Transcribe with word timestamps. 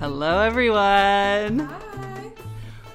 Hello, 0.00 0.40
everyone. 0.40 1.58
Hi. 1.58 2.32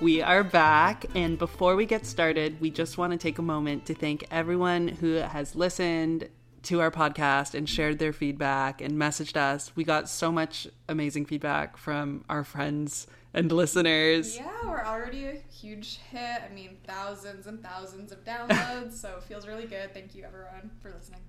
We 0.01 0.23
are 0.23 0.43
back, 0.43 1.05
and 1.13 1.37
before 1.37 1.75
we 1.75 1.85
get 1.85 2.03
started, 2.03 2.59
we 2.59 2.71
just 2.71 2.97
want 2.97 3.11
to 3.11 3.17
take 3.19 3.37
a 3.37 3.43
moment 3.43 3.85
to 3.85 3.93
thank 3.93 4.25
everyone 4.31 4.87
who 4.87 5.13
has 5.17 5.55
listened 5.55 6.29
to 6.63 6.81
our 6.81 6.89
podcast 6.89 7.53
and 7.53 7.69
shared 7.69 7.99
their 7.99 8.11
feedback 8.11 8.81
and 8.81 8.93
messaged 8.93 9.37
us. 9.37 9.71
We 9.75 9.83
got 9.83 10.09
so 10.09 10.31
much 10.31 10.67
amazing 10.89 11.27
feedback 11.27 11.77
from 11.77 12.25
our 12.27 12.43
friends 12.43 13.05
and 13.35 13.51
listeners. 13.51 14.37
Yeah, 14.37 14.47
we're 14.63 14.83
already 14.83 15.25
a 15.25 15.35
huge 15.53 15.99
hit. 16.09 16.41
I 16.43 16.51
mean, 16.55 16.77
thousands 16.87 17.45
and 17.45 17.61
thousands 17.61 18.13
of 18.13 18.25
downloads, 18.25 18.93
so 18.93 19.17
it 19.17 19.23
feels 19.25 19.45
really 19.45 19.67
good. 19.67 19.93
Thank 19.93 20.15
you, 20.15 20.23
everyone, 20.23 20.71
for 20.81 20.91
listening. 20.91 21.21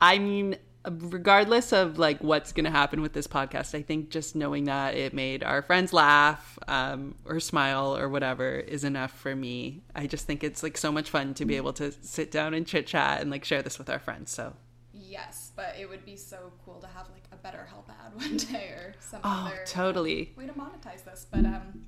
I 0.00 0.18
mean, 0.18 0.56
regardless 0.90 1.72
of 1.72 1.98
like 1.98 2.18
what's 2.22 2.52
going 2.52 2.64
to 2.64 2.70
happen 2.70 3.00
with 3.02 3.12
this 3.12 3.26
podcast, 3.26 3.74
I 3.74 3.82
think 3.82 4.10
just 4.10 4.36
knowing 4.36 4.64
that 4.64 4.94
it 4.94 5.12
made 5.14 5.42
our 5.42 5.62
friends 5.62 5.92
laugh 5.92 6.58
um, 6.68 7.14
or 7.24 7.40
smile 7.40 7.96
or 7.96 8.08
whatever 8.08 8.54
is 8.56 8.84
enough 8.84 9.12
for 9.12 9.34
me. 9.34 9.82
I 9.94 10.06
just 10.06 10.26
think 10.26 10.44
it's 10.44 10.62
like 10.62 10.76
so 10.76 10.90
much 10.92 11.10
fun 11.10 11.34
to 11.34 11.44
be 11.44 11.56
able 11.56 11.72
to 11.74 11.92
sit 12.02 12.30
down 12.30 12.54
and 12.54 12.66
chit 12.66 12.86
chat 12.86 13.20
and 13.20 13.30
like 13.30 13.44
share 13.44 13.62
this 13.62 13.78
with 13.78 13.90
our 13.90 13.98
friends. 13.98 14.30
So 14.30 14.54
Yes, 14.92 15.52
but 15.54 15.74
it 15.80 15.88
would 15.88 16.04
be 16.04 16.16
so 16.16 16.52
cool 16.64 16.80
to 16.80 16.86
have 16.88 17.06
like 17.12 17.24
a 17.32 17.36
better 17.36 17.64
help 17.70 17.88
ad 17.90 18.14
one 18.20 18.36
day 18.36 18.68
or 18.76 18.94
some 19.00 19.20
Oh, 19.24 19.46
other 19.46 19.64
totally. 19.66 20.32
way 20.36 20.46
to 20.46 20.52
monetize 20.52 21.04
this. 21.04 21.26
But 21.30 21.44
um, 21.46 21.84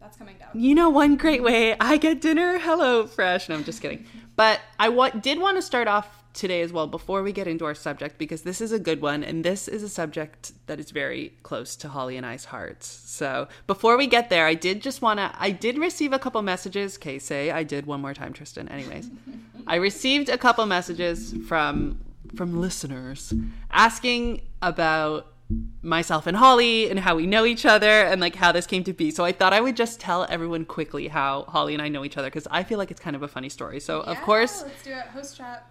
that's 0.00 0.16
coming 0.16 0.36
down. 0.38 0.50
you 0.54 0.74
know, 0.74 0.88
one 0.90 1.16
great 1.16 1.42
way 1.42 1.76
I 1.80 1.96
get 1.96 2.20
dinner. 2.20 2.58
Hello, 2.58 3.06
fresh. 3.06 3.48
No, 3.48 3.56
I'm 3.56 3.64
just 3.64 3.82
kidding. 3.82 4.06
But 4.36 4.60
I 4.78 4.90
wa- 4.90 5.10
did 5.10 5.38
want 5.38 5.56
to 5.56 5.62
start 5.62 5.88
off 5.88 6.22
today 6.36 6.60
as 6.60 6.72
well 6.72 6.86
before 6.86 7.22
we 7.22 7.32
get 7.32 7.46
into 7.46 7.64
our 7.64 7.74
subject 7.74 8.18
because 8.18 8.42
this 8.42 8.60
is 8.60 8.70
a 8.70 8.78
good 8.78 9.00
one 9.00 9.24
and 9.24 9.44
this 9.44 9.66
is 9.66 9.82
a 9.82 9.88
subject 9.88 10.52
that 10.66 10.78
is 10.78 10.90
very 10.90 11.32
close 11.42 11.74
to 11.76 11.88
Holly 11.88 12.16
and 12.16 12.24
I's 12.24 12.46
hearts. 12.46 12.86
So 12.86 13.48
before 13.66 13.96
we 13.96 14.06
get 14.06 14.30
there, 14.30 14.46
I 14.46 14.54
did 14.54 14.82
just 14.82 15.02
want 15.02 15.18
to. 15.18 15.32
I 15.38 15.50
did 15.50 15.78
receive 15.78 16.12
a 16.12 16.18
couple 16.18 16.40
messages. 16.42 16.96
Okay, 16.96 17.18
say 17.18 17.50
I 17.50 17.62
did 17.62 17.86
one 17.86 18.00
more 18.00 18.14
time, 18.14 18.32
Tristan. 18.32 18.68
Anyways, 18.68 19.10
I 19.66 19.76
received 19.76 20.28
a 20.28 20.38
couple 20.38 20.64
messages 20.66 21.34
from 21.48 22.00
from 22.34 22.60
listeners 22.60 23.32
asking 23.70 24.42
about 24.60 25.32
myself 25.80 26.26
and 26.26 26.36
Holly 26.36 26.90
and 26.90 26.98
how 26.98 27.14
we 27.14 27.26
know 27.26 27.44
each 27.44 27.64
other 27.64 28.02
and 28.02 28.20
like 28.20 28.34
how 28.34 28.50
this 28.52 28.66
came 28.66 28.82
to 28.84 28.92
be. 28.92 29.10
So 29.10 29.24
I 29.24 29.32
thought 29.32 29.52
I 29.52 29.60
would 29.60 29.76
just 29.76 30.00
tell 30.00 30.26
everyone 30.28 30.64
quickly 30.64 31.08
how 31.08 31.44
Holly 31.48 31.72
and 31.72 31.82
I 31.82 31.88
know 31.88 32.04
each 32.04 32.16
other 32.16 32.28
because 32.28 32.48
I 32.50 32.64
feel 32.64 32.78
like 32.78 32.90
it's 32.90 33.00
kind 33.00 33.14
of 33.14 33.22
a 33.22 33.28
funny 33.28 33.48
story. 33.48 33.80
So 33.80 34.00
of 34.00 34.20
course, 34.22 34.62
let's 34.62 34.82
do 34.82 34.90
it. 34.90 35.06
Host 35.06 35.36
chat. 35.36 35.66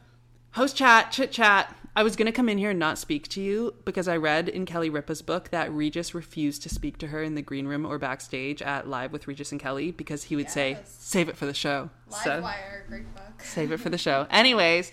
Host 0.56 0.75
chat, 0.75 1.11
chit 1.11 1.31
chat. 1.31 1.73
I 1.98 2.03
was 2.03 2.17
gonna 2.17 2.34
come 2.34 2.50
in 2.50 2.58
here 2.58 2.72
and 2.72 2.80
not 2.80 2.98
speak 2.98 3.30
to 3.30 3.42
you 3.42 3.73
because 3.86 4.09
I 4.09 4.17
read 4.17 4.50
in 4.50 4.66
Kelly 4.66 4.89
Ripa's 4.89 5.22
book 5.22 5.50
that 5.52 5.72
Regis 5.72 6.14
refused 6.14 6.61
to 6.64 6.70
speak 6.70 6.98
to 6.98 7.08
her 7.08 7.23
in 7.23 7.36
the 7.36 7.42
green 7.42 7.67
room 7.67 7.86
or 7.86 7.98
backstage 7.98 8.61
at 8.61 8.89
Live 8.89 9.14
with 9.14 9.28
Regis 9.28 9.52
and 9.53 9.61
Kelly 9.61 9.92
because 9.92 10.23
he 10.23 10.36
would 10.36 10.50
say, 10.50 10.78
"Save 10.86 11.30
it 11.30 11.38
for 11.38 11.45
the 11.45 11.53
show." 11.53 11.89
Live 12.11 12.22
So- 12.23 12.42
Wire, 12.42 12.86
great 12.89 13.16
book. 13.16 13.42
save 13.42 13.72
it 13.72 13.80
for 13.80 13.89
the 13.89 13.98
show. 13.98 14.28
Anyways, 14.30 14.92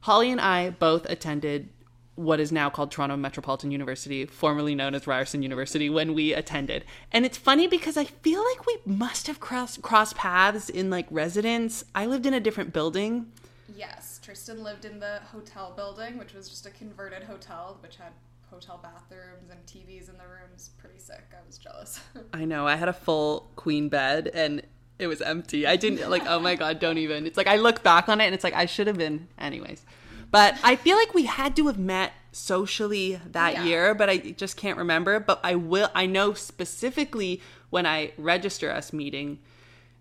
Holly 0.00 0.30
and 0.30 0.40
I 0.40 0.70
both 0.70 1.04
attended 1.10 1.68
what 2.14 2.40
is 2.40 2.50
now 2.52 2.68
called 2.70 2.90
Toronto 2.90 3.16
Metropolitan 3.16 3.70
University, 3.70 4.24
formerly 4.26 4.74
known 4.74 4.94
as 4.94 5.06
Ryerson 5.06 5.42
University, 5.42 5.88
when 5.90 6.14
we 6.14 6.32
attended. 6.34 6.84
And 7.12 7.24
it's 7.26 7.36
funny 7.38 7.66
because 7.66 7.96
I 7.98 8.04
feel 8.04 8.42
like 8.44 8.66
we 8.66 8.78
must 8.86 9.26
have 9.26 9.40
crossed 9.40 9.82
crossed 9.82 10.16
paths 10.16 10.68
in 10.70 10.88
like 10.88 11.06
residence. 11.10 11.84
I 11.94 12.06
lived 12.06 12.24
in 12.26 12.32
a 12.34 12.40
different 12.40 12.72
building. 12.72 13.30
Yes, 13.76 14.09
Tristan 14.30 14.62
lived 14.62 14.84
in 14.84 15.00
the 15.00 15.18
hotel 15.32 15.72
building, 15.74 16.16
which 16.16 16.34
was 16.34 16.48
just 16.48 16.64
a 16.64 16.70
converted 16.70 17.24
hotel, 17.24 17.76
which 17.82 17.96
had 17.96 18.12
hotel 18.48 18.78
bathrooms 18.80 19.50
and 19.50 19.58
TVs 19.66 20.08
in 20.08 20.16
the 20.18 20.22
rooms. 20.22 20.70
Pretty 20.78 21.00
sick. 21.00 21.24
I 21.32 21.44
was 21.44 21.58
jealous. 21.58 21.98
I 22.32 22.44
know 22.44 22.64
I 22.64 22.76
had 22.76 22.88
a 22.88 22.92
full 22.92 23.50
queen 23.56 23.88
bed 23.88 24.30
and 24.32 24.62
it 25.00 25.08
was 25.08 25.20
empty. 25.20 25.66
I 25.66 25.74
didn't 25.74 26.08
like. 26.08 26.22
Oh 26.28 26.38
my 26.38 26.54
god! 26.54 26.78
Don't 26.78 26.98
even. 26.98 27.26
It's 27.26 27.36
like 27.36 27.48
I 27.48 27.56
look 27.56 27.82
back 27.82 28.08
on 28.08 28.20
it 28.20 28.26
and 28.26 28.32
it's 28.36 28.44
like 28.44 28.54
I 28.54 28.66
should 28.66 28.86
have 28.86 28.96
been. 28.96 29.26
Anyways, 29.36 29.84
but 30.30 30.56
I 30.62 30.76
feel 30.76 30.96
like 30.96 31.12
we 31.12 31.24
had 31.24 31.56
to 31.56 31.66
have 31.66 31.80
met 31.80 32.12
socially 32.30 33.20
that 33.32 33.54
Yeah. 33.54 33.64
year, 33.64 33.94
but 33.96 34.08
I 34.08 34.18
just 34.18 34.56
can't 34.56 34.78
remember. 34.78 35.18
But 35.18 35.40
I 35.42 35.56
will. 35.56 35.90
I 35.92 36.06
know 36.06 36.34
specifically 36.34 37.42
when 37.70 37.84
I 37.84 38.12
register 38.16 38.70
us 38.70 38.92
meeting. 38.92 39.40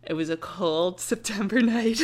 It 0.03 0.13
was 0.13 0.29
a 0.29 0.37
cold 0.37 0.99
September 1.11 1.61
night 1.61 1.99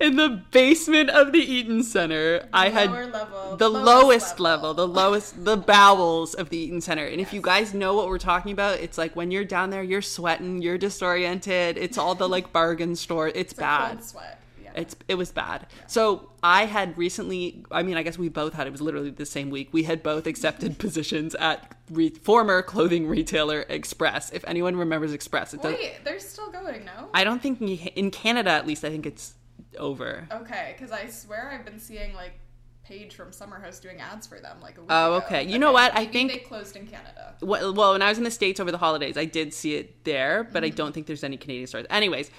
in 0.00 0.16
the 0.16 0.42
basement 0.50 1.10
of 1.10 1.32
the 1.32 1.40
Eaton 1.40 1.82
Center. 1.82 2.48
I 2.52 2.70
had 2.70 2.90
level, 2.90 3.56
the 3.56 3.68
lowest 3.68 3.84
lowest 3.86 4.40
level. 4.40 4.70
level, 4.70 4.74
the 4.74 4.88
lowest, 4.88 5.44
the 5.44 5.56
bowels 5.56 6.32
of 6.34 6.48
the 6.50 6.56
Eaton 6.56 6.80
Center. 6.80 7.04
And 7.04 7.20
if 7.20 7.32
you 7.32 7.40
guys 7.42 7.74
know 7.74 7.94
what 7.94 8.08
we're 8.08 8.18
talking 8.18 8.52
about, 8.52 8.78
it's 8.80 8.96
like 8.96 9.14
when 9.14 9.30
you're 9.30 9.44
down 9.44 9.70
there, 9.70 9.82
you're 9.82 10.00
sweating, 10.02 10.62
you're 10.62 10.78
disoriented. 10.78 11.76
It's 11.76 11.98
all 11.98 12.14
the 12.14 12.28
like 12.28 12.52
bargain 12.52 12.96
store. 12.96 13.28
It's, 13.28 13.38
It's 13.38 13.54
bad. 13.54 14.02
sweat. 14.02 14.40
It's 14.74 14.96
it 15.08 15.14
was 15.14 15.32
bad. 15.32 15.66
So 15.86 16.30
I 16.42 16.66
had 16.66 16.96
recently. 16.98 17.64
I 17.70 17.82
mean, 17.82 17.96
I 17.96 18.02
guess 18.02 18.18
we 18.18 18.28
both 18.28 18.54
had. 18.54 18.66
It 18.66 18.70
was 18.70 18.80
literally 18.80 19.10
the 19.10 19.26
same 19.26 19.50
week. 19.50 19.68
We 19.72 19.84
had 19.84 20.02
both 20.02 20.26
accepted 20.26 20.78
positions 20.78 21.34
at 21.36 21.76
re- 21.90 22.10
former 22.10 22.62
clothing 22.62 23.06
retailer 23.06 23.64
Express. 23.68 24.30
If 24.32 24.44
anyone 24.46 24.76
remembers 24.76 25.12
Express, 25.12 25.54
it 25.54 25.62
does, 25.62 25.74
Wait, 25.74 25.96
they're 26.04 26.20
still 26.20 26.50
going, 26.50 26.84
no? 26.84 27.08
I 27.14 27.24
don't 27.24 27.40
think 27.40 27.60
in- 27.60 28.10
Canada, 28.10 28.50
at 28.50 28.66
least, 28.66 28.84
I 28.84 28.90
think 28.90 29.06
it's 29.06 29.34
over. 29.78 30.28
Okay, 30.30 30.74
because 30.76 30.92
I 30.92 31.08
swear 31.08 31.50
I've 31.52 31.64
been 31.64 31.78
seeing 31.80 32.14
like 32.14 32.38
Paige 32.84 33.14
from 33.14 33.32
Summer 33.32 33.60
House 33.60 33.80
doing 33.80 34.00
ads 34.00 34.26
for 34.26 34.38
them 34.40 34.58
like 34.60 34.76
a 34.78 34.82
week 34.82 34.90
Oh, 34.90 35.16
ago. 35.16 35.26
okay. 35.26 35.42
You 35.42 35.58
know 35.58 35.72
what? 35.72 35.96
I 35.96 36.06
think- 36.06 36.32
they 36.32 36.38
closed 36.38 36.76
in 36.76 36.86
Canada. 36.86 37.34
Well, 37.40 37.74
well, 37.74 37.92
when 37.92 38.02
I 38.02 38.08
was 38.08 38.18
in 38.18 38.24
the 38.24 38.30
States 38.30 38.60
over 38.60 38.70
the 38.70 38.78
holidays, 38.78 39.16
I 39.16 39.24
did 39.24 39.52
see 39.52 39.74
it 39.74 40.04
there, 40.04 40.44
but 40.44 40.62
I 40.62 40.68
mm-hmm. 40.68 40.76
don't 40.76 40.92
think 40.92 41.06
there's 41.06 41.24
any 41.24 41.36
Canadian 41.36 41.66
stores. 41.66 41.86
Anyways, 41.90 42.30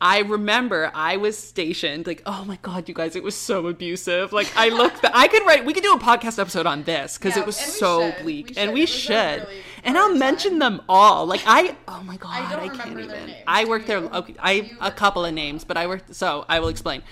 I 0.00 0.20
remember 0.20 0.92
I 0.94 1.16
was 1.16 1.36
stationed, 1.36 2.06
like, 2.06 2.22
oh 2.24 2.44
my 2.44 2.56
God, 2.62 2.88
you 2.88 2.94
guys, 2.94 3.16
it 3.16 3.22
was 3.24 3.34
so 3.34 3.66
abusive. 3.66 4.32
Like, 4.32 4.50
I 4.56 4.68
looked, 4.68 5.04
I 5.12 5.26
could 5.26 5.44
write, 5.44 5.64
we 5.64 5.72
could 5.72 5.82
do 5.82 5.92
a 5.92 5.98
podcast 5.98 6.38
episode 6.38 6.66
on 6.66 6.84
this 6.84 7.18
because 7.18 7.34
Yeah, 7.34 7.42
it 7.42 7.46
was 7.46 7.56
so 7.56 8.12
should. 8.12 8.22
bleak. 8.22 8.50
We 8.50 8.56
and 8.56 8.72
we 8.72 8.80
It 8.82 8.84
was 8.84 8.90
a 8.90 8.92
should. 8.96 9.40
really 9.42 9.60
and 9.82 9.98
I'll 9.98 10.06
hard 10.08 10.18
mention 10.18 10.58
them 10.60 10.82
all. 10.88 11.26
Like, 11.26 11.42
I, 11.46 11.76
oh 11.88 12.02
my 12.04 12.16
God, 12.16 12.30
I, 12.30 12.56
don't 12.66 12.76
can't 12.78 12.90
even. 12.92 13.08
names. 13.08 13.32
I 13.46 13.64
worked 13.64 13.88
there, 13.88 13.98
okay, 13.98 14.34
I, 14.38 14.70
a 14.80 14.92
couple 14.92 15.24
of 15.24 15.34
names, 15.34 15.64
but 15.64 15.76
I 15.76 15.88
worked, 15.88 16.14
so 16.14 16.44
I 16.48 16.60
will 16.60 16.68
explain 16.68 17.02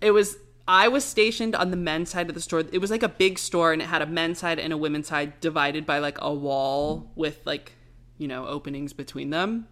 it 0.00 0.10
was 0.10 0.36
I 0.66 0.88
was 0.88 1.04
stationed 1.04 1.54
on 1.54 1.70
the 1.70 1.76
men's 1.76 2.10
side 2.10 2.28
of 2.28 2.34
the 2.34 2.40
store. 2.40 2.60
It 2.60 2.78
was 2.78 2.90
like 2.90 3.02
a 3.02 3.08
big 3.08 3.38
store 3.38 3.72
and 3.74 3.82
it 3.82 3.86
had 3.86 4.00
a 4.00 4.06
men's 4.06 4.38
side 4.38 4.58
and 4.58 4.72
a 4.72 4.76
women's 4.78 5.08
side 5.08 5.38
divided 5.40 5.84
by 5.84 5.98
like 5.98 6.16
a 6.22 6.32
wall 6.32 7.10
with 7.14 7.40
like, 7.44 7.72
you 8.16 8.26
know, 8.28 8.46
openings 8.46 8.92
between 8.94 9.28
them. 9.30 9.66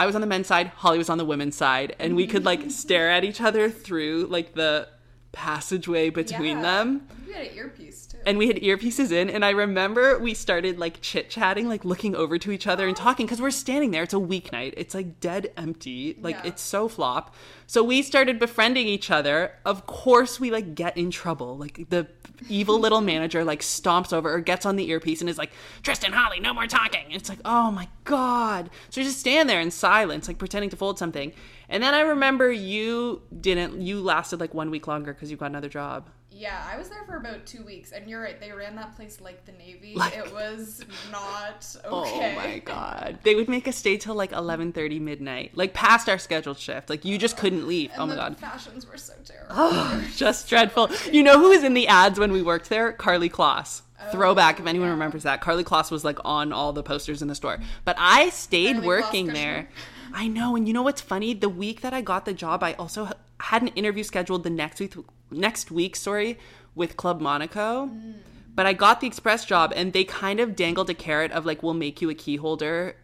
I 0.00 0.06
was 0.06 0.14
on 0.14 0.22
the 0.22 0.26
men's 0.26 0.46
side, 0.46 0.68
Holly 0.76 0.96
was 0.96 1.10
on 1.10 1.18
the 1.18 1.26
women's 1.26 1.54
side, 1.54 1.94
and 1.98 2.16
we 2.16 2.26
could 2.26 2.46
like 2.46 2.62
mm. 2.62 2.70
stare 2.70 3.10
at 3.10 3.22
each 3.22 3.42
other 3.42 3.68
through 3.68 4.28
like 4.30 4.54
the 4.54 4.88
passageway 5.32 6.08
between 6.08 6.56
Yeah. 6.56 6.62
them 6.62 7.08
You 7.26 7.34
had 7.34 7.48
an 7.48 7.54
earpiece. 7.54 8.06
And 8.26 8.38
we 8.38 8.46
had 8.48 8.56
earpieces 8.56 9.10
in 9.12 9.30
and 9.30 9.44
i 9.44 9.50
remember 9.50 10.18
we 10.18 10.34
started 10.34 10.78
like 10.78 11.00
chit-chatting 11.00 11.68
like 11.68 11.84
looking 11.84 12.14
over 12.14 12.38
to 12.38 12.50
each 12.50 12.66
other 12.66 12.86
and 12.86 12.96
talking 12.96 13.26
because 13.26 13.40
we're 13.40 13.50
standing 13.50 13.90
there. 13.90 14.02
It's 14.02 14.14
a 14.14 14.18
weeknight 14.18 14.74
it's 14.76 14.94
like 14.94 15.20
dead 15.20 15.52
empty. 15.56 16.16
Like 16.20 16.36
Yeah. 16.36 16.46
it's 16.50 16.62
so 16.62 16.88
flop. 16.88 17.34
So 17.66 17.82
we 17.84 18.02
started 18.02 18.38
befriending 18.38 18.86
each 18.86 19.10
other. 19.10 19.52
Of 19.64 19.86
course 19.86 20.38
we 20.40 20.50
like 20.50 20.74
get 20.74 20.96
in 20.96 21.10
trouble. 21.10 21.56
Like 21.56 21.86
the 21.88 22.08
evil 22.48 22.78
little 22.78 23.00
manager 23.00 23.44
like 23.44 23.60
stomps 23.60 24.12
over 24.12 24.32
or 24.32 24.40
gets 24.40 24.64
on 24.66 24.76
the 24.76 24.88
earpiece 24.90 25.20
and 25.20 25.28
is 25.30 25.38
like 25.38 25.50
tristan 25.82 26.12
holly 26.12 26.40
no 26.40 26.52
more 26.54 26.66
talking. 26.66 27.04
It's 27.10 27.28
like 27.28 27.40
oh 27.44 27.70
my 27.70 27.88
god. 28.04 28.70
So 28.90 29.00
we 29.00 29.04
just 29.06 29.20
stand 29.20 29.48
there 29.48 29.60
in 29.60 29.70
silence 29.70 30.28
like 30.28 30.38
pretending 30.38 30.70
to 30.70 30.76
fold 30.76 30.98
something. 30.98 31.32
And 31.68 31.82
then 31.82 31.94
i 31.94 32.00
remember 32.00 32.50
you 32.50 33.22
didn't 33.40 33.80
you 33.80 34.00
lasted 34.00 34.40
like 34.40 34.54
one 34.54 34.70
week 34.70 34.86
longer 34.86 35.12
because 35.14 35.30
you 35.30 35.36
got 35.36 35.46
another 35.46 35.68
job 35.68 36.10
yeah, 36.32 36.64
I 36.70 36.78
was 36.78 36.88
there 36.88 37.04
for 37.04 37.16
about 37.16 37.44
two 37.44 37.64
weeks, 37.64 37.90
and 37.90 38.08
you're 38.08 38.22
right. 38.22 38.40
They 38.40 38.52
ran 38.52 38.76
that 38.76 38.94
place 38.94 39.20
like 39.20 39.44
the 39.46 39.52
Navy. 39.52 39.94
Like- 40.00 40.16
it 40.16 40.32
was 40.32 40.84
not 41.10 41.76
Oh 41.84 42.34
my 42.36 42.60
god. 42.64 43.18
They 43.22 43.34
would 43.34 43.48
make 43.48 43.66
us 43.68 43.76
stay 43.76 43.96
till 43.96 44.14
like 44.14 44.30
11:30 44.30 45.00
midnight. 45.00 45.56
Like 45.56 45.74
past 45.74 46.08
our 46.08 46.18
scheduled 46.18 46.58
shift. 46.58 46.88
Like 46.88 47.04
you 47.04 47.18
just 47.18 47.36
couldn't 47.36 47.66
leave. 47.66 47.90
And 47.92 48.02
oh 48.02 48.06
my 48.06 48.14
the 48.14 48.20
god. 48.20 48.38
fashions 48.38 48.86
were 48.86 48.96
so 48.96 49.14
terrible. 49.24 49.54
Oh, 49.56 50.08
just 50.16 50.48
dreadful. 50.48 50.90
You 51.12 51.22
know 51.22 51.38
who 51.38 51.50
was 51.50 51.64
in 51.64 51.74
the 51.74 51.88
ads 51.88 52.18
when 52.18 52.32
we 52.32 52.42
worked 52.42 52.68
there? 52.68 52.92
Karlie 52.92 53.30
Kloss. 53.30 53.82
Throwback 54.12 54.58
if 54.58 54.64
oh, 54.64 54.68
anyone 54.68 54.88
yeah. 54.88 54.94
remembers 54.94 55.24
that. 55.24 55.42
Karlie 55.42 55.64
Kloss 55.64 55.90
was 55.90 56.04
like 56.04 56.18
on 56.24 56.52
all 56.52 56.72
the 56.72 56.82
posters 56.82 57.20
in 57.20 57.28
the 57.28 57.34
store. 57.34 57.58
But 57.84 57.96
I 57.98 58.30
stayed 58.30 58.76
Karlie 58.76 58.86
working 58.86 59.26
Kloss 59.28 59.34
there. 59.34 59.68
I 60.12 60.26
know, 60.26 60.56
and 60.56 60.66
you 60.66 60.74
know 60.74 60.82
what's 60.82 61.00
funny? 61.00 61.34
The 61.34 61.48
week 61.48 61.82
that 61.82 61.92
I 61.92 62.00
got 62.00 62.24
the 62.24 62.32
job, 62.32 62.62
I 62.62 62.72
also 62.74 63.10
had 63.38 63.62
an 63.62 63.68
interview 63.68 64.04
scheduled 64.04 64.42
the 64.44 64.50
next 64.50 64.80
week 64.80 64.94
next 65.30 65.70
week, 65.70 65.96
sorry, 65.96 66.38
with 66.74 66.96
Club 66.96 67.20
Monaco. 67.20 67.86
Mm. 67.86 68.14
But 68.54 68.66
I 68.66 68.72
got 68.72 69.00
the 69.00 69.06
express 69.06 69.44
job 69.44 69.72
and 69.76 69.92
they 69.92 70.04
kind 70.04 70.40
of 70.40 70.56
dangled 70.56 70.90
a 70.90 70.94
carrot 70.94 71.32
of 71.32 71.46
like 71.46 71.62
we'll 71.62 71.74
make 71.74 72.02
you 72.02 72.10
a 72.10 72.14
key 72.14 72.36
holder 72.36 72.96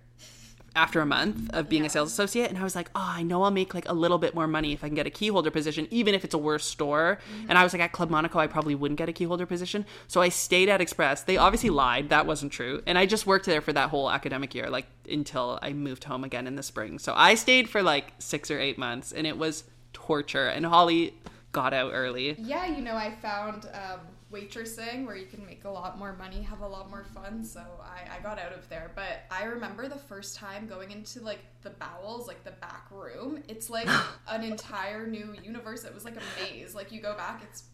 after 0.74 1.00
a 1.00 1.06
month 1.06 1.48
of 1.54 1.70
being 1.70 1.84
Yeah. 1.84 1.86
a 1.86 1.90
sales 1.90 2.12
associate 2.12 2.50
and 2.50 2.58
I 2.58 2.62
was 2.62 2.76
like, 2.76 2.90
"Oh, 2.94 3.00
I 3.16 3.22
know 3.22 3.42
I'll 3.44 3.50
make 3.50 3.72
like 3.72 3.88
a 3.88 3.94
little 3.94 4.18
bit 4.18 4.34
more 4.34 4.46
money 4.46 4.74
if 4.74 4.84
I 4.84 4.88
can 4.88 4.94
get 4.94 5.06
a 5.06 5.10
key 5.10 5.28
holder 5.28 5.50
position 5.50 5.88
even 5.90 6.14
if 6.14 6.22
it's 6.22 6.34
a 6.34 6.38
worse 6.38 6.66
store." 6.66 7.18
Mm-hmm. 7.32 7.46
And 7.48 7.56
I 7.58 7.62
was 7.64 7.72
like, 7.72 7.80
at 7.80 7.92
Club 7.92 8.10
Monaco 8.10 8.38
I 8.38 8.46
probably 8.46 8.74
wouldn't 8.74 8.98
get 8.98 9.08
a 9.08 9.12
key 9.14 9.24
holder 9.24 9.46
position. 9.46 9.86
So 10.06 10.20
I 10.20 10.28
stayed 10.28 10.68
at 10.68 10.82
Express. 10.82 11.22
They 11.22 11.38
obviously 11.38 11.70
lied. 11.70 12.10
That 12.10 12.26
wasn't 12.26 12.52
true. 12.52 12.82
And 12.84 12.98
I 12.98 13.06
just 13.06 13.26
worked 13.26 13.46
there 13.46 13.62
for 13.62 13.72
that 13.72 13.88
whole 13.88 14.10
academic 14.10 14.54
year 14.54 14.68
like 14.68 14.86
until 15.08 15.58
I 15.62 15.72
moved 15.72 16.04
home 16.04 16.24
again 16.24 16.46
in 16.46 16.56
the 16.56 16.62
spring. 16.62 16.98
So 16.98 17.14
I 17.16 17.36
stayed 17.36 17.70
for 17.70 17.82
like 17.82 18.12
6 18.18 18.50
or 18.50 18.60
8 18.60 18.76
months 18.76 19.12
and 19.12 19.26
it 19.26 19.38
was 19.38 19.64
torture. 19.94 20.48
And 20.48 20.66
Holly 20.66 21.14
got 21.56 21.72
out 21.72 21.92
early. 21.94 22.36
Yeah, 22.38 22.66
you 22.66 22.82
know, 22.82 22.94
I 22.96 23.10
found 23.10 23.66
um, 23.72 24.00
waitressing 24.30 25.06
where 25.06 25.16
you 25.16 25.24
can 25.24 25.44
make 25.46 25.64
a 25.64 25.70
lot 25.70 25.98
more 25.98 26.14
money, 26.14 26.42
have 26.42 26.60
a 26.60 26.68
lot 26.68 26.90
more 26.90 27.04
fun. 27.14 27.42
So 27.42 27.62
I, 27.82 28.18
I 28.18 28.22
got 28.22 28.38
out 28.38 28.52
of 28.52 28.68
there. 28.68 28.92
But 28.94 29.24
I 29.30 29.44
remember 29.44 29.88
the 29.88 29.96
first 29.98 30.36
time 30.36 30.66
going 30.66 30.90
into 30.90 31.22
like 31.22 31.38
the 31.62 31.70
bowels, 31.70 32.28
like 32.28 32.44
the 32.44 32.50
back 32.50 32.86
room. 32.90 33.42
It's 33.48 33.70
like 33.70 33.88
an 34.28 34.44
entire 34.44 35.06
new 35.06 35.34
universe. 35.42 35.84
It 35.84 35.94
was 35.94 36.04
like 36.04 36.16
a 36.16 36.22
maze. 36.42 36.74
Like 36.74 36.92
you 36.92 37.00
go 37.00 37.16
back, 37.16 37.42
it's 37.42 37.64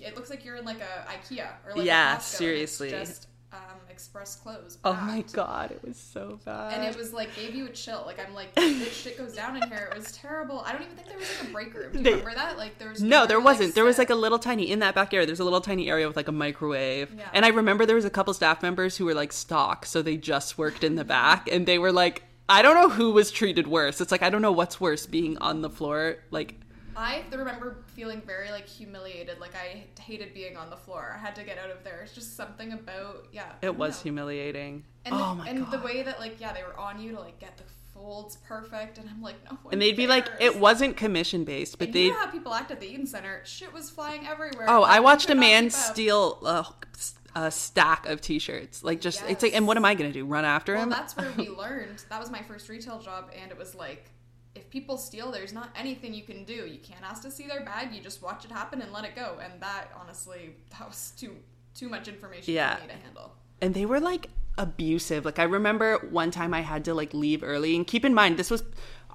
it 0.00 0.14
looks 0.14 0.28
like 0.28 0.44
you're 0.44 0.56
in 0.56 0.66
like 0.66 0.80
a 0.80 1.06
IKEA 1.10 1.48
or 1.66 1.74
like 1.74 1.86
Yeah, 1.86 2.16
Costco, 2.16 2.18
it's 2.18 2.26
seriously. 2.26 2.90
just 2.90 3.28
um, 3.52 3.58
express 3.90 4.36
clothes. 4.36 4.78
Oh 4.84 4.94
my 4.94 5.22
god, 5.32 5.70
it 5.72 5.80
was 5.86 5.96
so 5.96 6.38
bad. 6.44 6.72
And 6.72 6.84
it 6.84 6.96
was 6.96 7.12
like 7.12 7.34
gave 7.36 7.54
you 7.54 7.66
a 7.66 7.70
chill. 7.70 8.02
Like 8.06 8.18
I'm 8.26 8.34
like, 8.34 8.54
this 8.54 8.96
shit 8.96 9.18
goes 9.18 9.34
down 9.34 9.56
in 9.62 9.68
here. 9.68 9.90
It 9.92 9.96
was 9.98 10.12
terrible. 10.12 10.60
I 10.66 10.72
don't 10.72 10.82
even 10.82 10.96
think 10.96 11.08
there 11.08 11.18
was 11.18 11.28
like 11.40 11.48
a 11.48 11.52
break 11.52 11.74
room. 11.74 11.92
Do 11.92 11.98
you 11.98 12.04
They- 12.04 12.10
remember 12.12 12.34
that? 12.34 12.56
Like 12.56 12.78
there 12.78 12.88
was 12.88 13.02
No, 13.02 13.26
there 13.26 13.36
like, 13.38 13.44
wasn't. 13.44 13.74
there 13.74 13.84
was 13.84 13.98
like 13.98 14.10
a 14.10 14.14
little 14.14 14.38
tiny 14.38 14.70
in 14.70 14.78
that 14.78 14.94
back 14.94 15.12
area. 15.12 15.26
There's 15.26 15.40
a 15.40 15.44
little 15.44 15.60
tiny 15.60 15.90
area 15.90 16.06
with 16.06 16.16
like 16.16 16.28
a 16.28 16.32
microwave. 16.32 17.14
Yeah. 17.16 17.28
And 17.34 17.44
I 17.44 17.48
remember 17.48 17.84
there 17.86 17.96
was 17.96 18.04
a 18.06 18.10
couple 18.10 18.32
staff 18.34 18.62
members 18.62 18.96
who 18.96 19.04
were 19.04 19.14
like 19.14 19.32
stock, 19.32 19.84
so 19.86 20.00
they 20.02 20.16
just 20.16 20.56
worked 20.58 20.82
in 20.84 20.94
the 20.96 21.04
back, 21.04 21.48
and 21.52 21.66
they 21.66 21.78
were 21.78 21.92
like, 21.92 22.22
I 22.48 22.60
don't 22.62 22.74
know 22.74 22.88
who 22.88 23.12
was 23.12 23.30
treated 23.30 23.66
worse. 23.66 24.00
It's 24.00 24.10
like 24.12 24.22
I 24.22 24.30
don't 24.30 24.42
know 24.42 24.52
what's 24.52 24.80
worse, 24.80 25.06
being 25.06 25.38
on 25.38 25.62
the 25.62 25.70
floor, 25.70 26.16
like 26.30 26.54
I 26.96 27.24
remember 27.30 27.78
feeling 27.94 28.20
very 28.22 28.50
like 28.50 28.66
humiliated. 28.68 29.40
Like 29.40 29.54
I 29.54 29.84
hated 30.00 30.34
being 30.34 30.56
on 30.56 30.70
the 30.70 30.76
floor. 30.76 31.12
I 31.14 31.18
had 31.18 31.34
to 31.36 31.44
get 31.44 31.58
out 31.58 31.70
of 31.70 31.84
there. 31.84 32.00
It's 32.02 32.14
just 32.14 32.36
something 32.36 32.72
about 32.72 33.26
yeah. 33.32 33.52
It 33.62 33.76
was 33.76 33.98
know. 33.98 34.02
humiliating. 34.04 34.84
And, 35.04 35.14
oh 35.14 35.18
the, 35.30 35.34
my 35.34 35.48
and 35.48 35.58
god. 35.64 35.70
the 35.72 35.78
way 35.80 36.02
that 36.02 36.20
like 36.20 36.40
yeah 36.40 36.52
they 36.52 36.62
were 36.62 36.78
on 36.78 37.00
you 37.00 37.12
to 37.12 37.20
like 37.20 37.38
get 37.38 37.56
the 37.56 37.64
folds 37.94 38.36
perfect, 38.48 38.98
and 38.98 39.08
I'm 39.08 39.22
like 39.22 39.36
no. 39.50 39.58
and 39.70 39.80
they'd 39.80 39.96
be 39.96 40.06
like, 40.06 40.26
it 40.40 40.58
wasn't 40.58 40.96
commission 40.96 41.44
based, 41.44 41.78
but 41.78 41.92
they. 41.92 42.04
you 42.04 42.10
know 42.10 42.18
how 42.18 42.30
people 42.30 42.52
act 42.54 42.70
at 42.70 42.80
the 42.80 42.86
Eaton 42.86 43.06
Center? 43.06 43.42
Shit 43.44 43.72
was 43.72 43.90
flying 43.90 44.26
everywhere. 44.26 44.66
Oh, 44.68 44.80
Like, 44.80 44.92
I 44.92 45.00
watched 45.00 45.30
a 45.30 45.34
man 45.34 45.70
steal 45.70 46.38
a, 46.44 46.66
a 47.34 47.50
stack 47.50 48.06
of 48.06 48.20
t-shirts. 48.20 48.82
Like 48.82 49.00
just, 49.00 49.22
it's 49.28 49.42
like, 49.42 49.54
and 49.54 49.66
what 49.66 49.76
am 49.76 49.84
I 49.84 49.94
gonna 49.94 50.12
do? 50.12 50.24
Run 50.24 50.44
after 50.44 50.74
Well, 50.74 50.84
him? 50.84 50.90
that's 50.90 51.16
where 51.16 51.30
we 51.36 51.48
learned. 51.56 52.04
That 52.08 52.20
was 52.20 52.30
my 52.30 52.42
first 52.42 52.68
retail 52.68 52.98
job, 52.98 53.30
and 53.40 53.50
it 53.50 53.58
was 53.58 53.74
like, 53.74 54.10
if 54.54 54.68
people 54.70 54.96
steal, 54.98 55.30
there's 55.32 55.52
not 55.52 55.70
anything 55.76 56.12
you 56.14 56.22
can 56.22 56.44
do. 56.44 56.52
You 56.66 56.78
can't 56.78 57.02
ask 57.02 57.22
to 57.22 57.30
see 57.30 57.46
their 57.46 57.64
bag. 57.64 57.92
You 57.92 58.00
just 58.02 58.22
watch 58.22 58.44
it 58.44 58.50
happen 58.52 58.82
and 58.82 58.92
let 58.92 59.04
it 59.04 59.14
go. 59.16 59.38
And 59.42 59.60
that, 59.62 59.88
honestly, 59.98 60.56
that 60.78 60.86
was 60.88 61.12
too 61.16 61.36
too 61.74 61.88
much 61.88 62.06
information 62.06 62.52
Yeah. 62.52 62.76
for 62.76 62.82
me 62.82 62.88
to 62.88 62.98
handle. 62.98 63.32
and 63.62 63.72
they 63.74 63.86
were 63.86 63.98
like 64.00 64.28
abusive 64.58 65.24
like 65.24 65.38
i 65.38 65.44
remember 65.44 65.96
one 66.10 66.30
time 66.30 66.52
i 66.52 66.60
had 66.60 66.84
to 66.84 66.92
like 66.92 67.14
leave 67.14 67.42
early 67.42 67.74
and 67.74 67.86
keep 67.86 68.04
in 68.04 68.12
mind 68.12 68.36
this 68.36 68.50
was 68.50 68.62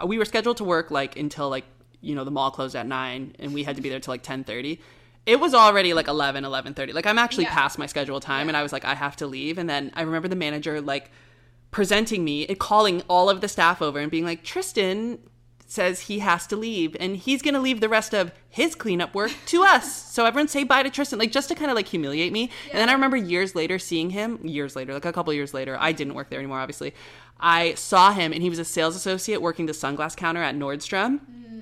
we 0.08 0.18
were 0.18 0.26
scheduled 0.26 0.58
to 0.58 0.64
work 0.64 0.90
like 0.90 1.16
until 1.16 1.48
like 1.50 1.66
you 2.02 2.16
know 2.16 2.24
the 2.24 2.32
mall 2.32 2.50
closed 2.50 2.76
at 2.76 2.88
9 2.88 3.36
and 3.38 3.54
we 3.54 3.62
had 3.64 3.76
to 3.76 3.82
be 3.84 3.90
there 3.90 4.00
till 4.00 4.12
like 4.12 4.24
10:30 4.24 4.80
it 5.28 5.40
was 5.40 5.54
already 5.54 5.94
like 5.94 6.08
11 6.08 6.44
11:30 6.44 6.94
like 6.96 7.06
i'm 7.06 7.20
actually 7.20 7.44
Yeah. 7.44 7.54
past 7.54 7.78
my 7.78 7.86
scheduled 7.86 8.24
time 8.24 8.48
and 8.48 8.58
i 8.58 8.64
was 8.64 8.74
like 8.74 8.86
i 8.86 8.96
have 8.96 9.16
to 9.18 9.28
leave 9.28 9.60
and 9.60 9.70
then 9.70 9.92
i 9.94 10.02
remember 10.02 10.28
the 10.28 10.36
manager 10.36 10.82
like 10.82 11.12
presenting 11.72 12.24
me 12.24 12.46
and 12.48 12.60
calling 12.60 13.02
all 13.08 13.30
of 13.30 13.42
the 13.42 13.48
staff 13.48 13.82
over 13.82 14.00
and 14.00 14.10
being 14.10 14.26
like 14.26 14.44
tristan 14.44 15.20
says 15.68 16.02
he 16.02 16.20
has 16.20 16.48
to 16.48 16.56
leave 16.56 16.96
and 17.00 17.18
he's 17.18 17.42
going 17.42 17.54
to 17.54 17.60
leave 17.60 17.82
the 17.82 17.90
rest 17.90 18.14
of 18.14 18.32
his 18.50 18.74
cleanup 18.74 19.14
work 19.14 19.32
to 19.46 19.64
us. 19.64 20.12
So 20.12 20.26
everyone 20.26 20.48
say 20.48 20.64
bye 20.64 20.84
to 20.84 20.90
Tristan, 20.90 21.20
like 21.20 21.32
just 21.32 21.50
to 21.50 21.56
kind 21.56 21.70
of 21.70 21.76
like 21.76 21.88
humiliate 21.88 22.32
me. 22.32 22.50
And 22.72 22.80
then 22.80 22.90
I 22.90 22.94
remember 22.94 23.18
years 23.18 23.54
later 23.54 23.78
seeing 23.78 24.10
him, 24.10 24.40
years 24.44 24.76
later, 24.76 24.94
like 24.94 25.06
a 25.06 25.12
couple 25.12 25.34
years 25.34 25.54
later, 25.54 25.78
I 25.80 25.92
didn't 25.92 26.14
work 26.14 26.30
there 26.30 26.40
anymore, 26.40 26.60
obviously. 26.60 26.94
I 27.40 27.76
saw 27.76 28.14
him 28.14 28.34
and 28.34 28.42
he 28.42 28.50
was 28.50 28.60
a 28.60 28.66
sales 28.66 28.96
associate 28.96 29.42
working 29.42 29.66
the 29.66 29.74
sunglass 29.74 30.16
counter 30.16 30.42
at 30.42 30.56
Nordstrom. 30.56 31.20
Mm. 31.20 31.62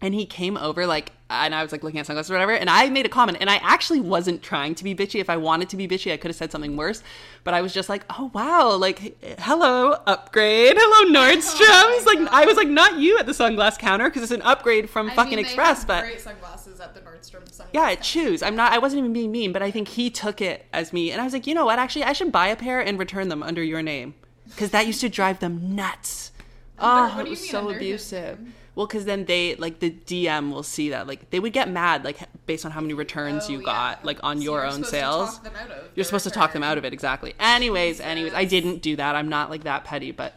And 0.00 0.14
he 0.14 0.26
came 0.26 0.56
over 0.56 0.86
like, 0.86 1.12
and 1.32 1.54
I 1.54 1.62
was 1.62 1.72
like 1.72 1.82
looking 1.82 1.98
at 1.98 2.06
sunglasses 2.06 2.30
or 2.30 2.34
whatever. 2.34 2.52
And 2.52 2.68
I 2.70 2.88
made 2.90 3.06
a 3.06 3.08
comment, 3.08 3.38
and 3.40 3.50
I 3.50 3.56
actually 3.56 4.00
wasn't 4.00 4.42
trying 4.42 4.74
to 4.76 4.84
be 4.84 4.94
bitchy. 4.94 5.20
If 5.20 5.30
I 5.30 5.36
wanted 5.36 5.68
to 5.70 5.76
be 5.76 5.88
bitchy, 5.88 6.12
I 6.12 6.16
could 6.16 6.28
have 6.28 6.36
said 6.36 6.52
something 6.52 6.76
worse. 6.76 7.02
But 7.44 7.54
I 7.54 7.62
was 7.62 7.72
just 7.72 7.88
like, 7.88 8.04
oh 8.18 8.30
wow, 8.34 8.76
like 8.76 9.16
hello 9.40 9.92
upgrade, 10.06 10.74
hello 10.76 11.12
Nordstrom's. 11.12 12.06
Oh 12.12 12.14
like 12.14 12.32
I 12.32 12.44
was 12.44 12.56
like, 12.56 12.68
not 12.68 12.98
you 12.98 13.18
at 13.18 13.26
the 13.26 13.32
sunglass 13.32 13.78
counter 13.78 14.08
because 14.08 14.22
it's 14.22 14.32
an 14.32 14.42
upgrade 14.42 14.88
from 14.90 15.10
I 15.10 15.14
fucking 15.14 15.36
mean, 15.36 15.44
Express. 15.44 15.84
But 15.84 16.02
great 16.02 16.20
sunglasses 16.20 16.80
at 16.80 16.94
the 16.94 17.00
Nordstrom 17.00 17.44
sunglass. 17.50 17.66
yeah, 17.72 17.88
counter. 17.88 18.02
choose. 18.02 18.42
I'm 18.42 18.56
not. 18.56 18.72
I 18.72 18.78
wasn't 18.78 19.00
even 19.00 19.12
being 19.12 19.32
mean, 19.32 19.52
but 19.52 19.62
I 19.62 19.70
think 19.70 19.88
he 19.88 20.10
took 20.10 20.40
it 20.40 20.66
as 20.72 20.92
me, 20.92 21.10
and 21.10 21.20
I 21.20 21.24
was 21.24 21.32
like, 21.32 21.46
you 21.46 21.54
know 21.54 21.64
what? 21.64 21.78
Actually, 21.78 22.04
I 22.04 22.12
should 22.12 22.32
buy 22.32 22.48
a 22.48 22.56
pair 22.56 22.80
and 22.80 22.98
return 22.98 23.28
them 23.28 23.42
under 23.42 23.62
your 23.62 23.82
name 23.82 24.14
because 24.46 24.70
that 24.70 24.86
used 24.86 25.00
to 25.00 25.08
drive 25.08 25.40
them 25.40 25.74
nuts. 25.74 26.32
Oh, 26.78 27.20
it 27.20 27.28
was 27.28 27.48
so 27.48 27.70
abusive. 27.70 28.40
name? 28.40 28.54
Well, 28.74 28.86
because 28.86 29.04
then 29.04 29.26
they 29.26 29.54
like 29.56 29.80
the 29.80 29.90
DM 29.90 30.50
will 30.50 30.62
see 30.62 30.88
that 30.90 31.06
like 31.06 31.28
they 31.30 31.38
would 31.40 31.52
get 31.52 31.70
mad 31.70 32.04
like 32.04 32.18
based 32.46 32.64
on 32.64 32.70
how 32.72 32.80
many 32.80 32.94
returns 32.94 33.44
Oh, 33.46 33.52
you 33.52 33.58
yeah. 33.58 33.64
got 33.66 34.04
like 34.04 34.18
on 34.22 34.38
So 34.38 34.42
your 34.44 34.58
you're 34.60 34.66
own 34.66 34.72
supposed 34.84 34.90
to 34.90 34.96
sales. 34.96 35.34
talk 35.34 35.44
them 35.44 35.56
out 35.56 35.70
of 35.70 35.84
You're 35.94 36.04
supposed 36.04 36.24
to 36.24 36.30
talk 36.30 36.52
them 36.54 36.62
out 36.62 36.78
of 36.78 36.84
it 36.86 36.92
exactly. 36.94 37.34
Anyways, 37.38 38.00
anyways, 38.00 38.32
I 38.34 38.44
didn't 38.46 38.80
do 38.80 38.96
that. 38.96 39.14
I'm 39.14 39.28
not 39.28 39.50
like 39.50 39.64
that 39.64 39.84
petty, 39.84 40.10
but 40.10 40.34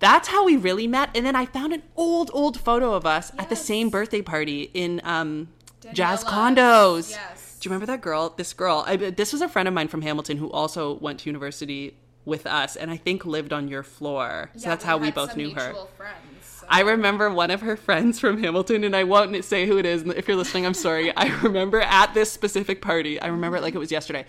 that's 0.00 0.28
how 0.28 0.44
we 0.44 0.56
really 0.56 0.86
met. 0.88 1.10
And 1.14 1.24
then 1.24 1.36
I 1.36 1.46
found 1.46 1.72
an 1.72 1.82
old, 1.96 2.30
old 2.32 2.58
photo 2.60 2.94
of 2.94 3.06
us 3.06 3.30
at 3.38 3.48
the 3.48 3.56
same 3.56 3.90
birthday 3.90 4.22
party 4.22 4.70
in 4.74 5.00
um, 5.04 5.48
Jazz 5.92 6.22
Condos. 6.24 7.10
Yes. 7.10 7.58
Do 7.60 7.68
you 7.68 7.72
remember 7.72 7.86
that 7.86 8.00
girl? 8.00 8.30
This 8.36 8.52
girl. 8.52 8.84
I, 8.86 8.96
this 8.96 9.32
was 9.32 9.40
a 9.42 9.48
friend 9.48 9.66
of 9.68 9.74
mine 9.74 9.88
from 9.88 10.02
Hamilton 10.02 10.36
who 10.38 10.50
also 10.52 10.94
went 10.98 11.20
to 11.20 11.28
university 11.30 11.96
with 12.24 12.46
us, 12.46 12.76
and 12.76 12.90
I 12.90 12.96
think 12.96 13.24
lived 13.26 13.52
on 13.52 13.66
your 13.68 13.82
floor. 13.82 14.50
So 14.54 14.60
Yeah, 14.62 14.68
that's 14.70 14.84
how 14.84 14.98
we 14.98 15.10
both 15.10 15.36
knew 15.36 15.50
her. 15.54 15.74
Friends, 15.96 16.37
I 16.68 16.80
remember 16.82 17.30
one 17.30 17.50
of 17.50 17.62
her 17.62 17.76
friends 17.76 18.20
from 18.20 18.42
Hamilton, 18.42 18.84
and 18.84 18.94
I 18.94 19.04
won't 19.04 19.44
say 19.44 19.66
who 19.66 19.78
it 19.78 19.86
is. 19.86 20.02
If 20.02 20.28
you're 20.28 20.36
listening, 20.36 20.66
I'm 20.66 20.74
sorry. 20.74 21.14
I 21.16 21.28
remember 21.40 21.80
at 21.80 22.14
this 22.14 22.30
specific 22.30 22.82
party, 22.82 23.20
I 23.20 23.28
remember 23.28 23.56
it 23.56 23.62
like 23.62 23.74
it 23.74 23.78
was 23.78 23.90
yesterday. 23.90 24.26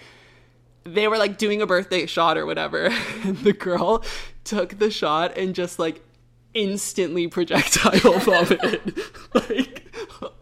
They 0.83 1.07
were 1.07 1.17
like 1.17 1.37
doing 1.37 1.61
a 1.61 1.67
birthday 1.67 2.05
shot 2.05 2.37
or 2.37 2.45
whatever, 2.45 2.85
and 3.23 3.37
the 3.39 3.53
girl 3.53 4.03
took 4.43 4.79
the 4.79 4.89
shot 4.89 5.37
and 5.37 5.53
just 5.53 5.79
like 5.79 6.01
instantly 6.53 7.27
projectile 7.27 8.19
vomited, 8.19 9.01
like 9.33 9.83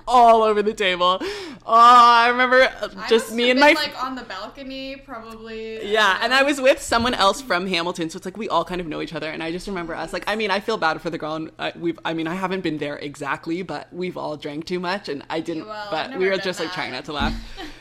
all 0.07 0.43
over 0.43 0.61
the 0.61 0.73
table. 0.73 1.19
Oh, 1.21 1.25
I 1.65 2.29
remember 2.29 2.61
uh, 2.61 2.87
just 3.09 3.25
must 3.25 3.33
me 3.33 3.51
and 3.51 3.59
my 3.59 3.73
like 3.73 4.01
on 4.01 4.15
the 4.15 4.23
balcony, 4.23 4.95
probably. 4.95 5.91
yeah, 5.91 6.19
and 6.21 6.33
I 6.33 6.43
was 6.43 6.61
with 6.61 6.81
someone 6.81 7.13
else 7.13 7.41
from 7.41 7.67
Hamilton, 7.67 8.09
so 8.09 8.17
it's 8.17 8.25
like 8.25 8.37
we 8.37 8.47
all 8.47 8.63
kind 8.63 8.79
of 8.79 8.87
know 8.87 9.01
each 9.01 9.13
other. 9.13 9.29
And 9.29 9.43
I 9.43 9.51
just 9.51 9.67
remember 9.67 9.93
us, 9.93 10.13
like, 10.13 10.23
I 10.27 10.35
mean, 10.35 10.49
I 10.49 10.61
feel 10.61 10.77
bad 10.77 11.01
for 11.01 11.09
the 11.09 11.17
girl. 11.17 11.35
And 11.35 11.51
I, 11.59 11.73
we've, 11.77 11.99
I 12.05 12.13
mean, 12.13 12.27
I 12.27 12.35
haven't 12.35 12.61
been 12.61 12.77
there 12.77 12.97
exactly, 12.97 13.61
but 13.61 13.91
we've 13.91 14.17
all 14.17 14.37
drank 14.37 14.65
too 14.65 14.79
much, 14.79 15.09
and 15.09 15.23
I 15.29 15.41
didn't. 15.41 15.67
Well, 15.67 15.87
but 15.91 16.17
we 16.17 16.29
were 16.29 16.37
just 16.37 16.59
like 16.59 16.71
trying 16.71 16.91
not 16.93 17.05
to 17.05 17.13
laugh. 17.13 17.33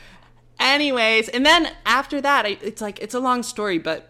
Anyways, 0.59 1.29
and 1.29 1.45
then 1.45 1.71
after 1.85 2.19
that, 2.19 2.45
I, 2.45 2.57
it's 2.61 2.81
like 2.81 2.99
it's 2.99 3.13
a 3.13 3.19
long 3.19 3.43
story, 3.43 3.77
but 3.77 4.09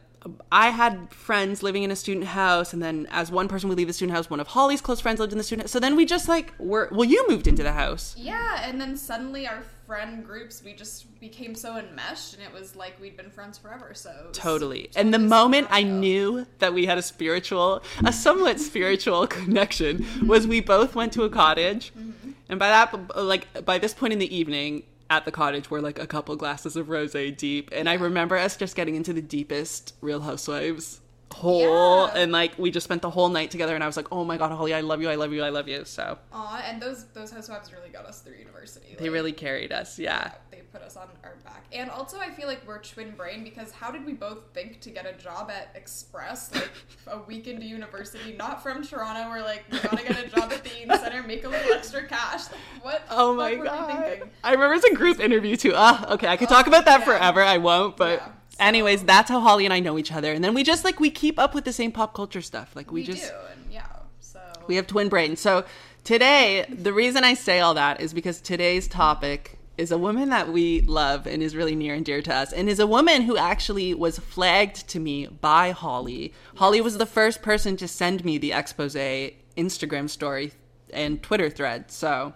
I 0.52 0.70
had 0.70 1.12
friends 1.12 1.64
living 1.64 1.84
in 1.84 1.92
a 1.92 1.96
student 1.96 2.26
house, 2.26 2.74
and 2.74 2.82
then 2.82 3.08
as 3.12 3.32
one 3.32 3.48
person 3.48 3.70
would 3.70 3.78
leave 3.78 3.88
the 3.88 3.94
student 3.94 4.16
house, 4.16 4.30
one 4.30 4.40
of 4.40 4.48
Holly's 4.48 4.82
close 4.82 5.00
friends 5.00 5.20
lived 5.20 5.32
in 5.32 5.38
the 5.38 5.44
student 5.44 5.64
house. 5.64 5.72
So 5.72 5.80
then 5.80 5.96
we 5.96 6.06
just 6.06 6.28
like 6.28 6.54
were. 6.60 6.90
Well, 6.92 7.06
you 7.06 7.28
moved 7.28 7.48
into 7.48 7.64
the 7.64 7.74
house. 7.74 8.16
Yeah, 8.18 8.62
and 8.64 8.80
then 8.80 8.98
suddenly 8.98 9.48
our 9.48 9.64
friend 9.86 10.26
groups, 10.26 10.62
we 10.64 10.74
just 10.74 11.20
became 11.20 11.56
so 11.56 11.78
enmeshed, 11.78 12.34
and 12.34 12.44
it 12.44 12.52
was 12.52 12.76
like 12.76 13.00
we'd 13.00 13.16
been 13.16 13.30
friends 13.30 13.58
forever. 13.58 13.94
So 13.94 14.30
Totally. 14.34 14.90
And 14.96 15.14
the 15.14 15.20
moment 15.20 15.68
I 15.72 15.84
knew 15.84 16.46
that 16.60 16.74
we 16.74 16.86
had 16.86 16.98
a 16.98 17.02
spiritual, 17.02 17.82
a 18.04 18.12
somewhat 18.12 18.60
spiritual 18.60 19.28
connection 19.38 20.06
was 20.28 20.46
we 20.46 20.60
both 20.60 20.94
went 20.96 21.14
to 21.14 21.24
a 21.24 21.30
cottage. 21.30 21.94
Mm-hmm. 21.98 22.32
And 22.50 22.60
by 22.60 22.70
that, 22.70 23.18
like, 23.18 23.66
by 23.66 23.78
this 23.78 23.94
point 23.94 24.14
in 24.14 24.20
the 24.20 24.36
evening 24.36 24.84
at 25.10 25.26
the 25.26 25.32
cottage, 25.32 25.70
we're 25.70 25.82
like 25.82 26.00
a 26.00 26.08
couple 26.08 26.36
glasses 26.36 26.76
of 26.76 26.90
rose 26.90 27.14
deep. 27.38 27.70
And 27.72 27.90
I 27.90 27.96
remember 27.96 28.38
us 28.38 28.58
just 28.58 28.76
getting 28.76 28.96
into 28.96 29.14
the 29.14 29.22
deepest 29.22 29.94
Real 30.02 30.22
Housewives 30.22 31.02
hole. 31.34 32.08
Yeah. 32.08 32.22
And 32.22 32.32
like, 32.32 32.58
we 32.58 32.72
just 32.72 32.86
spent 32.86 33.02
the 33.02 33.10
whole 33.10 33.30
night 33.30 33.52
together. 33.52 33.76
And 33.76 33.84
I 33.84 33.88
was 33.88 33.98
like, 33.98 34.08
oh 34.12 34.24
my 34.24 34.38
God, 34.38 34.52
Holly, 34.52 34.74
I 34.74 34.82
love 34.82 35.02
you. 35.02 35.10
I 35.10 35.16
love 35.16 35.34
you. 35.34 35.44
I 35.44 35.50
love 35.50 35.68
you. 35.68 35.86
So 35.86 36.18
Aw, 36.34 36.64
and 36.66 36.82
those 36.82 37.06
those 37.08 37.32
housewives 37.32 37.72
really 37.74 37.90
got 37.90 38.06
us 38.06 38.22
through 38.22 38.36
university. 38.36 38.96
they 38.98 39.06
like, 39.06 39.14
really 39.14 39.34
carried 39.34 39.72
us. 39.72 40.00
Yeah. 40.00 40.32
they 40.47 40.47
put 40.78 40.86
us 40.86 40.98
on 40.98 41.08
our 41.24 41.36
back. 41.44 41.66
And 41.72 41.90
also, 41.90 42.20
I 42.20 42.30
feel 42.30 42.48
like 42.48 42.66
we're 42.68 42.80
twin 42.80 43.12
brain 43.12 43.44
because 43.44 43.72
how 43.72 43.92
did 43.92 44.06
we 44.06 44.14
both 44.14 44.40
think 44.54 44.80
to 44.82 44.90
get 44.90 45.06
a 45.06 45.14
job 45.14 45.50
at 45.50 45.70
Express 45.76 46.54
like 46.54 46.70
a 47.08 47.20
week 47.20 47.48
into 47.48 47.66
university? 47.66 48.34
Not 48.34 48.62
from 48.62 48.84
Toronto. 48.84 49.30
We're 49.30 49.42
like, 49.42 49.66
we 49.72 49.80
gotta 49.80 50.04
get 50.04 50.24
a 50.24 50.28
job 50.28 50.52
at 50.52 50.64
the 50.64 50.82
Eaton 50.82 50.98
Center, 51.00 51.24
make 51.24 51.44
a 51.44 51.50
little 51.50 51.74
extra 51.74 52.06
cash. 52.06 52.46
Like, 52.52 52.84
what? 52.84 53.02
Oh 53.10 53.36
my 53.36 53.56
god! 53.56 54.06
thinking? 54.06 54.30
I 54.44 54.52
remember 54.52 54.76
it's 54.76 54.86
a 54.86 54.94
group 54.94 55.20
interview 55.20 55.56
too. 55.56 55.74
Ah, 55.76 56.14
okay, 56.14 56.28
I 56.28 56.38
could 56.38 56.50
talk 56.50 56.68
about 56.68 56.86
that 56.86 57.00
yeah. 57.00 57.06
forever. 57.06 57.42
I 57.42 57.58
won't, 57.58 57.98
but 57.98 58.20
Yeah. 58.20 58.28
Anyways, 58.60 59.04
that's 59.04 59.30
how 59.30 59.40
Holly 59.40 59.66
and 59.66 59.74
I 59.74 59.80
know 59.80 60.00
each 60.00 60.12
other, 60.12 60.34
and 60.34 60.44
then 60.44 60.56
we 60.56 60.64
just 60.64 60.84
like 60.84 61.00
we 61.00 61.12
keep 61.12 61.38
up 61.38 61.54
with 61.54 61.64
the 61.64 61.74
same 61.74 61.92
pop 61.92 62.16
culture 62.16 62.42
stuff. 62.42 62.76
Like 62.76 62.92
we, 62.92 63.02
we 63.02 63.06
just 63.06 63.30
do, 63.30 63.36
and 63.52 63.72
yeah. 63.72 63.86
So 64.20 64.40
we 64.66 64.78
have 64.78 64.88
twin 64.88 65.10
brains. 65.10 65.40
So 65.40 65.64
today, 66.04 66.66
the 66.68 66.92
reason 66.92 67.24
I 67.24 67.36
say 67.36 67.60
all 67.60 67.76
that 67.76 68.02
is 68.02 68.16
because 68.16 68.42
today's 68.42 68.88
topic 68.88 69.57
is 69.78 69.92
a 69.92 69.98
woman 69.98 70.30
that 70.30 70.52
we 70.52 70.82
love 70.82 71.28
and 71.28 71.44
is 71.44 71.56
really 71.56 71.76
near 71.76 71.94
and 71.94 72.04
dear 72.04 72.22
to 72.22 72.34
us, 72.34 72.52
and 72.52 72.68
is 72.68 72.80
a 72.80 72.88
woman 72.88 73.22
who 73.24 73.38
actually 73.38 73.94
was 73.94 74.20
flagged 74.20 74.88
to 74.90 75.00
me 75.00 75.28
by 75.28 75.72
Holly. 75.72 76.34
Holly 76.56 76.82
was 76.82 76.98
the 76.98 77.06
first 77.06 77.42
person 77.42 77.78
to 77.78 77.88
send 77.88 78.26
me 78.26 78.38
the 78.38 78.52
expose 78.52 78.96
Instagram 78.96 80.10
story 80.10 80.54
and 80.92 81.22
Twitter 81.22 81.50
thread. 81.50 81.92
So 81.92 82.34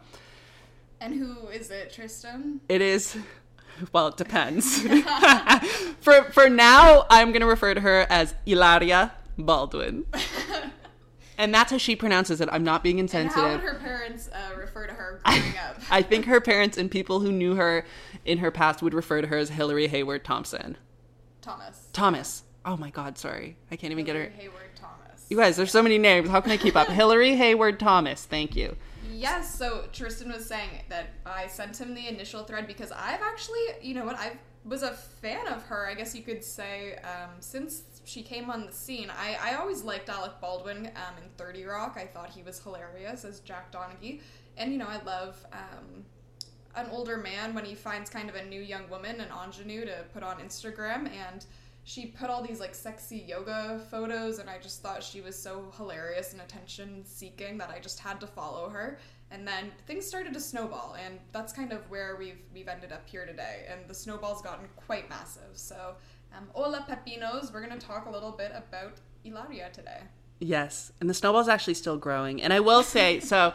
and 1.00 1.16
who 1.16 1.48
is 1.48 1.72
it, 1.72 1.92
Tristan? 1.92 2.62
it 2.70 2.82
is. 2.82 3.18
Well, 3.92 4.10
it 4.10 4.18
depends. 4.18 4.82
for 6.02 6.24
for 6.32 6.50
now, 6.50 7.06
I'm 7.10 7.30
going 7.32 7.42
to 7.42 7.48
refer 7.48 7.74
to 7.74 7.82
her 7.82 8.06
as 8.10 8.36
Ilaria 8.46 9.14
Baldwin. 9.38 10.06
And 11.42 11.52
that's 11.52 11.72
how 11.72 11.80
she 11.80 11.96
pronounces 11.96 12.40
it. 12.40 12.50
I'm 12.52 12.64
not 12.64 12.84
being 12.84 13.00
And 13.00 13.12
how 13.12 13.20
insensitive. 13.20 13.62
would 13.64 13.70
her 13.72 13.80
parents 13.80 14.30
uh, 14.32 14.56
refer 14.56 14.86
to 14.86 14.94
her 14.94 15.20
growing 15.26 15.42
up? 15.68 15.78
I 15.90 16.04
think 16.04 16.26
her 16.26 16.40
parents 16.40 16.78
and 16.78 16.90
people 16.92 17.20
who 17.22 17.32
knew 17.32 17.56
her 17.56 17.84
in 18.26 18.38
her 18.38 18.52
past 18.52 18.84
would 18.84 18.94
refer 18.94 19.22
to 19.22 19.28
her 19.28 19.38
as 19.38 19.50
Hillary 19.50 19.88
Hayward 19.88 20.24
Thompson. 20.24 20.78
Thomas. 21.42 21.88
Thomas. 21.94 22.44
Oh 22.64 22.78
my 22.78 22.92
God, 22.92 23.18
sorry. 23.18 23.58
I 23.72 23.76
can't 23.76 23.92
even 23.92 24.06
get 24.06 24.16
her. 24.16 24.22
Hillary 24.26 24.38
Hayward 24.44 24.76
Thomas. 24.76 25.26
You 25.30 25.38
guys, 25.38 25.58
there's 25.58 25.72
so 25.72 25.82
many 25.82 25.98
names. 25.98 26.30
How 26.30 26.42
can 26.42 26.52
I 26.52 26.58
keep 26.58 26.76
up? 26.76 26.88
Hillary 26.90 27.36
Hayward 27.36 27.80
Thomas. 27.80 28.24
Thank 28.26 28.56
you. 28.56 28.76
Yes, 29.12 29.54
so 29.58 29.86
Tristan 29.92 30.32
was 30.32 30.46
saying 30.46 30.84
that 30.90 31.08
I 31.26 31.48
sent 31.48 31.82
him 31.82 31.96
the 31.96 32.08
initial 32.08 32.44
thread 32.44 32.68
because 32.68 32.92
I've 32.92 33.22
actually, 33.22 33.60
you 33.82 33.96
know 33.96 34.06
what, 34.06 34.18
I 34.18 34.34
was 34.64 34.84
a 34.84 34.92
fan 34.92 35.48
of 35.48 35.64
her, 35.64 35.88
I 35.88 35.96
guess 35.96 36.16
you 36.16 36.22
could 36.22 36.44
say, 36.44 36.98
um, 37.04 37.32
since 37.40 37.82
she 38.04 38.22
came 38.22 38.50
on 38.50 38.66
the 38.66 38.72
scene. 38.72 39.10
I, 39.10 39.38
I 39.42 39.56
always 39.56 39.84
liked 39.84 40.10
Alec 40.10 40.34
Baldwin 40.42 40.88
um, 40.96 41.24
in 41.24 41.30
30 41.38 41.66
Rock. 41.66 41.98
I 41.98 42.06
thought 42.06 42.30
he 42.30 42.44
was 42.44 42.60
hilarious 42.60 43.26
as 43.26 43.40
Jack 43.42 43.72
Donaghy. 43.72 44.22
And, 44.58 44.72
you 44.72 44.78
know, 44.78 44.88
I 44.88 45.02
love 45.04 45.46
um, 45.54 46.04
an 46.76 46.88
older 46.92 47.18
man 47.18 47.54
when 47.54 47.66
he 47.66 47.76
finds 47.76 48.10
kind 48.10 48.30
of 48.30 48.36
a 48.36 48.46
new 48.46 48.62
young 48.62 48.90
woman, 48.90 49.22
an 49.22 49.30
ingenue, 49.30 49.86
to 49.86 50.06
put 50.14 50.24
on 50.24 50.38
Instagram. 50.38 51.10
And 51.12 51.46
she 51.84 52.08
put 52.08 52.30
all 52.30 52.44
these 52.44 52.60
like 52.60 52.76
sexy 52.76 53.26
yoga 53.28 53.82
photos 53.90 54.40
and 54.40 54.50
I 54.50 54.60
just 54.60 54.82
thought 54.82 55.02
she 55.04 55.22
was 55.22 55.36
so 55.36 55.72
hilarious 55.78 56.32
and 56.32 56.42
attention 56.42 57.04
seeking 57.04 57.58
that 57.58 57.70
I 57.70 57.80
just 57.80 58.00
had 58.00 58.20
to 58.22 58.28
follow 58.28 58.70
her. 58.70 59.00
And 59.32 59.48
then 59.48 59.72
things 59.88 60.06
started 60.06 60.34
to 60.34 60.40
snowball 60.40 60.96
and 61.04 61.18
that's 61.32 61.54
kind 61.54 61.72
of 61.72 61.90
where 61.90 62.18
we've 62.18 62.42
we've 62.54 62.68
ended 62.68 62.92
up 62.92 63.08
here 63.10 63.26
today. 63.26 63.66
And 63.68 63.88
the 63.88 63.96
snowball's 63.96 64.42
gotten 64.42 64.68
quite 64.76 65.10
massive. 65.10 65.54
So 65.54 65.96
um, 66.38 66.48
hola 66.54 66.86
pepinos, 66.88 67.52
we're 67.54 67.62
gonna 67.62 67.80
talk 67.80 68.06
a 68.06 68.10
little 68.10 68.32
bit 68.32 68.52
about 68.56 68.94
Ilaria 69.24 69.70
today. 69.72 70.02
Yes, 70.40 70.92
and 71.00 71.10
the 71.10 71.14
snowball's 71.14 71.48
actually 71.48 71.76
still 71.76 71.98
growing. 71.98 72.42
And 72.42 72.52
I 72.52 72.60
will 72.60 72.84
say, 72.84 73.20
so 73.22 73.54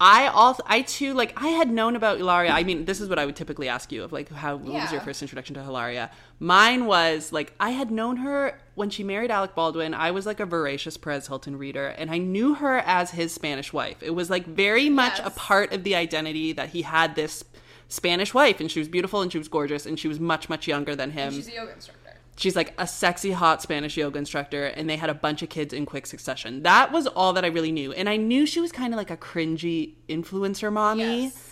I 0.00 0.28
also, 0.28 0.62
I 0.64 0.82
too, 0.82 1.12
like, 1.12 1.32
I 1.36 1.48
had 1.48 1.70
known 1.70 1.96
about 1.96 2.20
Ilaria. 2.20 2.52
I 2.52 2.62
mean, 2.62 2.84
this 2.84 3.00
is 3.00 3.08
what 3.08 3.18
I 3.18 3.26
would 3.26 3.34
typically 3.34 3.68
ask 3.68 3.90
you 3.90 4.04
of, 4.04 4.12
like, 4.12 4.30
how 4.30 4.56
what 4.56 4.72
was 4.74 4.92
your 4.92 5.00
first 5.00 5.22
introduction 5.22 5.54
to 5.56 5.62
Hilaria? 5.62 6.10
Mine 6.38 6.86
was 6.86 7.32
like 7.32 7.52
I 7.58 7.70
had 7.70 7.90
known 7.90 8.18
her 8.18 8.60
when 8.76 8.90
she 8.90 9.02
married 9.02 9.30
Alec 9.30 9.56
Baldwin. 9.56 9.94
I 9.94 10.12
was 10.12 10.24
like 10.24 10.38
a 10.38 10.46
voracious 10.46 10.96
Perez 10.96 11.26
Hilton 11.26 11.56
reader, 11.56 11.88
and 11.88 12.10
I 12.10 12.18
knew 12.18 12.54
her 12.54 12.78
as 12.78 13.10
his 13.10 13.34
Spanish 13.34 13.72
wife. 13.72 14.02
It 14.02 14.14
was 14.14 14.30
like 14.30 14.46
very 14.46 14.88
much 14.88 15.18
a 15.18 15.30
part 15.30 15.72
of 15.72 15.82
the 15.82 15.96
identity 15.96 16.52
that 16.52 16.68
he 16.70 16.82
had 16.82 17.16
this 17.16 17.42
Spanish 17.88 18.34
wife, 18.34 18.60
and 18.60 18.70
she 18.70 18.78
was 18.78 18.88
beautiful 18.88 19.22
and 19.22 19.32
she 19.32 19.38
was 19.38 19.48
gorgeous, 19.48 19.86
and 19.86 19.98
she 19.98 20.08
was 20.08 20.20
much 20.20 20.48
much 20.48 20.66
younger 20.68 20.94
than 20.94 21.10
him 21.12 21.32
She's 21.32 21.48
a 21.48 21.52
yoga 21.52 21.72
instructor. 21.72 22.18
she's 22.36 22.54
like 22.54 22.72
a 22.78 22.86
sexy 22.86 23.32
hot 23.32 23.62
spanish 23.62 23.96
yoga 23.96 24.18
instructor 24.18 24.66
and 24.66 24.88
they 24.88 24.96
had 24.96 25.10
a 25.10 25.14
bunch 25.14 25.42
of 25.42 25.48
kids 25.48 25.72
in 25.72 25.86
quick 25.86 26.06
succession 26.06 26.62
that 26.62 26.92
was 26.92 27.06
all 27.08 27.32
that 27.32 27.44
i 27.44 27.48
really 27.48 27.72
knew 27.72 27.92
and 27.92 28.08
i 28.08 28.16
knew 28.16 28.46
she 28.46 28.60
was 28.60 28.70
kind 28.70 28.92
of 28.94 28.98
like 28.98 29.10
a 29.10 29.16
cringy 29.16 29.94
influencer 30.08 30.72
mommy 30.72 31.22
Yes. 31.24 31.50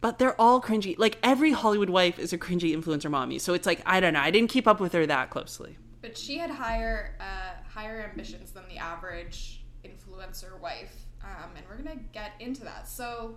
but 0.00 0.18
they're 0.18 0.38
all 0.40 0.60
cringy 0.60 0.98
like 0.98 1.18
every 1.22 1.52
hollywood 1.52 1.90
wife 1.90 2.18
is 2.18 2.32
a 2.32 2.38
cringy 2.38 2.74
influencer 2.76 3.08
mommy 3.10 3.38
so 3.38 3.54
it's 3.54 3.66
like 3.66 3.80
i 3.86 4.00
don't 4.00 4.14
know 4.14 4.20
i 4.20 4.30
didn't 4.32 4.50
keep 4.50 4.66
up 4.66 4.80
with 4.80 4.92
her 4.92 5.06
that 5.06 5.30
closely 5.30 5.76
But 6.02 6.16
she 6.18 6.38
had 6.38 6.50
higher 6.50 7.14
uh, 7.20 7.52
higher 7.76 8.08
ambitions 8.10 8.50
than 8.52 8.64
the 8.68 8.78
average 8.78 9.64
influencer 9.84 10.58
wife, 10.60 10.94
um, 11.22 11.50
and 11.56 11.64
we're 11.68 11.76
gonna 11.76 12.00
get 12.12 12.32
into 12.40 12.62
that. 12.64 12.88
So, 12.88 13.36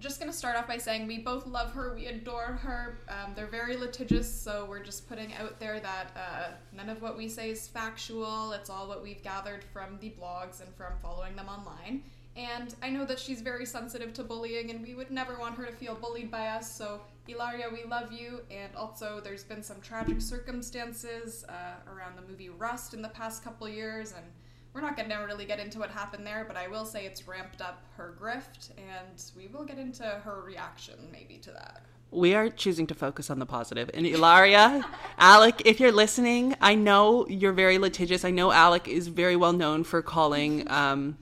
Just 0.00 0.20
gonna 0.20 0.32
start 0.32 0.56
off 0.56 0.66
by 0.66 0.76
saying 0.76 1.06
we 1.06 1.18
both 1.18 1.46
love 1.46 1.72
her, 1.72 1.94
we 1.94 2.06
adore 2.06 2.58
her. 2.62 2.98
Um, 3.08 3.32
they're 3.34 3.46
very 3.46 3.76
litigious, 3.76 4.30
so 4.30 4.66
we're 4.68 4.82
just 4.82 5.08
putting 5.08 5.32
out 5.34 5.58
there 5.58 5.80
that 5.80 6.10
uh, 6.16 6.50
none 6.72 6.88
of 6.88 7.00
what 7.00 7.16
we 7.16 7.28
say 7.28 7.50
is 7.50 7.68
factual. 7.68 8.52
It's 8.52 8.68
all 8.68 8.88
what 8.88 9.02
we've 9.02 9.22
gathered 9.22 9.64
from 9.64 9.98
the 10.00 10.10
blogs 10.10 10.60
and 10.60 10.74
from 10.74 10.92
following 11.00 11.36
them 11.36 11.48
online. 11.48 12.02
And 12.36 12.74
I 12.82 12.90
know 12.90 13.04
that 13.04 13.20
she's 13.20 13.40
very 13.40 13.64
sensitive 13.64 14.12
to 14.14 14.24
bullying, 14.24 14.70
and 14.70 14.82
we 14.82 14.94
would 14.94 15.10
never 15.10 15.38
want 15.38 15.56
her 15.56 15.64
to 15.66 15.72
feel 15.72 15.94
bullied 15.94 16.30
by 16.30 16.48
us. 16.48 16.70
So, 16.70 17.00
Ilaria, 17.28 17.68
we 17.72 17.84
love 17.84 18.12
you. 18.12 18.40
And 18.50 18.74
also, 18.74 19.20
there's 19.22 19.44
been 19.44 19.62
some 19.62 19.80
tragic 19.80 20.20
circumstances 20.20 21.44
uh, 21.48 21.92
around 21.92 22.16
the 22.16 22.22
movie 22.22 22.48
Rust 22.48 22.92
in 22.92 23.02
the 23.02 23.08
past 23.08 23.44
couple 23.44 23.68
years, 23.68 24.12
and 24.12 24.26
we're 24.74 24.80
not 24.80 24.96
going 24.96 25.08
to 25.08 25.16
really 25.16 25.44
get 25.46 25.60
into 25.60 25.78
what 25.78 25.90
happened 25.90 26.26
there, 26.26 26.44
but 26.46 26.56
I 26.56 26.66
will 26.68 26.84
say 26.84 27.06
it's 27.06 27.26
ramped 27.28 27.60
up 27.62 27.82
her 27.96 28.14
grift, 28.20 28.70
and 28.76 29.22
we 29.36 29.46
will 29.46 29.64
get 29.64 29.78
into 29.78 30.02
her 30.02 30.42
reaction 30.44 30.94
maybe 31.12 31.38
to 31.38 31.50
that. 31.52 31.82
we 32.10 32.34
are 32.34 32.48
choosing 32.48 32.86
to 32.88 32.94
focus 32.94 33.30
on 33.30 33.38
the 33.38 33.46
positive. 33.46 33.90
and 33.94 34.06
ilaria 34.06 34.84
alec 35.18 35.62
if 35.64 35.80
you're 35.80 35.90
listening 36.04 36.54
i 36.60 36.72
know 36.74 37.26
you're 37.28 37.52
very 37.52 37.76
litigious 37.78 38.24
i 38.24 38.30
know 38.30 38.52
alec 38.52 38.86
is 38.86 39.08
very 39.08 39.34
well 39.36 39.52
known 39.52 39.82
for 39.82 40.00
calling 40.02 40.68
um 40.70 41.16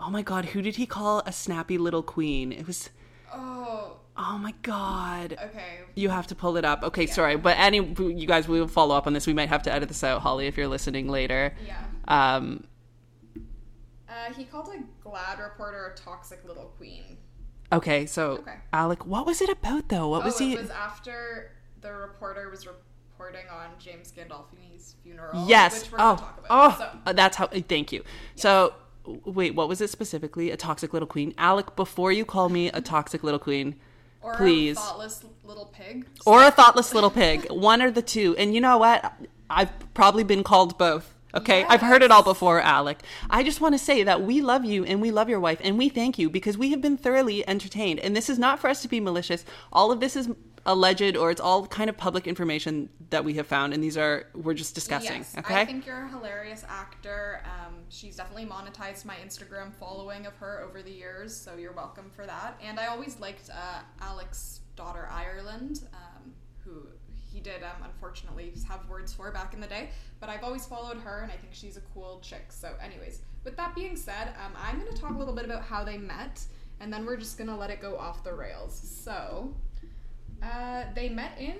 oh 0.00 0.10
my 0.10 0.22
god 0.22 0.46
who 0.46 0.60
did 0.62 0.76
he 0.76 0.86
call 0.86 1.22
a 1.26 1.32
snappy 1.32 1.78
little 1.78 2.02
queen 2.02 2.50
it 2.50 2.66
was 2.66 2.90
Oh, 3.34 3.98
oh 4.16 4.36
my 4.38 4.52
god 4.62 5.36
okay. 5.48 5.78
You 5.94 6.08
have 6.08 6.26
to 6.28 6.34
pull 6.34 6.56
it 6.56 6.64
up. 6.64 6.82
Okay, 6.82 7.06
sorry, 7.06 7.36
but 7.36 7.56
any 7.58 7.78
you 7.78 8.26
guys, 8.26 8.48
we 8.48 8.58
will 8.60 8.68
follow 8.68 8.94
up 8.96 9.06
on 9.06 9.12
this. 9.12 9.26
We 9.26 9.34
might 9.34 9.48
have 9.50 9.62
to 9.64 9.72
edit 9.72 9.88
this 9.88 10.02
out, 10.02 10.22
Holly, 10.22 10.46
if 10.46 10.56
you're 10.56 10.68
listening 10.68 11.06
later. 11.08 11.54
Yeah. 11.66 11.82
Um, 12.08 12.64
Uh, 14.12 14.32
he 14.34 14.44
called 14.44 14.68
a 14.68 14.78
GLAD 15.08 15.38
reporter 15.40 15.86
a 15.94 15.96
toxic 15.98 16.44
little 16.46 16.66
queen. 16.76 17.16
okay, 17.72 18.04
so 18.06 18.32
Okay. 18.32 18.56
Alec, 18.72 19.06
what 19.06 19.24
was 19.26 19.40
it 19.40 19.48
about 19.48 19.88
though? 19.88 20.08
What 20.08 20.22
was 20.24 20.36
oh, 20.40 20.44
he? 20.44 20.52
it 20.54 20.60
was 20.60 20.70
after 20.70 21.52
the 21.80 21.92
reporter 21.92 22.50
was 22.50 22.66
reporting 22.66 23.46
on 23.50 23.68
James 23.78 24.12
Gandolfini's 24.12 24.96
funeral. 25.02 25.46
yes. 25.48 25.82
Which 25.84 25.92
we're 25.92 25.98
Oh, 25.98 26.00
gonna 26.16 26.20
talk 26.20 26.38
about. 26.44 26.72
oh, 26.72 26.76
So, 26.78 26.98
uh, 27.06 27.12
that's 27.14 27.36
how. 27.36 27.46
Thank 27.46 27.92
you. 27.92 28.04
So, 28.34 28.74
wait, 29.24 29.54
what 29.54 29.68
was 29.68 29.80
it 29.80 29.88
specifically? 29.90 30.50
A 30.50 30.56
toxic 30.56 30.92
little 30.92 31.08
queen, 31.08 31.32
Alec. 31.38 31.74
Before 31.76 32.12
you 32.12 32.24
call 32.24 32.48
me 32.50 32.68
a 32.68 32.80
toxic 32.94 33.22
little 33.22 33.40
queen, 33.40 33.76
or 34.20 34.34
please. 34.36 34.76
a 34.76 34.80
thoughtless 34.80 35.24
little 35.44 35.66
pig. 35.66 36.06
or 36.26 36.42
a 36.44 36.50
thoughtless 36.50 36.92
little 36.94 37.10
pig, 37.10 37.46
one 37.50 37.80
or 37.80 37.90
the 37.90 38.02
two. 38.02 38.36
And 38.36 38.54
you 38.54 38.60
know 38.60 38.76
what? 38.78 39.12
I've 39.48 39.70
probably 39.94 40.24
been 40.24 40.44
called 40.44 40.76
both. 40.78 41.14
Okay, 41.34 41.64
I've 41.64 41.80
heard 41.80 42.02
it 42.02 42.10
all 42.10 42.22
before, 42.22 42.60
Alec. 42.60 43.00
I 43.30 43.42
just 43.42 43.60
want 43.60 43.74
to 43.74 43.78
say 43.78 44.02
that 44.02 44.22
we 44.22 44.40
love 44.42 44.64
you 44.64 44.84
and 44.84 45.00
we 45.00 45.10
love 45.10 45.28
your 45.28 45.40
wife 45.40 45.60
and 45.62 45.78
we 45.78 45.88
thank 45.88 46.18
you 46.18 46.28
because 46.28 46.58
we 46.58 46.70
have 46.70 46.82
been 46.82 46.96
thoroughly 46.98 47.46
entertained. 47.48 48.00
And 48.00 48.14
this 48.14 48.28
is 48.28 48.38
not 48.38 48.58
for 48.58 48.68
us 48.68 48.82
to 48.82 48.88
be 48.88 49.00
malicious. 49.00 49.44
All 49.72 49.90
of 49.90 50.00
this 50.00 50.14
is 50.14 50.28
alleged 50.66 51.16
or 51.16 51.30
it's 51.30 51.40
all 51.40 51.66
kind 51.66 51.90
of 51.90 51.96
public 51.96 52.26
information 52.26 52.88
that 53.10 53.24
we 53.24 53.34
have 53.34 53.46
found, 53.46 53.74
and 53.74 53.82
these 53.82 53.96
are 53.96 54.26
we're 54.34 54.54
just 54.54 54.74
discussing. 54.74 55.18
Yes, 55.18 55.36
okay. 55.38 55.60
I 55.60 55.64
think 55.64 55.86
you're 55.86 56.04
a 56.04 56.08
hilarious 56.08 56.64
actor. 56.68 57.42
Um, 57.44 57.74
she's 57.88 58.16
definitely 58.16 58.46
monetized 58.46 59.04
my 59.04 59.16
Instagram 59.16 59.72
following 59.72 60.26
of 60.26 60.34
her 60.36 60.60
over 60.60 60.82
the 60.82 60.90
years, 60.90 61.36
so 61.36 61.56
you're 61.56 61.72
welcome 61.72 62.10
for 62.14 62.26
that. 62.26 62.60
And 62.62 62.78
I 62.78 62.86
always 62.86 63.18
liked 63.20 63.50
uh, 63.50 63.80
Alec's 64.00 64.60
daughter 64.76 65.08
Ireland, 65.10 65.80
um, 65.92 66.32
who 66.64 66.86
he 67.32 67.40
did 67.40 67.62
um, 67.62 67.84
unfortunately 67.84 68.52
have 68.68 68.88
words 68.88 69.12
for 69.12 69.30
back 69.30 69.54
in 69.54 69.60
the 69.60 69.66
day. 69.66 69.90
But 70.20 70.28
I've 70.28 70.44
always 70.44 70.66
followed 70.66 70.98
her, 70.98 71.20
and 71.22 71.32
I 71.32 71.36
think 71.36 71.52
she's 71.54 71.76
a 71.76 71.82
cool 71.94 72.20
chick. 72.22 72.46
So, 72.50 72.74
anyways, 72.82 73.20
with 73.44 73.56
that 73.56 73.74
being 73.74 73.96
said, 73.96 74.34
um, 74.44 74.52
I'm 74.56 74.80
going 74.80 74.92
to 74.92 75.00
talk 75.00 75.14
a 75.14 75.18
little 75.18 75.34
bit 75.34 75.44
about 75.44 75.62
how 75.62 75.84
they 75.84 75.98
met, 75.98 76.44
and 76.80 76.92
then 76.92 77.06
we're 77.06 77.16
just 77.16 77.38
going 77.38 77.48
to 77.48 77.56
let 77.56 77.70
it 77.70 77.80
go 77.80 77.96
off 77.96 78.22
the 78.24 78.34
rails. 78.34 78.78
So, 79.04 79.54
uh, 80.42 80.84
they 80.94 81.08
met 81.08 81.38
in 81.38 81.56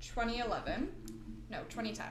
2011, 0.00 0.88
no, 1.50 1.58
2010, 1.68 2.06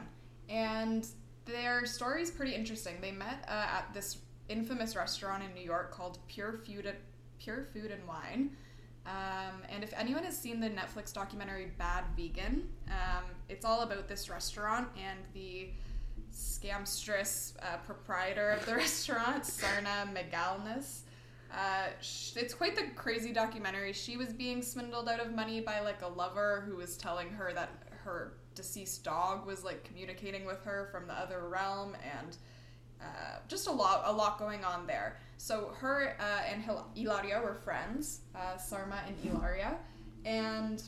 and 0.49 1.07
their 1.45 1.85
story 1.85 2.21
is 2.21 2.31
pretty 2.31 2.53
interesting. 2.53 2.95
They 3.01 3.11
met 3.11 3.45
uh, 3.47 3.77
at 3.77 3.93
this 3.93 4.17
infamous 4.49 4.95
restaurant 4.95 5.43
in 5.43 5.53
New 5.53 5.63
York 5.63 5.91
called 5.91 6.19
Pure 6.27 6.53
Food, 6.65 6.93
Pure 7.39 7.67
Food 7.73 7.91
and 7.91 8.05
Wine. 8.07 8.51
Um, 9.05 9.63
and 9.69 9.83
if 9.83 9.93
anyone 9.97 10.23
has 10.23 10.37
seen 10.37 10.59
the 10.59 10.69
Netflix 10.69 11.11
documentary 11.11 11.71
Bad 11.77 12.03
Vegan, 12.15 12.69
um, 12.89 13.23
it's 13.49 13.65
all 13.65 13.81
about 13.81 14.07
this 14.07 14.29
restaurant 14.29 14.87
and 14.95 15.19
the 15.33 15.69
scamstress 16.31 17.53
uh, 17.61 17.77
proprietor 17.85 18.51
of 18.51 18.65
the 18.65 18.75
restaurant, 18.75 19.45
Sarma 19.45 20.07
Melngailis. 20.13 21.01
Uh, 21.51 21.87
it's 21.99 22.53
quite 22.53 22.75
the 22.75 22.83
crazy 22.95 23.33
documentary. 23.33 23.91
She 23.91 24.17
was 24.17 24.29
being 24.29 24.61
swindled 24.61 25.09
out 25.09 25.19
of 25.19 25.33
money 25.33 25.59
by 25.59 25.81
like 25.81 26.01
a 26.01 26.07
lover 26.07 26.63
who 26.65 26.77
was 26.77 26.95
telling 26.95 27.29
her 27.29 27.51
that 27.53 27.69
her 28.03 28.33
deceased 28.55 29.03
dog 29.03 29.45
was 29.45 29.63
like 29.63 29.83
communicating 29.83 30.45
with 30.45 30.63
her 30.63 30.87
from 30.91 31.07
the 31.07 31.13
other 31.13 31.47
realm, 31.49 31.95
and 32.19 32.37
uh, 33.01 33.39
just 33.47 33.67
a 33.67 33.71
lot, 33.71 34.03
a 34.05 34.11
lot 34.11 34.37
going 34.39 34.63
on 34.63 34.85
there. 34.87 35.17
So 35.37 35.73
her 35.79 36.15
uh, 36.19 36.43
and 36.51 36.61
Hil- 36.61 36.87
Ilaria 36.95 37.41
were 37.41 37.55
friends, 37.55 38.21
uh, 38.35 38.57
Sarma 38.57 38.99
and 39.07 39.15
Ilaria, 39.23 39.77
and 40.23 40.81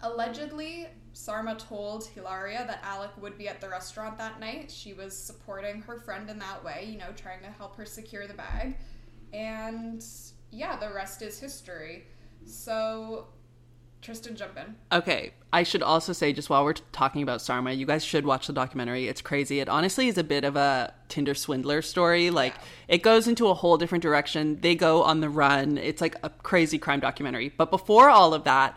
allegedly 0.00 0.86
Sarma 1.12 1.56
told 1.56 2.06
Hilaria 2.06 2.64
that 2.66 2.80
Alec 2.82 3.10
would 3.20 3.36
be 3.36 3.48
at 3.48 3.60
the 3.60 3.68
restaurant 3.68 4.16
that 4.18 4.38
night. 4.38 4.70
She 4.70 4.92
was 4.92 5.16
supporting 5.16 5.82
her 5.82 5.98
friend 5.98 6.30
in 6.30 6.38
that 6.38 6.64
way, 6.64 6.86
you 6.88 6.96
know, 6.96 7.12
trying 7.16 7.40
to 7.40 7.50
help 7.50 7.76
her 7.76 7.84
secure 7.84 8.26
the 8.26 8.34
bag. 8.34 8.76
And 9.32 10.04
yeah, 10.50 10.76
the 10.76 10.92
rest 10.92 11.22
is 11.22 11.38
history. 11.38 12.06
So, 12.46 13.26
Tristan, 14.00 14.36
jump 14.36 14.56
in. 14.56 14.76
Okay, 14.96 15.32
I 15.52 15.64
should 15.64 15.82
also 15.82 16.12
say, 16.12 16.32
just 16.32 16.48
while 16.48 16.64
we're 16.64 16.74
talking 16.92 17.22
about 17.22 17.42
Sarma, 17.42 17.72
you 17.72 17.84
guys 17.84 18.04
should 18.04 18.24
watch 18.24 18.46
the 18.46 18.52
documentary. 18.52 19.08
It's 19.08 19.20
crazy. 19.20 19.60
It 19.60 19.68
honestly 19.68 20.08
is 20.08 20.16
a 20.16 20.24
bit 20.24 20.44
of 20.44 20.56
a 20.56 20.94
Tinder 21.08 21.34
swindler 21.34 21.82
story. 21.82 22.30
Like, 22.30 22.54
Yeah. 22.54 22.62
it 22.96 23.02
goes 23.02 23.26
into 23.26 23.48
a 23.48 23.54
whole 23.54 23.76
different 23.76 24.02
direction. 24.02 24.60
They 24.60 24.74
go 24.76 25.02
on 25.02 25.20
the 25.20 25.28
run. 25.28 25.78
It's 25.78 26.00
like 26.00 26.16
a 26.22 26.30
crazy 26.30 26.78
crime 26.78 27.00
documentary. 27.00 27.48
But 27.56 27.70
before 27.70 28.08
all 28.08 28.34
of 28.34 28.44
that, 28.44 28.76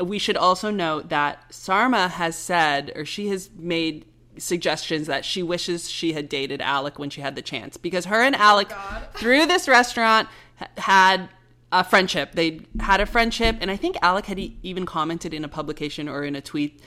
we 0.00 0.18
should 0.18 0.36
also 0.36 0.70
note 0.70 1.10
that 1.10 1.44
Sarma 1.54 2.08
has 2.08 2.34
said, 2.36 2.90
or 2.96 3.04
she 3.04 3.28
has 3.28 3.50
made 3.56 4.06
suggestions 4.38 5.06
that 5.06 5.24
she 5.24 5.42
wishes 5.42 5.88
she 5.88 6.14
had 6.14 6.28
dated 6.28 6.60
Alec 6.60 6.98
when 6.98 7.08
she 7.10 7.20
had 7.20 7.36
the 7.36 7.42
chance 7.42 7.76
because 7.76 8.06
her 8.06 8.20
and 8.20 8.34
oh 8.34 8.40
Alec 8.40 8.68
God. 8.70 9.06
through 9.14 9.46
this 9.46 9.68
restaurant 9.68 10.28
had 10.76 11.28
a 11.80 11.84
friendship. 11.84 12.32
They 12.32 12.60
had 12.80 13.00
a 13.00 13.06
friendship, 13.06 13.56
and 13.60 13.70
I 13.70 13.76
think 13.76 13.96
Alec 14.00 14.26
had 14.26 14.38
e- 14.38 14.56
even 14.62 14.86
commented 14.86 15.34
in 15.34 15.44
a 15.44 15.48
publication 15.48 16.08
or 16.08 16.24
in 16.24 16.36
a 16.36 16.40
tweet 16.40 16.80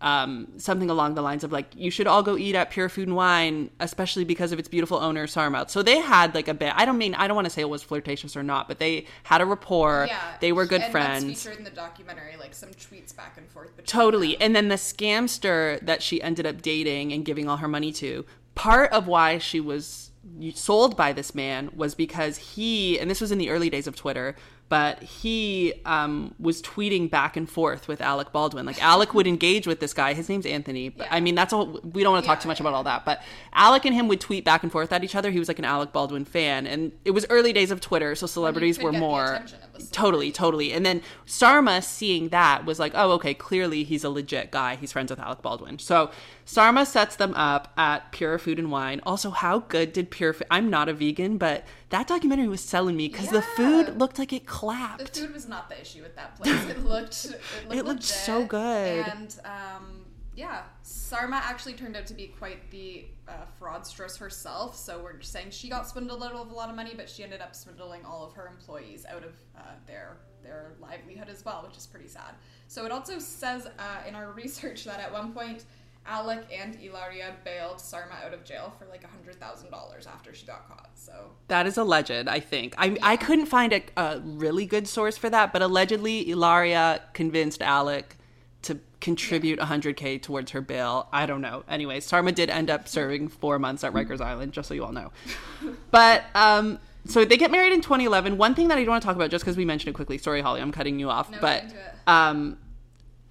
um, 0.00 0.48
something 0.58 0.90
along 0.90 1.14
the 1.14 1.22
lines 1.22 1.44
of 1.44 1.50
like, 1.50 1.74
"You 1.74 1.90
should 1.90 2.06
all 2.06 2.22
go 2.22 2.36
eat 2.36 2.54
at 2.54 2.70
Pure 2.70 2.90
Food 2.90 3.08
and 3.08 3.16
Wine, 3.16 3.70
especially 3.80 4.24
because 4.24 4.52
of 4.52 4.58
its 4.58 4.68
beautiful 4.68 4.98
owner 4.98 5.26
Sarmouth." 5.26 5.70
So 5.70 5.82
they 5.82 5.98
had 5.98 6.34
like 6.34 6.46
a 6.46 6.52
bit. 6.52 6.74
I 6.76 6.84
don't 6.84 6.98
mean 6.98 7.14
I 7.14 7.26
don't 7.26 7.34
want 7.34 7.46
to 7.46 7.50
say 7.50 7.62
it 7.62 7.68
was 7.70 7.82
flirtatious 7.82 8.36
or 8.36 8.42
not, 8.42 8.68
but 8.68 8.78
they 8.78 9.06
had 9.22 9.40
a 9.40 9.46
rapport. 9.46 10.04
Yeah, 10.08 10.20
they 10.40 10.52
were 10.52 10.66
good 10.66 10.82
and 10.82 10.92
friends. 10.92 11.24
That's 11.24 11.42
featured 11.42 11.58
in 11.58 11.64
the 11.64 11.70
documentary, 11.70 12.36
like 12.38 12.54
some 12.54 12.70
tweets 12.70 13.16
back 13.16 13.38
and 13.38 13.48
forth. 13.48 13.70
Totally. 13.86 14.32
them. 14.32 14.42
And 14.42 14.56
then 14.56 14.68
the 14.68 14.74
scamster 14.74 15.80
that 15.80 16.02
she 16.02 16.20
ended 16.22 16.44
up 16.44 16.60
dating 16.60 17.12
and 17.14 17.24
giving 17.24 17.48
all 17.48 17.56
her 17.56 17.68
money 17.68 17.92
to, 17.92 18.26
part 18.54 18.92
of 18.92 19.06
why 19.06 19.38
she 19.38 19.58
was 19.58 20.10
sold 20.54 20.96
by 20.96 21.12
this 21.12 21.34
man 21.34 21.70
was 21.74 21.94
because 21.94 22.36
he, 22.38 22.98
and 22.98 23.10
this 23.10 23.20
was 23.20 23.32
in 23.32 23.38
the 23.38 23.50
early 23.50 23.70
days 23.70 23.86
of 23.86 23.96
Twitter, 23.96 24.36
but 24.68 25.02
he 25.02 25.74
um, 25.84 26.34
was 26.38 26.62
tweeting 26.62 27.10
back 27.10 27.36
and 27.36 27.48
forth 27.48 27.86
with 27.86 28.00
Alec 28.00 28.32
Baldwin. 28.32 28.64
Like 28.64 28.82
Alec 28.82 29.14
would 29.14 29.26
engage 29.26 29.66
with 29.66 29.80
this 29.80 29.92
guy. 29.92 30.14
His 30.14 30.28
name's 30.28 30.46
Anthony. 30.46 30.88
But 30.88 31.06
Yeah. 31.06 31.14
I 31.16 31.20
mean, 31.20 31.34
that's 31.34 31.52
all. 31.52 31.80
We 31.82 32.02
don't 32.02 32.12
want 32.12 32.24
to 32.24 32.26
talk 32.26 32.38
Yeah, 32.38 32.42
too 32.42 32.48
much 32.48 32.60
yeah. 32.60 32.64
about 32.64 32.74
all 32.74 32.84
that. 32.84 33.04
But 33.04 33.22
Alec 33.52 33.84
and 33.84 33.94
him 33.94 34.08
would 34.08 34.20
tweet 34.20 34.44
back 34.44 34.62
and 34.62 34.72
forth 34.72 34.92
at 34.92 35.04
each 35.04 35.14
other. 35.14 35.30
He 35.30 35.38
was 35.38 35.48
like 35.48 35.58
an 35.58 35.64
Alec 35.64 35.92
Baldwin 35.92 36.24
fan, 36.24 36.66
and 36.66 36.92
it 37.04 37.10
was 37.12 37.26
early 37.30 37.52
days 37.52 37.70
of 37.70 37.80
Twitter, 37.80 38.14
so 38.14 38.26
celebrities 38.26 38.78
were 38.78 38.92
more 38.92 39.44
totally, 39.92 40.30
totally. 40.32 40.72
And 40.72 40.84
then 40.84 41.02
Sarma 41.26 41.82
seeing 41.82 42.28
that 42.30 42.64
was 42.64 42.78
like, 42.78 42.92
oh, 42.94 43.12
okay, 43.12 43.34
clearly 43.34 43.84
he's 43.84 44.04
a 44.04 44.10
legit 44.10 44.50
guy. 44.50 44.76
He's 44.76 44.92
friends 44.92 45.10
with 45.10 45.20
Alec 45.20 45.42
Baldwin. 45.42 45.78
So 45.78 46.10
Sarma 46.44 46.86
sets 46.86 47.16
them 47.16 47.34
up 47.34 47.72
at 47.76 48.12
Pure 48.12 48.38
Food 48.38 48.58
and 48.58 48.70
Wine. 48.70 49.00
Also, 49.04 49.30
how 49.30 49.60
good 49.60 49.92
did 49.92 50.10
Pure 50.10 50.34
Food? 50.34 50.46
I'm 50.50 50.70
not 50.70 50.88
a 50.88 50.94
vegan, 50.94 51.38
but 51.38 51.64
that 51.90 52.06
documentary 52.06 52.48
was 52.48 52.60
selling 52.60 52.96
me 52.96 53.08
because 53.08 53.28
the 53.28 53.42
food 53.42 53.98
looked 53.98 54.18
like 54.18 54.32
it 54.32 54.46
clapped. 54.46 55.14
The 55.14 55.20
food 55.20 55.34
was 55.34 55.48
not 55.48 55.68
the 55.68 55.80
issue 55.80 56.02
with 56.02 56.16
that 56.16 56.36
place. 56.36 56.54
It 56.68 56.84
looked 56.84 57.24
it 57.26 57.40
looked, 57.68 57.74
It 57.74 57.84
looked 57.84 58.02
so 58.02 58.44
good. 58.44 59.06
And 59.06 59.38
um, 59.44 60.04
yeah, 60.34 60.62
Sarma 60.82 61.40
actually 61.44 61.74
turned 61.74 61.96
out 61.96 62.06
to 62.06 62.14
be 62.14 62.28
quite 62.28 62.70
the 62.70 63.06
uh, 63.28 63.32
fraudstress 63.60 64.18
herself. 64.18 64.76
So 64.76 65.00
we're 65.02 65.20
saying 65.20 65.50
she 65.50 65.68
got 65.68 65.88
swindled 65.88 66.22
out 66.22 66.32
of 66.32 66.50
a 66.50 66.54
lot 66.54 66.68
of 66.68 66.76
money, 66.76 66.92
but 66.96 67.08
she 67.08 67.22
ended 67.22 67.40
up 67.40 67.54
swindling 67.54 68.04
all 68.04 68.24
of 68.24 68.32
her 68.34 68.48
employees 68.48 69.06
out 69.08 69.24
of 69.24 69.34
uh, 69.56 69.60
their 69.86 70.16
their 70.42 70.72
livelihood 70.78 71.28
as 71.30 71.44
well, 71.44 71.64
which 71.66 71.76
is 71.76 71.86
pretty 71.86 72.08
sad. 72.08 72.34
So 72.68 72.84
it 72.84 72.92
also 72.92 73.18
says 73.18 73.66
uh, 73.66 74.08
in 74.08 74.14
our 74.14 74.32
research 74.32 74.84
that 74.84 75.00
at 75.00 75.12
one 75.12 75.32
point. 75.32 75.64
Alec 76.06 76.46
and 76.52 76.76
Ilaria 76.82 77.34
bailed 77.44 77.80
Sarma 77.80 78.14
out 78.24 78.34
of 78.34 78.44
jail 78.44 78.72
for 78.78 78.86
like 78.86 79.04
a 79.04 79.06
hundred 79.06 79.40
thousand 79.40 79.70
dollars 79.70 80.06
after 80.06 80.34
she 80.34 80.44
got 80.46 80.68
caught. 80.68 80.90
So 80.94 81.12
That 81.48 81.66
is 81.66 81.78
alleged, 81.78 82.28
I 82.28 82.40
think. 82.40 82.74
I, 82.76 82.96
I 83.02 83.16
couldn't 83.16 83.46
find 83.46 83.72
a, 83.72 83.82
a 83.96 84.20
really 84.20 84.66
good 84.66 84.86
source 84.86 85.16
for 85.16 85.30
that, 85.30 85.52
but 85.52 85.62
allegedly 85.62 86.28
Ilaria 86.30 87.02
convinced 87.14 87.62
Alec 87.62 88.16
to 88.62 88.78
contribute 89.00 89.58
100k 89.58 90.20
towards 90.22 90.52
her 90.52 90.60
bail. 90.60 91.08
I 91.12 91.26
don't 91.26 91.40
know. 91.42 91.64
Anyway, 91.68 92.00
Sarma 92.00 92.32
did 92.32 92.48
end 92.50 92.70
up 92.70 92.88
serving 92.88 93.28
four 93.28 93.58
months 93.58 93.84
at 93.84 93.92
Rikers 93.92 94.20
Island, 94.20 94.52
just 94.52 94.68
so 94.68 94.74
you 94.74 94.84
all 94.84 94.92
know. 94.92 95.10
But 95.90 96.24
um, 96.34 96.78
so 97.06 97.24
they 97.24 97.36
get 97.36 97.50
married 97.50 97.72
in 97.72 97.80
2011. 97.82 98.36
One 98.38 98.54
thing 98.54 98.68
that 98.68 98.78
I 98.78 98.82
don't 98.82 98.90
want 98.90 99.02
to 99.02 99.06
talk 99.06 99.16
about, 99.16 99.30
just 99.30 99.44
because 99.44 99.56
we 99.56 99.64
mentioned 99.64 99.90
it 99.90 99.94
quickly. 99.94 100.18
Sorry, 100.18 100.40
Holly, 100.40 100.60
I'm 100.60 100.72
cutting 100.72 100.98
you 100.98 101.08
off. 101.10 101.30
No, 101.30 101.38
but 101.40 101.54
get 101.62 101.64
into 101.64 101.76
it. 101.76 101.94
um, 102.06 102.58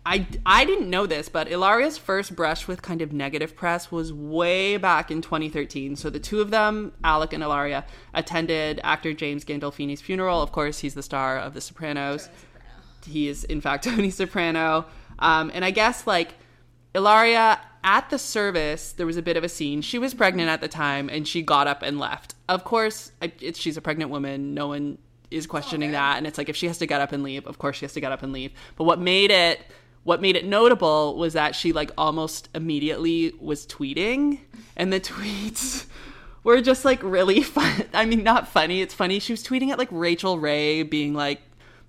I, 0.05 0.27
I 0.45 0.65
didn't 0.65 0.89
know 0.89 1.05
this, 1.05 1.29
but 1.29 1.47
Ilaria's 1.47 1.97
first 1.97 2.35
brush 2.35 2.67
with 2.67 2.81
kind 2.81 3.01
of 3.01 3.13
negative 3.13 3.55
press 3.55 3.89
was 3.89 4.11
way 4.11 4.75
back 4.75 5.09
in 5.09 5.21
2013. 5.21 5.95
So 5.95 6.09
the 6.09 6.19
two 6.19 6.41
of 6.41 6.51
them, 6.51 6.91
Alec 7.03 7.31
and 7.31 7.41
Ilaria, 7.41 7.85
attended 8.13 8.81
actor 8.83 9.13
James 9.13 9.45
Gandolfini's 9.45 10.01
funeral. 10.01 10.41
Of 10.41 10.51
course, 10.51 10.79
he's 10.79 10.93
the 10.93 11.03
star 11.03 11.37
of 11.37 11.53
The 11.53 11.61
Sopranos. 11.61 12.29
He 13.05 13.29
is, 13.29 13.45
in 13.45 13.61
fact, 13.61 13.83
Tony 13.85 14.09
Soprano. 14.09 14.85
Um, 15.19 15.51
and 15.53 15.63
I 15.63 15.71
guess, 15.71 16.05
like, 16.05 16.35
Ilaria, 16.93 17.61
at 17.85 18.09
the 18.09 18.19
service, 18.19 18.91
there 18.91 19.05
was 19.05 19.15
a 19.17 19.21
bit 19.21 19.37
of 19.37 19.43
a 19.45 19.49
scene. 19.49 19.81
She 19.81 19.99
was 19.99 20.13
pregnant 20.13 20.49
at 20.49 20.59
the 20.59 20.67
time, 20.67 21.09
and 21.09 21.25
she 21.25 21.41
got 21.41 21.67
up 21.67 21.81
and 21.81 21.97
left. 21.97 22.35
Of 22.49 22.65
course, 22.65 23.11
it's, 23.21 23.57
she's 23.57 23.77
a 23.77 23.81
pregnant 23.81 24.11
woman. 24.11 24.53
No 24.53 24.67
one 24.67 24.97
is 25.31 25.47
questioning 25.47 25.89
Okay. 25.89 25.97
that. 25.97 26.17
And 26.17 26.27
it's 26.27 26.37
like, 26.37 26.49
if 26.49 26.55
she 26.57 26.67
has 26.67 26.77
to 26.79 26.85
get 26.85 26.99
up 27.01 27.11
and 27.13 27.23
leave, 27.23 27.47
of 27.47 27.57
course 27.57 27.77
she 27.77 27.85
has 27.85 27.93
to 27.93 28.01
get 28.01 28.11
up 28.11 28.21
and 28.21 28.33
leave. 28.33 28.51
But 28.75 28.83
what 28.83 28.99
made 28.99 29.31
it 29.31 29.61
what 30.03 30.21
made 30.21 30.35
it 30.35 30.45
notable 30.45 31.17
was 31.17 31.33
that 31.33 31.55
she 31.55 31.71
like 31.73 31.91
almost 31.97 32.49
immediately 32.53 33.33
was 33.39 33.65
tweeting 33.65 34.39
and 34.75 34.91
the 34.91 34.99
tweets 35.11 35.85
were 36.43 36.61
just 36.61 36.85
like 36.85 37.01
really 37.03 37.41
fun 37.43 37.85
i 37.93 38.05
mean 38.05 38.23
not 38.23 38.47
funny 38.47 38.81
it's 38.81 38.93
funny 38.93 39.19
she 39.19 39.33
was 39.33 39.43
tweeting 39.43 39.69
at 39.69 39.77
like 39.77 39.89
rachael 39.91 40.39
ray 40.39 40.83
being 40.83 41.13
like 41.13 41.41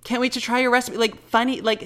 can't 0.03 0.21
wait 0.21 0.31
to 0.31 0.41
try 0.41 0.59
your 0.59 0.71
recipe 0.71 0.97
like 0.97 1.15
funny 1.27 1.61
like 1.61 1.81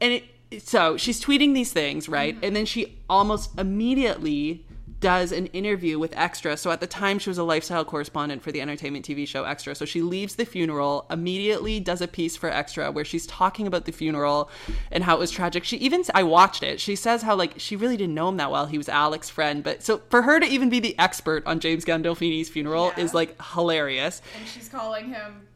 and 0.00 0.12
it 0.12 0.24
so 0.58 0.96
she's 0.96 1.22
tweeting 1.22 1.54
these 1.54 1.72
things 1.72 2.08
right? 2.08 2.34
Mm-hmm. 2.34 2.44
And 2.44 2.56
then 2.56 2.66
she 2.66 2.98
almost 3.08 3.58
immediately 3.58 4.64
does 5.04 5.32
an 5.32 5.44
interview 5.48 5.98
with 5.98 6.16
Extra. 6.16 6.56
So 6.56 6.70
at 6.70 6.80
the 6.80 6.86
time, 6.86 7.18
she 7.18 7.28
was 7.28 7.36
a 7.36 7.42
lifestyle 7.44 7.84
correspondent 7.84 8.42
for 8.42 8.50
the 8.50 8.62
entertainment 8.62 9.04
TV 9.04 9.28
show 9.28 9.44
Extra. 9.44 9.74
So 9.74 9.84
she 9.84 10.00
leaves 10.00 10.36
the 10.36 10.46
funeral, 10.46 11.04
immediately 11.10 11.78
does 11.78 12.00
a 12.00 12.08
piece 12.08 12.38
for 12.38 12.48
Extra 12.48 12.90
where 12.90 13.04
she's 13.04 13.26
talking 13.26 13.66
about 13.66 13.84
the 13.84 13.92
funeral 13.92 14.48
and 14.90 15.04
how 15.04 15.14
it 15.16 15.18
was 15.18 15.30
tragic. 15.30 15.62
She 15.62 15.76
even, 15.76 16.04
I 16.14 16.22
watched 16.22 16.62
it. 16.62 16.80
She 16.80 16.96
says 16.96 17.20
how 17.20 17.36
like 17.36 17.52
she 17.58 17.76
really 17.76 17.98
didn't 17.98 18.14
know 18.14 18.30
him 18.30 18.38
that 18.38 18.50
well. 18.50 18.64
He 18.64 18.78
was 18.78 18.88
Alec's 18.88 19.28
friend, 19.28 19.62
but 19.62 19.82
so 19.82 20.00
for 20.08 20.22
her 20.22 20.40
to 20.40 20.46
even 20.46 20.70
be 20.70 20.80
the 20.80 20.98
expert 20.98 21.46
on 21.46 21.60
James 21.60 21.84
Gandolfini's 21.84 22.48
funeral 22.48 22.90
Yeah. 22.96 23.04
is 23.04 23.12
like 23.12 23.36
hilarious. 23.52 24.22
and 24.38 24.48
she's 24.48 24.70
calling 24.70 25.08
him 25.10 25.48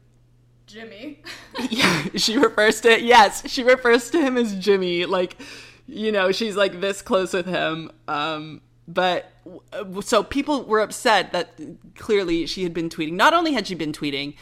Jimmy. 0.67 1.23
yeah, 1.71 2.03
she 2.17 2.37
refers 2.37 2.81
to 2.81 3.01
yes, 3.01 3.49
she 3.49 3.63
refers 3.63 4.11
to 4.11 4.21
him 4.21 4.37
as 4.37 4.53
Jimmy. 4.59 5.05
Like, 5.05 5.37
you 5.87 6.11
know, 6.11 6.31
she's 6.31 6.55
like 6.55 6.79
this 6.81 7.01
close 7.01 7.33
with 7.33 7.47
him. 7.47 7.91
Um, 8.07 8.61
but 8.87 9.31
so 10.01 10.23
people 10.23 10.63
were 10.65 10.79
upset 10.79 11.31
that 11.33 11.59
clearly 11.95 12.45
she 12.45 12.63
had 12.63 12.73
been 12.73 12.89
tweeting. 12.89 13.13
Not 13.13 13.33
only 13.33 13.53
had 13.53 13.67
she 13.67 13.75
been 13.75 13.91
tweeting, 13.91 14.35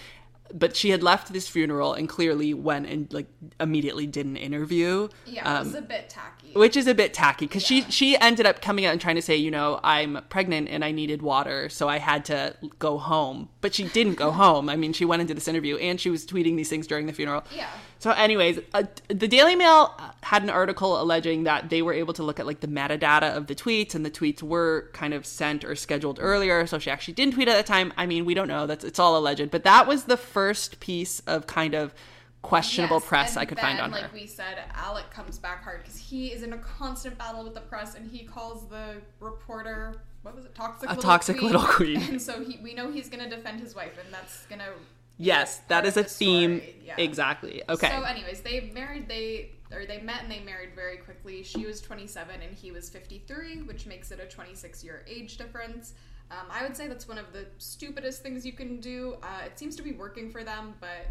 but 0.53 0.75
she 0.75 0.91
had 0.91 1.03
left 1.03 1.33
this 1.33 1.47
funeral 1.47 1.93
and 1.93 2.07
clearly 2.07 2.53
went 2.53 2.85
and 2.87 3.11
like 3.11 3.27
immediately 3.59 4.07
did 4.07 4.25
an 4.25 4.37
interview. 4.37 5.09
yeah, 5.25 5.41
it 5.41 5.45
Um, 5.61 5.65
was 5.67 5.75
a 5.75 5.81
bit 5.81 6.09
tacky. 6.09 6.36
Which 6.53 6.75
is 6.77 6.87
a 6.87 6.93
bit 6.95 7.13
tacky 7.13 7.45
because 7.47 7.69
Yeah. 7.69 7.83
she 7.85 7.91
she 7.91 8.17
ended 8.17 8.45
up 8.45 8.61
coming 8.61 8.85
out 8.85 8.91
and 8.91 8.99
trying 9.01 9.15
to 9.15 9.21
say 9.21 9.35
you 9.35 9.51
know 9.51 9.79
i'm 9.83 10.19
pregnant 10.29 10.69
and 10.69 10.83
i 10.83 10.91
needed 10.91 11.21
water 11.21 11.69
so 11.69 11.87
i 11.87 11.97
had 11.97 12.25
to 12.25 12.55
go 12.79 12.97
home. 12.97 13.49
But 13.61 13.73
she 13.75 13.83
didn't 13.83 14.15
go 14.15 14.31
home. 14.43 14.69
I 14.69 14.75
mean 14.75 14.93
she 14.93 15.05
went 15.05 15.21
into 15.21 15.33
this 15.33 15.47
interview 15.47 15.75
and 15.77 15.99
she 15.99 16.09
was 16.09 16.25
tweeting 16.25 16.55
these 16.55 16.69
things 16.69 16.87
during 16.87 17.05
the 17.05 17.13
funeral. 17.13 17.43
Yeah. 17.55 17.69
so 17.99 18.11
anyways 18.11 18.59
uh, 18.73 18.83
the 19.09 19.27
daily 19.27 19.55
mail 19.55 19.93
had 20.23 20.41
an 20.43 20.49
article 20.49 21.01
alleging 21.01 21.43
that 21.43 21.69
they 21.69 21.81
were 21.81 21.93
able 21.93 22.13
to 22.13 22.23
look 22.23 22.39
at 22.39 22.45
like 22.45 22.61
the 22.61 22.67
metadata 22.67 23.35
of 23.35 23.47
the 23.47 23.55
tweets 23.55 23.93
and 23.95 24.05
the 24.05 24.11
tweets 24.11 24.41
were 24.41 24.89
kind 24.93 25.13
of 25.13 25.25
sent 25.25 25.63
or 25.65 25.75
scheduled 25.75 26.17
earlier 26.21 26.65
so 26.65 26.79
she 26.79 26.89
actually 26.89 27.13
didn't 27.13 27.33
tweet 27.33 27.47
at 27.47 27.57
the 27.57 27.63
time. 27.63 27.91
I 27.97 28.05
mean 28.05 28.25
we 28.25 28.33
don't 28.33 28.47
know. 28.47 28.65
That's 28.67 28.83
it's 28.83 28.99
all 28.99 29.17
alleged. 29.17 29.51
But 29.51 29.63
that 29.63 29.85
was 29.87 30.05
the 30.05 30.17
first 30.17 30.79
piece 30.79 31.19
of 31.27 31.45
kind 31.47 31.73
of 31.75 31.93
questionable 32.41 32.97
Yes, 32.97 33.05
press 33.07 33.37
i 33.37 33.45
could 33.45 33.57
then, 33.57 33.63
find 33.65 33.79
on 33.79 33.91
like 33.91 34.03
her 34.03 34.09
we 34.13 34.25
said, 34.25 34.59
Alec 34.75 35.09
comes 35.09 35.37
back 35.37 35.63
hard 35.63 35.81
because 35.81 35.97
he 35.97 36.27
is 36.31 36.43
in 36.43 36.53
a 36.53 36.57
constant 36.59 37.17
battle 37.17 37.43
with 37.43 37.53
the 37.55 37.61
press, 37.61 37.95
and 37.95 38.09
he 38.09 38.23
calls 38.23 38.67
the 38.69 39.01
reporter 39.19 40.01
what 40.23 40.35
was 40.35 40.45
it, 40.45 40.53
toxic, 40.55 40.89
A 40.89 40.93
little 40.93 41.03
toxic 41.03 41.37
queen. 41.37 41.51
little 41.51 41.67
queen. 41.67 42.01
And 42.01 42.21
so 42.21 42.43
he, 42.43 42.59
we 42.61 42.73
know 42.73 42.91
he's 42.91 43.07
going 43.09 43.23
to 43.27 43.33
defend 43.33 43.61
his 43.61 43.73
wife, 43.75 43.97
and 44.03 44.13
that's 44.13 44.45
going 44.47 44.59
to 44.59 44.71
yes 45.19 45.61
that 45.67 45.83
is 45.85 45.97
a 45.97 46.03
the 46.03 46.09
theme 46.09 46.61
yeah. 46.85 46.93
exactly 46.97 47.63
okay 47.69 47.89
So, 47.89 48.03
anyways, 48.03 48.41
they 48.41 48.69
married. 48.73 49.07
They 49.07 49.51
or 49.71 49.85
they 49.85 49.99
met 49.99 50.21
and 50.23 50.31
they 50.31 50.39
married 50.41 50.75
very 50.75 50.97
quickly. 50.97 51.43
She 51.43 51.65
was 51.65 51.81
27 51.81 52.41
and 52.41 52.55
he 52.55 52.71
was 52.71 52.89
53, 52.89 53.63
which 53.63 53.85
makes 53.85 54.11
it 54.11 54.19
a 54.19 54.25
26 54.25 54.83
year 54.83 55.03
age 55.07 55.37
difference. 55.37 55.93
Um, 56.29 56.45
I 56.51 56.61
would 56.63 56.75
say 56.77 56.87
that's 56.87 57.07
one 57.07 57.17
of 57.17 57.33
the 57.33 57.45
stupidest 57.57 58.21
things 58.21 58.45
you 58.45 58.53
can 58.53 58.79
do. 58.79 59.15
Uh, 59.23 59.45
it 59.45 59.57
seems 59.57 59.75
to 59.77 59.81
be 59.81 59.91
working 59.93 60.29
for 60.29 60.43
them, 60.43 60.75
but 60.79 61.07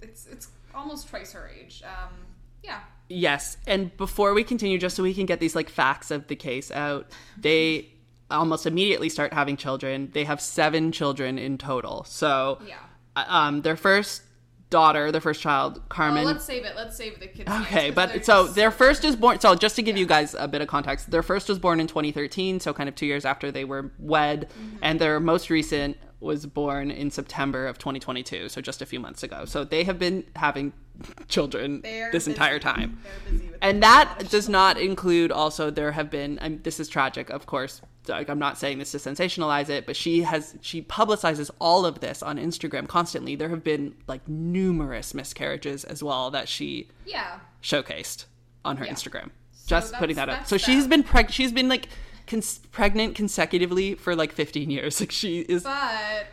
it's 0.00 0.26
it's 0.26 0.48
almost 0.74 1.08
twice 1.08 1.32
her 1.32 1.48
age. 1.48 1.82
Um, 1.84 2.14
yeah. 2.62 2.80
Yes, 3.08 3.56
and 3.66 3.96
before 3.96 4.34
we 4.34 4.44
continue, 4.44 4.76
just 4.78 4.94
so 4.96 5.02
we 5.02 5.14
can 5.14 5.24
get 5.26 5.40
these 5.40 5.56
like 5.56 5.70
facts 5.70 6.10
of 6.10 6.26
the 6.28 6.36
case 6.36 6.70
out, 6.70 7.06
they 7.38 7.88
almost 8.30 8.66
immediately 8.66 9.08
start 9.08 9.32
having 9.32 9.56
children. 9.56 10.10
They 10.12 10.24
have 10.24 10.40
seven 10.40 10.92
children 10.92 11.38
in 11.38 11.56
total. 11.56 12.04
So, 12.04 12.58
Yeah. 12.66 12.76
uh, 13.16 13.24
um, 13.26 13.62
their 13.62 13.76
first 13.76 14.22
daughter, 14.68 15.10
their 15.10 15.22
first 15.22 15.40
child, 15.40 15.80
Carmen. 15.88 16.24
Well, 16.24 16.34
let's 16.34 16.44
save 16.44 16.66
it. 16.66 16.76
Let's 16.76 16.94
save 16.94 17.18
the 17.20 17.26
kids. 17.28 17.48
names, 17.72 17.94
but 17.94 18.10
they're 18.10 18.22
so 18.22 18.42
just- 18.44 18.54
their 18.56 18.70
first 18.70 19.02
is 19.02 19.16
born. 19.16 19.40
So 19.40 19.54
just 19.54 19.76
to 19.76 19.82
give 19.82 19.96
you 19.96 20.04
guys 20.04 20.34
a 20.38 20.46
bit 20.46 20.60
of 20.60 20.68
context, 20.68 21.10
their 21.10 21.22
first 21.22 21.48
was 21.48 21.58
born 21.58 21.80
in 21.80 21.86
2013, 21.86 22.60
so 22.60 22.74
kind 22.74 22.86
of 22.90 22.94
two 22.94 23.06
years 23.06 23.24
after 23.24 23.50
they 23.50 23.64
were 23.64 23.92
wed, 23.98 24.50
Mm-hmm. 24.50 24.76
and 24.82 25.00
their 25.00 25.20
most 25.20 25.48
recent 25.48 25.96
was 26.20 26.46
born 26.46 26.90
in 26.90 27.10
September 27.10 27.66
of 27.66 27.78
2022, 27.78 28.48
so 28.48 28.60
just 28.60 28.82
a 28.82 28.86
few 28.86 28.98
months 28.98 29.22
ago. 29.22 29.44
So 29.44 29.62
they 29.64 29.84
have 29.84 29.98
been 29.98 30.24
having 30.34 30.72
children 31.28 31.80
They're 31.82 32.10
this 32.10 32.24
busy. 32.24 32.32
entire 32.32 32.58
time. 32.58 32.98
They're 33.04 33.32
busy 33.32 33.46
with 33.48 33.58
And 33.62 33.82
that 33.82 34.28
does 34.28 34.48
not 34.48 34.78
include 34.78 35.30
also 35.30 35.70
there 35.70 35.92
have 35.92 36.10
been 36.10 36.38
I 36.40 36.48
this 36.62 36.80
is 36.80 36.88
tragic, 36.88 37.30
of 37.30 37.46
course. 37.46 37.80
Like, 38.08 38.30
I'm 38.30 38.38
not 38.38 38.56
saying 38.56 38.78
this 38.78 38.92
to 38.92 38.96
sensationalize 38.98 39.68
it, 39.68 39.84
but 39.86 39.94
she 39.94 40.22
has 40.22 40.56
she 40.60 40.82
publicizes 40.82 41.50
all 41.60 41.84
of 41.86 42.00
this 42.00 42.22
on 42.22 42.36
Instagram 42.38 42.88
constantly. 42.88 43.36
There 43.36 43.50
have 43.50 43.62
been 43.62 43.94
like 44.08 44.26
numerous 44.28 45.14
miscarriages 45.14 45.84
as 45.84 46.02
well 46.02 46.30
that 46.30 46.48
she 46.48 46.88
yeah. 47.06 47.38
showcased 47.62 48.24
on 48.64 48.78
her 48.78 48.86
Yeah. 48.86 48.92
Instagram. 48.94 49.30
So 49.52 49.66
Just 49.68 49.94
putting 49.94 50.16
that 50.16 50.28
up. 50.30 50.46
So 50.46 50.56
she's 50.56 50.84
that. 50.84 50.90
been 50.90 51.04
preg- 51.04 51.30
she's 51.30 51.52
been 51.52 51.68
like 51.68 51.88
cons- 52.28 52.58
pregnant 52.70 53.14
consecutively 53.14 53.94
for 53.94 54.14
like 54.14 54.32
15 54.32 54.70
years. 54.70 55.00
Like 55.00 55.10
she 55.12 55.40
is 55.40 55.64
But 55.64 56.26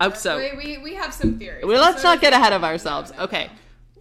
up 0.00 0.16
so 0.16 0.38
we, 0.56 0.78
we, 0.78 0.94
have 0.94 1.12
some 1.12 1.38
theories. 1.38 1.64
well, 1.64 1.80
let's 1.80 2.02
So 2.02 2.08
not 2.08 2.20
get 2.20 2.32
ahead 2.32 2.52
of 2.52 2.64
ourselves. 2.64 3.10
no, 3.12 3.18
no. 3.18 3.24
Okay. 3.24 3.50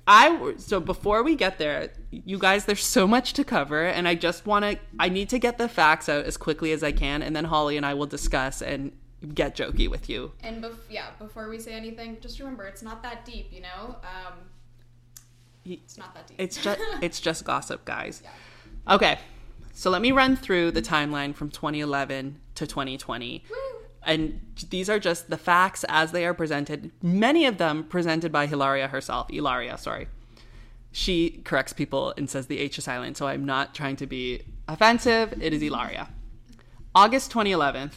I 0.08 0.56
so 0.58 0.80
before 0.80 1.22
we 1.22 1.36
get 1.36 1.60
there, 1.60 1.92
you 2.10 2.40
guys, 2.40 2.66
there's 2.66 2.84
so 2.84 3.08
much 3.08 3.34
to 3.34 3.44
cover, 3.44 3.86
and 3.86 4.08
I 4.08 4.16
just 4.16 4.48
want 4.48 4.66
to. 4.66 4.80
I 5.00 5.10
need 5.10 5.30
to 5.30 5.38
get 5.38 5.60
the 5.60 5.70
facts 5.70 6.10
out 6.10 6.26
as 6.26 6.38
quickly 6.38 6.72
as 6.72 6.82
I 6.84 6.92
can, 6.92 7.22
and 7.22 7.36
then 7.36 7.46
Holly 7.46 7.78
and 7.78 7.86
I 7.86 7.94
will 7.94 8.08
discuss 8.08 8.64
and 8.64 8.92
get 9.36 9.56
jokey 9.56 9.88
with 9.88 10.10
you. 10.10 10.32
And 10.42 10.64
bef- 10.64 10.74
yeah, 10.90 11.12
before 11.20 11.50
we 11.50 11.60
say 11.60 11.74
anything, 11.74 12.18
just 12.20 12.40
remember 12.40 12.66
it's 12.66 12.82
not 12.82 13.04
that 13.04 13.26
deep, 13.26 13.54
you 13.54 13.62
know. 13.62 13.98
Um, 14.02 14.34
it's 15.66 16.00
not 16.00 16.16
that 16.16 16.26
deep. 16.28 16.38
It's 16.40 16.58
just 16.58 16.82
it's 17.04 17.20
just 17.20 17.46
gossip, 17.46 17.86
guys. 17.86 18.24
Okay, 18.90 19.20
so 19.74 19.90
let 19.90 20.02
me 20.02 20.12
run 20.12 20.36
through 20.36 20.72
the 20.72 20.82
timeline 20.82 21.34
from 21.34 21.50
2011 21.50 22.40
to 22.56 22.68
2020. 22.68 23.44
Woo. 23.50 23.56
and 24.04 24.42
these 24.70 24.90
are 24.90 25.00
just 25.00 25.30
the 25.30 25.38
facts 25.38 25.86
as 25.88 26.12
they 26.12 26.26
are 26.26 26.34
presented. 26.34 26.92
Many 27.02 27.46
of 27.46 27.58
them 27.58 27.84
presented 27.84 28.32
by 28.32 28.48
hilaria 28.48 28.88
herself. 28.88 29.30
Ilaria 29.30 29.78
sorry. 29.78 30.08
She 30.92 31.42
corrects 31.46 31.74
people 31.74 32.14
and 32.18 32.30
says 32.30 32.48
the 32.48 32.60
h 32.60 32.78
is 32.78 32.84
silent 32.84 33.18
so 33.18 33.28
i'm 33.28 33.46
not 33.46 33.74
trying 33.74 33.96
to 33.98 34.08
be 34.08 34.44
offensive. 34.68 35.34
It 35.42 35.54
is 35.54 35.62
ilaria. 35.62 36.10
August 36.94 37.32
2011 37.32 37.92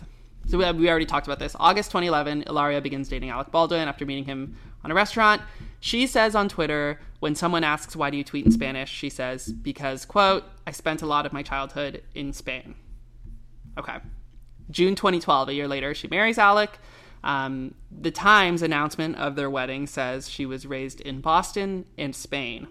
so 0.47 0.59
we, 0.59 0.71
we 0.73 0.91
already 0.91 1.07
talked 1.07 1.27
about 1.27 1.39
this. 1.39 1.57
August 1.59 1.91
2011 1.91 2.45
ilaria 2.47 2.81
begins 2.81 3.09
dating 3.09 3.31
alec 3.31 3.51
baldwin 3.51 3.89
after 3.89 4.05
meeting 4.07 4.25
him 4.25 4.57
on 4.85 4.91
a 4.91 4.95
restaurant. 4.95 5.43
She 5.81 6.07
says 6.07 6.35
on 6.35 6.49
twitter 6.49 7.01
when 7.25 7.35
someone 7.35 7.65
asks 7.65 7.97
why 7.97 8.11
do 8.11 8.17
you 8.17 8.25
tweet 8.25 8.45
in 8.45 8.53
spanish 8.53 8.91
she 8.91 9.11
says 9.11 9.53
because 9.53 10.05
quote 10.05 10.45
i 10.67 10.71
spent 10.71 11.03
a 11.03 11.07
lot 11.07 11.27
of 11.27 11.33
my 11.33 11.43
childhood 11.43 12.03
in 12.15 12.33
spain 12.33 12.75
okay 13.79 13.99
June 14.71 14.95
2012, 14.95 15.49
a 15.49 15.55
year 15.55 15.69
later, 15.69 15.95
she 15.95 16.09
marries 16.09 16.39
Alec. 16.39 16.79
Um, 17.23 17.75
the 17.91 18.11
Times 18.11 18.63
announcement 18.63 19.17
of 19.17 19.37
their 19.37 19.51
wedding 19.51 19.87
says 19.87 20.29
she 20.29 20.47
was 20.47 20.67
raised 20.67 21.01
in 21.01 21.21
Boston 21.21 21.87
and 21.97 22.15
Spain. 22.15 22.69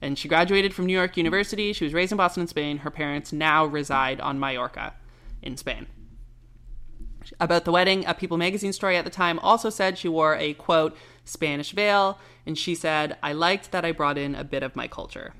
And 0.00 0.18
she 0.18 0.28
graduated 0.28 0.72
from 0.72 0.86
New 0.86 0.92
York 0.94 1.16
University. 1.16 1.72
She 1.72 1.84
was 1.84 1.92
raised 1.92 2.12
in 2.12 2.18
Boston 2.18 2.42
and 2.42 2.50
Spain. 2.50 2.78
Her 2.78 2.90
parents 2.90 3.32
now 3.32 3.64
reside 3.66 4.20
on 4.20 4.40
Mallorca 4.40 4.94
in 5.42 5.56
Spain. 5.56 5.86
About 7.38 7.64
the 7.64 7.72
wedding, 7.72 8.04
a 8.06 8.14
People 8.14 8.38
magazine 8.38 8.72
story 8.72 8.96
at 8.96 9.04
the 9.04 9.10
time 9.10 9.38
also 9.40 9.70
said 9.70 9.98
she 9.98 10.08
wore 10.08 10.36
a 10.36 10.54
quote, 10.54 10.96
Spanish 11.30 11.72
veil, 11.72 12.18
and 12.44 12.58
she 12.58 12.74
said, 12.74 13.16
I 13.22 13.32
liked 13.32 13.70
that 13.72 13.84
I 13.84 13.92
brought 13.92 14.18
in 14.18 14.34
a 14.34 14.44
bit 14.44 14.62
of 14.62 14.76
my 14.76 14.88
culture. 14.88 15.32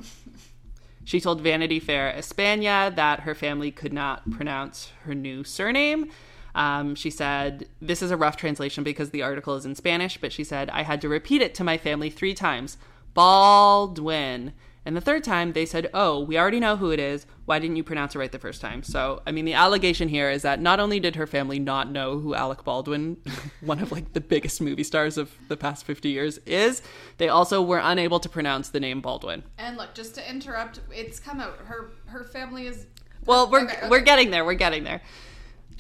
She 1.05 1.21
told 1.21 1.41
Vanity 1.41 1.81
Fair 1.81 2.13
España 2.17 2.95
that 2.95 3.21
her 3.21 3.35
family 3.35 3.71
could 3.71 3.93
not 3.93 4.31
pronounce 4.31 4.93
her 5.05 5.15
new 5.15 5.43
surname. 5.43 6.11
Um, 6.55 6.95
she 6.95 7.11
said, 7.11 7.67
This 7.81 8.03
is 8.03 8.11
a 8.11 8.17
rough 8.17 8.37
translation 8.37 8.85
because 8.85 9.11
the 9.11 9.23
article 9.23 9.55
is 9.57 9.67
in 9.67 9.75
Spanish, 9.75 10.19
but 10.19 10.33
she 10.33 10.45
said, 10.45 10.71
I 10.71 10.83
had 10.83 11.01
to 11.01 11.09
repeat 11.09 11.43
it 11.43 11.55
to 11.57 11.65
my 11.65 11.79
family 11.79 12.11
three 12.11 12.35
times 12.35 12.77
Baldwin. 13.15 14.53
And 14.87 14.97
the 14.97 15.01
third 15.01 15.23
time, 15.23 15.53
they 15.53 15.67
said, 15.67 15.91
Oh, 15.93 16.21
we 16.21 16.39
already 16.39 16.59
know 16.59 16.77
who 16.77 16.91
it 16.91 16.99
is. 16.99 17.27
Why 17.45 17.59
didn't 17.59 17.77
you 17.77 17.85
pronounce 17.85 18.15
it 18.15 18.19
right 18.19 18.33
the 18.33 18.39
first 18.39 18.61
time? 18.63 18.83
So, 18.83 19.21
I 19.27 19.31
mean, 19.33 19.45
the 19.45 19.53
allegation 19.53 20.09
here 20.09 20.31
is 20.31 20.43
that 20.43 20.61
not 20.61 20.81
only 20.81 20.99
did 21.01 21.17
her 21.17 21.27
family 21.27 21.59
not 21.59 21.91
know 21.91 22.19
who 22.19 22.35
Alec 22.35 22.65
Baldwin, 22.65 23.19
one 23.61 23.81
of 23.81 23.93
like 23.93 24.15
the 24.15 24.21
biggest 24.21 24.61
movie 24.61 24.83
stars 24.85 25.19
of 25.19 25.31
the 25.49 25.57
past 25.57 25.85
50 25.85 26.09
years, 26.09 26.39
is, 26.47 26.81
they 27.19 27.29
also 27.29 27.61
were 27.61 27.81
unable 27.83 28.21
to 28.21 28.29
pronounce 28.29 28.71
the 28.71 28.81
name 28.81 29.01
Baldwin. 29.03 29.43
And 29.59 29.77
look, 29.77 29.93
just 29.95 30.15
to 30.15 30.31
interrupt, 30.31 30.81
it's 30.91 31.21
come 31.21 31.41
out. 31.41 31.59
Her 31.59 31.91
her 32.07 32.25
family 32.25 32.67
is. 32.67 32.87
Well, 33.27 33.51
we're 33.51 33.65
Okay, 33.65 33.77
okay. 33.77 33.89
we're 33.91 34.01
getting 34.01 34.31
there. 34.31 34.45
We're 34.47 34.55
getting 34.55 34.85
there. 34.85 35.03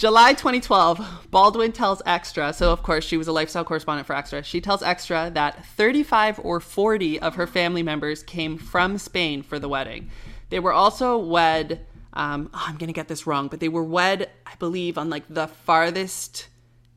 July 0.00 0.32
2012, 0.32 1.28
Baldwin 1.30 1.72
tells 1.72 2.00
Extra, 2.06 2.54
so 2.54 2.72
of 2.72 2.82
course 2.82 3.04
she 3.04 3.18
was 3.18 3.28
a 3.28 3.32
lifestyle 3.32 3.64
correspondent 3.64 4.06
for 4.06 4.16
Extra. 4.16 4.42
She 4.42 4.58
tells 4.58 4.82
Extra 4.82 5.30
that 5.34 5.62
35 5.76 6.40
or 6.42 6.58
40 6.58 7.20
of 7.20 7.34
her 7.34 7.46
family 7.46 7.82
members 7.82 8.22
came 8.22 8.56
from 8.56 8.96
Spain 8.96 9.42
for 9.42 9.58
the 9.58 9.68
wedding. 9.68 10.08
They 10.48 10.58
were 10.58 10.72
also 10.72 11.18
wed. 11.18 11.84
Um, 12.14 12.48
oh, 12.54 12.64
I'm 12.66 12.78
gonna 12.78 12.94
get 12.94 13.08
this 13.08 13.26
wrong, 13.26 13.48
but 13.48 13.60
they 13.60 13.68
were 13.68 13.84
wed, 13.84 14.30
I 14.46 14.54
believe, 14.58 14.96
on 14.96 15.10
like 15.10 15.24
the 15.28 15.48
farthest 15.48 16.48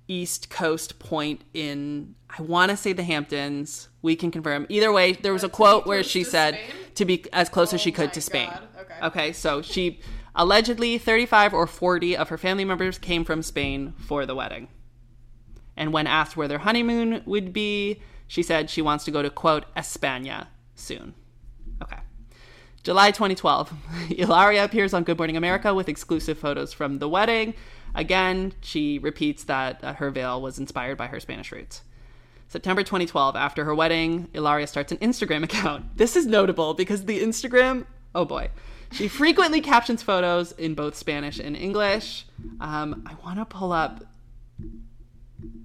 east 0.08 0.50
coast 0.50 0.98
point 0.98 1.42
in 1.54 2.16
I 2.30 2.42
want 2.42 2.72
to 2.72 2.78
say 2.78 2.94
the 2.94 3.04
Hamptons. 3.04 3.89
We 4.02 4.16
can 4.16 4.32
confirm. 4.32 4.66
Either 4.70 4.94
way, 4.94 5.12
there 5.12 5.34
was 5.34 5.44
a 5.44 5.50
quote 5.50 5.86
where 5.86 6.04
she 6.04 6.24
said 6.24 6.54
Spain? 6.54 6.76
to 6.96 7.06
be 7.06 7.26
as 7.34 7.50
close 7.50 7.74
as 7.74 7.82
she 7.82 7.92
Oh 7.92 7.96
could 7.96 8.13
to 8.13 8.22
Spain. 8.22 8.50
Okay. 8.80 8.96
Okay, 9.04 9.34
so 9.34 9.62
she 9.62 10.00
allegedly 10.36 10.98
35 10.98 11.54
or 11.54 11.67
40 11.67 12.17
of 12.17 12.30
her 12.30 12.38
family 12.38 12.65
members 12.65 12.98
came 12.98 13.24
from 13.24 13.43
Spain 13.43 13.93
for 13.98 14.26
the 14.26 14.36
wedding. 14.36 14.67
And 15.76 15.91
when 15.91 16.08
asked 16.08 16.38
where 16.38 16.48
their 16.48 16.60
honeymoon 16.60 17.24
would 17.26 17.54
be, 17.54 18.02
she 18.28 18.43
said 18.43 18.69
she 18.69 18.82
wants 18.82 19.04
to 19.06 19.12
go 19.12 19.22
to 19.22 19.30
quote 19.30 19.65
España 19.76 20.48
soon. 20.76 21.13
Okay. 21.82 21.98
July 22.84 23.12
2012, 23.12 23.74
Ilaria 24.17 24.63
appears 24.63 24.93
on 24.93 25.04
Good 25.04 25.17
Morning 25.17 25.38
America 25.38 25.74
with 25.74 25.89
exclusive 25.89 26.38
photos 26.38 26.74
from 26.74 27.00
the 27.00 27.10
wedding. 27.10 27.54
Again, 27.96 28.54
she 28.62 29.00
repeats 29.00 29.43
that 29.46 29.84
uh, 29.84 29.93
her 29.93 30.10
veil 30.10 30.41
was 30.41 30.60
inspired 30.60 30.98
by 30.98 31.08
her 31.08 31.19
Spanish 31.19 31.52
roots. 31.52 31.84
September 32.48 32.84
2012, 32.84 33.36
after 33.36 33.65
her 33.65 33.74
wedding, 33.74 34.30
Ilaria 34.34 34.67
starts 34.67 34.91
an 34.91 34.98
Instagram 34.98 35.43
account. 35.43 35.98
This 35.98 36.15
is 36.15 36.26
notable 36.26 36.74
because 36.74 37.06
the 37.06 37.22
Instagram, 37.22 37.86
oh 38.13 38.26
boy, 38.26 38.50
she 38.94 39.08
frequently 39.08 39.62
captions 39.62 40.04
photos 40.04 40.52
in 40.54 40.76
both 40.76 40.96
Spanish 40.96 41.40
and 41.40 41.56
English. 41.56 42.26
Um, 42.60 43.04
I 43.06 43.16
want 43.26 43.40
to 43.40 43.46
pull 43.46 43.72
up 43.72 44.04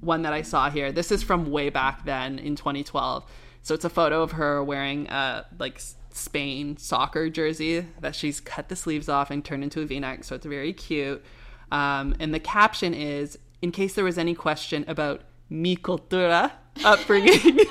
one 0.00 0.22
that 0.22 0.32
I 0.32 0.42
saw 0.42 0.70
here. 0.70 0.92
This 0.92 1.12
is 1.12 1.22
from 1.22 1.50
way 1.50 1.70
back 1.70 2.04
then 2.04 2.38
in 2.38 2.56
2012. 2.56 3.24
So 3.62 3.74
it's 3.74 3.84
a 3.84 3.90
photo 3.90 4.22
of 4.22 4.32
her 4.32 4.62
wearing 4.62 5.08
a 5.08 5.46
like 5.58 5.80
Spain 6.10 6.76
soccer 6.76 7.28
jersey 7.28 7.86
that 8.00 8.14
she's 8.14 8.40
cut 8.40 8.68
the 8.68 8.76
sleeves 8.76 9.08
off 9.08 9.30
and 9.30 9.44
turned 9.44 9.62
into 9.62 9.80
a 9.80 9.84
V-neck. 9.84 10.24
So 10.24 10.34
it's 10.34 10.46
very 10.46 10.72
cute. 10.72 11.22
Um, 11.70 12.14
and 12.18 12.32
the 12.32 12.40
caption 12.40 12.94
is, 12.94 13.38
in 13.60 13.72
case 13.72 13.94
there 13.94 14.04
was 14.04 14.18
any 14.18 14.34
question 14.34 14.84
about 14.88 15.22
mi 15.50 15.76
cultura 15.76 16.52
upbringing. 16.84 17.58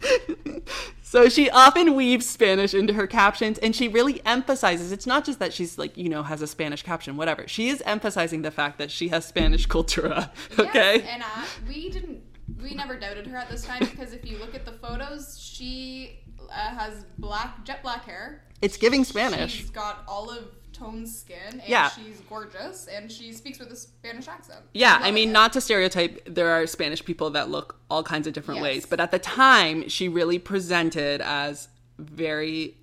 So 1.10 1.28
she 1.28 1.50
often 1.50 1.96
weaves 1.96 2.24
Spanish 2.24 2.72
into 2.72 2.92
her 2.92 3.08
captions 3.08 3.58
and 3.58 3.74
she 3.74 3.88
really 3.88 4.24
emphasizes 4.24 4.92
it's 4.92 5.08
not 5.08 5.24
just 5.24 5.40
that 5.40 5.52
she's 5.52 5.76
like, 5.76 5.96
you 5.96 6.08
know, 6.08 6.22
has 6.22 6.40
a 6.40 6.46
Spanish 6.46 6.84
caption, 6.84 7.16
whatever. 7.16 7.48
She 7.48 7.68
is 7.68 7.82
emphasizing 7.84 8.42
the 8.42 8.52
fact 8.52 8.78
that 8.78 8.92
she 8.92 9.08
has 9.08 9.24
Spanish 9.24 9.66
cultura. 9.66 10.30
Okay. 10.60 10.98
Yes, 10.98 11.08
and 11.10 11.22
uh, 11.24 11.44
we 11.66 11.90
didn't. 11.90 12.22
We 12.62 12.74
never 12.74 12.96
doubted 12.96 13.26
her 13.26 13.36
at 13.36 13.50
this 13.50 13.64
time 13.64 13.80
because 13.80 14.12
if 14.12 14.24
you 14.24 14.38
look 14.38 14.54
at 14.54 14.64
the 14.64 14.70
photos, 14.70 15.36
she 15.36 16.20
uh, 16.48 16.52
has 16.54 17.06
black, 17.18 17.64
jet 17.64 17.82
black 17.82 18.04
hair. 18.04 18.44
It's 18.62 18.76
giving 18.76 19.02
Spanish. 19.02 19.52
She's 19.52 19.70
got 19.70 20.04
olive 20.06 20.54
toned 20.80 21.08
skin, 21.08 21.36
and 21.52 21.62
Yeah. 21.66 21.90
she's 21.90 22.20
gorgeous, 22.28 22.86
and 22.86 23.10
she 23.10 23.32
speaks 23.32 23.58
with 23.58 23.70
a 23.70 23.76
Spanish 23.76 24.28
accent. 24.28 24.60
Yeah, 24.72 24.98
I 25.00 25.06
Love 25.06 25.14
mean, 25.14 25.28
it. 25.28 25.32
not 25.32 25.52
to 25.52 25.60
stereotype, 25.60 26.22
there 26.26 26.50
are 26.50 26.66
Spanish 26.66 27.04
people 27.04 27.30
that 27.30 27.50
look 27.50 27.76
all 27.90 28.02
kinds 28.02 28.26
of 28.26 28.32
different 28.32 28.58
Yes. 28.60 28.62
ways, 28.64 28.86
but 28.86 29.00
at 29.00 29.10
the 29.10 29.18
time, 29.18 29.88
she 29.88 30.08
really 30.08 30.38
presented 30.38 31.20
as 31.20 31.68
very 31.98 32.76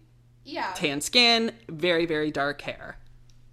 Yeah. 0.44 0.72
tan 0.76 1.02
skin, 1.02 1.52
very, 1.70 2.06
very 2.06 2.32
dark 2.32 2.62
hair. 2.62 2.98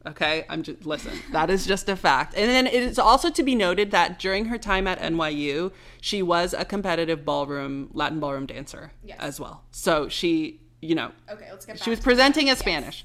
Okay, 0.07 0.45
I'm 0.51 0.63
just 0.63 0.85
listen. 0.85 1.13
That 1.33 1.49
is 1.49 1.67
just 1.67 1.89
a 1.89 1.97
fact. 1.97 2.35
And 2.37 2.51
then 2.51 2.67
it 2.67 2.75
is 2.83 2.99
also 2.99 3.31
to 3.31 3.43
be 3.43 3.55
noted 3.55 3.91
that 3.93 4.19
during 4.19 4.47
her 4.47 4.59
time 4.59 4.87
at 4.87 4.99
NYU, 5.01 5.73
she 6.03 6.23
was 6.23 6.53
a 6.53 6.67
competitive 6.67 7.25
ballroom 7.25 7.89
Latin 7.95 8.21
ballroom 8.21 8.45
dancer 8.45 8.93
Yes. 9.03 9.17
as 9.21 9.41
well. 9.41 9.65
So 9.71 10.11
she, 10.11 10.61
you 10.83 10.95
know, 10.95 11.13
Okay, 11.31 11.47
let's 11.51 11.65
get 11.65 11.77
back 11.77 11.83
she 11.85 11.89
was 11.89 12.01
presenting 12.01 12.47
that. 12.47 12.53
as 12.53 12.59
Spanish. 12.59 13.03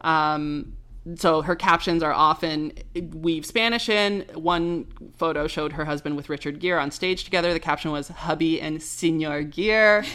Um, 0.00 0.76
so 1.16 1.42
her 1.42 1.56
captions 1.56 2.02
are 2.02 2.12
often 2.12 2.72
weave 3.12 3.46
Spanish 3.46 3.88
in. 3.88 4.26
One 4.34 4.86
photo 5.16 5.46
showed 5.46 5.72
her 5.72 5.84
husband 5.84 6.16
with 6.16 6.28
Richard 6.28 6.60
Gere 6.60 6.80
on 6.80 6.90
stage 6.90 7.24
together. 7.24 7.52
The 7.52 7.60
caption 7.60 7.90
was 7.92 8.08
"Hubby 8.08 8.60
and 8.60 8.82
Senor 8.82 9.42
Gere." 9.42 10.06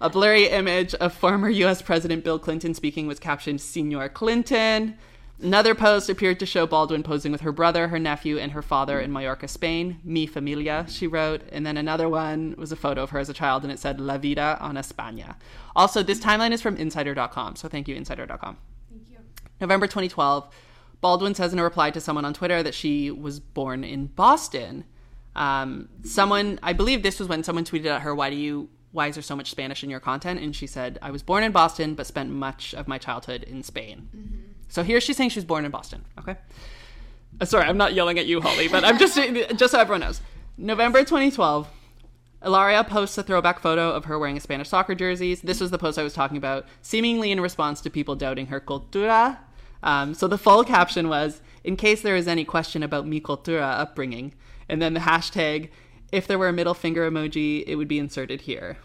A 0.00 0.10
blurry 0.10 0.48
image 0.48 0.94
of 0.94 1.12
former 1.12 1.48
U.S. 1.48 1.82
President 1.82 2.24
Bill 2.24 2.38
Clinton 2.38 2.74
speaking 2.74 3.06
was 3.06 3.18
captioned 3.18 3.60
"Senor 3.60 4.08
Clinton." 4.08 4.96
Another 5.40 5.74
post 5.74 6.08
appeared 6.08 6.38
to 6.38 6.46
show 6.46 6.68
Baldwin 6.68 7.02
posing 7.02 7.32
with 7.32 7.40
her 7.40 7.50
brother, 7.50 7.88
her 7.88 7.98
nephew, 7.98 8.38
and 8.38 8.52
her 8.52 8.62
father 8.62 9.00
in 9.00 9.12
Mallorca, 9.12 9.48
Spain. 9.48 9.98
Mi 10.04 10.24
familia, 10.24 10.86
she 10.88 11.08
wrote. 11.08 11.42
And 11.50 11.66
then 11.66 11.76
another 11.76 12.08
one 12.08 12.54
was 12.56 12.70
a 12.70 12.76
photo 12.76 13.02
of 13.02 13.10
her 13.10 13.18
as 13.18 13.28
a 13.28 13.34
child, 13.34 13.64
and 13.64 13.72
it 13.72 13.80
said 13.80 14.00
La 14.00 14.18
vida 14.18 14.56
en 14.60 14.76
España. 14.76 15.34
Also, 15.74 16.02
this 16.02 16.20
timeline 16.20 16.52
is 16.52 16.62
from 16.62 16.76
Insider.com, 16.76 17.56
so 17.56 17.68
thank 17.68 17.88
you, 17.88 17.96
Insider.com. 17.96 18.56
November 19.62 19.86
2012, 19.86 20.48
Baldwin 21.00 21.34
says 21.34 21.52
in 21.52 21.58
a 21.58 21.62
reply 21.62 21.90
to 21.90 22.00
someone 22.00 22.26
on 22.26 22.34
Twitter 22.34 22.62
that 22.62 22.74
she 22.74 23.10
was 23.10 23.40
born 23.40 23.84
in 23.84 24.06
Boston. 24.06 24.84
Um, 25.34 25.88
someone, 26.04 26.58
I 26.62 26.74
believe 26.74 27.02
this 27.02 27.18
was 27.18 27.28
when 27.28 27.42
someone 27.42 27.64
tweeted 27.64 27.86
at 27.86 28.02
her, 28.02 28.14
"Why 28.14 28.28
do 28.28 28.36
you? 28.36 28.68
Why 28.90 29.06
is 29.08 29.14
there 29.14 29.22
so 29.22 29.34
much 29.34 29.50
Spanish 29.50 29.82
in 29.82 29.88
your 29.88 30.00
content?" 30.00 30.40
And 30.40 30.54
she 30.54 30.66
said, 30.66 30.98
"I 31.00 31.10
was 31.10 31.22
born 31.22 31.42
in 31.42 31.52
Boston, 31.52 31.94
but 31.94 32.06
spent 32.06 32.30
much 32.30 32.74
of 32.74 32.86
my 32.86 32.98
childhood 32.98 33.42
in 33.44 33.62
Spain." 33.62 34.08
So 34.68 34.82
here 34.82 35.00
she's 35.00 35.16
saying 35.16 35.30
she 35.30 35.38
was 35.38 35.44
born 35.44 35.64
in 35.64 35.70
Boston. 35.70 36.04
Okay. 36.18 36.36
Uh, 37.40 37.44
sorry, 37.46 37.64
I'm 37.64 37.78
not 37.78 37.94
yelling 37.94 38.18
at 38.18 38.26
you, 38.26 38.40
Holly, 38.40 38.68
but 38.68 38.84
I'm 38.84 38.98
just 38.98 39.16
just 39.56 39.72
so 39.72 39.80
everyone 39.80 40.02
knows. 40.02 40.20
November 40.58 41.00
2012, 41.00 41.68
Ilaria 42.44 42.84
posts 42.84 43.16
a 43.16 43.22
throwback 43.22 43.60
photo 43.60 43.90
of 43.90 44.04
her 44.04 44.18
wearing 44.18 44.36
a 44.36 44.40
Spanish 44.40 44.68
soccer 44.68 44.94
jersey. 44.94 45.34
This 45.36 45.60
was 45.60 45.70
the 45.70 45.78
post 45.78 45.98
I 45.98 46.02
was 46.02 46.12
talking 46.12 46.36
about, 46.36 46.66
seemingly 46.82 47.32
in 47.32 47.40
response 47.40 47.80
to 47.80 47.90
people 47.90 48.16
doubting 48.16 48.46
her 48.46 48.60
cultura. 48.60 49.38
Um, 49.82 50.14
so 50.14 50.28
the 50.28 50.38
full 50.38 50.64
caption 50.64 51.08
was, 51.08 51.42
"In 51.64 51.76
case 51.76 52.02
there 52.02 52.16
is 52.16 52.28
any 52.28 52.44
question 52.44 52.82
about 52.82 53.06
mi 53.06 53.20
cultura 53.20 53.78
upbringing," 53.78 54.34
and 54.68 54.80
then 54.80 54.94
the 54.94 55.00
hashtag, 55.00 55.70
"If 56.12 56.26
there 56.26 56.38
were 56.38 56.48
a 56.48 56.52
middle 56.52 56.74
finger 56.74 57.10
emoji, 57.10 57.64
it 57.66 57.76
would 57.76 57.88
be 57.88 57.98
inserted 57.98 58.42
here." 58.42 58.78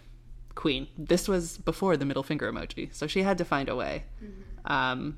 Queen. 0.55 0.87
This 0.97 1.27
was 1.27 1.57
before 1.59 1.97
the 1.97 2.05
middle 2.05 2.23
finger 2.23 2.51
emoji, 2.51 2.93
so 2.93 3.05
she 3.05 3.21
had 3.21 3.37
to 3.37 3.45
find 3.45 3.69
a 3.69 3.75
way. 3.75 4.05
Um, 4.65 5.17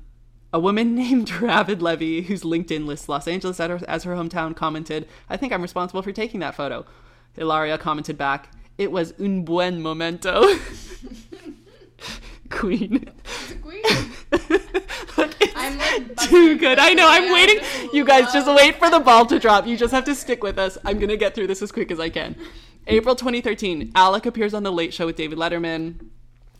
a 0.52 0.60
woman 0.60 0.94
named 1.02 1.28
Ravid 1.28 1.80
Levy, 1.80 2.22
whose 2.22 2.42
LinkedIn 2.42 2.86
lists 2.86 3.08
Los 3.08 3.26
Angeles 3.26 3.58
as 3.60 4.04
her 4.04 4.14
hometown, 4.14 4.54
commented, 4.54 5.08
I 5.28 5.36
think 5.36 5.52
I'm 5.52 5.62
responsible 5.62 6.02
for 6.02 6.12
taking 6.12 6.40
that 6.40 6.54
photo. 6.54 6.84
Hilaria 7.34 7.78
commented 7.78 8.18
back, 8.18 8.50
It 8.76 8.92
was 8.92 9.14
un 9.18 9.44
buen 9.44 9.80
momento. 9.80 10.44
Queen. 12.50 13.08
It's 13.24 13.50
a 13.52 13.54
queen. 13.56 13.82
I'm, 15.56 15.78
like, 15.78 16.16
too 16.16 16.58
good. 16.58 16.78
I 16.78 16.92
know. 16.94 17.06
I'm 17.08 17.32
waiting. 17.32 17.64
You 17.92 18.04
guys 18.04 18.32
just 18.32 18.46
wait 18.46 18.76
for 18.76 18.90
the 18.90 19.00
ball 19.00 19.26
to 19.26 19.38
drop. 19.38 19.66
You 19.66 19.76
just 19.76 19.92
have 19.92 20.04
to 20.04 20.14
stick 20.14 20.42
with 20.42 20.58
us. 20.58 20.76
I'm 20.84 20.98
gonna 20.98 21.16
get 21.16 21.34
through 21.34 21.46
this 21.46 21.62
as 21.62 21.72
quick 21.72 21.90
as 21.90 21.98
I 22.00 22.10
can. 22.10 22.36
April 22.86 23.14
2013. 23.14 23.92
Alec 23.94 24.26
appears 24.26 24.54
on 24.54 24.62
the 24.62 24.72
Late 24.72 24.92
Show 24.92 25.06
with 25.06 25.16
David 25.16 25.38
Letterman. 25.38 26.08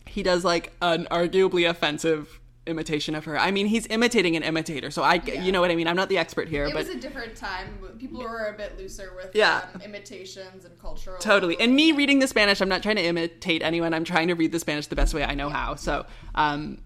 He 0.07 0.23
does 0.23 0.45
like 0.45 0.73
an 0.81 1.07
arguably 1.11 1.69
offensive 1.69 2.40
imitation 2.71 3.15
of 3.15 3.25
her. 3.27 3.39
I 3.39 3.51
mean, 3.51 3.67
he's 3.67 3.87
imitating 3.89 4.37
an 4.37 4.43
imitator, 4.43 4.91
so 4.91 5.03
I, 5.03 5.15
Yeah. 5.25 5.43
you 5.43 5.53
know 5.53 5.61
what 5.61 5.71
I 5.71 5.75
mean. 5.77 5.87
I'm 5.89 5.97
not 5.97 6.09
the 6.09 6.17
expert 6.19 6.49
here, 6.49 6.65
It 6.67 6.73
but 6.73 6.87
was 6.87 6.89
a 6.89 6.99
different 6.99 7.37
time. 7.37 7.79
People 7.99 8.21
were 8.21 8.47
a 8.47 8.57
bit 8.57 8.79
looser 8.79 9.13
with 9.17 9.35
Yeah. 9.35 9.67
um, 9.75 9.83
imitations 9.83 10.65
and 10.65 10.79
cultural. 10.81 11.19
Totally. 11.19 11.61
And 11.61 11.75
me 11.75 11.93
reading 11.93 12.21
the 12.21 12.27
Spanish, 12.29 12.61
I'm 12.61 12.69
not 12.69 12.83
trying 12.83 12.97
to 12.97 13.05
imitate 13.05 13.63
anyone. 13.63 13.93
I'm 13.93 14.05
trying 14.05 14.29
to 14.29 14.35
read 14.35 14.53
the 14.53 14.61
Spanish 14.61 14.87
the 14.87 14.97
best 14.97 15.13
way 15.13 15.25
I 15.25 15.35
know 15.35 15.49
how. 15.51 15.75
So, 15.75 16.07
um, 16.35 16.79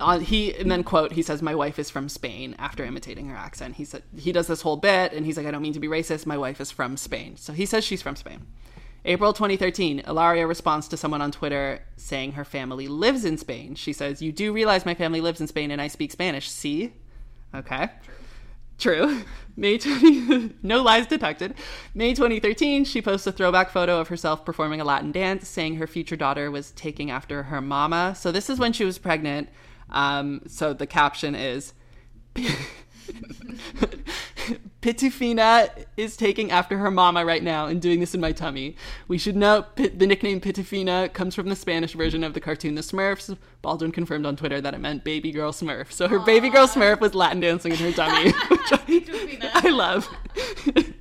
on, 0.00 0.20
he 0.20 0.54
and 0.54 0.70
then 0.70 0.84
quote 0.84 1.12
he 1.12 1.22
says 1.22 1.42
my 1.42 1.54
wife 1.54 1.78
is 1.78 1.90
from 1.90 2.08
Spain 2.08 2.54
after 2.58 2.84
imitating 2.84 3.28
her 3.28 3.36
accent. 3.36 3.74
He 3.76 3.84
said 3.84 4.02
he 4.16 4.32
does 4.32 4.46
this 4.46 4.62
whole 4.62 4.76
bit 4.76 5.12
and 5.12 5.26
he's 5.26 5.36
like 5.36 5.46
I 5.46 5.50
don't 5.50 5.62
mean 5.62 5.74
to 5.74 5.80
be 5.80 5.86
racist. 5.88 6.24
My 6.24 6.38
wife 6.38 6.60
is 6.60 6.70
from 6.70 6.96
Spain. 6.96 7.36
So 7.36 7.52
he 7.52 7.66
says 7.66 7.84
she's 7.84 8.00
from 8.02 8.16
Spain. 8.16 8.46
April 9.04 9.32
2013, 9.32 10.00
Ilaria 10.06 10.46
responds 10.46 10.86
to 10.88 10.96
someone 10.96 11.20
on 11.20 11.32
Twitter 11.32 11.80
saying 11.96 12.32
her 12.32 12.44
family 12.44 12.86
lives 12.86 13.24
in 13.24 13.36
Spain. 13.36 13.74
She 13.74 13.92
says, 13.92 14.22
"You 14.22 14.32
do 14.32 14.52
realize 14.52 14.86
my 14.86 14.94
family 14.94 15.20
lives 15.20 15.40
in 15.40 15.46
Spain 15.48 15.70
and 15.70 15.80
I 15.80 15.88
speak 15.88 16.12
Spanish, 16.12 16.48
see?" 16.48 16.92
Okay. 17.54 17.90
True. 18.78 19.22
May 19.56 19.78
20, 19.78 20.54
no 20.62 20.82
lies 20.82 21.06
detected. 21.06 21.54
May 21.94 22.14
2013, 22.14 22.84
she 22.84 23.02
posts 23.02 23.26
a 23.26 23.32
throwback 23.32 23.70
photo 23.70 24.00
of 24.00 24.08
herself 24.08 24.44
performing 24.44 24.80
a 24.80 24.84
Latin 24.84 25.12
dance, 25.12 25.46
saying 25.46 25.76
her 25.76 25.86
future 25.86 26.16
daughter 26.16 26.50
was 26.50 26.70
taking 26.72 27.10
after 27.10 27.44
her 27.44 27.60
mama. 27.60 28.14
So 28.16 28.32
this 28.32 28.48
is 28.48 28.58
when 28.58 28.72
she 28.72 28.84
was 28.84 28.98
pregnant. 28.98 29.50
Um, 29.90 30.40
so 30.46 30.72
the 30.72 30.86
caption 30.86 31.34
is 31.34 31.74
Pitufina 34.82 35.70
is 35.96 36.16
taking 36.16 36.50
after 36.50 36.76
her 36.78 36.90
mama 36.90 37.24
right 37.24 37.42
now 37.42 37.66
and 37.66 37.80
doing 37.80 38.00
this 38.00 38.14
in 38.14 38.20
my 38.20 38.32
tummy. 38.32 38.76
We 39.06 39.16
should 39.16 39.36
note 39.36 39.76
Pit- 39.76 40.00
the 40.00 40.06
nickname 40.08 40.40
Pitufina 40.40 41.12
comes 41.12 41.36
from 41.36 41.48
the 41.48 41.54
Spanish 41.56 41.92
version 41.92 42.24
of 42.24 42.34
the 42.34 42.40
cartoon 42.40 42.74
The 42.74 42.82
Smurfs. 42.82 43.36
Baldwin 43.62 43.92
confirmed 43.92 44.26
on 44.26 44.34
Twitter 44.34 44.60
that 44.60 44.74
it 44.74 44.80
meant 44.80 45.04
baby 45.04 45.30
girl 45.30 45.52
Smurf. 45.52 45.92
So 45.92 46.08
her 46.08 46.18
baby 46.18 46.50
girl 46.50 46.66
Smurf 46.66 47.00
was 47.00 47.14
Latin 47.14 47.38
dancing 47.40 47.70
in 47.72 47.78
her 47.78 47.92
tummy, 47.92 48.32
which 48.48 48.72
I, 48.72 49.50
I 49.54 49.68
love. 49.70 50.08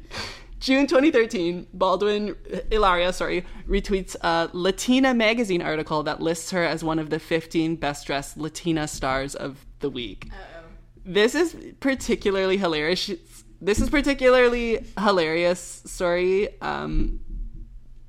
June 0.60 0.86
2013, 0.86 1.66
Baldwin, 1.74 2.36
Ilaria, 2.70 3.12
sorry, 3.14 3.44
retweets 3.68 4.16
a 4.22 4.48
Latina 4.54 5.12
magazine 5.12 5.64
article 5.64 6.04
that 6.04 6.22
lists 6.22 6.52
her 6.52 6.64
as 6.64 6.84
one 6.84 7.00
of 7.00 7.10
the 7.10 7.18
15 7.18 7.78
best 7.78 8.06
dressed 8.06 8.38
Latina 8.38 8.88
stars 8.88 9.34
of 9.34 9.66
the 9.80 9.90
week. 9.90 10.28
Uh-oh. 10.32 10.68
This 11.04 11.34
is 11.34 11.56
particularly 11.80 12.58
hilarious. 12.58 13.00
She- 13.00 13.20
This 13.62 13.80
is 13.80 13.90
particularly 13.90 14.84
hilarious, 15.00 15.84
story 15.86 16.60
um, 16.62 17.20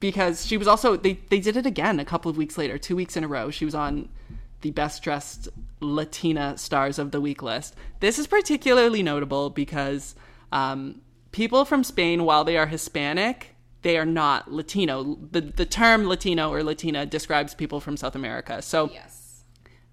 because 0.00 0.46
she 0.46 0.56
was 0.56 0.66
also 0.66 0.96
they 0.96 1.14
they 1.28 1.40
did 1.40 1.56
it 1.56 1.66
again 1.66 2.00
a 2.00 2.04
couple 2.04 2.30
of 2.30 2.36
weeks 2.36 2.56
later, 2.56 2.78
two 2.78 2.96
weeks 2.96 3.16
in 3.16 3.24
a 3.24 3.28
row. 3.28 3.50
She 3.50 3.64
was 3.66 3.74
on 3.74 4.08
the 4.62 4.70
best 4.70 5.02
dressed 5.02 5.48
Latina 5.80 6.56
stars 6.56 6.98
of 6.98 7.10
the 7.10 7.20
week 7.20 7.42
list. 7.42 7.74
This 8.00 8.18
is 8.18 8.26
particularly 8.26 9.02
notable 9.02 9.50
because 9.50 10.14
um, 10.52 11.02
people 11.32 11.64
from 11.64 11.84
Spain, 11.84 12.24
while 12.24 12.44
they 12.44 12.56
are 12.56 12.66
Hispanic, 12.66 13.54
they 13.82 13.98
are 13.98 14.06
not 14.06 14.50
Latino. 14.50 15.18
The 15.30 15.42
the 15.42 15.66
term 15.66 16.06
Latino 16.06 16.50
or 16.50 16.62
Latina 16.62 17.04
describes 17.04 17.54
people 17.54 17.78
from 17.80 17.96
South 17.98 18.14
America. 18.14 18.62
So 18.62 18.90
Yes. 18.90 19.44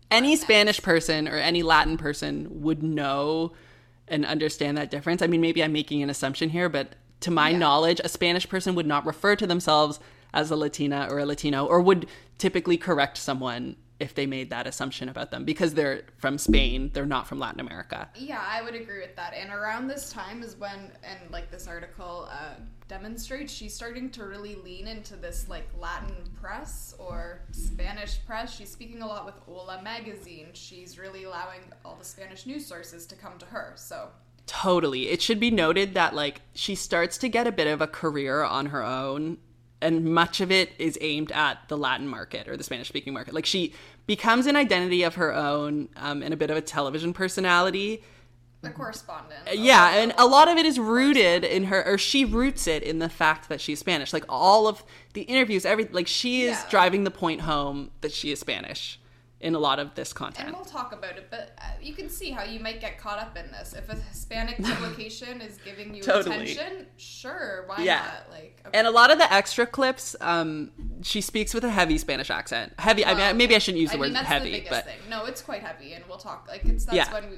any 0.10 0.36
Spanish 0.38 0.82
person 0.82 1.28
or 1.28 1.36
any 1.36 1.64
Latin 1.64 1.98
person 1.98 2.62
would 2.62 2.82
know 2.82 3.52
and 4.10 4.26
understand 4.26 4.78
that 4.78 4.92
difference. 4.92 5.22
I 5.22 5.28
mean, 5.28 5.42
maybe 5.42 5.64
I'm 5.64 5.74
making 5.74 6.04
an 6.04 6.10
assumption 6.10 6.50
here, 6.50 6.70
but 6.70 6.94
to 7.22 7.32
my 7.32 7.50
Yeah. 7.50 7.58
knowledge, 7.58 8.00
a 8.04 8.10
Spanish 8.10 8.48
person 8.48 8.76
would 8.76 8.88
not 8.88 9.06
refer 9.06 9.36
to 9.36 9.48
themselves 9.48 10.00
as 10.34 10.52
a 10.52 10.56
Latina 10.56 11.08
or 11.10 11.20
a 11.20 11.26
Latino, 11.26 11.66
or 11.66 11.82
would 11.82 12.08
typically 12.38 12.78
correct 12.78 13.18
someone 13.18 13.76
if 14.00 14.16
they 14.16 14.26
made 14.26 14.50
that 14.50 14.66
assumption 14.66 15.10
about 15.10 15.30
them 15.30 15.44
because 15.44 15.74
they're 15.74 16.04
from 16.18 16.38
Spain, 16.38 16.90
they're 16.94 17.06
not 17.06 17.28
from 17.28 17.38
Latin 17.38 17.60
America. 17.60 18.08
Yeah, 18.16 18.42
I 18.42 18.62
would 18.62 18.74
agree 18.76 19.02
with 19.02 19.16
that. 19.18 19.34
And 19.34 19.52
around 19.52 19.88
this 19.88 20.10
time 20.10 20.42
is 20.42 20.56
when, 20.56 20.92
and 21.04 21.20
like 21.32 21.52
this 21.52 21.68
article 21.68 22.30
uh, 22.32 22.54
demonstrates, 22.90 23.54
she's 23.54 23.74
starting 23.74 24.10
to 24.10 24.26
really 24.26 24.56
lean 24.56 24.88
into 24.88 25.16
this 25.16 25.48
like 25.48 25.70
Latin 25.80 26.16
press 26.42 26.94
or 26.98 27.40
Spanish 27.52 28.18
press. 28.26 28.54
She's 28.54 28.70
speaking 28.70 29.02
a 29.02 29.08
lot 29.08 29.26
with 29.26 29.36
Ola 29.48 29.82
magazine. 29.82 30.48
She's 30.54 31.00
really 31.00 31.24
allowing 31.24 31.62
all 31.86 31.96
the 31.96 32.04
Spanish 32.04 32.46
news 32.46 32.66
sources 32.66 33.06
to 33.06 33.16
come 33.16 33.38
to 33.38 33.46
her. 33.46 33.74
So 33.76 34.10
Totally. 34.48 35.10
It 35.10 35.22
should 35.22 35.40
be 35.40 35.52
noted 35.52 35.94
that 35.94 36.16
like 36.16 36.42
she 36.54 36.74
starts 36.74 37.20
to 37.20 37.30
get 37.30 37.46
a 37.46 37.52
bit 37.52 37.68
of 37.68 37.82
a 37.82 37.88
career 37.88 38.44
on 38.44 38.66
her 38.68 38.84
own 38.84 39.38
and 39.82 40.04
much 40.04 40.42
of 40.42 40.52
it 40.52 40.72
is 40.78 40.98
aimed 41.00 41.32
at 41.32 41.60
the 41.70 41.78
Latin 41.78 42.08
market 42.08 42.48
or 42.50 42.58
the 42.58 42.64
Spanish 42.64 42.90
speaking 42.90 43.14
market. 43.14 43.34
Like 43.34 43.46
she 43.46 43.74
becomes 44.08 44.48
an 44.48 44.56
identity 44.56 45.04
of 45.04 45.16
her 45.16 45.34
own 45.34 45.90
um, 45.96 46.24
and 46.24 46.34
a 46.34 46.38
bit 46.38 46.50
of 46.50 46.58
a 46.58 46.62
television 46.62 47.14
personality. 47.14 48.04
The 48.62 48.70
correspondent. 48.70 49.48
Uh, 49.48 49.52
Yeah, 49.54 49.96
and 49.96 50.14
a 50.18 50.26
lot 50.26 50.48
of 50.50 50.58
it 50.58 50.66
is 50.66 50.80
rooted 50.80 51.44
in 51.44 51.66
her, 51.66 51.86
or 51.86 51.98
she 51.98 52.26
roots 52.26 52.68
it 52.68 52.84
in 52.84 53.00
the 53.00 53.10
fact 53.10 53.50
that 53.50 53.62
she's 53.62 53.80
Spanish. 53.80 54.12
Like 54.14 54.26
all 54.28 54.68
of 54.68 54.84
the 55.14 55.22
interviews, 55.22 55.66
every 55.66 55.86
like 55.86 56.08
she 56.08 56.44
is 56.44 56.58
Yeah. 56.58 56.70
driving 56.70 57.04
the 57.06 57.12
point 57.12 57.42
home 57.42 57.92
that 58.02 58.12
she 58.12 58.32
is 58.32 58.40
Spanish. 58.40 59.00
in 59.42 59.56
a 59.56 59.60
lot 59.60 59.80
of 59.80 59.96
this 59.96 60.12
content. 60.12 60.50
And 60.50 60.56
we'll 60.58 60.66
talk 60.66 60.92
about 60.92 61.16
it, 61.16 61.28
but 61.32 61.56
uh, 61.60 61.64
you 61.82 61.94
can 61.94 62.10
see 62.10 62.30
how 62.30 62.44
you 62.44 62.60
might 62.60 62.82
get 62.82 62.98
caught 63.00 63.20
up 63.20 63.38
in 63.38 63.50
this. 63.52 63.72
If 63.72 63.88
a 63.88 63.96
Hispanic 63.96 64.58
publication 64.62 65.40
is 65.40 65.58
giving 65.64 65.96
you 65.96 66.04
Totally. 66.04 66.52
attention, 66.52 66.88
sure, 66.98 67.64
why 67.68 67.82
Yeah. 67.82 68.00
not? 68.02 68.30
Like, 68.32 68.60
okay. 68.68 68.78
And 68.78 68.86
a 68.86 68.92
lot 68.92 69.12
of 69.12 69.18
the 69.18 69.32
extra 69.34 69.66
clips, 69.66 70.14
um, 70.20 70.72
she 71.04 71.22
speaks 71.22 71.54
with 71.54 71.64
a 71.64 71.70
heavy 71.70 71.98
Spanish 71.98 72.30
accent. 72.30 72.74
Heavy. 72.80 73.06
I 73.06 73.12
mean, 73.12 73.18
Well, 73.20 73.34
maybe 73.36 73.56
I 73.56 73.60
shouldn't 73.60 73.80
use 73.80 73.92
the 73.92 73.96
I 73.96 74.00
word 74.02 74.06
mean, 74.08 74.14
that's 74.16 74.28
heavy, 74.28 74.52
the 74.52 74.58
biggest 74.58 74.72
but 74.72 74.84
thing. 74.86 74.98
No, 75.10 75.24
it's 75.24 75.42
quite 75.42 75.62
heavy, 75.62 75.94
and 75.94 76.04
we'll 76.10 76.18
talk. 76.18 76.46
Like, 76.50 76.66
it's 76.66 76.84
that's 76.84 76.98
Yeah. 76.98 77.14
when 77.14 77.30
we, 77.30 77.38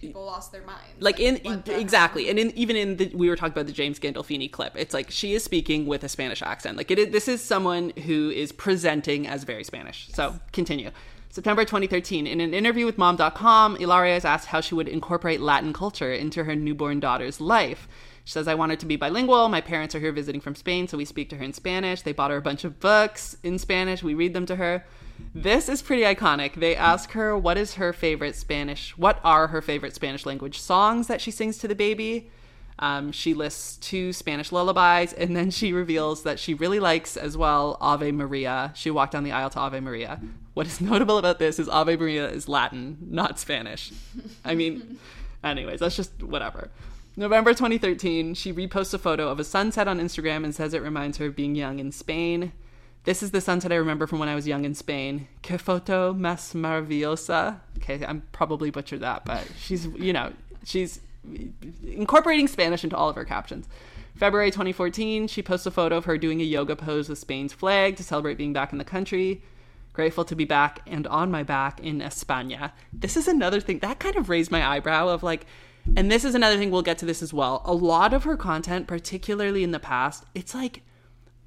people 0.00 0.24
lost 0.24 0.52
their 0.52 0.62
minds. 0.62 0.82
like 1.00 1.20
in 1.20 1.40
exactly. 1.66 2.28
And 2.28 2.38
in 2.38 2.50
even 2.56 2.76
in 2.76 2.96
the 2.96 3.12
we 3.14 3.28
were 3.28 3.36
talking 3.36 3.52
about 3.52 3.66
the 3.66 3.72
james 3.72 3.98
gandolfini 3.98 4.50
clip. 4.50 4.74
It's 4.76 4.94
like 4.94 5.10
she 5.10 5.34
is 5.34 5.44
speaking 5.44 5.86
with 5.86 6.02
a 6.04 6.08
spanish 6.08 6.42
accent. 6.42 6.76
Like 6.76 6.90
it 6.90 6.98
is, 6.98 7.10
this 7.10 7.28
is 7.28 7.42
someone 7.42 7.90
who 7.90 8.30
is 8.30 8.52
presenting 8.52 9.26
as 9.26 9.44
very 9.44 9.64
spanish. 9.64 10.08
So 10.12 10.38
continue. 10.52 10.90
September 11.28 11.64
2013 11.64 12.26
in 12.26 12.40
an 12.40 12.54
interview 12.54 12.86
with 12.86 12.98
mom.com 12.98 13.76
ilaria 13.76 14.16
is 14.16 14.24
asked 14.24 14.48
how 14.48 14.60
she 14.60 14.74
would 14.74 14.88
incorporate 14.88 15.40
latin 15.40 15.72
culture 15.72 16.12
into 16.12 16.44
her 16.44 16.56
newborn 16.56 16.98
daughter's 16.98 17.40
life. 17.40 17.86
She 18.24 18.32
says 18.32 18.48
i 18.48 18.54
want 18.54 18.72
her 18.72 18.76
to 18.76 18.86
be 18.86 18.96
bilingual. 18.96 19.48
My 19.48 19.60
parents 19.60 19.94
are 19.94 20.00
here 20.00 20.12
visiting 20.12 20.40
from 20.40 20.54
spain 20.54 20.88
so 20.88 20.96
we 20.96 21.04
speak 21.04 21.28
to 21.30 21.36
her 21.36 21.44
in 21.44 21.52
spanish. 21.52 22.02
They 22.02 22.12
bought 22.12 22.30
her 22.30 22.38
a 22.38 22.42
bunch 22.42 22.64
of 22.64 22.80
books 22.80 23.36
in 23.42 23.58
spanish. 23.58 24.02
We 24.02 24.14
read 24.14 24.34
them 24.34 24.46
to 24.46 24.56
her 24.56 24.84
this 25.34 25.68
is 25.68 25.82
pretty 25.82 26.02
iconic. 26.02 26.54
They 26.54 26.76
ask 26.76 27.12
her 27.12 27.36
what 27.36 27.58
is 27.58 27.74
her 27.74 27.92
favorite 27.92 28.36
Spanish, 28.36 28.96
what 28.96 29.20
are 29.24 29.48
her 29.48 29.62
favorite 29.62 29.94
Spanish 29.94 30.26
language 30.26 30.58
songs 30.58 31.06
that 31.06 31.20
she 31.20 31.30
sings 31.30 31.58
to 31.58 31.68
the 31.68 31.74
baby. 31.74 32.30
Um, 32.80 33.12
she 33.12 33.34
lists 33.34 33.76
two 33.76 34.12
Spanish 34.14 34.52
lullabies, 34.52 35.12
and 35.12 35.36
then 35.36 35.50
she 35.50 35.72
reveals 35.72 36.22
that 36.22 36.38
she 36.38 36.54
really 36.54 36.80
likes 36.80 37.16
as 37.16 37.36
well 37.36 37.76
Ave 37.80 38.10
Maria. 38.10 38.72
She 38.74 38.90
walked 38.90 39.12
down 39.12 39.22
the 39.22 39.32
aisle 39.32 39.50
to 39.50 39.58
Ave 39.58 39.80
Maria. 39.80 40.18
What 40.54 40.66
is 40.66 40.80
notable 40.80 41.18
about 41.18 41.38
this 41.38 41.58
is 41.58 41.68
Ave 41.68 41.96
Maria 41.96 42.28
is 42.28 42.48
Latin, 42.48 42.96
not 43.02 43.38
Spanish. 43.38 43.92
I 44.44 44.54
mean, 44.54 44.98
anyways, 45.44 45.80
that's 45.80 45.96
just 45.96 46.22
whatever. 46.22 46.70
November 47.16 47.52
2013, 47.52 48.32
she 48.34 48.52
reposts 48.52 48.94
a 48.94 48.98
photo 48.98 49.28
of 49.28 49.38
a 49.38 49.44
sunset 49.44 49.86
on 49.86 50.00
Instagram 50.00 50.42
and 50.42 50.54
says 50.54 50.72
it 50.72 50.80
reminds 50.80 51.18
her 51.18 51.26
of 51.26 51.36
being 51.36 51.54
young 51.54 51.78
in 51.78 51.92
Spain. 51.92 52.52
This 53.04 53.22
is 53.22 53.30
the 53.30 53.40
sunset 53.40 53.72
I 53.72 53.76
remember 53.76 54.06
from 54.06 54.18
when 54.18 54.28
I 54.28 54.34
was 54.34 54.46
young 54.46 54.64
in 54.64 54.74
Spain. 54.74 55.26
Que 55.42 55.56
foto 55.56 56.14
más 56.14 56.54
maravillosa. 56.54 57.60
Okay, 57.78 58.04
I'm 58.04 58.22
probably 58.32 58.70
butchered 58.70 59.00
that, 59.00 59.24
but 59.24 59.46
she's, 59.58 59.86
you 59.86 60.12
know, 60.12 60.32
she's 60.64 61.00
incorporating 61.86 62.46
Spanish 62.46 62.84
into 62.84 62.96
all 62.96 63.08
of 63.08 63.16
her 63.16 63.24
captions. 63.24 63.68
February 64.16 64.50
2014, 64.50 65.28
she 65.28 65.42
posts 65.42 65.64
a 65.64 65.70
photo 65.70 65.96
of 65.96 66.04
her 66.04 66.18
doing 66.18 66.42
a 66.42 66.44
yoga 66.44 66.76
pose 66.76 67.08
with 67.08 67.18
Spain's 67.18 67.54
flag 67.54 67.96
to 67.96 68.04
celebrate 68.04 68.36
being 68.36 68.52
back 68.52 68.70
in 68.70 68.78
the 68.78 68.84
country. 68.84 69.42
Grateful 69.94 70.24
to 70.26 70.36
be 70.36 70.44
back 70.44 70.80
and 70.86 71.06
on 71.06 71.30
my 71.30 71.42
back 71.42 71.80
in 71.80 72.00
España. 72.00 72.72
This 72.92 73.16
is 73.16 73.26
another 73.26 73.60
thing 73.60 73.78
that 73.78 73.98
kind 73.98 74.16
of 74.16 74.28
raised 74.28 74.50
my 74.50 74.66
eyebrow 74.66 75.08
of 75.08 75.22
like, 75.22 75.46
and 75.96 76.10
this 76.10 76.24
is 76.24 76.34
another 76.34 76.58
thing 76.58 76.70
we'll 76.70 76.82
get 76.82 76.98
to 76.98 77.06
this 77.06 77.22
as 77.22 77.32
well. 77.32 77.62
A 77.64 77.72
lot 77.72 78.12
of 78.12 78.24
her 78.24 78.36
content, 78.36 78.86
particularly 78.86 79.64
in 79.64 79.70
the 79.70 79.80
past, 79.80 80.24
it's 80.34 80.54
like 80.54 80.82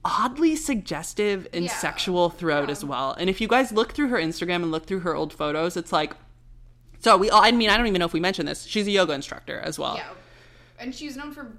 oddly 0.05 0.55
suggestive 0.55 1.47
and 1.53 1.65
Yeah. 1.65 1.71
sexual 1.77 2.29
throughout 2.29 2.65
Yeah. 2.67 2.71
as 2.71 2.83
well. 2.83 3.13
And 3.13 3.29
if 3.29 3.39
you 3.39 3.47
guys 3.47 3.71
look 3.71 3.93
through 3.93 4.09
her 4.09 4.17
Instagram 4.17 4.57
and 4.57 4.71
look 4.71 4.85
through 4.85 4.99
her 5.01 5.15
old 5.15 5.31
photos, 5.33 5.77
it's 5.77 5.91
like 5.91 6.13
so 6.99 7.17
we 7.17 7.29
all 7.29 7.43
I 7.43 7.51
mean 7.51 7.69
I 7.69 7.77
don't 7.77 7.87
even 7.87 7.99
know 7.99 8.05
if 8.05 8.13
we 8.13 8.19
mentioned 8.19 8.47
this. 8.47 8.63
She's 8.63 8.87
a 8.87 8.91
yoga 8.91 9.13
instructor 9.13 9.59
as 9.59 9.77
well. 9.79 9.95
Yeah, 9.95 10.09
and 10.79 10.93
she's 10.95 11.15
known 11.17 11.31
for 11.33 11.53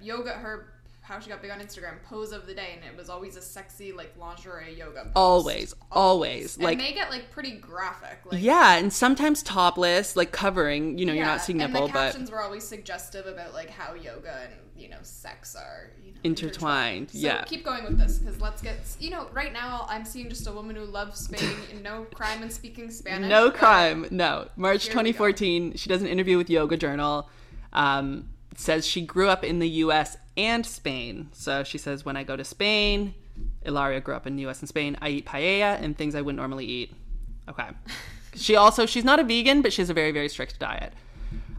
yoga. 0.00 0.30
Her 0.32 0.72
how 1.10 1.18
she 1.20 1.28
got 1.28 1.42
big 1.42 1.50
on 1.50 1.58
Instagram 1.58 2.02
pose 2.04 2.32
of 2.32 2.46
the 2.46 2.54
day, 2.54 2.70
and 2.74 2.84
it 2.84 2.96
was 2.96 3.10
always 3.10 3.36
a 3.36 3.42
sexy 3.42 3.92
like 3.92 4.14
lingerie 4.18 4.74
yoga. 4.78 5.02
Pose. 5.04 5.12
Always, 5.16 5.74
always. 5.90 6.56
and 6.56 6.64
Like 6.64 6.78
they 6.78 6.92
get 6.92 7.10
like 7.10 7.30
pretty 7.30 7.52
graphic. 7.52 8.20
Like, 8.24 8.40
yeah, 8.40 8.76
and 8.76 8.92
sometimes 8.92 9.42
topless, 9.42 10.16
like 10.16 10.32
covering, 10.32 10.96
you 10.98 11.04
know, 11.04 11.12
you're 11.12 11.26
not 11.26 11.42
seeing 11.42 11.60
and 11.60 11.72
nipple, 11.72 11.88
the 11.88 11.92
but 11.92 12.12
captions 12.12 12.30
were 12.30 12.40
always 12.40 12.64
suggestive 12.64 13.26
about 13.26 13.52
like 13.52 13.70
how 13.70 13.94
yoga 13.94 14.42
and 14.44 14.54
you 14.76 14.88
know 14.88 14.96
sex 15.02 15.54
are 15.54 15.90
you 16.02 16.12
know, 16.12 16.18
Intertwined, 16.22 17.10
So 17.10 17.18
yeah. 17.18 17.42
keep 17.44 17.64
going 17.64 17.84
with 17.84 17.98
this 17.98 18.18
because 18.18 18.40
let's 18.40 18.62
get 18.62 18.78
you 18.98 19.10
know 19.10 19.28
right 19.32 19.52
now 19.52 19.86
I'm 19.88 20.04
seeing 20.04 20.28
just 20.28 20.46
a 20.46 20.52
woman 20.52 20.76
who 20.76 20.84
loves 20.84 21.20
Spain 21.20 21.56
and 21.70 21.82
no 21.82 22.04
crime 22.14 22.42
in 22.42 22.50
speaking 22.50 22.90
Spanish. 22.90 23.28
no 23.28 23.50
crime. 23.50 24.06
No. 24.10 24.48
March 24.56 24.84
Here 24.84 24.90
we 24.90 25.10
go. 25.10 25.10
2014, 25.10 25.74
she 25.74 25.88
does 25.88 26.02
an 26.02 26.08
interview 26.08 26.38
with 26.38 26.48
Yoga 26.48 26.76
Journal. 26.76 27.28
Um, 27.72 28.28
says 28.56 28.86
she 28.86 29.02
grew 29.02 29.28
up 29.28 29.44
in 29.44 29.58
the 29.58 29.68
US 29.68 30.16
and 30.40 30.64
Spain. 30.64 31.28
So 31.32 31.62
she 31.64 31.76
says, 31.76 32.04
when 32.04 32.16
I 32.16 32.24
go 32.24 32.34
to 32.34 32.44
Spain, 32.44 33.14
Ilaria 33.62 34.00
grew 34.00 34.14
up 34.14 34.26
in 34.26 34.36
the 34.36 34.46
US 34.46 34.60
and 34.60 34.68
Spain, 34.68 34.96
I 35.02 35.10
eat 35.10 35.26
paella 35.26 35.80
and 35.80 35.96
things 35.96 36.14
I 36.14 36.22
wouldn't 36.22 36.38
normally 36.38 36.64
eat. 36.64 36.94
Okay. 37.48 37.68
she 38.34 38.56
also, 38.56 38.86
she's 38.86 39.04
not 39.04 39.20
a 39.20 39.24
vegan, 39.24 39.60
but 39.60 39.72
she 39.72 39.82
has 39.82 39.90
a 39.90 39.94
very, 39.94 40.12
very 40.12 40.28
strict 40.28 40.58
diet. 40.58 40.94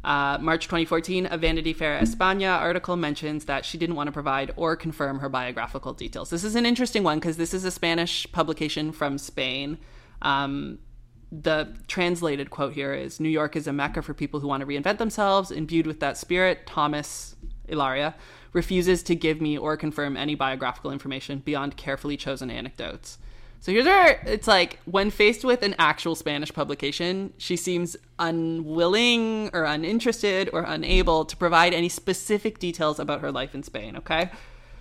Uh, 0.04 0.39
March 0.41 0.65
2014, 0.65 1.28
a 1.30 1.38
Vanity 1.38 1.74
Fair 1.74 2.02
España 2.02 2.60
article 2.60 2.96
mentions 2.96 3.46
that 3.46 3.65
she 3.65 3.78
didn't 3.78 3.96
want 3.96 4.08
to 4.08 4.12
provide 4.12 4.52
or 4.56 4.76
confirm 4.76 5.20
her 5.20 5.30
biographical 5.30 5.94
details. 5.94 6.32
This 6.32 6.44
is 6.44 6.56
an 6.56 6.65
interesting 6.65 7.04
one 7.04 7.20
because 7.20 7.38
this 7.38 7.54
is 7.54 7.63
a 7.65 7.72
Spanish 7.72 8.26
publication 8.32 8.91
from 8.91 9.20
Spain. 9.20 9.78
Um, 10.24 10.80
the 11.32 11.78
translated 11.88 12.50
quote 12.50 12.74
here 12.74 12.96
is 12.96 13.20
New 13.20 13.30
York 13.30 13.56
is 13.56 13.67
a 13.67 13.74
mecca 13.74 14.02
for 14.02 14.15
people 14.15 14.39
who 14.39 14.48
want 14.48 14.62
to 14.62 14.67
reinvent 14.67 14.98
themselves. 14.98 15.52
Imbued 15.52 15.86
with 15.86 16.00
that 16.00 16.17
spirit, 16.17 16.65
Thomas 16.65 17.36
Ilaria 17.67 18.15
refuses 18.54 19.04
to 19.04 19.16
give 19.16 19.42
me 19.42 19.58
or 19.58 19.78
confirm 19.78 20.18
any 20.18 20.36
biographical 20.36 20.92
information 20.92 21.40
beyond 21.40 21.78
carefully 21.78 22.18
chosen 22.18 22.50
anecdotes. 22.50 23.18
So 23.62 23.72
here's 23.72 23.86
where 23.86 24.22
it's 24.26 24.48
like 24.48 24.80
when 24.86 25.12
faced 25.12 25.46
with 25.46 25.62
an 25.62 25.76
actual 25.78 26.16
Spanish 26.16 26.52
publication, 26.52 27.32
she 27.38 27.56
seems 27.56 27.96
unwilling 28.18 29.52
or 29.54 29.66
uninterested 29.66 30.50
or 30.52 30.64
unable 30.64 31.26
to 31.26 31.38
provide 31.38 31.74
any 31.74 31.88
specific 31.88 32.58
details 32.58 33.00
about 33.00 33.22
her 33.22 33.32
life 33.32 33.54
in 33.54 33.62
Spain, 33.62 33.98
okay? 33.98 34.32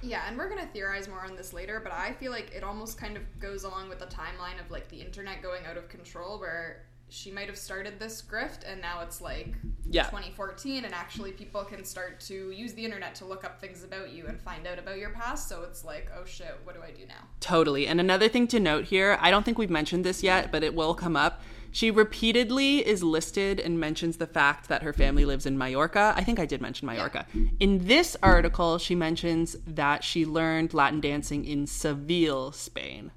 Yeah, 0.03 0.23
and 0.27 0.39
we're 0.39 0.49
gonna 0.49 0.69
theorize 0.73 1.09
more 1.09 1.23
on 1.23 1.37
this 1.37 1.53
later, 1.53 1.79
but 1.79 1.93
I 1.93 2.15
feel 2.15 2.33
like 2.33 2.53
it 2.55 2.65
almost 2.65 2.99
kind 2.99 3.19
of 3.19 3.23
goes 3.39 3.65
along 3.65 3.91
with 3.91 3.99
the 3.99 4.07
timeline 4.07 4.59
of 4.59 4.71
like 4.71 4.89
the 4.89 5.03
internet 5.03 5.43
going 5.43 5.67
out 5.67 5.77
of 5.77 5.91
control, 5.91 6.41
where 6.41 6.87
she 7.11 7.31
might 7.31 7.49
have 7.49 7.59
started 7.59 7.99
this 7.99 8.23
grift, 8.23 8.71
and 8.71 8.81
now 8.81 9.01
it's 9.03 9.21
like 9.21 9.55
Yeah. 9.91 10.05
2014, 10.05 10.85
and 10.85 10.95
actually 10.95 11.33
people 11.33 11.65
can 11.65 11.85
start 11.85 12.21
to 12.21 12.51
use 12.53 12.73
the 12.75 12.85
internet 12.85 13.15
to 13.17 13.25
look 13.25 13.45
up 13.45 13.61
things 13.61 13.83
about 13.83 14.11
you 14.11 14.27
and 14.27 14.41
find 14.41 14.67
out 14.67 14.79
about 14.79 14.99
your 14.99 15.11
past. 15.11 15.49
So 15.49 15.63
it's 15.65 15.85
like, 15.85 16.09
oh 16.17 16.25
shit, 16.25 16.57
what 16.65 16.77
do 16.77 16.83
I 16.83 16.93
do 16.93 17.05
now? 17.07 17.27
Totally. 17.41 17.87
And 17.87 18.01
another 18.01 18.29
thing 18.29 18.47
to 18.49 18.61
note 18.61 18.85
here, 18.85 19.19
I 19.21 19.31
don't 19.31 19.45
think 19.45 19.59
we've 19.59 19.69
mentioned 19.71 20.05
this 20.05 20.23
yet, 20.23 20.53
but 20.53 20.63
it 20.63 20.75
will 20.75 20.95
come 20.95 21.17
up. 21.17 21.43
She 21.73 21.91
repeatedly 21.91 22.87
is 22.87 23.03
listed 23.03 23.61
and 23.61 23.79
mentions 23.79 24.17
the 24.17 24.27
fact 24.27 24.69
that 24.69 24.83
her 24.83 24.93
family 24.93 25.25
lives 25.25 25.47
in 25.47 25.57
Mallorca. 25.57 26.13
I 26.17 26.25
think 26.25 26.41
I 26.41 26.47
did 26.47 26.61
mention 26.61 26.87
Mallorca. 26.87 27.27
In 27.61 27.87
this 27.87 28.17
article, 28.23 28.79
she 28.79 28.97
mentions 28.97 29.57
that 29.67 30.03
she 30.03 30.27
learned 30.27 30.75
Latin 30.75 31.01
dancing 31.01 31.45
in 31.45 31.67
Seville, 31.69 32.51
Spain. 32.53 33.13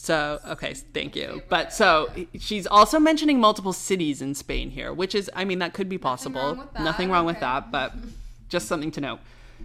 So, 0.00 0.38
okay, 0.46 0.74
thank 0.74 1.16
you. 1.16 1.42
But 1.48 1.72
so 1.72 2.08
she's 2.38 2.68
also 2.68 3.00
mentioning 3.00 3.40
multiple 3.40 3.72
cities 3.72 4.22
in 4.22 4.36
Spain 4.36 4.70
here, 4.70 4.92
which 4.92 5.12
is, 5.12 5.28
I 5.34 5.44
mean, 5.44 5.58
that 5.58 5.74
could 5.74 5.88
be 5.88 5.98
possible. 5.98 6.40
wrong 6.40 6.58
with 6.58 6.72
that, 6.74 6.82
Nothing 6.84 7.10
wrong 7.10 7.26
with 7.26 7.40
that, 7.40 7.72
but 7.72 7.92
just 8.48 8.68
something 8.68 8.92
to 8.92 9.00
note. 9.00 9.18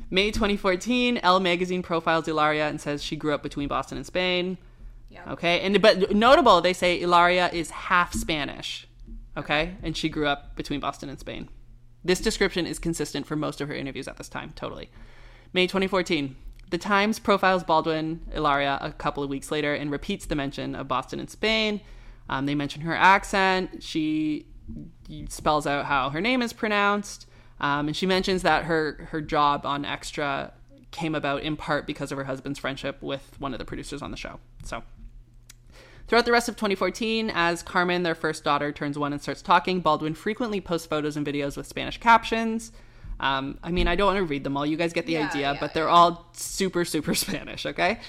May 0.10 0.32
2014, 0.32 1.20
Elle 1.22 1.40
magazine 1.40 1.84
profiles 1.84 2.28
Ilaria 2.28 2.68
and 2.68 2.82
says 2.82 3.04
she 3.04 3.16
grew 3.16 3.32
up 3.32 3.44
between 3.44 3.68
Boston 3.68 3.96
and 3.96 4.08
Spain. 4.08 4.58
Yeah. 5.12 5.22
Okay, 5.34 5.62
and 5.62 5.80
but 5.80 6.16
notable, 6.16 6.62
they 6.62 6.74
say 6.74 7.00
Ilaria 7.00 7.50
is 7.54 7.70
half 7.70 8.12
Spanish. 8.14 8.88
Okay, 9.38 9.76
and 9.84 9.96
she 9.96 10.10
grew 10.10 10.26
up 10.26 10.56
between 10.56 10.80
Boston 10.80 11.10
and 11.10 11.20
Spain. 11.20 11.48
This 12.04 12.20
description 12.20 12.66
is 12.66 12.80
consistent 12.80 13.28
for 13.28 13.36
most 13.36 13.62
of 13.62 13.68
her 13.68 13.76
interviews 13.76 14.08
at 14.08 14.18
this 14.18 14.30
time. 14.30 14.52
Totally. 14.56 14.90
May 15.54 15.68
2014. 15.68 16.36
The 16.74 16.80
Times 16.80 17.20
profiles 17.20 17.64
Baldwin 17.64 18.22
Ilaria 18.34 18.80
a 18.82 18.92
couple 18.92 19.22
of 19.22 19.30
weeks 19.30 19.52
later 19.52 19.76
and 19.76 19.92
repeats 19.92 20.26
the 20.26 20.34
mention 20.34 20.74
of 20.74 20.88
Boston 20.88 21.20
and 21.20 21.30
Spain. 21.30 21.82
Um, 22.30 22.48
they 22.48 22.56
mention 22.56 22.82
her 22.82 22.96
accent. 22.96 23.84
She 23.84 24.48
spells 25.30 25.68
out 25.68 25.86
how 25.86 26.10
her 26.10 26.20
name 26.20 26.42
is 26.42 26.52
pronounced, 26.52 27.28
um, 27.60 27.86
and 27.86 27.96
she 27.96 28.08
mentions 28.08 28.42
that 28.42 28.64
her 28.64 29.08
her 29.12 29.22
job 29.22 29.68
on 29.68 29.86
Extra 29.86 30.52
came 30.90 31.14
about 31.14 31.44
in 31.44 31.58
part 31.58 31.86
because 31.86 32.12
of 32.12 32.18
her 32.18 32.24
husband's 32.24 32.58
friendship 32.58 33.04
with 33.04 33.36
one 33.38 33.54
of 33.54 33.60
the 33.60 33.66
producers 33.66 34.02
on 34.02 34.10
the 34.10 34.18
show. 34.18 34.40
So. 34.64 34.82
Throughout 36.08 36.26
the 36.26 36.32
rest 36.32 36.50
of 36.50 36.56
2014, 36.56 37.32
as 37.36 37.62
Carmen, 37.62 38.02
their 38.02 38.16
first 38.16 38.44
daughter, 38.44 38.72
turns 38.72 38.98
one 38.98 39.14
and 39.14 39.22
starts 39.22 39.44
talking, 39.44 39.80
Baldwin 39.80 40.16
frequently 40.16 40.60
posts 40.60 40.88
photos 40.88 41.16
and 41.16 41.26
videos 41.26 41.56
with 41.56 41.68
Spanish 41.68 42.00
captions. 42.00 42.72
Um, 43.20 43.58
I 43.64 43.72
mean, 43.72 43.88
I 43.88 43.96
don't 43.96 44.08
want 44.08 44.18
to 44.18 44.24
read 44.24 44.44
them 44.44 44.58
all. 44.58 44.66
You 44.66 44.78
guys 44.78 44.94
get 44.94 45.06
the 45.06 45.14
Yeah, 45.14 45.30
idea, 45.30 45.54
yeah, 45.54 45.58
but 45.60 45.74
they're 45.74 45.86
yeah. 45.86 45.92
all 45.92 46.30
super, 46.34 46.84
super 46.86 47.14
Spanish, 47.26 47.66
okay? 47.66 48.00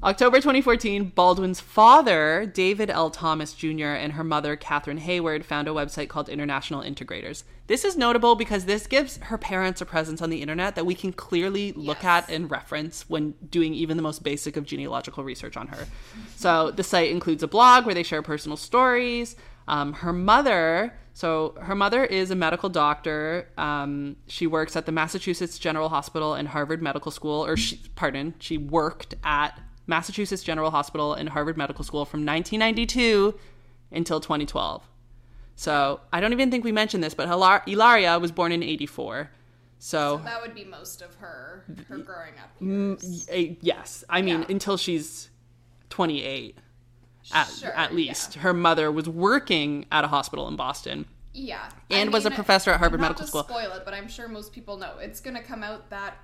October 0.00 0.36
2014, 0.36 1.10
Baldwin's 1.10 1.58
father, 1.58 2.46
David 2.46 2.88
L. 2.88 3.10
Thomas 3.10 3.52
Jr., 3.52 3.86
and 3.86 4.12
her 4.12 4.22
mother, 4.22 4.56
Kathryn 4.56 5.00
Hayward, 5.00 5.44
found 5.44 5.66
a 5.66 5.72
website 5.72 6.08
called 6.08 6.28
International 6.28 6.82
Integrators. 6.82 7.42
This 7.66 7.84
is 7.84 7.96
notable 7.96 8.36
because 8.36 8.64
this 8.66 8.86
gives 8.86 9.16
her 9.16 9.36
parents 9.36 9.80
a 9.80 9.84
presence 9.84 10.22
on 10.22 10.30
the 10.30 10.40
internet 10.40 10.76
that 10.76 10.86
we 10.86 10.94
can 10.94 11.12
clearly 11.12 11.72
look 11.72 12.04
Yes. 12.04 12.28
at 12.28 12.30
and 12.30 12.48
reference 12.48 13.10
when 13.10 13.34
doing 13.50 13.74
even 13.74 13.96
the 13.96 14.02
most 14.04 14.22
basic 14.22 14.56
of 14.56 14.64
genealogical 14.64 15.24
research 15.24 15.56
on 15.56 15.66
her. 15.66 15.88
So 16.36 16.70
the 16.70 16.84
site 16.84 17.10
includes 17.10 17.42
a 17.42 17.48
blog 17.48 17.84
where 17.84 17.94
they 17.94 18.04
share 18.04 18.22
personal 18.22 18.56
stories. 18.56 19.34
Um, 19.66 19.94
her 19.94 20.12
mother, 20.12 20.94
so 21.18 21.54
her 21.60 21.74
mother 21.74 22.04
is 22.04 22.30
a 22.30 22.36
medical 22.36 22.68
doctor. 22.68 23.48
Um, 23.58 24.14
she 24.28 24.46
works 24.46 24.76
at 24.76 24.86
the 24.86 24.92
Massachusetts 24.92 25.58
General 25.58 25.88
Hospital 25.88 26.34
and 26.34 26.46
Harvard 26.46 26.80
Medical 26.80 27.10
School, 27.10 27.44
or 27.44 27.56
she, 27.56 27.80
pardon, 27.96 28.34
she 28.38 28.56
worked 28.56 29.16
at 29.24 29.60
Massachusetts 29.88 30.44
General 30.44 30.70
Hospital 30.70 31.14
and 31.14 31.28
Harvard 31.30 31.56
Medical 31.56 31.82
School 31.82 32.04
from 32.04 32.20
1992 32.24 33.34
until 33.90 34.20
2012. 34.20 34.88
So 35.56 36.00
I 36.12 36.20
don't 36.20 36.32
even 36.32 36.52
think 36.52 36.62
we 36.64 36.70
mentioned 36.70 37.02
this, 37.02 37.14
but 37.14 37.26
Hilar- 37.28 37.66
Ilaria 37.66 38.16
was 38.20 38.30
born 38.30 38.52
in 38.52 38.62
84. 38.62 39.28
So, 39.80 40.20
That 40.24 40.40
would 40.40 40.54
be 40.54 40.64
most 40.64 41.02
of 41.02 41.14
her 41.16 41.64
her 41.88 41.98
growing 41.98 42.34
up 42.42 42.50
years. 42.60 43.28
yes, 43.60 44.04
I 44.08 44.22
mean 44.22 44.40
Yeah. 44.42 44.46
until 44.50 44.76
she's 44.76 45.30
28 45.90 46.56
at, 47.32 47.48
Sure, 47.48 47.70
at 47.72 47.94
least. 47.94 48.36
yeah. 48.36 48.42
Her 48.42 48.54
mother 48.54 48.90
was 48.90 49.08
working 49.08 49.86
at 49.92 50.04
a 50.04 50.08
hospital 50.08 50.48
in 50.48 50.56
Boston. 50.56 51.06
Yeah. 51.34 51.68
And 51.90 52.12
was 52.12 52.26
a 52.26 52.30
professor 52.30 52.70
at 52.70 52.78
Harvard 52.80 53.00
not 53.00 53.08
Medical 53.10 53.24
to 53.24 53.28
School. 53.28 53.44
spoil 53.44 53.72
it, 53.72 53.82
but 53.84 53.94
I'm 53.94 54.08
sure 54.08 54.28
most 54.28 54.52
people 54.52 54.76
know. 54.76 54.94
It's 55.00 55.20
going 55.20 55.36
to 55.36 55.42
come 55.42 55.62
out 55.62 55.90
that 55.90 56.16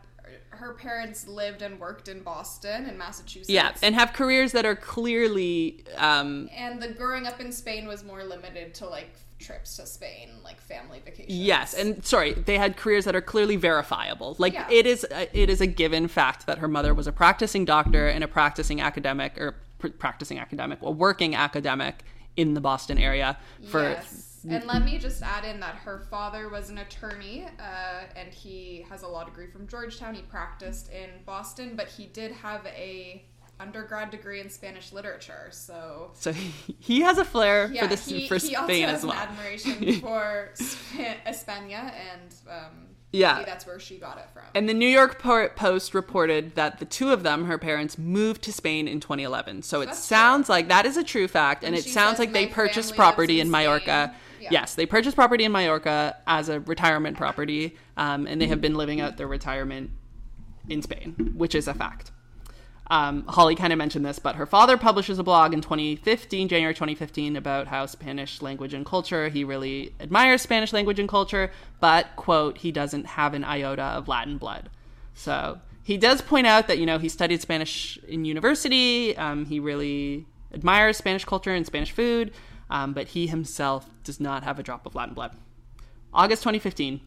her 0.50 0.72
parents 0.74 1.28
lived 1.28 1.62
and 1.62 1.78
worked 1.78 2.08
in 2.08 2.22
Boston 2.22 2.86
and 2.86 2.98
Massachusetts. 2.98 3.50
Yeah, 3.50 3.72
and 3.82 3.94
have 3.94 4.12
careers 4.12 4.52
that 4.52 4.64
are 4.64 4.74
clearly 4.76 5.84
um, 5.96 6.48
and 6.56 6.80
the 6.80 6.88
growing 6.88 7.26
up 7.26 7.40
in 7.40 7.52
Spain 7.52 7.86
was 7.86 8.02
more 8.04 8.24
limited 8.24 8.74
to 8.76 8.86
like 8.86 9.14
trips 9.38 9.76
to 9.76 9.86
Spain, 9.86 10.30
like 10.42 10.60
family 10.60 11.00
vacations. 11.04 11.36
Yes, 11.36 11.74
and 11.74 12.04
sorry, 12.04 12.32
they 12.32 12.58
had 12.58 12.76
careers 12.76 13.04
that 13.04 13.14
are 13.16 13.20
clearly 13.20 13.56
verifiable. 13.56 14.36
Like 14.38 14.52
Yeah. 14.54 14.68
it 14.70 14.86
is, 14.86 15.06
it 15.10 15.50
is 15.50 15.60
a 15.60 15.66
given 15.66 16.08
fact 16.08 16.46
that 16.46 16.58
her 16.58 16.68
mother 16.68 16.94
was 16.94 17.06
a 17.06 17.12
practicing 17.12 17.64
doctor 17.64 18.08
and 18.08 18.22
a 18.24 18.28
practicing 18.28 18.80
academic, 18.80 19.38
or 19.38 19.56
pr- 19.78 19.88
practicing 19.88 20.38
academic, 20.38 20.80
a 20.82 20.90
working 20.90 21.34
academic 21.34 22.04
in 22.36 22.54
the 22.54 22.60
Boston 22.60 22.98
area 22.98 23.36
for. 23.68 23.82
yes. 23.82 24.30
And 24.46 24.66
let 24.66 24.84
me 24.84 24.98
just 24.98 25.22
add 25.22 25.46
in 25.46 25.58
that 25.60 25.74
her 25.74 26.00
father 26.10 26.50
was 26.50 26.68
an 26.68 26.76
attorney, 26.76 27.46
uh, 27.58 28.02
and 28.14 28.28
he 28.32 28.84
has 28.90 29.02
a 29.02 29.08
law 29.08 29.24
degree 29.24 29.46
from 29.46 29.66
Georgetown. 29.66 30.14
He 30.14 30.20
practiced 30.20 30.90
in 30.92 31.08
Boston, 31.24 31.72
but 31.76 31.88
he 31.88 32.04
did 32.06 32.30
have 32.32 32.66
a 32.66 33.24
undergrad 33.60 34.10
degree 34.10 34.40
in 34.40 34.50
Spanish 34.50 34.92
literature. 34.92 35.48
So 35.50 36.10
So 36.14 36.32
he, 36.32 36.52
he 36.78 37.00
has 37.02 37.18
a 37.18 37.24
flair 37.24 37.70
yeah, 37.72 37.82
for 37.82 37.88
this 37.88 38.06
he, 38.08 38.26
for 38.28 38.38
Spain 38.38 38.88
has 38.88 38.98
as 38.98 39.02
well. 39.06 39.12
an 39.12 39.18
admiration 39.28 39.92
for 40.00 40.50
Sp- 40.54 41.22
España, 41.26 41.92
and 41.92 42.34
um, 42.50 42.86
Yeah. 43.12 43.34
maybe 43.34 43.44
that's 43.46 43.66
where 43.66 43.78
she 43.78 43.98
got 43.98 44.18
it 44.18 44.28
from. 44.32 44.42
And 44.54 44.68
the 44.68 44.74
New 44.74 44.88
York 44.88 45.20
Post 45.20 45.94
reported 45.94 46.54
that 46.56 46.78
the 46.78 46.84
two 46.84 47.12
of 47.12 47.22
them, 47.22 47.44
her 47.46 47.58
parents, 47.58 47.96
moved 47.96 48.42
to 48.42 48.52
Spain 48.52 48.88
in 48.88 49.00
2011. 49.00 49.62
So 49.62 49.80
it 49.82 49.86
That's 49.86 49.98
sounds 49.98 50.48
like 50.48 50.68
that 50.68 50.84
is 50.86 50.96
a 50.96 51.04
true 51.04 51.28
fact, 51.28 51.62
and 51.64 51.72
When 51.74 51.78
it 51.80 51.84
sounds 51.88 52.18
like 52.18 52.32
they 52.32 52.46
purchased 52.46 52.94
property 52.96 53.40
in 53.40 53.46
in 53.46 53.50
Mallorca. 53.50 54.14
Yeah. 54.40 54.48
Yes, 54.50 54.74
they 54.74 54.84
purchased 54.84 55.16
property 55.16 55.44
in 55.44 55.52
Mallorca 55.52 56.16
as 56.26 56.50
a 56.50 56.60
retirement 56.60 57.16
property, 57.16 57.78
um, 57.96 58.26
and 58.26 58.38
they 58.40 58.46
have 58.48 58.60
been 58.60 58.74
living 58.74 59.00
out 59.00 59.16
their 59.16 59.26
retirement 59.28 59.90
in 60.68 60.82
Spain, 60.82 61.32
which 61.34 61.54
is 61.54 61.66
a 61.66 61.72
fact. 61.72 62.10
Um, 62.90 63.24
Holly 63.26 63.54
kind 63.54 63.72
of 63.72 63.78
mentioned 63.78 64.04
this, 64.04 64.18
but 64.18 64.36
her 64.36 64.44
father 64.44 64.76
publishes 64.76 65.18
a 65.18 65.22
blog 65.22 65.54
in 65.54 65.62
2015, 65.62 66.48
January 66.48 66.74
2015, 66.74 67.36
about 67.36 67.66
how 67.66 67.86
Spanish 67.86 68.42
language 68.42 68.74
and 68.74 68.84
culture, 68.84 69.28
he 69.28 69.42
really 69.42 69.94
admires 70.00 70.42
Spanish 70.42 70.72
language 70.72 70.98
and 70.98 71.08
culture, 71.08 71.50
but, 71.80 72.14
quote, 72.16 72.58
he 72.58 72.70
doesn't 72.70 73.06
have 73.06 73.32
an 73.32 73.42
iota 73.42 73.82
of 73.82 74.06
Latin 74.06 74.36
blood. 74.36 74.68
So 75.14 75.60
he 75.82 75.96
does 75.96 76.20
point 76.20 76.46
out 76.46 76.68
that, 76.68 76.78
you 76.78 76.84
know, 76.84 76.98
he 76.98 77.08
studied 77.08 77.40
Spanish 77.40 77.98
in 78.06 78.26
university, 78.26 79.16
um, 79.16 79.46
he 79.46 79.58
really 79.60 80.26
admires 80.52 80.98
Spanish 80.98 81.24
culture 81.24 81.54
and 81.54 81.64
Spanish 81.64 81.90
food, 81.90 82.32
um, 82.68 82.92
but 82.92 83.08
he 83.08 83.26
himself 83.26 83.88
does 84.02 84.20
not 84.20 84.44
have 84.44 84.58
a 84.58 84.62
drop 84.62 84.84
of 84.84 84.94
Latin 84.94 85.14
blood. 85.14 85.34
August 86.12 86.42
2015. 86.42 87.00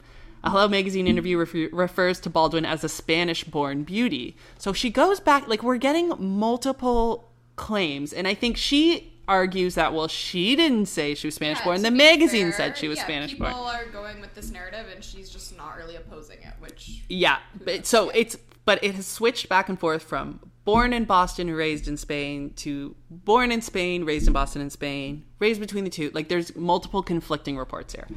A 0.48 0.50
Hello 0.50 0.70
Magazine 0.70 1.08
interview 1.08 1.38
refer- 1.38 1.68
refers 1.74 2.22
to 2.22 2.30
Baldwin 2.30 2.64
as 2.66 2.82
a 2.82 2.88
Spanish 2.88 3.43
born 3.43 3.84
beauty. 3.84 4.38
So 4.58 4.72
she 4.72 4.89
goes 4.89 5.20
back, 5.20 5.45
like, 5.50 5.62
we're 5.62 5.76
getting 5.76 6.14
multiple 6.18 7.30
claims. 7.58 8.14
And 8.14 8.26
I 8.26 8.34
think 8.34 8.56
she 8.56 9.12
argues 9.28 9.76
that, 9.76 9.93
well, 9.93 10.08
she 10.08 10.56
didn't 10.56 10.86
say 10.86 11.16
she 11.16 11.28
was 11.28 11.36
Spanish 11.36 11.60
born. 11.60 11.82
The 11.82 11.91
magazine 11.91 12.52
fair, 12.52 12.70
said 12.70 12.78
she 12.78 12.88
was 12.88 12.98
yeah, 12.98 13.04
Spanish 13.04 13.34
born. 13.34 13.52
people 13.52 13.66
are 13.66 13.88
going 13.88 14.22
with 14.22 14.34
this 14.36 14.50
narrative, 14.50 14.86
and 14.93 15.04
she's 15.04 15.30
just 15.30 15.58
not 15.58 15.76
really 15.76 15.98
opposing 15.98 16.38
it, 16.38 16.54
which 16.60 17.02
Yeah, 17.10 17.39
but 17.66 17.86
so 17.86 18.10
it's 18.12 18.38
but 18.64 18.82
it 18.82 18.95
has 18.95 19.06
switched 19.06 19.50
back 19.50 19.68
and 19.68 19.78
forth 19.78 20.04
from 20.04 20.39
born 20.64 20.93
in 20.93 21.04
Boston, 21.04 21.52
raised 21.52 21.89
in 21.89 21.98
Spain 21.98 22.54
to 22.58 22.95
born 23.10 23.52
in 23.52 23.62
Spain, 23.62 24.06
raised 24.06 24.28
in 24.28 24.34
Boston 24.34 24.62
and 24.62 24.72
Spain, 24.72 25.26
raised 25.39 25.60
between 25.60 25.84
the 25.84 25.89
two. 25.89 26.10
Like 26.14 26.30
there's 26.30 26.56
multiple 26.56 27.04
conflicting 27.04 27.58
reports 27.58 27.93
here. 27.93 28.08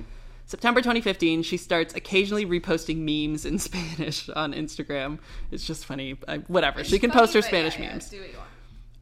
September 0.51 0.80
2015, 0.80 1.44
she 1.44 1.57
starts 1.57 1.94
occasionally 1.94 2.44
reposting 2.44 2.96
memes 3.07 3.44
in 3.44 3.57
Spanish 3.68 4.28
on 4.30 4.53
Instagram. 4.53 5.20
It's 5.53 5.64
just 5.64 5.86
funny. 5.86 6.16
I, 6.26 6.38
whatever. 6.48 6.82
She 6.82 6.98
can 6.98 7.11
Funny, 7.11 7.20
post 7.20 7.34
her 7.34 7.42
Spanish 7.42 7.76
yeah, 7.78 7.84
yeah, 7.84 7.90
memes. 7.92 8.11
do 8.11 8.18
what 8.18 8.32
you 8.32 8.36
want. 8.36 8.48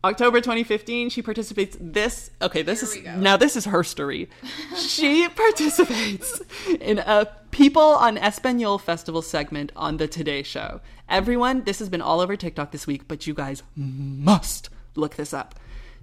October 0.05 0.42
2015, 0.42 1.09
she 1.09 1.22
participates 1.22 1.74
this 1.80 2.30
okay, 2.42 2.61
this 2.61 2.82
is 2.82 3.03
go. 3.03 3.16
now 3.16 3.38
this 3.38 3.57
is 3.57 3.64
her 3.64 3.82
story. 3.82 4.28
she 4.76 5.26
participates 5.44 6.42
in 6.82 6.99
a 6.99 7.26
People 7.51 7.99
en 7.99 8.18
Español 8.18 8.78
Festival 8.78 9.22
segment 9.22 9.72
on 9.74 9.96
the 9.96 10.07
Today 10.07 10.42
Show. 10.42 10.82
Everyone, 11.09 11.64
this 11.64 11.78
has 11.78 11.88
been 11.88 12.03
all 12.03 12.20
over 12.20 12.36
TikTok 12.36 12.72
this 12.72 12.86
week, 12.86 13.09
but 13.09 13.26
you 13.26 13.32
guys 13.32 13.62
must 13.74 14.68
look 14.96 15.16
this 15.16 15.32
up. 15.32 15.55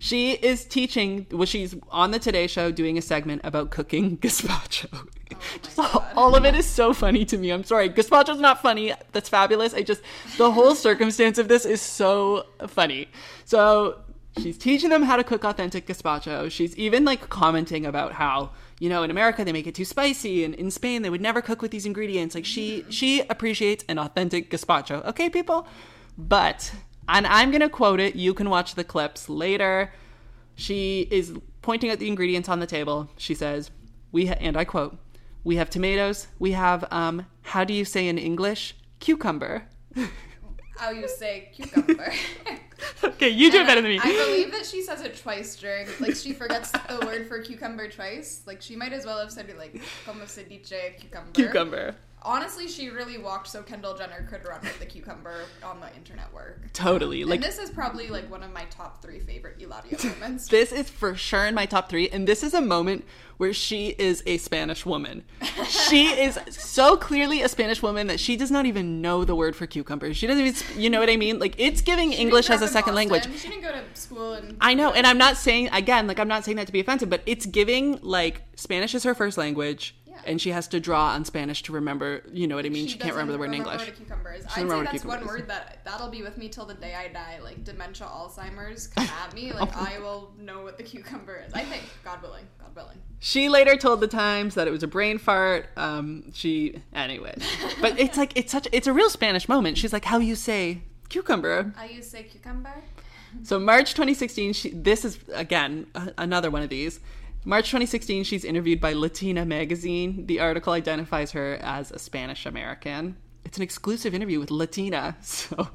She 0.06 0.34
is 0.34 0.66
teaching, 0.66 1.26
well, 1.32 1.47
she's 1.47 1.74
on 1.89 2.12
the 2.12 2.20
Today 2.20 2.45
Show 2.45 2.70
doing 2.70 2.95
a 2.95 3.01
segment 3.01 3.41
about 3.43 3.72
cooking 3.72 4.18
gazpacho. 4.20 5.08
Just 5.64 5.80
oh 5.80 6.06
all, 6.16 6.26
all 6.26 6.36
of 6.36 6.45
it 6.45 6.53
is 6.53 6.68
so 6.68 6.93
funny 6.93 7.26
to 7.26 7.39
me. 7.39 7.49
I'm 7.49 7.64
sorry. 7.64 7.89
Gazpacho's 7.89 8.39
not 8.39 8.62
funny. 8.62 8.93
That's 9.14 9.30
fabulous. 9.30 9.74
I 9.74 9.82
just, 9.82 10.03
the 10.38 10.51
whole 10.51 10.76
circumstance 10.76 11.39
of 11.39 11.47
this 11.47 11.66
is 11.66 11.82
so 11.82 12.45
funny. 12.68 13.08
So 13.45 13.99
she's 14.38 14.60
teaching 14.60 14.91
them 14.91 15.01
how 15.01 15.16
to 15.16 15.24
cook 15.24 15.43
authentic 15.43 15.88
gazpacho. 15.88 16.51
She's 16.51 16.78
even 16.78 17.03
like 17.03 17.28
commenting 17.30 17.84
about 17.84 18.12
how, 18.12 18.51
you 18.80 18.89
know, 18.89 19.01
in 19.01 19.10
America 19.10 19.43
they 19.43 19.53
make 19.53 19.66
it 19.66 19.74
too 19.74 19.86
spicy 19.86 20.43
and 20.43 20.53
in 20.53 20.70
Spain 20.70 21.01
they 21.01 21.10
would 21.10 21.20
never 21.20 21.41
cook 21.41 21.64
with 21.64 21.72
these 21.72 21.88
ingredients. 21.88 22.36
Like 22.36 22.45
she 22.45 22.86
she 22.91 23.22
appreciates 23.22 23.84
an 23.89 23.97
authentic 23.97 24.51
gazpacho. 24.51 25.03
Okay, 25.08 25.32
people? 25.32 25.68
But 26.16 26.72
and 27.08 27.28
I'm 27.28 27.51
going 27.51 27.62
to 27.62 27.70
quote 27.70 27.99
it. 27.99 28.16
You 28.16 28.34
can 28.34 28.49
watch 28.49 28.76
the 28.76 28.84
clips 28.84 29.30
later. 29.30 29.93
She 30.56 31.08
is 31.12 31.34
pointing 31.62 31.89
at 31.89 31.99
the 31.99 32.08
ingredients 32.08 32.49
on 32.49 32.60
the 32.60 32.68
table. 32.68 33.10
She 33.18 33.34
says, 33.34 33.72
"We 34.12 34.28
ha- 34.28 34.38
and 34.39 34.56
I 34.56 34.66
quote, 34.66 34.97
we 35.43 35.58
have 35.58 35.70
tomatoes. 35.70 36.28
We 36.39 36.51
have 36.53 36.86
um 36.91 37.28
how 37.41 37.64
do 37.64 37.74
you 37.74 37.86
say 37.86 38.08
in 38.08 38.18
English? 38.18 38.76
Cucumber." 38.99 39.68
How 40.78 40.89
you 40.89 41.08
say 41.08 41.51
cucumber? 41.53 42.14
okay, 43.03 43.30
you 43.30 43.49
do 43.49 43.62
it 43.62 43.66
better 43.66 43.82
than 43.82 43.91
me. 43.91 43.99
I 44.03 44.12
believe 44.12 44.51
that 44.51 44.66
she 44.66 44.82
says 44.82 44.99
it 45.01 45.16
twice 45.16 45.56
during, 45.56 45.88
like 46.01 46.16
she 46.18 46.34
forgets 46.34 46.72
the 46.72 47.01
word 47.06 47.30
for 47.30 47.39
cucumber 47.41 47.88
twice. 47.88 48.41
Like 48.45 48.62
she 48.62 48.76
might 48.76 48.91
as 48.91 49.06
well 49.06 49.18
have 49.20 49.32
said 49.32 49.49
it 49.49 49.58
like 49.58 49.82
como 50.06 50.26
se 50.26 50.43
dice 50.43 50.99
cucumber. 50.99 51.32
Cucumber. 51.32 51.95
Honestly, 52.26 52.67
she 52.67 52.89
really 52.89 53.19
walked 53.19 53.47
so 53.47 53.61
Kendall 53.61 53.95
Jenner 53.95 54.28
could 54.28 54.43
run 54.47 54.59
with 54.61 54.80
the 54.80 54.86
cucumber 54.86 55.45
on 55.63 55.80
the 55.80 55.95
internet 55.95 56.34
work. 56.34 56.73
Totally. 56.73 57.23
Like 57.23 57.36
and 57.36 57.43
this 57.43 57.59
is 57.59 57.69
probably 57.69 58.07
like 58.07 58.30
one 58.32 58.41
of 58.41 58.51
my 58.51 58.65
top 58.71 58.99
three 59.01 59.19
favorite 59.19 59.61
Ilaria 59.61 59.97
moments. 60.19 60.47
This 60.47 60.71
is 60.71 60.89
for 60.89 61.15
sure 61.15 61.45
in 61.45 61.53
my 61.53 61.67
top 61.67 61.88
three, 61.88 62.09
and 62.09 62.28
this 62.28 62.41
is 62.41 62.55
a 62.55 62.61
moment 62.61 63.05
where 63.38 63.53
she 63.53 63.89
is 63.99 64.23
a 64.26 64.38
Spanish 64.38 64.86
woman. 64.86 65.23
she 65.67 66.07
is 66.19 66.39
so 66.49 66.97
clearly 66.97 67.41
a 67.41 67.49
Spanish 67.49 67.84
woman 67.84 68.07
that 68.07 68.19
she 68.19 68.36
does 68.36 68.49
not 68.49 68.65
even 68.65 69.01
know 69.01 69.23
the 69.23 69.36
word 69.36 69.55
for 69.55 69.67
cucumber. 69.67 70.13
She 70.13 70.26
doesn't 70.26 70.43
even, 70.45 70.82
you 70.82 70.89
know 70.89 70.99
what 70.99 71.09
I 71.09 71.17
mean? 71.17 71.38
Like 71.38 71.53
it's 71.59 71.82
giving 71.82 72.11
She 72.11 72.17
English 72.17 72.49
as 72.49 72.61
a 72.61 72.67
second 72.67 72.95
Boston. 72.95 72.95
language. 72.95 73.39
She 73.39 73.49
didn't 73.49 73.61
go 73.63 73.71
to 73.71 73.84
school 73.93 74.34
and 74.34 74.57
I 74.61 74.73
know, 74.73 74.93
and 74.93 75.05
I'm 75.05 75.17
not 75.19 75.38
saying 75.38 75.69
again, 75.73 76.07
like 76.07 76.19
I'm 76.19 76.28
not 76.28 76.43
saying 76.43 76.57
that 76.57 76.65
to 76.67 76.73
be 76.73 76.80
offensive, 76.80 77.09
but 77.09 77.21
it's 77.26 77.45
giving 77.45 77.99
like 78.01 78.41
Spanish 78.55 78.95
is 78.95 79.03
her 79.03 79.13
first 79.13 79.38
language. 79.38 79.95
And 80.26 80.39
she 80.41 80.51
has 80.51 80.67
to 80.69 80.80
draw 80.80 81.07
on 81.07 81.26
Spanish 81.26 81.63
to 81.63 81.71
remember. 81.71 82.21
You 82.32 82.47
know 82.47 82.55
what 82.55 82.65
I 82.65 82.69
mean? 82.69 82.88
She, 82.88 82.97
can't 82.97 83.13
remember 83.13 83.34
the 83.34 83.39
word 83.39 83.45
in 83.45 83.55
English. 83.55 83.80
What 83.80 83.88
a 83.88 83.91
cucumber 83.91 84.34
is. 84.34 84.45
I'd 84.45 84.51
say 84.51 84.63
remember 84.63 84.86
that's 84.86 85.01
cucumber 85.01 85.26
one 85.26 85.28
word 85.28 85.47
that 85.47 85.80
that'll 85.86 86.09
be 86.09 86.21
with 86.21 86.38
me 86.38 86.49
till 86.49 86.65
the 86.65 86.73
day 86.73 86.95
I 86.95 87.07
die. 87.09 87.39
Like 87.43 87.63
dementia, 87.63 88.07
Alzheimer's 88.07 88.88
come 88.88 89.07
at 89.07 89.34
me, 89.34 89.53
like 89.53 89.76
I 89.78 89.99
will 89.99 90.34
know 90.39 90.63
what 90.63 90.78
the 90.78 90.84
cucumber 90.84 91.43
is. 91.47 91.53
I 91.53 91.63
think, 91.63 91.84
God 92.03 92.21
willing, 92.21 92.45
God 92.59 92.76
willing. 92.76 92.97
She 93.19 93.49
later 93.49 93.76
told 93.76 94.01
the 94.01 94.07
Times 94.07 94.55
that 94.55 94.67
it 94.67 94.71
was 94.71 94.84
a 94.84 94.88
brain 94.88 95.17
fart. 95.17 95.67
Um, 95.78 96.32
she, 96.34 96.82
anyway, 96.93 97.36
but 97.82 97.99
it's 97.99 98.17
like 98.17 98.34
it's 98.36 98.51
such 98.51 98.67
it's 98.71 98.88
a 98.88 98.93
real 98.93 99.09
Spanish 99.09 99.47
moment. 99.49 99.78
She's 99.78 99.93
like, 99.93 100.05
"How 100.05 100.19
you 100.19 100.36
say 100.36 100.82
cucumber?" 101.09 101.73
I 101.78 101.88
use 101.88 102.09
say 102.09 102.23
cucumber. 102.23 102.84
So 103.43 103.59
March 103.59 103.91
2016, 103.91 104.53
she, 104.53 104.69
this 104.69 105.03
is 105.03 105.19
again 105.34 105.88
a- 105.93 106.13
another 106.17 106.49
one 106.49 106.61
of 106.61 106.69
these. 106.69 106.99
March 107.47 107.67
2016, 107.67 108.23
she's 108.23 108.43
interviewed 108.43 108.81
by 108.81 108.93
Latina 108.93 109.45
magazine. 109.45 110.25
The 110.25 110.39
article 110.39 110.73
identifies 110.73 111.33
her 111.33 111.59
as 111.61 111.91
a 111.91 111.99
Spanish 111.99 112.47
American. 112.47 113.17
It's 113.45 113.57
an 113.57 113.63
exclusive 113.63 114.15
interview 114.15 114.39
with 114.39 114.49
Latina, 114.49 115.15
so 115.21 115.69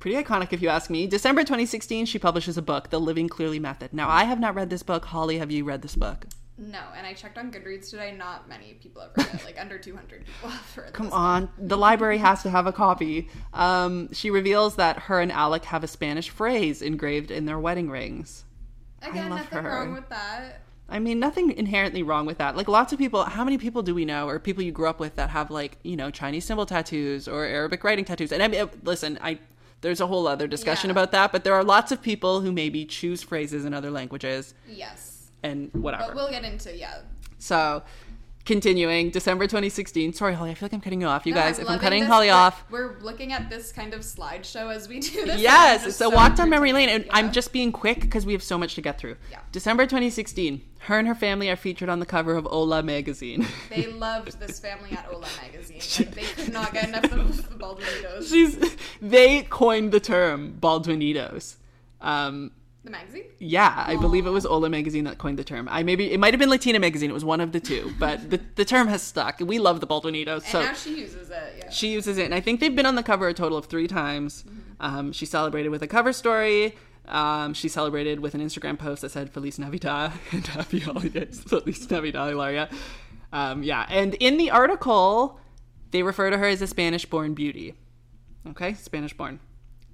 pretty 0.00 0.20
iconic 0.20 0.52
if 0.52 0.60
you 0.60 0.68
ask 0.68 0.90
me. 0.90 1.06
December 1.06 1.42
2016, 1.42 2.06
she 2.06 2.18
publishes 2.18 2.58
a 2.58 2.62
book, 2.62 2.90
The 2.90 2.98
Living 2.98 3.28
Clearly 3.28 3.60
Method. 3.60 3.92
Now, 3.92 4.08
I 4.08 4.24
have 4.24 4.40
not 4.40 4.56
read 4.56 4.68
this 4.68 4.82
book. 4.82 5.04
Holly, 5.04 5.38
have 5.38 5.52
you 5.52 5.62
read 5.62 5.82
this 5.82 5.94
book? 5.94 6.26
No, 6.58 6.80
and 6.96 7.06
I 7.06 7.12
checked 7.12 7.38
on 7.38 7.52
Goodreads 7.52 7.88
today. 7.88 8.12
Not 8.16 8.48
many 8.48 8.74
people 8.74 9.02
have 9.02 9.16
read 9.16 9.32
it. 9.32 9.44
Like 9.44 9.60
under 9.60 9.78
200 9.78 10.24
people 10.26 10.48
have 10.48 10.76
read 10.76 10.88
it. 10.88 10.92
Come 10.92 11.12
on, 11.12 11.48
the 11.56 11.76
library 11.76 12.18
has 12.18 12.42
to 12.42 12.50
have 12.50 12.66
a 12.66 12.72
copy. 12.72 13.28
Um, 13.54 14.12
she 14.12 14.32
reveals 14.32 14.74
that 14.74 14.98
her 15.02 15.20
and 15.20 15.30
Alec 15.30 15.66
have 15.66 15.84
a 15.84 15.88
Spanish 15.88 16.30
phrase 16.30 16.82
engraved 16.82 17.30
in 17.30 17.44
their 17.44 17.60
wedding 17.60 17.90
rings. 17.90 18.44
Again, 19.02 19.28
nothing 19.28 19.62
her. 19.62 19.70
wrong 19.70 19.92
with 19.92 20.08
that. 20.08 20.62
I 20.88 20.98
mean, 21.00 21.18
nothing 21.18 21.50
inherently 21.50 22.02
wrong 22.04 22.26
with 22.26 22.38
that. 22.38 22.56
Like 22.56 22.68
lots 22.68 22.92
of 22.92 22.98
people, 22.98 23.24
how 23.24 23.44
many 23.44 23.58
people 23.58 23.82
do 23.82 23.94
we 23.94 24.04
know, 24.04 24.28
or 24.28 24.38
people 24.38 24.62
you 24.62 24.70
grew 24.72 24.86
up 24.88 25.00
with 25.00 25.16
that 25.16 25.30
have 25.30 25.50
like 25.50 25.78
you 25.82 25.96
know 25.96 26.10
Chinese 26.10 26.44
symbol 26.44 26.64
tattoos 26.66 27.26
or 27.26 27.44
Arabic 27.44 27.82
writing 27.82 28.04
tattoos? 28.04 28.30
And 28.32 28.42
I 28.42 28.48
mean, 28.48 28.68
listen, 28.84 29.18
I 29.20 29.38
there's 29.80 30.00
a 30.00 30.06
whole 30.06 30.26
other 30.26 30.46
discussion 30.46 30.88
Yeah. 30.88 30.92
about 30.92 31.12
that, 31.12 31.32
but 31.32 31.44
there 31.44 31.54
are 31.54 31.64
lots 31.64 31.92
of 31.92 32.00
people 32.02 32.40
who 32.40 32.50
maybe 32.52 32.84
choose 32.84 33.22
phrases 33.22 33.64
in 33.64 33.74
other 33.74 33.90
languages 33.90 34.54
Yes, 34.68 35.30
and 35.42 35.70
whatever. 35.74 36.04
but 36.06 36.14
we'll 36.14 36.30
get 36.30 36.44
into 36.44 36.74
yeah. 36.76 37.00
so, 37.38 37.82
continuing, 38.46 39.10
December 39.10 39.46
2016. 39.46 40.14
Sorry, 40.14 40.32
Holly, 40.34 40.52
I 40.52 40.54
feel 40.54 40.66
like 40.66 40.72
I'm 40.72 40.80
cutting 40.80 41.00
you 41.00 41.06
off. 41.08 41.26
You 41.26 41.34
No, 41.34 41.40
guys, 41.40 41.58
I'm 41.58 41.64
if 41.64 41.70
I'm 41.70 41.78
cutting 41.78 42.00
this. 42.02 42.08
Holly 42.08 42.30
off, 42.30 42.64
We're 42.70 42.98
looking 43.00 43.32
at 43.32 43.50
this 43.50 43.72
kind 43.72 43.92
of 43.92 44.00
slideshow 44.00 44.74
as 44.74 44.88
we 44.88 45.00
do 45.00 45.26
this. 45.26 45.40
Yes, 45.40 45.84
just 45.84 45.98
so 45.98 46.08
so 46.08 46.16
walk 46.16 46.36
down 46.36 46.48
memory 46.48 46.72
lane, 46.72 46.88
and 46.88 47.02
entertained. 47.04 47.26
I'm 47.26 47.32
just 47.32 47.52
being 47.52 47.72
quick 47.72 48.00
because 48.00 48.24
we 48.24 48.32
have 48.32 48.42
so 48.42 48.56
much 48.56 48.74
to 48.76 48.80
get 48.80 48.98
through. 48.98 49.16
Yeah. 49.30 49.40
December 49.52 49.84
2016, 49.84 50.62
her 50.78 50.98
and 50.98 51.08
her 51.08 51.14
family 51.14 51.50
are 51.50 51.56
featured 51.56 51.88
on 51.88 51.98
the 51.98 52.06
cover 52.06 52.34
of 52.36 52.44
Hola 52.46 52.82
magazine. 52.82 53.46
They 53.68 53.88
loved 53.88 54.38
this 54.38 54.58
family 54.60 54.92
at 54.92 55.04
Hola 55.06 55.26
magazine. 55.42 55.76
Like, 56.06 56.14
they 56.14 56.22
could 56.22 56.52
not 56.52 56.72
get 56.72 56.88
enough 56.88 57.04
of 57.12 57.48
the 57.48 57.56
Baldwinitos. 57.56 58.30
She's 58.30 58.76
they 59.02 59.42
coined 59.42 59.92
the 59.92 60.00
term 60.00 60.56
Baldwinitos. 60.60 61.56
Um, 62.00 62.52
The 62.86 62.92
magazine? 62.92 63.24
yeah, 63.40 63.84
I 63.86 63.96
believe 63.96 64.26
it 64.26 64.30
was 64.30 64.44
Hola 64.44 64.70
magazine 64.70 65.04
that 65.04 65.18
coined 65.18 65.38
the 65.38 65.44
term. 65.44 65.68
I 65.70 65.82
maybe 65.82 66.12
it 66.12 66.20
might 66.20 66.32
have 66.32 66.38
been 66.38 66.48
Latina 66.48 66.78
magazine. 66.78 67.10
It 67.10 67.12
was 67.14 67.24
one 67.24 67.40
of 67.40 67.50
the 67.50 67.58
two, 67.58 67.92
but 67.98 68.30
the, 68.30 68.40
the 68.54 68.64
term 68.64 68.86
has 68.86 69.02
stuck. 69.02 69.40
We 69.40 69.58
love 69.58 69.80
the 69.80 69.88
Baldwinitos. 69.88 70.34
And 70.34 70.44
So 70.44 70.62
now 70.62 70.72
she 70.72 71.00
uses 71.00 71.28
it. 71.28 71.54
Yeah. 71.58 71.70
she 71.70 71.88
uses 71.88 72.16
it, 72.16 72.24
and 72.26 72.34
I 72.34 72.40
think 72.40 72.60
they've 72.60 72.74
been 72.74 72.86
on 72.86 72.94
the 72.94 73.02
cover 73.02 73.26
a 73.26 73.34
total 73.34 73.58
of 73.58 73.66
three 73.66 73.88
times. 73.88 74.44
Um, 74.78 75.10
she 75.12 75.26
celebrated 75.26 75.70
with 75.70 75.82
a 75.82 75.88
cover 75.88 76.12
story. 76.12 76.76
Um, 77.08 77.54
she 77.54 77.68
celebrated 77.68 78.20
with 78.20 78.34
an 78.36 78.40
Instagram 78.40 78.78
post 78.78 79.02
that 79.02 79.10
said 79.10 79.30
"Feliz 79.30 79.58
Navidad" 79.58 80.12
and 80.30 80.46
"Happy 80.46 80.78
Holidays." 80.78 81.40
Feliz 81.46 81.90
Navidad, 81.90 82.28
Hilaria. 82.30 82.68
Um, 83.32 83.64
yeah, 83.64 83.84
and 83.88 84.14
in 84.14 84.36
the 84.38 84.50
article, 84.52 85.40
they 85.90 86.04
refer 86.04 86.30
to 86.30 86.38
her 86.38 86.46
as 86.46 86.62
a 86.62 86.68
Spanish-born 86.68 87.34
beauty. 87.34 87.74
Okay, 88.48 88.74
Spanish-born. 88.74 89.40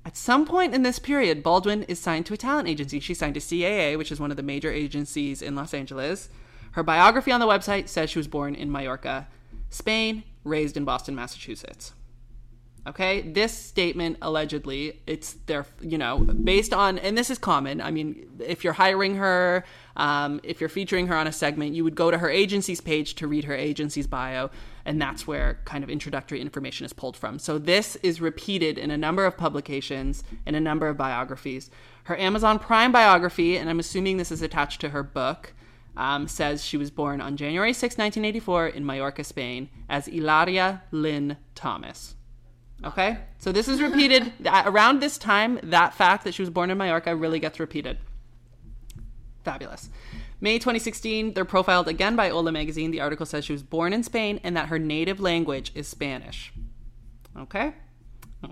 At 0.05 0.17
some 0.17 0.45
point 0.45 0.75
in 0.75 0.83
this 0.83 0.99
period, 0.99 1.43
Baldwin 1.43 1.85
is 1.85 2.01
signed 2.01 2.27
to 2.27 2.35
a 2.35 2.37
talent 2.37 2.69
agency. 2.69 2.99
She 2.99 3.15
signed 3.15 3.35
to 3.35 3.41
CAA, 3.41 3.97
which 3.97 4.11
is 4.11 4.19
one 4.19 4.31
of 4.31 4.37
the 4.37 4.43
major 4.43 4.73
agencies 4.73 5.43
in 5.43 5.55
Los 5.55 5.73
Angeles. 5.73 6.29
Her 6.73 6.83
biography 6.83 7.31
on 7.31 7.41
the 7.41 7.47
website 7.47 7.89
says 7.89 8.11
she 8.11 8.19
was 8.19 8.27
born 8.27 8.55
in 8.55 8.73
Mallorca, 8.73 9.29
Spain, 9.71 10.25
raised 10.45 10.77
in 10.77 10.85
Boston, 10.85 11.15
Massachusetts. 11.15 11.93
Okay, 12.85 13.21
this 13.21 13.57
statement 13.57 14.17
allegedly, 14.23 15.01
it's 15.07 15.35
their, 15.47 15.67
you 15.81 15.97
know, 15.97 16.19
based 16.19 16.75
on, 16.75 16.99
and 16.99 17.17
this 17.17 17.31
is 17.31 17.39
common. 17.39 17.81
I 17.81 17.93
mean, 17.93 18.29
if 18.41 18.65
you're 18.65 18.73
hiring 18.73 19.15
her, 19.17 19.65
um, 19.97 20.41
if 20.43 20.61
you're 20.61 20.69
featuring 20.69 21.07
her 21.07 21.15
on 21.15 21.29
a 21.29 21.33
segment, 21.33 21.75
you 21.75 21.85
would 21.85 21.95
go 21.95 22.11
to 22.11 22.19
her 22.19 22.29
agency's 22.29 22.81
page 22.81 23.15
to 23.17 23.29
read 23.29 23.45
her 23.45 23.55
agency's 23.55 24.09
bio, 24.09 24.51
and 24.85 25.01
that's 25.01 25.27
where 25.27 25.61
kind 25.65 25.85
of 25.85 25.91
introductory 25.91 26.41
information 26.41 26.85
is 26.85 26.93
pulled 26.93 27.17
from. 27.17 27.39
So 27.39 27.59
this 27.59 27.97
is 27.97 28.21
repeated 28.21 28.79
in 28.79 28.91
a 28.91 28.97
number 28.97 29.25
of 29.25 29.37
publications, 29.37 30.25
in 30.47 30.55
a 30.55 30.61
number 30.61 30.89
of 30.89 30.97
biographies. 30.97 31.71
Her 32.05 32.19
Amazon 32.19 32.59
Prime 32.59 32.93
biography, 32.93 33.57
and 33.57 33.71
I'm 33.71 33.79
assuming 33.79 34.17
this 34.17 34.33
is 34.33 34.43
attached 34.43 34.81
to 34.81 34.91
her 34.91 35.03
book, 35.03 35.55
um, 35.97 36.27
says 36.27 36.65
she 36.65 36.77
was 36.77 36.91
born 36.91 37.21
on 37.21 37.37
January 37.37 37.73
6, 37.73 37.83
1984, 37.99 38.69
in 38.69 38.87
Mallorca, 38.87 39.25
Spain, 39.25 39.69
as 39.89 40.09
Ilaria 40.09 40.83
Lynn 40.91 41.37
Thomas. 41.55 42.15
Okay? 42.85 43.19
So 43.39 43.53
this 43.53 43.69
is 43.69 43.81
repeated 43.81 44.33
around 44.47 45.01
this 45.01 45.19
time. 45.19 45.61
That 45.63 45.95
fact 45.95 46.25
that 46.25 46.35
she 46.35 46.43
was 46.43 46.51
born 46.51 46.71
in 46.71 46.79
Mallorca 46.79 47.15
really 47.15 47.39
gets 47.39 47.61
repeated. 47.61 47.99
Fabulous. 49.45 49.91
May 50.43 50.59
2016, 50.59 51.35
they're 51.35 51.45
profiled 51.45 51.87
again 51.87 52.17
by 52.17 52.31
Hola 52.31 52.51
magazine. 52.51 52.91
The 52.91 53.01
article 53.01 53.25
says 53.25 53.45
she 53.45 53.53
was 53.53 53.63
born 53.63 53.93
in 53.93 54.03
Spain 54.03 54.41
and 54.43 54.57
that 54.57 54.71
her 54.71 54.79
native 54.79 55.21
language 55.21 55.71
is 55.77 55.87
Spanish. 55.87 56.53
Okay? 57.39 57.75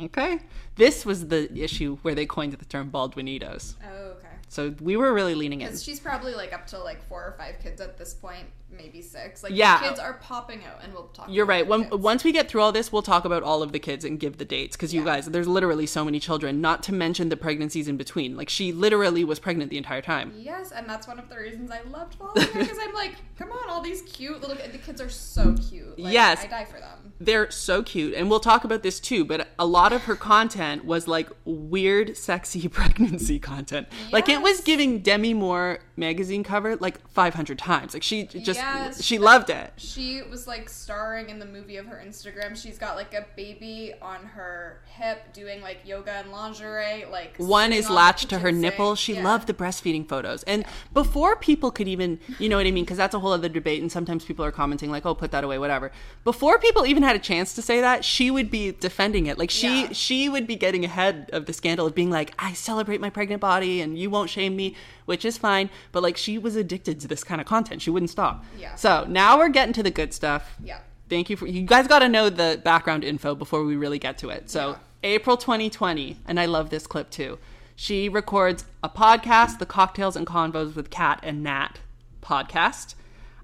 Okay. 0.00 0.38
This 0.76 1.04
was 1.04 1.26
the 1.26 1.52
issue 1.52 1.98
where 2.02 2.14
they 2.14 2.26
coined 2.26 2.52
the 2.52 2.64
term 2.64 2.92
Baldwinitos. 2.92 3.74
Oh. 3.84 4.09
So 4.50 4.74
we 4.80 4.96
were 4.96 5.14
really 5.14 5.36
leaning 5.36 5.60
in. 5.60 5.68
Because 5.68 5.84
she's 5.84 6.00
probably 6.00 6.34
like 6.34 6.52
up 6.52 6.66
to 6.68 6.78
like 6.80 7.00
four 7.08 7.22
or 7.24 7.36
five 7.38 7.60
kids 7.62 7.80
at 7.80 7.96
this 7.96 8.14
point, 8.14 8.46
maybe 8.68 9.00
six. 9.00 9.44
Like 9.44 9.52
Yeah. 9.54 9.78
the 9.80 9.86
kids 9.86 10.00
are 10.00 10.14
popping 10.14 10.64
out, 10.64 10.82
and 10.82 10.92
we'll 10.92 11.04
talk. 11.14 11.28
You're 11.30 11.44
about 11.44 11.52
right. 11.52 11.66
When, 11.68 11.82
kids. 11.84 11.94
once 11.94 12.24
we 12.24 12.32
get 12.32 12.48
through 12.48 12.62
all 12.62 12.72
this, 12.72 12.90
we'll 12.90 13.00
talk 13.02 13.24
about 13.24 13.44
all 13.44 13.62
of 13.62 13.70
the 13.70 13.78
kids 13.78 14.04
and 14.04 14.18
give 14.18 14.38
the 14.38 14.44
dates 14.44 14.76
because 14.76 14.92
you 14.92 15.02
Yeah. 15.02 15.06
guys, 15.06 15.26
there's 15.26 15.46
literally 15.46 15.86
so 15.86 16.04
many 16.04 16.18
children. 16.18 16.60
Not 16.60 16.82
to 16.82 16.92
mention 16.92 17.28
the 17.28 17.36
pregnancies 17.36 17.86
in 17.86 17.96
between. 17.96 18.36
Like 18.36 18.48
she 18.48 18.72
literally 18.72 19.22
was 19.22 19.38
pregnant 19.38 19.70
the 19.70 19.78
entire 19.78 20.02
time. 20.02 20.32
Yes, 20.36 20.72
and 20.72 20.84
that's 20.88 21.06
one 21.06 21.20
of 21.20 21.28
the 21.28 21.36
reasons 21.36 21.70
I 21.70 21.82
loved 21.82 22.16
following 22.16 22.42
her 22.48 22.52
because 22.58 22.78
I'm 22.82 22.92
like, 22.92 23.14
come 23.38 23.52
on, 23.52 23.70
all 23.70 23.82
these 23.82 24.02
cute 24.02 24.40
little 24.40 24.56
the 24.56 24.78
kids 24.78 25.00
are 25.00 25.08
so 25.10 25.54
cute. 25.70 25.96
Like, 25.96 26.12
Yes. 26.12 26.42
I 26.42 26.48
die 26.48 26.64
for 26.64 26.80
them. 26.80 26.99
They're 27.22 27.50
so 27.50 27.82
cute, 27.82 28.14
and 28.14 28.30
we'll 28.30 28.40
talk 28.40 28.64
about 28.64 28.82
this 28.82 28.98
too. 28.98 29.26
But 29.26 29.48
a 29.58 29.66
lot 29.66 29.92
of 29.92 30.04
her 30.04 30.16
content 30.16 30.86
was 30.86 31.06
like 31.06 31.28
weird, 31.44 32.16
sexy 32.16 32.66
pregnancy 32.68 33.38
content. 33.38 33.88
Like 34.10 34.30
it 34.30 34.40
was 34.40 34.62
giving 34.62 35.00
Demi 35.00 35.34
Moore 35.34 35.80
magazine 35.96 36.42
cover 36.42 36.76
like 36.76 37.06
500 37.10 37.58
times. 37.58 37.92
Like 37.92 38.02
she 38.02 38.24
just 38.24 38.58
Yes. 38.58 39.02
she 39.04 39.18
loved 39.18 39.50
it. 39.50 39.72
She 39.76 40.22
was 40.22 40.46
like 40.46 40.70
starring 40.70 41.28
in 41.28 41.38
the 41.38 41.44
movie 41.44 41.76
of 41.76 41.84
her 41.86 42.02
Instagram. 42.02 42.56
She's 42.56 42.78
got 42.78 42.96
like 42.96 43.12
a 43.12 43.26
baby 43.36 43.92
on 44.00 44.24
her 44.24 44.80
hip 44.86 45.34
doing 45.34 45.60
like 45.60 45.86
yoga 45.86 46.12
and 46.12 46.32
lingerie. 46.32 47.04
Like 47.04 47.36
One 47.36 47.74
is 47.74 47.86
on 47.88 47.96
latched 47.96 48.30
to 48.30 48.38
her 48.38 48.50
nipple. 48.50 48.94
She 48.94 49.14
Yeah. 49.14 49.24
loved 49.24 49.46
the 49.46 49.52
breastfeeding 49.54 50.08
photos. 50.08 50.42
And 50.44 50.64
before 50.94 51.36
people 51.36 51.70
could 51.70 51.86
even, 51.86 52.18
you 52.38 52.48
know 52.48 52.56
what 52.56 52.66
I 52.66 52.70
mean? 52.70 52.84
Because 52.84 52.96
that's 52.96 53.14
a 53.14 53.18
whole 53.18 53.32
other 53.32 53.50
debate. 53.50 53.82
And 53.82 53.92
sometimes 53.92 54.24
people 54.24 54.42
are 54.44 54.50
commenting, 54.52 54.90
like, 54.90 55.04
oh, 55.04 55.14
put 55.14 55.32
that 55.32 55.44
away, 55.44 55.58
whatever. 55.58 55.92
Before 56.24 56.58
people 56.58 56.86
even 56.86 57.02
had 57.10 57.16
a 57.16 57.22
chance 57.22 57.52
to 57.54 57.62
say 57.62 57.80
that, 57.80 58.04
she 58.04 58.30
would 58.30 58.50
be 58.50 58.72
defending 58.72 59.26
it. 59.26 59.36
Like, 59.38 59.50
she, 59.50 59.82
Yeah. 59.82 59.92
she 59.92 60.28
would 60.28 60.46
be 60.46 60.56
getting 60.56 60.84
ahead 60.84 61.28
of 61.32 61.46
the 61.46 61.52
scandal 61.52 61.86
of 61.86 61.94
being 61.94 62.10
like, 62.10 62.32
I 62.38 62.52
celebrate 62.52 63.00
my 63.00 63.10
pregnant 63.10 63.40
body 63.40 63.80
and 63.80 63.98
you 63.98 64.10
won't 64.10 64.30
shame 64.30 64.56
me, 64.56 64.74
which 65.06 65.24
is 65.24 65.36
fine. 65.38 65.70
But 65.92 66.02
like, 66.02 66.16
she 66.16 66.38
was 66.38 66.56
addicted 66.56 67.00
to 67.00 67.08
this 67.08 67.22
kind 67.24 67.40
of 67.40 67.46
content. 67.46 67.82
She 67.82 67.90
wouldn't 67.90 68.10
stop. 68.10 68.44
Yeah. 68.58 68.74
So 68.76 69.04
now 69.08 69.38
we're 69.38 69.48
getting 69.48 69.72
to 69.74 69.82
the 69.82 69.90
good 69.90 70.14
stuff. 70.14 70.56
Yeah. 70.62 70.78
Thank 71.08 71.28
you 71.28 71.36
for 71.36 71.46
you 71.48 71.62
guys 71.62 71.88
got 71.88 71.98
to 72.00 72.08
know 72.08 72.30
the 72.30 72.60
background 72.64 73.02
info 73.04 73.34
before 73.34 73.64
we 73.64 73.74
really 73.76 73.98
get 73.98 74.16
to 74.18 74.30
it. 74.30 74.48
So, 74.48 74.68
Yeah. 74.70 74.76
April 75.02 75.36
2020, 75.36 76.18
and 76.26 76.38
I 76.38 76.46
love 76.46 76.70
this 76.70 76.86
clip 76.86 77.10
too. 77.10 77.38
She 77.74 78.08
records 78.08 78.64
a 78.82 78.88
podcast, 78.90 79.58
the 79.58 79.66
Cocktails 79.66 80.14
and 80.14 80.26
Convos 80.26 80.74
with 80.76 80.90
Kat 80.90 81.18
and 81.22 81.42
Nat 81.42 81.80
podcast. 82.22 82.94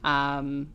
Um, 0.04 0.68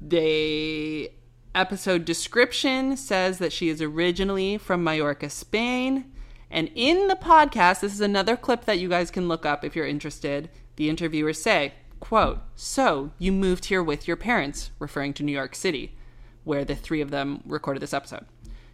the 0.00 1.10
episode 1.56 2.04
description 2.04 2.96
says 2.96 3.38
that 3.38 3.52
she 3.52 3.68
is 3.68 3.80
originally 3.80 4.58
from 4.58 4.84
Mallorca, 4.84 5.30
Spain. 5.30 6.04
And 6.50 6.70
in 6.74 7.08
the 7.08 7.16
podcast, 7.16 7.80
this 7.80 7.94
is 7.94 8.00
another 8.00 8.36
clip 8.36 8.66
that 8.66 8.78
you 8.78 8.88
guys 8.88 9.10
can 9.10 9.26
look 9.26 9.46
up 9.46 9.64
if 9.64 9.74
you're 9.74 9.86
interested. 9.86 10.50
The 10.76 10.90
interviewers 10.90 11.40
say, 11.40 11.72
quote, 11.98 12.40
So 12.54 13.10
you 13.18 13.32
moved 13.32 13.64
here 13.64 13.82
with 13.82 14.06
your 14.06 14.16
parents, 14.16 14.70
referring 14.78 15.14
to 15.14 15.22
New 15.22 15.32
York 15.32 15.54
City, 15.54 15.96
where 16.44 16.64
the 16.64 16.76
three 16.76 17.00
of 17.00 17.10
them 17.10 17.42
recorded 17.46 17.82
this 17.82 17.94
episode. 17.94 18.26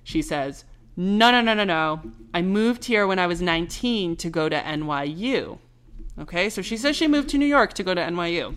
She 0.03 0.21
says, 0.21 0.65
No, 0.97 1.31
no, 1.31 1.41
no, 1.41 1.55
no, 1.55 1.65
no. 1.65 2.03
I 2.35 2.43
moved 2.43 2.87
here 2.87 3.07
when 3.07 3.21
I 3.21 3.29
was 3.29 3.41
19 3.41 4.17
to 4.17 4.29
go 4.29 4.49
to 4.49 4.61
NYU. 4.61 5.59
Okay, 6.19 6.51
so 6.51 6.61
she 6.61 6.77
says 6.77 6.97
she 6.97 7.09
moved 7.09 7.31
to 7.31 7.39
New 7.39 7.47
York 7.47 7.73
to 7.75 7.85
go 7.85 7.95
to 7.95 8.01
NYU. 8.01 8.57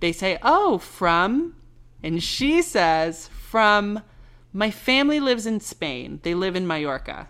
They 0.00 0.12
say, 0.12 0.38
Oh, 0.42 0.78
from? 0.78 1.56
And 2.02 2.22
she 2.22 2.62
says, 2.62 3.30
From 3.52 4.00
my 4.54 4.70
family 4.70 5.20
lives 5.20 5.44
in 5.44 5.60
Spain. 5.60 6.20
They 6.22 6.32
live 6.32 6.56
in 6.56 6.66
Mallorca. 6.66 7.28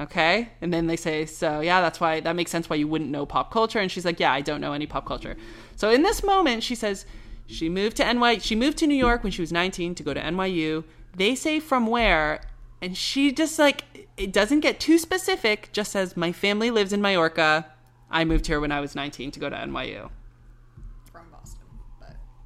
Okay? 0.00 0.48
And 0.60 0.74
then 0.74 0.88
they 0.88 0.96
say, 0.96 1.26
So, 1.26 1.60
yeah, 1.60 1.80
that's 1.80 2.00
why 2.00 2.18
that 2.18 2.34
makes 2.34 2.50
sense 2.50 2.68
why 2.68 2.74
you 2.74 2.88
wouldn't 2.88 3.12
know 3.12 3.24
pop 3.24 3.52
culture. 3.52 3.78
And 3.78 3.88
she's 3.88 4.04
like, 4.04 4.18
Yeah, 4.18 4.32
I 4.32 4.40
don't 4.40 4.60
know 4.60 4.72
any 4.72 4.88
pop 4.88 5.06
culture. 5.06 5.36
So 5.76 5.90
in 5.90 6.02
this 6.02 6.24
moment, 6.24 6.64
she 6.64 6.74
says, 6.74 7.06
she 7.46 7.68
moved 7.68 7.98
to 7.98 8.12
NY. 8.12 8.38
She 8.38 8.56
moved 8.56 8.78
to 8.78 8.88
New 8.88 8.96
York 8.96 9.22
when 9.22 9.30
she 9.30 9.40
was 9.40 9.52
19 9.52 9.94
to 9.94 10.02
go 10.02 10.12
to 10.12 10.20
NYU. 10.20 10.82
They 11.16 11.36
say 11.36 11.60
from 11.60 11.86
where, 11.86 12.40
and 12.82 12.96
she 12.96 13.30
just 13.30 13.60
like 13.60 13.84
it 14.16 14.32
doesn't 14.32 14.58
get 14.58 14.80
too 14.80 14.98
specific, 14.98 15.68
just 15.70 15.92
says, 15.92 16.16
My 16.16 16.32
family 16.32 16.72
lives 16.72 16.92
in 16.92 17.00
Majorca. 17.00 17.66
I 18.10 18.24
moved 18.24 18.48
here 18.48 18.58
when 18.58 18.72
I 18.72 18.80
was 18.80 18.96
19 18.96 19.30
to 19.30 19.38
go 19.38 19.50
to 19.50 19.54
NYU. 19.54 20.10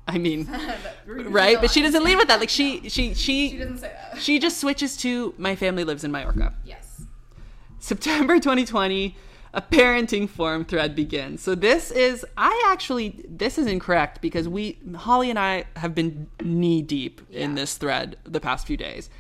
From 0.07 0.23
Boston, 0.23 0.47
but 0.47 0.97
I 1.07 1.17
mean, 1.17 1.31
right? 1.33 1.61
But 1.61 1.71
she 1.71 1.83
doesn't 1.83 2.05
leave 2.05 2.21
it 2.21 2.29
that. 2.29 2.41
Like 2.41 2.49
she, 2.49 2.89
she, 2.89 3.15
she, 3.15 3.51
She 3.51 3.59
doesn't 3.59 3.79
say 3.79 3.93
that. 4.13 4.21
she 4.21 4.39
just 4.39 4.59
switches 4.61 4.97
to 4.99 5.35
my 5.39 5.57
family 5.57 5.85
lives 5.85 6.05
in 6.05 6.11
Majorca. 6.13 6.55
yes. 6.65 7.03
September 7.79 8.37
2020, 8.41 9.15
a 9.53 9.61
parenting 9.63 10.29
forum 10.29 10.65
thread 10.65 10.95
begins. 10.97 11.43
So 11.43 11.55
this 11.55 11.91
is 11.91 12.25
I 12.37 12.63
actually 12.69 13.25
this 13.29 13.59
is 13.59 13.67
incorrect 13.67 14.21
because 14.23 14.49
we 14.49 14.79
Holly 14.97 15.29
and 15.31 15.39
I 15.39 15.65
have 15.77 15.95
been 15.95 16.29
knee 16.43 16.81
deep 16.83 17.21
in 17.31 17.55
this 17.55 17.77
thread 17.77 18.17
the 18.25 18.41
past 18.41 18.67
few 18.67 18.77
days. 18.77 19.11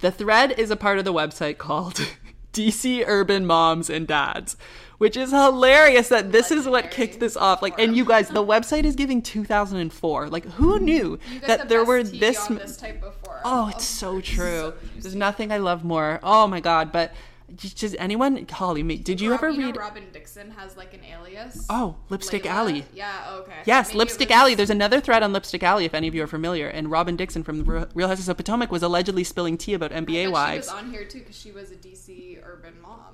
The 0.00 0.10
thread 0.10 0.52
is 0.58 0.70
a 0.70 0.76
part 0.76 0.98
of 0.98 1.04
the 1.06 1.14
website 1.14 1.56
called 1.58 2.06
DC 2.52 3.04
Urban 3.06 3.46
Moms 3.46 3.88
and 3.88 4.06
Dads, 4.06 4.56
which 4.98 5.16
is 5.16 5.30
hilarious 5.30 6.08
that 6.08 6.32
this 6.32 6.50
is 6.50 6.66
what 6.68 6.90
kicked 6.90 7.20
this 7.20 7.36
off. 7.36 7.62
Like 7.62 7.78
and 7.78 7.96
you 7.96 8.04
guys, 8.04 8.28
the 8.28 8.44
website 8.44 8.84
is 8.84 8.94
giving 8.96 9.22
2004. 9.22 10.28
Like 10.28 10.44
who 10.52 10.78
knew 10.78 11.18
that 11.46 11.62
the 11.62 11.66
there 11.66 11.84
were 11.84 12.02
this 12.02 12.50
on 12.50 12.56
this 12.56 12.76
type 12.76 13.02
of 13.02 13.14
forum. 13.16 13.40
Oh, 13.44 13.68
it's 13.68 13.84
so 13.84 14.20
true. 14.20 14.72
so 14.72 14.74
There's 14.98 15.14
nothing 15.14 15.52
I 15.52 15.58
love 15.58 15.84
more. 15.84 16.20
Oh 16.22 16.46
my 16.46 16.60
god! 16.60 16.92
But 16.92 17.12
does 17.56 17.94
anyone, 17.96 18.46
Holly? 18.50 18.82
Did 18.96 19.20
you 19.20 19.32
ever 19.32 19.52
read? 19.52 19.76
Robyn 19.76 20.04
Dixon 20.12 20.50
has 20.52 20.76
like 20.76 20.94
an 20.94 21.00
alias? 21.04 21.66
Oh, 21.68 21.96
Lipstick 22.08 22.44
Layla? 22.44 22.50
Alley. 22.50 22.84
Yeah. 22.94 23.24
Oh, 23.28 23.40
okay. 23.40 23.52
Yes, 23.64 23.88
Maybe 23.88 23.98
Lipstick 23.98 24.28
was- 24.30 24.36
Alley. 24.36 24.54
There's 24.54 24.70
another 24.70 25.00
thread 25.00 25.22
on 25.22 25.32
Lipstick 25.32 25.62
Alley 25.62 25.84
if 25.84 25.94
any 25.94 26.08
of 26.08 26.14
you 26.14 26.22
are 26.22 26.26
familiar. 26.26 26.68
And 26.68 26.90
Robyn 26.90 27.16
Dixon 27.16 27.42
from 27.44 27.58
the 27.64 27.88
Real 27.94 28.08
Houses 28.08 28.28
of 28.28 28.36
Potomac 28.36 28.72
was 28.72 28.82
allegedly 28.82 29.24
spilling 29.24 29.56
tea 29.58 29.74
about 29.74 29.92
NBA 29.92 30.30
wives. 30.32 30.68
She 30.68 30.74
was 30.74 30.82
on 30.84 30.90
here 30.90 31.04
too 31.04 31.18
because 31.20 31.38
she 31.38 31.52
was 31.52 31.70
a 31.70 31.76
DC 31.76 32.40
urban 32.44 32.74
mom 32.82 33.00
at 33.08 33.13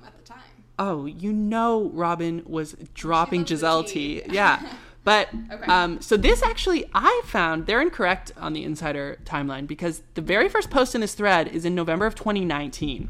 Oh, 0.83 1.05
you 1.05 1.31
know, 1.31 1.91
Robyn 1.93 2.41
was 2.45 2.73
dropping 2.95 3.45
Gizelle 3.45 3.85
tea. 3.87 4.21
tea. 4.21 4.33
Yeah. 4.33 4.59
But 5.03 5.29
Okay. 5.51 5.65
um, 5.65 5.99
so 5.99 6.15
this 6.15 6.43
actually, 6.43 6.85
I 6.93 7.23
found 7.25 7.65
they're 7.65 7.81
incorrect 7.81 8.31
on 8.37 8.53
the 8.53 8.63
insider 8.63 9.17
timeline 9.25 9.65
because 9.65 10.03
the 10.13 10.21
very 10.21 10.47
first 10.47 10.69
post 10.69 10.93
in 10.93 11.01
this 11.01 11.15
thread 11.15 11.47
is 11.47 11.65
in 11.65 11.73
November 11.73 12.05
of 12.05 12.13
2019. 12.13 13.09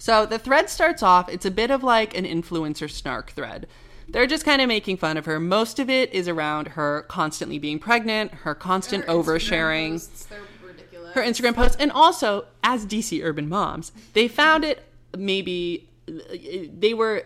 So 0.00 0.26
the 0.26 0.36
thread 0.40 0.68
starts 0.68 1.00
off, 1.00 1.28
it's 1.28 1.46
a 1.46 1.50
bit 1.52 1.70
of 1.70 1.84
like 1.84 2.16
an 2.18 2.24
influencer 2.24 2.90
snark 2.90 3.30
thread. 3.30 3.68
They're 4.08 4.26
just 4.26 4.44
kind 4.44 4.60
of 4.60 4.66
making 4.66 4.96
fun 4.96 5.16
of 5.16 5.26
her. 5.26 5.38
Most 5.38 5.78
of 5.78 5.88
it 5.88 6.12
is 6.12 6.26
around 6.26 6.68
her 6.68 7.02
constantly 7.02 7.60
being 7.60 7.78
pregnant, 7.78 8.32
her 8.42 8.56
constant 8.56 9.04
Her 9.04 9.12
Instagram 9.12 9.24
oversharing 9.24 9.90
posts, 9.92 10.26
her 11.14 11.22
Instagram 11.22 11.54
posts, 11.54 11.76
and 11.78 11.92
also 11.92 12.46
as 12.64 12.84
DC 12.84 13.22
urban 13.22 13.48
moms, 13.48 13.92
they 14.14 14.26
found 14.26 14.64
it 14.64 14.82
maybe 15.16 15.88
they 16.06 16.94
were 16.94 17.24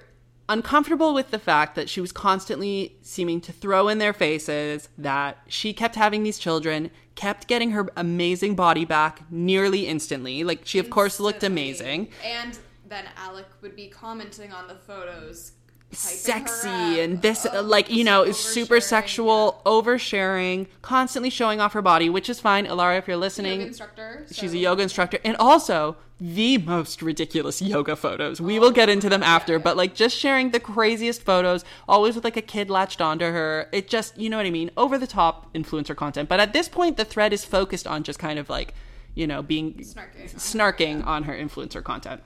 uncomfortable 0.48 1.12
with 1.12 1.30
the 1.30 1.38
fact 1.38 1.74
that 1.74 1.88
she 1.88 2.00
was 2.00 2.12
constantly 2.12 2.96
seeming 3.02 3.40
to 3.40 3.52
throw 3.52 3.88
in 3.88 3.98
their 3.98 4.12
faces 4.12 4.88
that 4.96 5.38
she 5.48 5.72
kept 5.72 5.96
having 5.96 6.22
these 6.22 6.38
children, 6.38 6.90
kept 7.14 7.48
getting 7.48 7.72
her 7.72 7.88
amazing 7.96 8.54
body 8.54 8.84
back 8.84 9.22
nearly 9.30 9.86
instantly. 9.86 10.44
Like 10.44 10.60
she 10.64 10.78
of 10.78 10.90
course 10.90 11.18
looked 11.18 11.42
amazing. 11.42 12.08
And 12.24 12.58
then 12.88 13.06
Alec 13.16 13.46
would 13.62 13.74
be 13.74 13.88
commenting 13.88 14.52
on 14.52 14.68
the 14.68 14.76
photos. 14.76 15.52
Sexy 15.92 17.00
and 17.00 17.22
this 17.22 17.46
Oh, 17.50 17.62
like 17.62 17.90
you 17.90 18.04
know 18.04 18.22
is 18.22 18.36
super 18.36 18.80
sexual 18.80 19.62
oversharing 19.64 20.66
constantly 20.82 21.30
showing 21.30 21.60
off 21.60 21.72
her 21.74 21.82
body 21.82 22.10
which 22.10 22.28
is 22.28 22.40
fine 22.40 22.66
Ilaria 22.66 22.98
if 22.98 23.08
you're 23.08 23.16
listening 23.16 23.60
Yoga 23.60 23.66
instructor. 23.68 24.26
She's 24.32 24.52
a 24.52 24.58
yoga 24.58 24.82
instructor 24.82 25.18
and 25.24 25.36
also 25.36 25.96
the 26.18 26.56
most 26.58 27.02
ridiculous 27.02 27.60
yoga 27.60 27.94
photos. 27.94 28.40
We 28.40 28.58
will 28.58 28.70
get 28.70 28.88
into 28.88 29.08
them 29.08 29.22
after, 29.22 29.54
yeah. 29.54 29.58
but 29.58 29.76
like 29.76 29.94
just 29.94 30.16
sharing 30.16 30.50
the 30.50 30.60
craziest 30.60 31.22
photos, 31.22 31.64
always 31.86 32.14
with 32.14 32.24
like 32.24 32.36
a 32.36 32.42
kid 32.42 32.70
latched 32.70 33.00
onto 33.00 33.26
her. 33.26 33.68
It 33.72 33.88
just, 33.88 34.16
you 34.16 34.30
know 34.30 34.38
what 34.38 34.46
I 34.46 34.50
mean? 34.50 34.70
Over 34.76 34.96
the 34.96 35.06
top 35.06 35.52
influencer 35.54 35.94
content. 35.94 36.28
But 36.28 36.40
at 36.40 36.52
this 36.52 36.68
point, 36.68 36.96
the 36.96 37.04
thread 37.04 37.32
is 37.32 37.44
focused 37.44 37.86
on 37.86 38.02
just 38.02 38.18
kind 38.18 38.38
of 38.38 38.48
like, 38.48 38.72
you 39.14 39.26
know, 39.26 39.42
being 39.42 39.74
Snarking. 39.74 40.34
snarking 40.34 41.06
on 41.06 41.24
her 41.24 41.34
influencer 41.34 41.84
content. 41.84 42.22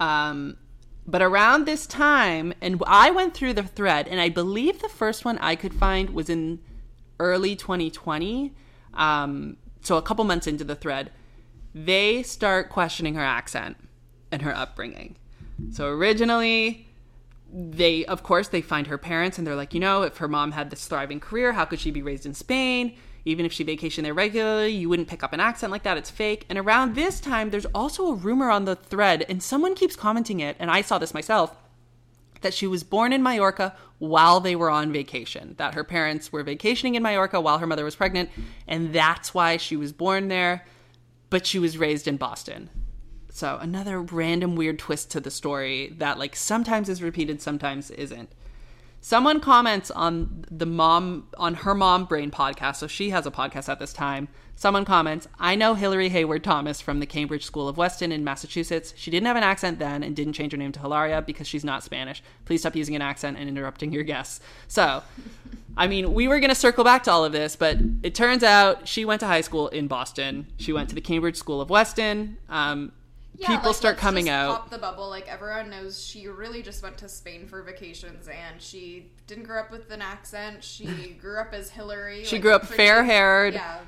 Um, 0.00 0.56
but 1.08 1.22
around 1.22 1.64
this 1.64 1.86
time, 1.86 2.52
and 2.60 2.82
I 2.86 3.10
went 3.10 3.32
through 3.32 3.54
the 3.54 3.62
thread, 3.62 4.06
and 4.06 4.20
I 4.20 4.28
believe 4.28 4.80
the 4.80 4.90
first 4.90 5.24
one 5.24 5.38
I 5.38 5.56
could 5.56 5.72
find 5.72 6.10
was 6.10 6.28
in 6.28 6.60
early 7.18 7.56
2020. 7.56 8.54
Um, 8.92 9.56
so 9.80 9.96
a 9.96 10.02
couple 10.02 10.22
months 10.26 10.46
into 10.46 10.64
the 10.64 10.74
thread, 10.74 11.10
they 11.74 12.22
start 12.22 12.68
questioning 12.68 13.14
her 13.14 13.24
accent 13.24 13.78
and 14.30 14.42
her 14.42 14.54
upbringing. 14.54 15.16
So 15.72 15.88
originally, 15.88 16.86
they 17.50 18.04
of 18.04 18.22
course 18.22 18.48
they 18.48 18.60
find 18.60 18.88
her 18.88 18.98
parents 18.98 19.38
and 19.38 19.46
they're 19.46 19.56
like, 19.56 19.72
you 19.72 19.80
know, 19.80 20.02
if 20.02 20.18
her 20.18 20.28
mom 20.28 20.52
had 20.52 20.68
this 20.68 20.86
thriving 20.86 21.20
career, 21.20 21.54
how 21.54 21.64
could 21.64 21.80
she 21.80 21.90
be 21.90 22.02
raised 22.02 22.26
in 22.26 22.34
Spain? 22.34 22.94
Even 23.24 23.44
if 23.44 23.52
she 23.52 23.64
vacationed 23.64 24.04
there 24.04 24.14
regularly, 24.14 24.70
you 24.70 24.88
wouldn't 24.88 25.08
pick 25.08 25.22
up 25.22 25.32
an 25.32 25.40
accent 25.40 25.70
like 25.70 25.82
that. 25.82 25.96
It's 25.96 26.10
fake. 26.10 26.46
And 26.48 26.58
around 26.58 26.94
this 26.94 27.20
time, 27.20 27.50
there's 27.50 27.66
also 27.66 28.06
a 28.06 28.14
rumor 28.14 28.50
on 28.50 28.64
the 28.64 28.76
thread, 28.76 29.24
and 29.28 29.42
someone 29.42 29.74
keeps 29.74 29.96
commenting 29.96 30.40
it, 30.40 30.56
and 30.58 30.70
I 30.70 30.82
saw 30.82 30.98
this 30.98 31.14
myself 31.14 31.54
that 32.40 32.54
she 32.54 32.66
was 32.66 32.84
born 32.84 33.12
in 33.12 33.22
Mallorca 33.22 33.74
while 33.98 34.40
they 34.40 34.54
were 34.54 34.70
on 34.70 34.92
vacation. 34.92 35.54
That 35.58 35.74
her 35.74 35.84
parents 35.84 36.32
were 36.32 36.42
vacationing 36.42 36.94
in 36.94 37.02
Mallorca 37.02 37.40
while 37.40 37.58
her 37.58 37.66
mother 37.66 37.84
was 37.84 37.96
pregnant, 37.96 38.30
and 38.66 38.92
that's 38.92 39.34
why 39.34 39.56
she 39.56 39.76
was 39.76 39.92
born 39.92 40.28
there, 40.28 40.64
but 41.30 41.46
she 41.46 41.58
was 41.58 41.78
raised 41.78 42.06
in 42.06 42.16
Boston. 42.16 42.70
So 43.30 43.58
another 43.60 44.00
random 44.00 44.56
weird 44.56 44.78
twist 44.78 45.10
to 45.12 45.20
the 45.20 45.30
story 45.30 45.94
that 45.98 46.18
like 46.18 46.34
sometimes 46.34 46.88
is 46.88 47.02
repeated, 47.02 47.42
sometimes 47.42 47.90
isn't. 47.90 48.30
Someone 49.00 49.40
comments 49.40 49.90
on 49.92 50.44
the 50.50 50.66
mom 50.66 51.28
on 51.36 51.54
her 51.54 51.74
mom 51.74 52.04
brain 52.04 52.30
podcast, 52.30 52.76
so 52.76 52.86
she 52.86 53.10
has 53.10 53.26
a 53.26 53.30
podcast 53.30 53.68
at 53.68 53.78
this 53.78 53.92
time. 53.92 54.28
Someone 54.56 54.84
comments, 54.84 55.28
I 55.38 55.54
know 55.54 55.74
Hillary 55.74 56.08
Hayward 56.08 56.42
Thomas 56.42 56.80
from 56.80 56.98
the 56.98 57.06
Cambridge 57.06 57.44
School 57.44 57.68
of 57.68 57.76
Weston 57.76 58.10
in 58.10 58.24
Massachusetts. 58.24 58.92
She 58.96 59.12
didn't 59.12 59.28
have 59.28 59.36
an 59.36 59.44
accent 59.44 59.78
then 59.78 60.02
and 60.02 60.16
didn't 60.16 60.32
change 60.32 60.50
her 60.50 60.58
name 60.58 60.72
to 60.72 60.80
Hilaria 60.80 61.22
because 61.22 61.46
she's 61.46 61.64
not 61.64 61.84
Spanish. 61.84 62.24
Please 62.44 62.62
stop 62.62 62.74
using 62.74 62.96
an 62.96 63.02
accent 63.02 63.36
and 63.38 63.48
interrupting 63.48 63.92
your 63.92 64.02
guests. 64.02 64.40
So, 64.66 65.04
I 65.76 65.86
mean, 65.86 66.12
we 66.12 66.26
were 66.26 66.40
going 66.40 66.48
to 66.48 66.56
circle 66.56 66.82
back 66.82 67.04
to 67.04 67.12
all 67.12 67.24
of 67.24 67.30
this, 67.30 67.54
but 67.54 67.78
it 68.02 68.16
turns 68.16 68.42
out 68.42 68.88
she 68.88 69.04
went 69.04 69.20
to 69.20 69.28
high 69.28 69.42
school 69.42 69.68
in 69.68 69.86
Boston. 69.86 70.48
She 70.56 70.72
went 70.72 70.88
to 70.88 70.96
the 70.96 71.00
Cambridge 71.00 71.36
School 71.36 71.60
of 71.60 71.70
Weston. 71.70 72.36
Um, 72.48 72.90
Yeah, 73.38 73.48
people 73.48 73.70
like, 73.70 73.76
start 73.76 73.98
coming 73.98 74.28
out. 74.28 74.50
Pop 74.50 74.70
the 74.70 74.78
bubble. 74.78 75.08
Like 75.08 75.28
everyone 75.28 75.70
knows, 75.70 76.04
she 76.04 76.26
really 76.26 76.60
just 76.60 76.82
went 76.82 76.98
to 76.98 77.08
Spain 77.08 77.46
for 77.46 77.62
vacations, 77.62 78.26
and 78.28 78.60
she 78.60 79.12
didn't 79.28 79.44
grow 79.44 79.60
up 79.60 79.70
with 79.70 79.90
an 79.92 80.02
accent. 80.02 80.64
She 80.64 81.16
grew 81.20 81.38
up 81.38 81.54
as 81.54 81.70
Hillary. 81.70 82.24
She 82.24 82.36
like, 82.36 82.42
grew 82.42 82.52
up 82.52 82.66
fair-haired. 82.66 83.54
Yeah, 83.54 83.78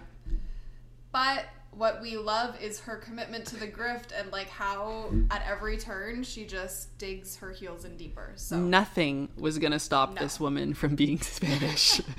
but 1.13 1.47
what 1.73 2.01
we 2.01 2.17
love 2.17 2.61
is 2.61 2.81
her 2.81 2.97
commitment 2.97 3.47
to 3.47 3.57
the 3.57 3.67
grift 3.67 4.09
and 4.19 4.31
like 4.33 4.49
how 4.49 5.11
at 5.31 5.43
every 5.49 5.77
turn 5.77 6.23
she 6.23 6.45
just 6.45 6.97
digs 6.99 7.37
her 7.37 7.53
heels 7.53 7.85
in 7.85 7.97
deeper. 7.97 8.33
So 8.37 8.59
Nothing 8.59 9.29
was 9.37 9.59
going 9.59 9.73
to 9.73 9.79
stop 9.79 10.15
No. 10.15 10.21
this 10.21 10.41
woman 10.41 10.75
from 10.75 10.97
being 10.97 11.19
Spanish. 11.21 12.01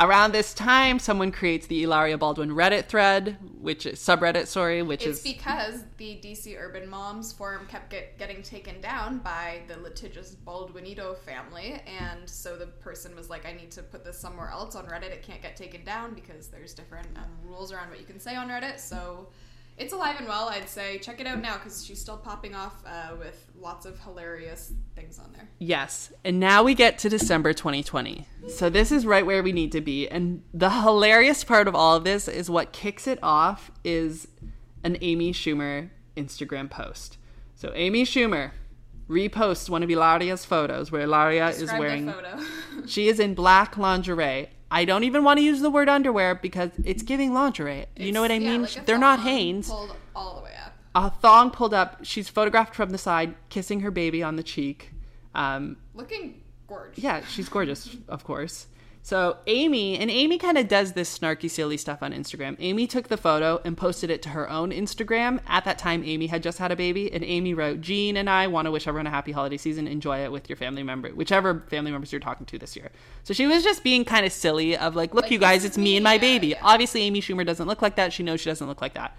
Around 0.00 0.32
this 0.32 0.54
time, 0.54 1.00
someone 1.00 1.32
creates 1.32 1.66
the 1.66 1.82
Ilaria 1.82 2.16
Baldwin 2.16 2.50
Reddit 2.50 2.86
thread, 2.86 3.36
which 3.60 3.84
is 3.84 3.98
subreddit, 3.98 4.46
sorry, 4.46 4.80
which 4.80 5.04
It's 5.04 5.18
is 5.18 5.24
because 5.24 5.82
the 5.96 6.20
DC 6.22 6.56
Urban 6.56 6.88
Moms 6.88 7.32
forum 7.32 7.66
kept 7.66 7.90
get, 7.90 8.16
getting 8.16 8.40
taken 8.42 8.80
down 8.80 9.18
by 9.18 9.62
the 9.66 9.76
litigious 9.76 10.36
Baldwinito 10.46 11.18
family, 11.18 11.82
and 11.84 12.30
so 12.30 12.56
the 12.56 12.66
person 12.66 13.16
was 13.16 13.28
like, 13.28 13.44
"I 13.44 13.52
need 13.52 13.72
to 13.72 13.82
put 13.82 14.04
this 14.04 14.20
somewhere 14.20 14.50
else 14.50 14.76
on 14.76 14.86
Reddit. 14.86 15.10
It 15.10 15.24
can't 15.24 15.42
get 15.42 15.56
taken 15.56 15.84
down 15.84 16.14
because 16.14 16.46
there's 16.46 16.74
different 16.74 17.08
um, 17.16 17.30
rules 17.42 17.72
around 17.72 17.90
what 17.90 17.98
you 17.98 18.06
can 18.06 18.20
say 18.20 18.36
on 18.36 18.48
Reddit." 18.48 18.78
So 18.78 19.26
it's 19.78 19.92
alive 19.92 20.16
and 20.18 20.28
well. 20.28 20.48
I'd 20.48 20.68
say 20.68 20.98
check 20.98 21.20
it 21.20 21.26
out 21.26 21.40
now 21.40 21.54
because 21.54 21.84
she's 21.84 22.00
still 22.00 22.16
popping 22.16 22.54
off 22.54 22.82
uh, 22.86 23.14
with 23.18 23.46
lots 23.58 23.86
of 23.86 23.98
hilarious 24.00 24.72
things 24.94 25.18
on 25.18 25.32
there. 25.32 25.48
Yes. 25.58 26.12
And 26.24 26.40
now 26.40 26.62
we 26.62 26.74
get 26.74 26.98
to 26.98 27.08
December 27.08 27.52
2020. 27.52 28.26
So 28.48 28.68
this 28.68 28.90
is 28.90 29.06
right 29.06 29.24
where 29.24 29.42
we 29.42 29.52
need 29.52 29.72
to 29.72 29.80
be. 29.80 30.08
And 30.08 30.42
the 30.52 30.70
hilarious 30.70 31.44
part 31.44 31.68
of 31.68 31.74
all 31.74 31.96
of 31.96 32.04
this 32.04 32.28
is 32.28 32.50
what 32.50 32.72
kicks 32.72 33.06
it 33.06 33.18
off 33.22 33.70
is 33.84 34.28
an 34.82 34.98
Amy 35.00 35.32
Schumer 35.32 35.90
Instagram 36.16 36.68
post. 36.68 37.18
So 37.54 37.72
Amy 37.74 38.04
Schumer 38.04 38.52
reposts 39.08 39.70
one 39.70 39.82
of 39.82 39.88
Ilaria's 39.88 40.44
photos 40.44 40.92
where 40.92 41.02
Ilaria 41.02 41.48
is 41.48 41.72
wearing 41.72 42.12
she 42.86 43.08
is 43.08 43.18
in 43.18 43.34
black 43.34 43.76
lingerie. 43.76 44.48
I 44.70 44.84
don't 44.84 45.04
even 45.04 45.24
want 45.24 45.38
to 45.38 45.44
use 45.44 45.60
the 45.60 45.70
word 45.70 45.88
underwear 45.88 46.34
because 46.34 46.70
it's 46.84 47.02
giving 47.02 47.32
lingerie. 47.32 47.86
you 47.96 48.12
know 48.12 48.20
what 48.20 48.30
I 48.30 48.34
It's- 48.34 48.46
yeah, 48.46 48.52
mean? 48.52 48.62
like 48.62 48.86
They're 48.86 48.98
not 48.98 49.20
Hanes. 49.20 49.68
Pulled 49.68 49.96
all 50.14 50.36
the 50.36 50.42
way 50.42 50.52
up. 50.64 50.74
A 50.94 51.10
thong 51.10 51.50
pulled 51.50 51.72
up. 51.74 52.00
She's 52.02 52.28
photographed 52.28 52.74
from 52.74 52.90
the 52.90 52.98
side, 52.98 53.34
kissing 53.48 53.80
her 53.80 53.90
baby 53.90 54.22
on 54.22 54.36
the 54.36 54.42
cheek. 54.42 54.92
Um, 55.34 55.76
Looking 55.94 56.42
gorgeous. 56.66 56.98
yeah, 57.02 57.22
she's 57.26 57.48
gorgeous, 57.48 57.96
of 58.08 58.24
course. 58.24 58.66
So 59.08 59.38
Amy, 59.46 59.96
and 59.96 60.10
Amy 60.10 60.36
kind 60.36 60.58
of 60.58 60.68
does 60.68 60.92
this 60.92 61.18
snarky, 61.18 61.48
silly 61.48 61.78
stuff 61.78 62.02
on 62.02 62.12
Instagram. 62.12 62.56
Amy 62.58 62.86
took 62.86 63.08
the 63.08 63.16
photo 63.16 63.58
and 63.64 63.74
posted 63.74 64.10
it 64.10 64.20
to 64.24 64.28
her 64.28 64.50
own 64.50 64.70
Instagram. 64.70 65.40
At 65.46 65.64
that 65.64 65.78
time, 65.78 66.02
Amy 66.04 66.26
had 66.26 66.42
just 66.42 66.58
had 66.58 66.70
a 66.70 66.76
baby, 66.76 67.10
and 67.10 67.24
Amy 67.24 67.54
wrote, 67.54 67.80
"Gene 67.80 68.18
and 68.18 68.28
I 68.28 68.48
want 68.48 68.66
to 68.66 68.70
wish 68.70 68.86
everyone 68.86 69.06
a 69.06 69.10
happy 69.10 69.32
holiday 69.32 69.56
season. 69.56 69.88
Enjoy 69.88 70.18
it 70.18 70.30
with 70.30 70.50
your 70.50 70.56
family 70.56 70.82
member, 70.82 71.08
whichever 71.08 71.64
family 71.70 71.90
members 71.90 72.12
you're 72.12 72.20
talking 72.20 72.44
to 72.44 72.58
this 72.58 72.76
year." 72.76 72.90
So 73.24 73.32
she 73.32 73.46
was 73.46 73.64
just 73.64 73.82
being 73.82 74.04
kind 74.04 74.26
of 74.26 74.32
silly, 74.32 74.76
of 74.76 74.94
like, 74.94 75.14
"Look, 75.14 75.24
Like, 75.24 75.32
you 75.32 75.38
guys, 75.38 75.64
it's 75.64 75.78
me 75.78 75.96
and 75.96 76.04
my 76.04 76.18
baby." 76.18 76.48
yeah. 76.48 76.58
Obviously, 76.60 77.00
Amy 77.00 77.22
Schumer 77.22 77.46
doesn't 77.46 77.66
look 77.66 77.80
like 77.80 77.96
that. 77.96 78.12
She 78.12 78.22
knows 78.22 78.42
she 78.42 78.50
doesn't 78.50 78.68
look 78.68 78.82
like 78.82 78.92
that. 78.92 79.16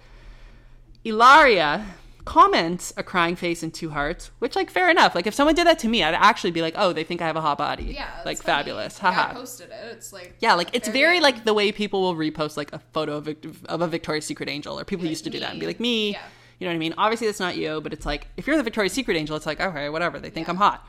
Ilaria 1.04 1.84
comments 2.30 2.94
a 2.96 3.02
crying 3.02 3.36
face 3.36 3.64
and 3.64 3.74
two 3.74 3.90
hearts, 3.90 4.30
which 4.38 4.56
like 4.56 4.70
fair 4.70 4.88
enough. 4.92 5.16
Like 5.16 5.26
if 5.26 5.34
someone 5.34 5.56
did 5.56 5.66
that 5.66 5.80
to 5.80 5.88
me, 5.88 6.04
I'd 6.04 6.14
actually 6.14 6.52
be 6.52 6.62
like, 6.62 6.76
"Oh, 6.78 6.94
they 6.94 7.04
think 7.04 7.24
I 7.24 7.26
have 7.28 7.36
a 7.36 7.42
hot 7.42 7.58
body." 7.58 7.86
Yeah, 7.86 8.08
like 8.24 8.38
funny. 8.38 8.56
fabulous. 8.58 9.00
Yeah, 9.02 9.10
I 9.10 9.14
Haha. 9.14 9.34
posted 9.34 9.72
it. 9.72 9.80
It's 9.94 10.14
like 10.14 10.36
Yeah, 10.40 10.54
like 10.54 10.70
it's 10.74 10.88
fair 10.88 10.94
very 10.94 11.20
like 11.22 11.44
the 11.44 11.56
way 11.56 11.72
people 11.72 12.02
will 12.02 12.16
repost 12.16 12.56
like 12.56 12.72
a 12.72 12.78
photo 12.94 13.16
of, 13.18 13.28
of 13.66 13.82
a 13.82 13.88
Victoria's 13.88 14.26
Secret 14.26 14.48
angel, 14.48 14.80
or 14.80 14.86
people 14.86 15.06
Like 15.06 15.10
used 15.10 15.24
to 15.24 15.32
do 15.32 15.40
that 15.40 15.50
and 15.52 15.60
be 15.60 15.66
like 15.66 15.80
me. 15.80 16.12
Yeah. 16.12 16.22
You 16.60 16.66
know 16.68 16.72
what 16.72 16.76
I 16.76 16.80
mean? 16.80 16.94
Obviously, 17.00 17.26
that's 17.26 17.40
not 17.40 17.58
you, 17.58 17.82
but 17.82 17.94
it's 17.94 18.06
like 18.06 18.28
if 18.38 18.46
you're 18.46 18.58
the 18.58 18.64
Victoria's 18.64 18.94
Secret 18.94 19.18
angel, 19.18 19.36
it's 19.36 19.48
like 19.48 19.60
okay, 19.60 19.90
whatever. 19.90 20.20
They 20.20 20.30
think 20.30 20.46
Yeah. 20.48 20.52
I'm 20.52 20.58
hot. 20.58 20.88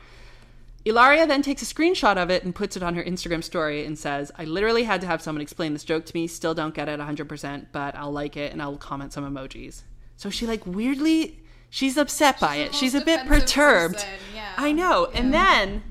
Ilaria 0.85 1.25
then 1.25 1.41
takes 1.41 1.61
a 1.63 1.65
screenshot 1.65 2.17
of 2.17 2.29
it 2.29 2.43
and 2.43 2.53
puts 2.53 2.75
it 2.77 2.83
on 2.83 2.93
her 2.95 3.03
Instagram 3.03 3.43
story 3.43 3.85
and 3.85 3.97
says, 3.97 4.31
I 4.37 4.45
literally 4.45 4.83
had 4.83 4.99
to 5.01 5.07
have 5.07 5.21
someone 5.21 5.41
explain 5.41 5.73
this 5.73 5.83
joke 5.83 6.05
to 6.07 6.15
me. 6.15 6.25
Still 6.27 6.55
don't 6.55 6.73
get 6.73 6.89
it 6.89 6.99
100%, 6.99 7.67
but 7.71 7.95
I'll 7.95 8.11
like 8.11 8.35
it 8.35 8.51
and 8.51 8.61
I'll 8.63 8.77
comment 8.77 9.13
some 9.13 9.23
emojis. 9.23 9.83
So 10.21 10.29
she, 10.29 10.45
like, 10.45 10.67
weirdly, 10.67 11.39
she's 11.71 11.97
upset 11.97 12.39
by 12.39 12.57
She's 12.57 12.67
it. 12.67 12.75
She's 12.75 12.93
a 12.93 13.01
bit 13.01 13.25
perturbed. 13.25 14.05
yeah. 14.35 14.53
I 14.55 14.71
know. 14.71 15.09
And 15.15 15.33
then 15.33 15.81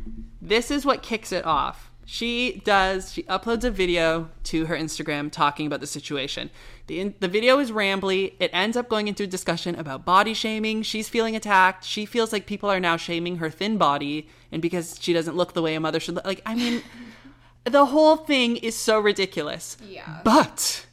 this 0.40 0.70
is 0.70 0.86
what 0.86 1.02
kicks 1.02 1.32
it 1.32 1.44
off. 1.44 1.90
She 2.06 2.62
does, 2.64 3.12
she 3.12 3.24
uploads 3.24 3.64
a 3.64 3.72
video 3.72 4.30
to 4.44 4.66
her 4.66 4.76
Instagram 4.76 5.32
talking 5.32 5.66
about 5.66 5.80
the 5.80 5.86
situation. 5.88 6.50
The, 6.86 7.00
in, 7.00 7.14
the 7.18 7.26
video 7.26 7.58
is 7.58 7.72
rambly. 7.72 8.34
It 8.38 8.52
ends 8.52 8.76
up 8.76 8.88
going 8.88 9.08
into 9.08 9.24
a 9.24 9.26
discussion 9.26 9.74
about 9.74 10.04
body 10.04 10.32
shaming. 10.32 10.82
She's 10.82 11.08
feeling 11.08 11.34
attacked. 11.34 11.84
She 11.84 12.06
feels 12.06 12.32
like 12.32 12.46
people 12.46 12.70
are 12.70 12.78
now 12.78 12.96
shaming 12.96 13.38
her 13.38 13.50
thin 13.50 13.78
body 13.78 14.28
and 14.52 14.62
because 14.62 14.96
she 15.00 15.12
doesn't 15.12 15.34
look 15.34 15.54
the 15.54 15.62
way 15.62 15.74
a 15.74 15.80
mother 15.80 15.98
should 15.98 16.14
look. 16.14 16.24
Like, 16.24 16.42
I 16.46 16.54
mean, 16.54 16.84
the 17.64 17.86
whole 17.86 18.16
thing 18.16 18.58
is 18.58 18.76
so 18.76 19.00
ridiculous. 19.00 19.76
Yeah. 19.84 20.20
But 20.22 20.86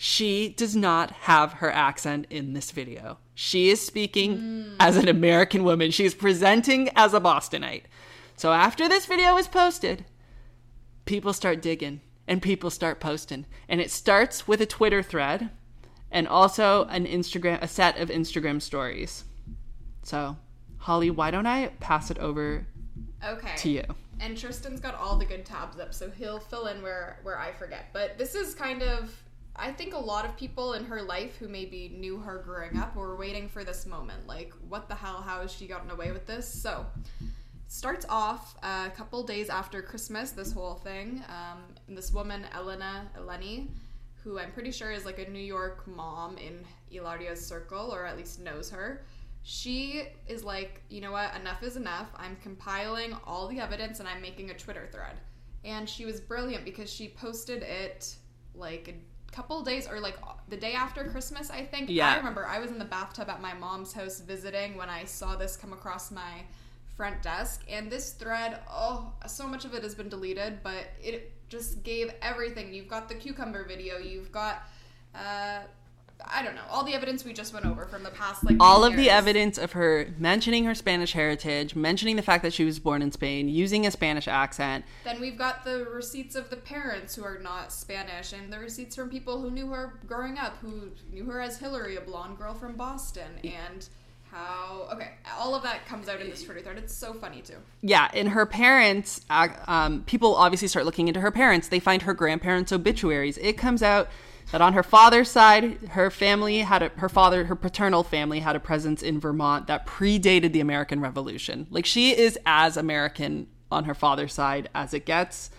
she 0.00 0.50
does 0.50 0.76
not 0.76 1.10
have 1.10 1.54
her 1.54 1.72
accent 1.72 2.24
in 2.30 2.52
this 2.52 2.70
video. 2.70 3.18
She 3.34 3.68
is 3.68 3.84
speaking 3.84 4.76
as 4.78 4.96
an 4.96 5.08
American 5.08 5.64
woman. 5.64 5.90
She 5.90 6.04
is 6.04 6.14
presenting 6.14 6.88
as 6.94 7.14
a 7.14 7.20
Bostonite. 7.20 7.82
So 8.36 8.52
after 8.52 8.88
this 8.88 9.06
video 9.06 9.36
is 9.36 9.48
posted, 9.48 10.04
people 11.04 11.32
start 11.32 11.60
digging 11.60 12.00
and 12.28 12.40
people 12.40 12.70
start 12.70 13.00
posting. 13.00 13.44
And 13.68 13.80
it 13.80 13.90
starts 13.90 14.46
with 14.46 14.60
a 14.60 14.66
Twitter 14.66 15.02
thread 15.02 15.50
and 16.12 16.28
also 16.28 16.84
an 16.84 17.04
Instagram 17.04 17.60
a 17.60 17.66
set 17.66 17.98
of 17.98 18.08
Instagram 18.08 18.62
stories. 18.62 19.24
So, 20.04 20.36
Holly, 20.76 21.10
why 21.10 21.32
don't 21.32 21.46
I 21.46 21.72
pass 21.80 22.08
it 22.12 22.18
over 22.18 22.68
Okay. 23.24 23.56
to 23.56 23.68
you? 23.68 23.84
And 24.20 24.38
Tristan's 24.38 24.78
got 24.78 24.94
all 24.94 25.16
the 25.16 25.24
good 25.24 25.44
tabs 25.44 25.80
up, 25.80 25.92
so 25.92 26.08
he'll 26.08 26.38
fill 26.38 26.66
in 26.66 26.82
where 26.82 27.18
where 27.24 27.38
I 27.38 27.50
forget. 27.50 27.86
But 27.92 28.16
this 28.16 28.36
is 28.36 28.54
kind 28.54 28.82
of 28.82 29.12
I 29.58 29.72
think 29.72 29.94
a 29.94 29.98
lot 29.98 30.24
of 30.24 30.36
people 30.36 30.74
in 30.74 30.84
her 30.84 31.02
life 31.02 31.36
who 31.36 31.48
maybe 31.48 31.94
knew 31.98 32.18
her 32.18 32.38
growing 32.38 32.78
up 32.78 32.94
were 32.94 33.16
waiting 33.16 33.48
for 33.48 33.64
this 33.64 33.86
moment. 33.86 34.26
Like, 34.26 34.52
what 34.68 34.88
the 34.88 34.94
hell? 34.94 35.20
How 35.20 35.40
has 35.42 35.52
she 35.52 35.66
gotten 35.66 35.90
away 35.90 36.12
with 36.12 36.26
this? 36.26 36.48
So, 36.48 36.86
starts 37.66 38.06
off 38.08 38.56
uh, 38.62 38.84
a 38.86 38.90
couple 38.90 39.22
days 39.24 39.48
after 39.48 39.82
Christmas. 39.82 40.30
This 40.30 40.52
whole 40.52 40.74
thing. 40.74 41.22
Um, 41.28 41.62
this 41.88 42.12
woman, 42.12 42.46
Elena 42.54 43.08
Eleni, 43.18 43.68
who 44.22 44.38
I'm 44.38 44.52
pretty 44.52 44.70
sure 44.70 44.92
is 44.92 45.04
like 45.04 45.18
a 45.18 45.28
New 45.30 45.38
York 45.38 45.86
mom 45.86 46.38
in 46.38 46.64
Ilaria's 46.92 47.44
circle, 47.44 47.92
or 47.92 48.06
at 48.06 48.16
least 48.16 48.40
knows 48.40 48.70
her. 48.70 49.04
She 49.42 50.04
is 50.26 50.44
like, 50.44 50.82
you 50.88 51.00
know 51.00 51.12
what? 51.12 51.34
Enough 51.34 51.62
is 51.62 51.76
enough. 51.76 52.08
I'm 52.16 52.36
compiling 52.42 53.16
all 53.26 53.48
the 53.48 53.60
evidence 53.60 54.00
and 54.00 54.08
I'm 54.08 54.20
making 54.20 54.50
a 54.50 54.54
Twitter 54.54 54.88
thread. 54.92 55.16
And 55.64 55.88
she 55.88 56.04
was 56.04 56.20
brilliant 56.20 56.64
because 56.64 56.92
she 56.92 57.08
posted 57.08 57.62
it 57.62 58.14
like 58.54 58.88
a 58.88 59.07
couple 59.32 59.62
days 59.62 59.88
or 59.88 60.00
like 60.00 60.16
the 60.48 60.56
day 60.56 60.72
after 60.74 61.04
Christmas, 61.04 61.50
I 61.50 61.64
think. 61.64 61.90
Yeah. 61.90 62.12
I 62.12 62.16
remember 62.16 62.46
I 62.46 62.58
was 62.58 62.70
in 62.70 62.78
the 62.78 62.84
bathtub 62.84 63.28
at 63.28 63.40
my 63.40 63.54
mom's 63.54 63.92
house 63.92 64.20
visiting 64.20 64.76
when 64.76 64.88
I 64.88 65.04
saw 65.04 65.36
this 65.36 65.56
come 65.56 65.72
across 65.72 66.10
my 66.10 66.42
front 66.96 67.22
desk. 67.22 67.64
And 67.68 67.90
this 67.90 68.12
thread, 68.12 68.60
oh, 68.70 69.12
so 69.26 69.46
much 69.46 69.64
of 69.64 69.74
it 69.74 69.82
has 69.82 69.94
been 69.94 70.08
deleted, 70.08 70.60
but 70.62 70.88
it 71.02 71.32
just 71.48 71.82
gave 71.82 72.12
everything. 72.22 72.74
You've 72.74 72.88
got 72.88 73.08
the 73.08 73.14
cucumber 73.14 73.64
video, 73.64 73.98
you've 73.98 74.32
got. 74.32 74.62
Uh, 75.14 75.60
I 76.24 76.42
don't 76.42 76.54
know 76.54 76.62
all 76.70 76.84
the 76.84 76.94
evidence 76.94 77.24
we 77.24 77.32
just 77.32 77.52
went 77.52 77.64
over 77.64 77.86
from 77.86 78.02
the 78.02 78.10
past 78.10 78.44
like 78.44 78.56
all 78.60 78.82
10 78.82 78.90
of 78.90 78.96
the 78.96 79.10
evidence 79.10 79.56
of 79.58 79.72
her 79.72 80.08
mentioning 80.18 80.64
her 80.64 80.74
Spanish 80.74 81.12
heritage, 81.12 81.76
mentioning 81.76 82.16
the 82.16 82.22
fact 82.22 82.42
that 82.42 82.52
she 82.52 82.64
was 82.64 82.78
born 82.78 83.02
in 83.02 83.12
Spain, 83.12 83.48
using 83.48 83.86
a 83.86 83.90
Spanish 83.90 84.26
accent. 84.26 84.84
Then 85.04 85.20
we've 85.20 85.38
got 85.38 85.64
the 85.64 85.84
receipts 85.84 86.34
of 86.34 86.50
the 86.50 86.56
parents 86.56 87.14
who 87.14 87.24
are 87.24 87.38
not 87.38 87.72
Spanish, 87.72 88.32
and 88.32 88.52
the 88.52 88.58
receipts 88.58 88.96
from 88.96 89.08
people 89.08 89.40
who 89.40 89.50
knew 89.50 89.68
her 89.68 89.94
growing 90.06 90.38
up, 90.38 90.56
who 90.58 90.90
knew 91.12 91.24
her 91.26 91.40
as 91.40 91.58
Hillary, 91.58 91.96
a 91.96 92.00
blonde 92.00 92.38
girl 92.38 92.54
from 92.54 92.74
Boston, 92.74 93.38
and 93.44 93.88
how. 94.30 94.88
Okay, 94.92 95.10
all 95.38 95.54
of 95.54 95.62
that 95.62 95.86
comes 95.86 96.08
out 96.08 96.20
in 96.20 96.28
this 96.28 96.42
Twitter 96.42 96.60
thread. 96.60 96.78
It's 96.78 96.94
so 96.94 97.14
funny 97.14 97.42
too. 97.42 97.56
Yeah, 97.80 98.10
and 98.12 98.30
her 98.30 98.44
parents, 98.44 99.20
uh, 99.30 99.48
um, 99.66 100.02
people 100.04 100.34
obviously 100.34 100.68
start 100.68 100.84
looking 100.84 101.08
into 101.08 101.20
her 101.20 101.30
parents. 101.30 101.68
They 101.68 101.80
find 101.80 102.02
her 102.02 102.14
grandparents' 102.14 102.72
obituaries. 102.72 103.38
It 103.38 103.56
comes 103.56 103.82
out 103.82 104.08
that 104.50 104.60
on 104.60 104.72
her 104.72 104.82
father's 104.82 105.30
side, 105.30 105.78
her 105.90 106.10
family 106.10 106.58
had 106.58 106.82
a, 106.82 106.88
her 106.96 107.08
father, 107.08 107.44
her 107.44 107.56
paternal 107.56 108.02
family 108.02 108.40
had 108.40 108.56
a 108.56 108.60
presence 108.60 109.02
in 109.02 109.20
Vermont 109.20 109.66
that 109.66 109.86
predated 109.86 110.52
the 110.52 110.60
American 110.60 111.00
Revolution. 111.00 111.66
Like 111.70 111.84
she 111.84 112.16
is 112.16 112.38
as 112.46 112.76
American 112.76 113.48
on 113.70 113.84
her 113.84 113.94
father's 113.94 114.32
side 114.32 114.70
as 114.74 114.94
it 114.94 115.04
gets. 115.04 115.50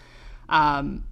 Um, 0.47 1.03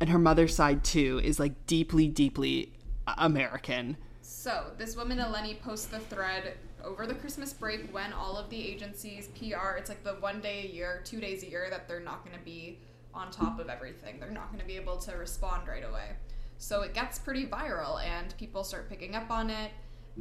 and 0.00 0.10
her 0.10 0.18
mother's 0.18 0.54
side 0.54 0.84
too 0.84 1.20
is 1.24 1.40
like 1.40 1.66
deeply, 1.66 2.08
deeply 2.08 2.74
American. 3.18 3.96
So 4.20 4.72
this 4.76 4.96
woman 4.96 5.18
Eleni 5.18 5.60
posts 5.60 5.86
the 5.86 6.00
thread 6.00 6.54
over 6.82 7.06
the 7.06 7.14
Christmas 7.14 7.54
break 7.54 7.92
when 7.94 8.12
all 8.12 8.36
of 8.36 8.50
the 8.50 8.62
agencies 8.62 9.28
PR. 9.28 9.78
It's 9.78 9.88
like 9.88 10.04
the 10.04 10.16
one 10.20 10.40
day 10.42 10.68
a 10.68 10.74
year, 10.74 11.00
two 11.04 11.20
days 11.20 11.42
a 11.42 11.48
year 11.48 11.68
that 11.70 11.88
they're 11.88 12.00
not 12.00 12.24
going 12.24 12.36
to 12.36 12.44
be 12.44 12.80
on 13.14 13.30
top 13.30 13.58
of 13.58 13.70
everything. 13.70 14.20
They're 14.20 14.30
not 14.30 14.48
going 14.48 14.60
to 14.60 14.66
be 14.66 14.76
able 14.76 14.98
to 14.98 15.12
respond 15.12 15.66
right 15.66 15.84
away. 15.88 16.10
So 16.58 16.82
it 16.82 16.94
gets 16.94 17.18
pretty 17.18 17.46
viral, 17.46 18.02
and 18.04 18.36
people 18.38 18.64
start 18.64 18.88
picking 18.88 19.14
up 19.16 19.30
on 19.30 19.50
it. 19.50 19.70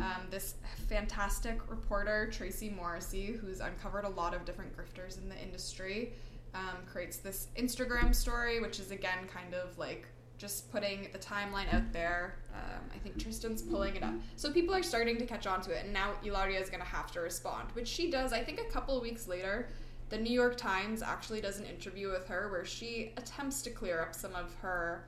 Um, 0.01 0.27
this 0.31 0.55
fantastic 0.89 1.69
reporter, 1.69 2.29
Tracie 2.31 2.69
Morrissey, 2.69 3.27
who's 3.27 3.59
uncovered 3.59 4.05
a 4.05 4.09
lot 4.09 4.33
of 4.33 4.43
different 4.43 4.75
grifters 4.75 5.19
in 5.21 5.29
the 5.29 5.39
industry, 5.39 6.13
um, 6.55 6.77
creates 6.91 7.17
this 7.17 7.47
Instagram 7.57 8.13
story, 8.13 8.59
which 8.59 8.79
is 8.79 8.89
again 8.91 9.27
kind 9.31 9.53
of 9.53 9.77
like 9.77 10.07
just 10.39 10.71
putting 10.71 11.07
the 11.13 11.19
timeline 11.19 11.71
out 11.73 11.93
there. 11.93 12.35
Um, 12.53 12.81
I 12.93 12.97
think 12.97 13.17
Tristan's 13.17 13.61
pulling 13.61 13.95
it 13.95 14.03
up. 14.03 14.13
So 14.35 14.51
people 14.51 14.73
are 14.73 14.83
starting 14.83 15.17
to 15.17 15.25
catch 15.25 15.45
on 15.47 15.61
to 15.61 15.71
it, 15.71 15.85
and 15.85 15.93
now 15.93 16.13
Ilaria 16.23 16.59
is 16.59 16.69
going 16.69 16.81
to 16.81 16.89
have 16.89 17.11
to 17.11 17.21
respond, 17.21 17.69
which 17.73 17.87
she 17.87 18.09
does. 18.09 18.33
I 18.33 18.43
think 18.43 18.59
a 18.59 18.71
couple 18.71 18.99
weeks 18.99 19.27
later, 19.27 19.69
the 20.09 20.17
New 20.17 20.33
York 20.33 20.57
Times 20.57 21.01
actually 21.01 21.39
does 21.39 21.59
an 21.59 21.65
interview 21.65 22.09
with 22.09 22.27
her 22.27 22.49
where 22.51 22.65
she 22.65 23.13
attempts 23.17 23.61
to 23.61 23.69
clear 23.69 24.01
up 24.01 24.13
some 24.13 24.35
of 24.35 24.53
her 24.55 25.05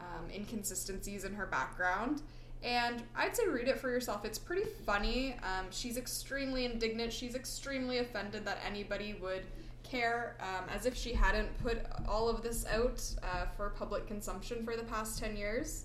um, 0.00 0.30
inconsistencies 0.34 1.24
in 1.24 1.34
her 1.34 1.46
background. 1.46 2.22
And 2.62 3.02
I'd 3.16 3.36
say 3.36 3.46
read 3.46 3.68
it 3.68 3.78
for 3.78 3.88
yourself. 3.88 4.24
It's 4.24 4.38
pretty 4.38 4.68
funny. 4.84 5.36
Um, 5.44 5.66
she's 5.70 5.96
extremely 5.96 6.64
indignant. 6.64 7.12
She's 7.12 7.34
extremely 7.36 7.98
offended 7.98 8.44
that 8.46 8.58
anybody 8.66 9.14
would 9.22 9.42
care, 9.84 10.36
um, 10.40 10.68
as 10.74 10.84
if 10.84 10.96
she 10.96 11.12
hadn't 11.12 11.56
put 11.62 11.78
all 12.08 12.28
of 12.28 12.42
this 12.42 12.66
out 12.66 13.02
uh, 13.22 13.46
for 13.56 13.70
public 13.70 14.06
consumption 14.08 14.64
for 14.64 14.76
the 14.76 14.82
past 14.82 15.18
10 15.20 15.36
years. 15.36 15.84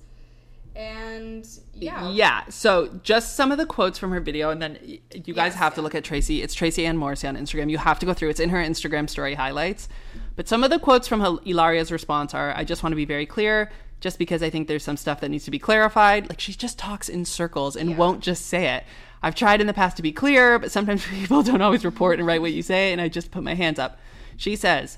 And 0.76 1.47
yeah. 1.76 2.09
Yeah. 2.09 2.45
So 2.49 2.88
just 3.03 3.36
some 3.36 3.51
of 3.51 3.59
the 3.59 3.66
quotes 3.68 3.99
from 3.99 4.09
her 4.11 4.20
video, 4.20 4.49
and 4.49 4.59
then 4.59 4.80
you 4.84 5.34
guys 5.36 5.51
Yes, 5.51 5.55
have 5.55 5.76
to 5.76 5.84
look 5.84 5.93
at 5.93 6.03
Tracy. 6.03 6.41
It's 6.41 6.55
Tracie 6.55 6.82
Egan 6.82 6.97
Morrissey 6.97 7.28
on 7.28 7.38
Instagram. 7.38 7.70
You 7.70 7.78
have 7.78 7.99
to 7.99 8.07
go 8.07 8.14
through. 8.16 8.30
It's 8.30 8.39
in 8.39 8.49
her 8.49 8.57
Instagram 8.57 9.07
story 9.07 9.36
highlights. 9.36 9.88
But 10.36 10.47
some 10.47 10.64
of 10.64 10.72
the 10.72 10.80
quotes 10.80 11.07
from 11.07 11.22
Hil- 11.22 11.39
Ilaria's 11.41 11.91
response 11.91 12.34
are, 12.34 12.57
"I 12.57 12.64
just 12.64 12.82
want 12.82 12.91
to 12.93 12.95
be 12.97 13.05
very 13.05 13.28
clear." 13.28 13.72
Just 14.04 14.20
because 14.20 14.43
I 14.43 14.49
think 14.49 14.68
there's 14.68 14.84
some 14.84 14.97
stuff 14.97 15.22
that 15.22 15.30
needs 15.30 15.45
to 15.45 15.51
be 15.51 15.60
clarified, 15.60 16.28
like 16.28 16.41
she 16.41 16.51
just 16.51 16.78
talks 16.78 17.08
in 17.08 17.24
circles 17.24 17.78
and 17.78 17.91
Yeah. 17.91 17.95
won't 17.95 18.20
just 18.20 18.45
say 18.47 18.68
it. 18.76 18.84
I've 19.22 19.34
tried 19.34 19.62
in 19.62 19.68
the 19.68 19.74
past 19.74 19.95
to 19.95 20.04
be 20.04 20.12
clear, 20.12 20.60
but 20.60 20.74
sometimes 20.74 21.06
people 21.20 21.41
don't 21.41 21.62
always 21.62 21.86
report 21.86 22.20
and 22.20 22.28
write 22.28 22.41
what 22.41 22.51
you 22.51 22.62
say, 22.64 22.91
and 22.91 22.99
I 22.99 23.08
just 23.08 23.32
put 23.32 23.43
my 23.43 23.54
hands 23.54 23.80
up. 23.80 23.97
She 24.36 24.58
says, 24.58 24.97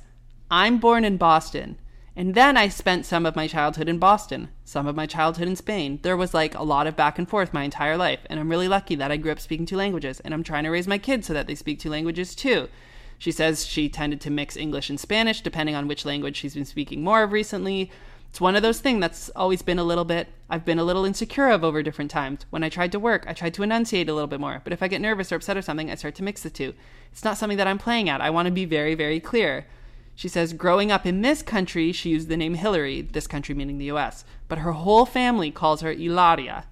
I'm 0.49 0.80
born 0.80 1.06
in 1.06 1.18
Boston. 1.18 1.78
And 2.16 2.34
then 2.34 2.58
I 2.58 2.68
spent 2.68 3.06
some 3.06 3.28
of 3.28 3.36
my 3.36 3.45
childhood 3.45 3.88
in 3.88 3.99
Boston, 3.99 4.49
some 4.64 4.88
of 4.88 4.95
my 4.95 5.06
childhood 5.06 5.47
in 5.49 5.56
Spain. 5.56 5.99
There 6.01 6.18
was 6.18 6.34
like 6.34 6.56
a 6.56 6.64
lot 6.64 6.88
of 6.88 6.95
back 6.95 7.20
and 7.20 7.30
forth 7.30 7.53
my 7.53 7.62
entire 7.62 7.97
life. 7.97 8.22
And 8.28 8.39
I'm 8.39 8.49
really 8.49 8.68
lucky 8.68 8.95
that 8.95 9.12
I 9.12 9.18
grew 9.18 9.34
up 9.34 9.39
speaking 9.39 9.68
two 9.68 9.78
languages. 9.78 10.20
And 10.22 10.34
I'm 10.34 10.41
trying 10.41 10.64
to 10.64 10.72
raise 10.72 10.88
my 10.88 10.97
kids 10.97 11.28
so 11.28 11.34
that 11.34 11.45
they 11.45 11.53
speak 11.53 11.78
two 11.78 11.91
languages 11.91 12.34
too. 12.34 12.70
She 13.20 13.32
says 13.32 13.68
she 13.68 13.88
tended 13.88 14.20
to 14.22 14.32
mix 14.32 14.58
English 14.58 14.89
and 14.89 14.99
Spanish 14.99 15.41
depending 15.41 15.76
on 15.76 15.88
which 15.88 16.06
language 16.06 16.38
she's 16.38 16.56
been 16.56 16.66
speaking 16.66 17.03
more 17.03 17.22
of 17.22 17.32
recently. 17.34 17.91
It's 18.36 18.42
one 18.42 18.58
of 18.58 18.64
those 18.64 18.82
things 18.82 19.00
that's 19.00 19.30
always 19.30 19.62
been 19.62 19.80
a 19.80 19.84
little 19.86 20.04
bit, 20.04 20.28
I've 20.50 20.66
been 20.66 20.78
a 20.78 20.84
little 20.84 21.06
insecure 21.06 21.48
of 21.48 21.64
over 21.64 21.82
different 21.82 22.12
times. 22.12 22.46
When 22.50 22.66
I 22.66 22.68
tried 22.68 22.92
to 22.92 23.00
work, 23.00 23.24
I 23.30 23.34
tried 23.34 23.54
to 23.54 23.64
enunciate 23.64 24.10
a 24.10 24.14
little 24.14 24.28
bit 24.28 24.42
more. 24.42 24.60
But 24.62 24.74
if 24.74 24.84
I 24.84 24.90
get 24.90 25.00
nervous 25.00 25.32
or 25.32 25.38
upset 25.38 25.56
or 25.56 25.62
something, 25.62 25.90
I 25.90 25.96
start 25.96 26.16
to 26.16 26.24
mix 26.24 26.44
the 26.44 26.50
two. 26.50 26.74
It's 27.14 27.24
not 27.24 27.38
something 27.38 27.58
that 27.58 27.66
I'm 27.66 27.78
playing 27.78 28.10
at. 28.10 28.20
I 28.20 28.30
want 28.30 28.48
to 28.48 28.52
be 28.52 28.66
very, 28.66 28.94
very 28.94 29.22
clear. 29.22 29.68
She 30.16 30.28
says, 30.28 30.52
growing 30.52 30.92
up 30.92 31.06
in 31.06 31.22
this 31.22 31.42
country, 31.42 31.94
she 31.94 32.10
used 32.10 32.28
the 32.28 32.36
name 32.36 32.56
Hillary, 32.56 33.04
this 33.04 33.26
country 33.26 33.56
meaning 33.56 33.78
the 33.78 33.92
US, 33.92 34.26
but 34.50 34.58
her 34.58 34.74
whole 34.74 35.06
family 35.06 35.50
calls 35.50 35.80
her 35.80 35.94
Ilaria. 35.94 36.66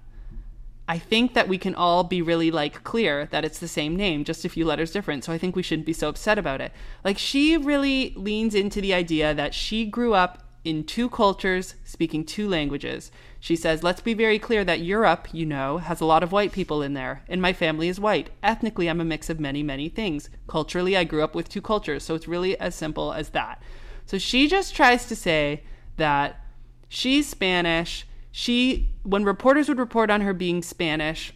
I 0.86 0.98
think 0.98 1.32
that 1.32 1.48
we 1.48 1.56
can 1.56 1.74
all 1.74 2.04
be 2.04 2.20
really 2.20 2.50
like 2.50 2.84
clear 2.84 3.24
that 3.30 3.42
it's 3.42 3.58
the 3.58 3.68
same 3.68 3.96
name, 3.96 4.24
just 4.24 4.44
a 4.44 4.50
few 4.50 4.66
letters 4.66 4.92
different. 4.92 5.24
So 5.24 5.32
I 5.32 5.38
think 5.38 5.56
we 5.56 5.62
shouldn't 5.62 5.86
be 5.86 5.94
so 5.94 6.10
upset 6.10 6.38
about 6.38 6.60
it. 6.60 6.72
Like 7.02 7.16
she 7.16 7.56
really 7.56 8.12
leans 8.16 8.54
into 8.54 8.82
the 8.82 8.92
idea 8.92 9.32
that 9.32 9.54
she 9.54 9.86
grew 9.86 10.12
up 10.12 10.43
in 10.64 10.84
two 10.84 11.10
cultures, 11.10 11.74
speaking 11.84 12.24
two 12.24 12.48
languages. 12.48 13.12
She 13.38 13.54
says, 13.54 13.82
Let's 13.82 14.00
be 14.00 14.14
very 14.14 14.38
clear 14.38 14.64
that 14.64 14.80
Europe, 14.80 15.28
you 15.32 15.44
know, 15.44 15.78
has 15.78 16.00
a 16.00 16.06
lot 16.06 16.22
of 16.22 16.32
white 16.32 16.52
people 16.52 16.82
in 16.82 16.94
there, 16.94 17.22
and 17.28 17.42
my 17.42 17.52
family 17.52 17.88
is 17.88 18.00
white. 18.00 18.30
Ethnically, 18.42 18.88
I'm 18.88 19.00
a 19.00 19.04
mix 19.04 19.28
of 19.28 19.38
many, 19.38 19.62
many 19.62 19.88
things. 19.88 20.30
Culturally, 20.48 20.96
I 20.96 21.04
grew 21.04 21.22
up 21.22 21.34
with 21.34 21.50
two 21.50 21.60
cultures, 21.60 22.02
so 22.02 22.14
it's 22.14 22.26
really 22.26 22.58
as 22.58 22.74
simple 22.74 23.12
as 23.12 23.30
that. 23.30 23.62
So 24.06 24.16
she 24.18 24.48
just 24.48 24.74
tries 24.74 25.06
to 25.06 25.16
say 25.16 25.64
that 25.96 26.40
she's 26.88 27.28
Spanish. 27.28 28.06
She, 28.32 28.90
when 29.02 29.24
reporters 29.24 29.68
would 29.68 29.78
report 29.78 30.10
on 30.10 30.22
her 30.22 30.32
being 30.32 30.62
Spanish, 30.62 31.32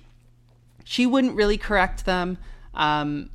she 0.84 1.04
wouldn't 1.04 1.36
really 1.36 1.58
correct 1.58 2.06
them. 2.06 2.38
Um, 2.72 3.30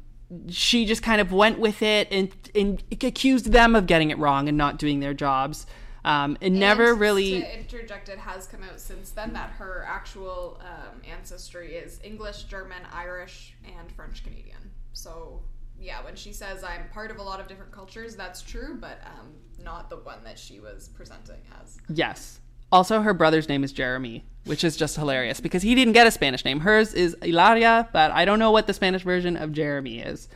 she 0.49 0.85
just 0.85 1.03
kind 1.03 1.21
of 1.21 1.31
went 1.31 1.59
with 1.59 1.81
it 1.81 2.07
and, 2.11 2.33
and 2.55 2.83
accused 2.91 3.51
them 3.51 3.75
of 3.75 3.85
getting 3.85 4.09
it 4.09 4.17
wrong 4.17 4.47
and 4.47 4.57
not 4.57 4.77
doing 4.79 4.99
their 4.99 5.13
jobs. 5.13 5.67
Um, 6.05 6.37
it 6.41 6.49
never 6.49 6.91
And 6.91 7.01
really. 7.01 7.41
To 7.41 7.59
interject, 7.59 8.09
it 8.09 8.19
has 8.19 8.45
come 8.47 8.61
out 8.63 8.79
since 8.79 9.11
then 9.11 9.33
that 9.33 9.51
her 9.51 9.85
actual 9.87 10.59
um, 10.61 11.01
ancestry 11.09 11.75
is 11.75 11.99
English, 12.03 12.43
German, 12.43 12.83
Irish, 12.91 13.55
and 13.65 13.91
French 13.91 14.23
Canadian. 14.23 14.71
So, 14.91 15.41
yeah, 15.79 16.03
when 16.03 16.15
she 16.15 16.33
says 16.33 16.63
I'm 16.63 16.89
part 16.93 17.09
of 17.09 17.17
a 17.17 17.23
lot 17.23 17.39
of 17.39 17.47
different 17.47 17.71
cultures, 17.71 18.15
that's 18.15 18.41
true, 18.41 18.77
but 18.79 18.99
um, 19.05 19.29
not 19.63 19.89
the 19.89 19.97
one 19.97 20.23
that 20.25 20.37
she 20.37 20.59
was 20.59 20.89
presenting 20.89 21.41
as. 21.61 21.77
Yes. 21.89 22.39
Also, 22.71 23.01
her 23.01 23.13
brother's 23.13 23.47
name 23.47 23.63
is 23.63 23.71
Jeremy, 23.71 24.25
which 24.45 24.63
is 24.63 24.75
just 24.75 24.95
hilarious 24.95 25.39
because 25.39 25.61
he 25.61 25.75
didn't 25.75 25.93
get 25.93 26.07
a 26.07 26.11
Spanish 26.11 26.43
name. 26.43 26.59
Hers 26.59 26.93
is 26.93 27.15
Ilaria, 27.21 27.87
but 27.93 28.11
I 28.11 28.25
don't 28.25 28.39
know 28.39 28.51
what 28.51 28.65
the 28.65 28.73
Spanish 28.73 29.03
version 29.03 29.37
of 29.37 29.51
Jeremy 29.51 29.99
is. 29.99 30.27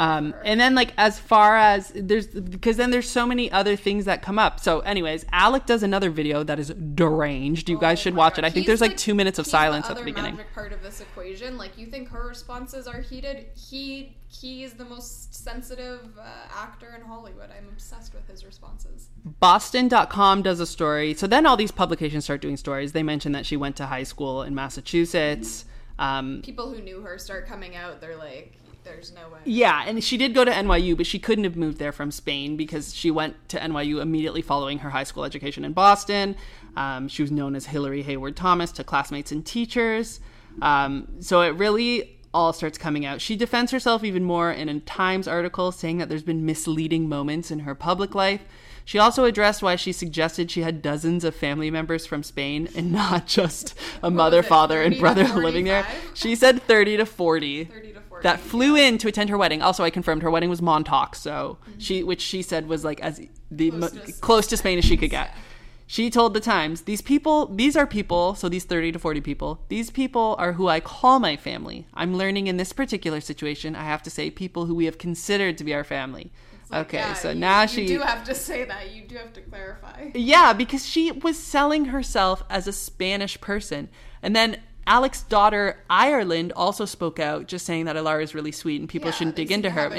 Um, 0.00 0.34
and 0.46 0.58
then, 0.58 0.74
like, 0.74 0.94
as 0.96 1.18
far 1.18 1.58
as 1.58 1.92
there's, 1.94 2.26
because 2.28 2.78
then 2.78 2.90
there's 2.90 3.06
so 3.08 3.26
many 3.26 3.52
other 3.52 3.76
things 3.76 4.06
that 4.06 4.22
come 4.22 4.38
up. 4.38 4.58
So, 4.58 4.80
anyways, 4.80 5.26
Alec 5.30 5.66
does 5.66 5.82
another 5.82 6.08
video 6.08 6.42
that 6.42 6.58
is 6.58 6.70
deranged. 6.94 7.68
You 7.68 7.78
guys 7.78 7.98
Oh 7.98 8.02
should 8.04 8.14
watch 8.14 8.36
God. 8.36 8.44
it. 8.44 8.46
I 8.46 8.50
think 8.50 8.66
there's 8.66 8.80
like 8.80 8.96
two 8.96 9.14
minutes 9.14 9.38
of 9.38 9.44
he's 9.44 9.50
silence 9.52 9.86
the 9.88 9.92
at 9.92 9.98
the 9.98 10.04
beginning. 10.04 10.38
part 10.54 10.72
of 10.72 10.82
this 10.82 11.02
equation. 11.02 11.58
Like 11.58 11.76
you 11.76 11.84
think 11.86 12.08
her 12.08 12.26
responses 12.28 12.86
are 12.86 13.02
heated. 13.02 13.46
He 13.54 14.16
he 14.28 14.62
is 14.64 14.72
the 14.74 14.84
most 14.86 15.34
sensitive 15.34 16.16
uh, 16.18 16.22
actor 16.56 16.94
in 16.98 17.02
Hollywood. 17.04 17.50
I'm 17.50 17.68
obsessed 17.68 18.14
with 18.14 18.26
his 18.28 18.44
responses. 18.46 19.08
Boston.com 19.24 20.42
does 20.42 20.60
a 20.60 20.66
story. 20.66 21.12
So 21.14 21.26
then 21.26 21.44
all 21.44 21.56
these 21.58 21.72
publications 21.72 22.24
start 22.24 22.40
doing 22.40 22.56
stories. 22.56 22.92
They 22.92 23.02
mention 23.02 23.32
that 23.32 23.44
she 23.44 23.56
went 23.56 23.76
to 23.76 23.86
high 23.86 24.04
school 24.04 24.42
in 24.44 24.54
Massachusetts. 24.54 25.66
Um, 25.98 26.40
People 26.42 26.72
who 26.72 26.80
knew 26.80 27.02
her 27.02 27.18
start 27.18 27.46
coming 27.46 27.76
out. 27.76 28.00
They're 28.00 28.16
like, 28.16 28.54
there's 28.84 29.12
no 29.12 29.28
way. 29.28 29.38
yeah, 29.44 29.84
and 29.86 30.02
she 30.02 30.16
did 30.16 30.34
go 30.34 30.44
to 30.44 30.50
NYU, 30.50 30.96
but 30.96 31.06
she 31.06 31.18
couldn't 31.18 31.44
have 31.44 31.56
moved 31.56 31.78
there 31.78 31.92
from 31.92 32.10
Spain 32.10 32.56
because 32.56 32.94
she 32.94 33.10
went 33.10 33.48
to 33.48 33.58
NYU 33.58 34.00
immediately 34.00 34.42
following 34.42 34.78
her 34.78 34.90
high 34.90 35.04
school 35.04 35.24
education 35.24 35.64
in 35.64 35.72
Boston. 35.72 36.36
Um, 36.76 37.08
she 37.08 37.22
was 37.22 37.30
known 37.30 37.54
as 37.56 37.66
Hillary 37.66 38.02
Hayward 38.02 38.36
Thomas 38.36 38.72
to 38.72 38.84
classmates 38.84 39.32
and 39.32 39.44
teachers. 39.44 40.20
Um, 40.62 41.08
so 41.20 41.42
it 41.42 41.50
really 41.50 42.18
all 42.32 42.52
starts 42.52 42.78
coming 42.78 43.04
out. 43.04 43.20
She 43.20 43.36
defends 43.36 43.72
herself 43.72 44.04
even 44.04 44.24
more 44.24 44.52
in 44.52 44.68
a 44.68 44.80
Times 44.80 45.26
article, 45.26 45.72
saying 45.72 45.98
that 45.98 46.08
there's 46.08 46.22
been 46.22 46.46
misleading 46.46 47.08
moments 47.08 47.50
in 47.50 47.60
her 47.60 47.74
public 47.74 48.14
life. 48.14 48.42
She 48.84 48.98
also 48.98 49.24
addressed 49.24 49.62
why 49.62 49.76
she 49.76 49.92
suggested 49.92 50.50
she 50.50 50.62
had 50.62 50.82
dozens 50.82 51.22
of 51.22 51.34
family 51.34 51.70
members 51.70 52.06
from 52.06 52.22
Spain 52.22 52.68
and 52.74 52.90
not 52.92 53.26
just 53.26 53.74
a 54.02 54.10
mother, 54.10 54.42
father, 54.42 54.82
and 54.82 54.98
brother 54.98 55.24
living 55.24 55.64
there. 55.66 55.86
She 56.14 56.34
said 56.34 56.62
30 56.62 56.96
to 56.98 57.06
40 57.06 57.64
30 57.64 57.92
to 57.92 57.99
40. 57.99 57.99
That 58.22 58.40
flew 58.40 58.76
in 58.76 58.98
to 58.98 59.08
attend 59.08 59.30
her 59.30 59.38
wedding. 59.38 59.62
Also, 59.62 59.84
I 59.84 59.90
confirmed 59.90 60.22
her 60.22 60.30
wedding 60.30 60.50
was 60.50 60.62
Montauk, 60.62 61.14
so 61.14 61.58
mm-hmm. 61.62 61.78
she, 61.78 62.02
which 62.02 62.20
she 62.20 62.42
said 62.42 62.68
was 62.68 62.84
like 62.84 63.00
as 63.00 63.20
the 63.50 63.70
Close 63.70 63.94
mo- 63.94 64.00
to 64.00 64.12
close 64.14 64.46
to 64.48 64.56
Spain 64.56 64.78
as 64.78 64.84
she 64.84 64.96
could 64.96 65.10
get. 65.10 65.28
Yeah. 65.28 65.42
She 65.86 66.08
told 66.08 66.34
the 66.34 66.40
Times, 66.40 66.82
"These 66.82 67.02
people, 67.02 67.46
these 67.46 67.76
are 67.76 67.86
people. 67.86 68.36
So 68.36 68.48
these 68.48 68.64
thirty 68.64 68.92
to 68.92 68.98
forty 68.98 69.20
people. 69.20 69.64
These 69.68 69.90
people 69.90 70.36
are 70.38 70.52
who 70.52 70.68
I 70.68 70.78
call 70.78 71.18
my 71.18 71.36
family. 71.36 71.86
I'm 71.94 72.14
learning 72.14 72.46
in 72.46 72.58
this 72.58 72.72
particular 72.72 73.20
situation. 73.20 73.74
I 73.74 73.82
have 73.84 74.02
to 74.04 74.10
say, 74.10 74.30
people 74.30 74.66
who 74.66 74.74
we 74.76 74.84
have 74.84 74.98
considered 74.98 75.58
to 75.58 75.64
be 75.64 75.74
our 75.74 75.82
family. 75.82 76.30
Like, 76.70 76.86
okay, 76.86 76.98
yeah, 76.98 77.14
so 77.14 77.30
you- 77.30 77.40
now 77.40 77.62
you 77.62 77.68
she, 77.68 77.86
do 77.88 77.98
have 77.98 78.22
to 78.24 78.36
say 78.36 78.64
that. 78.64 78.92
You 78.92 79.02
do 79.02 79.16
have 79.16 79.32
to 79.32 79.40
clarify. 79.40 80.10
yeah, 80.14 80.52
because 80.52 80.86
she 80.86 81.10
was 81.10 81.36
selling 81.36 81.86
herself 81.86 82.44
as 82.48 82.68
a 82.68 82.72
Spanish 82.72 83.40
person. 83.40 83.88
And 84.22 84.36
then 84.36 84.58
Alec's 84.86 85.22
daughter, 85.22 85.78
Ireland, 85.88 86.52
also 86.56 86.84
spoke 86.84 87.20
out, 87.20 87.46
just 87.46 87.64
saying 87.64 87.84
that 87.84 87.96
Ilaria 87.96 88.24
is 88.24 88.34
really 88.34 88.52
sweet 88.52 88.80
and 88.80 88.88
people 88.88 89.08
Yeah, 89.08 89.14
shouldn't 89.14 89.36
dig 89.36 89.52
into 89.52 89.70
her. 89.70 89.90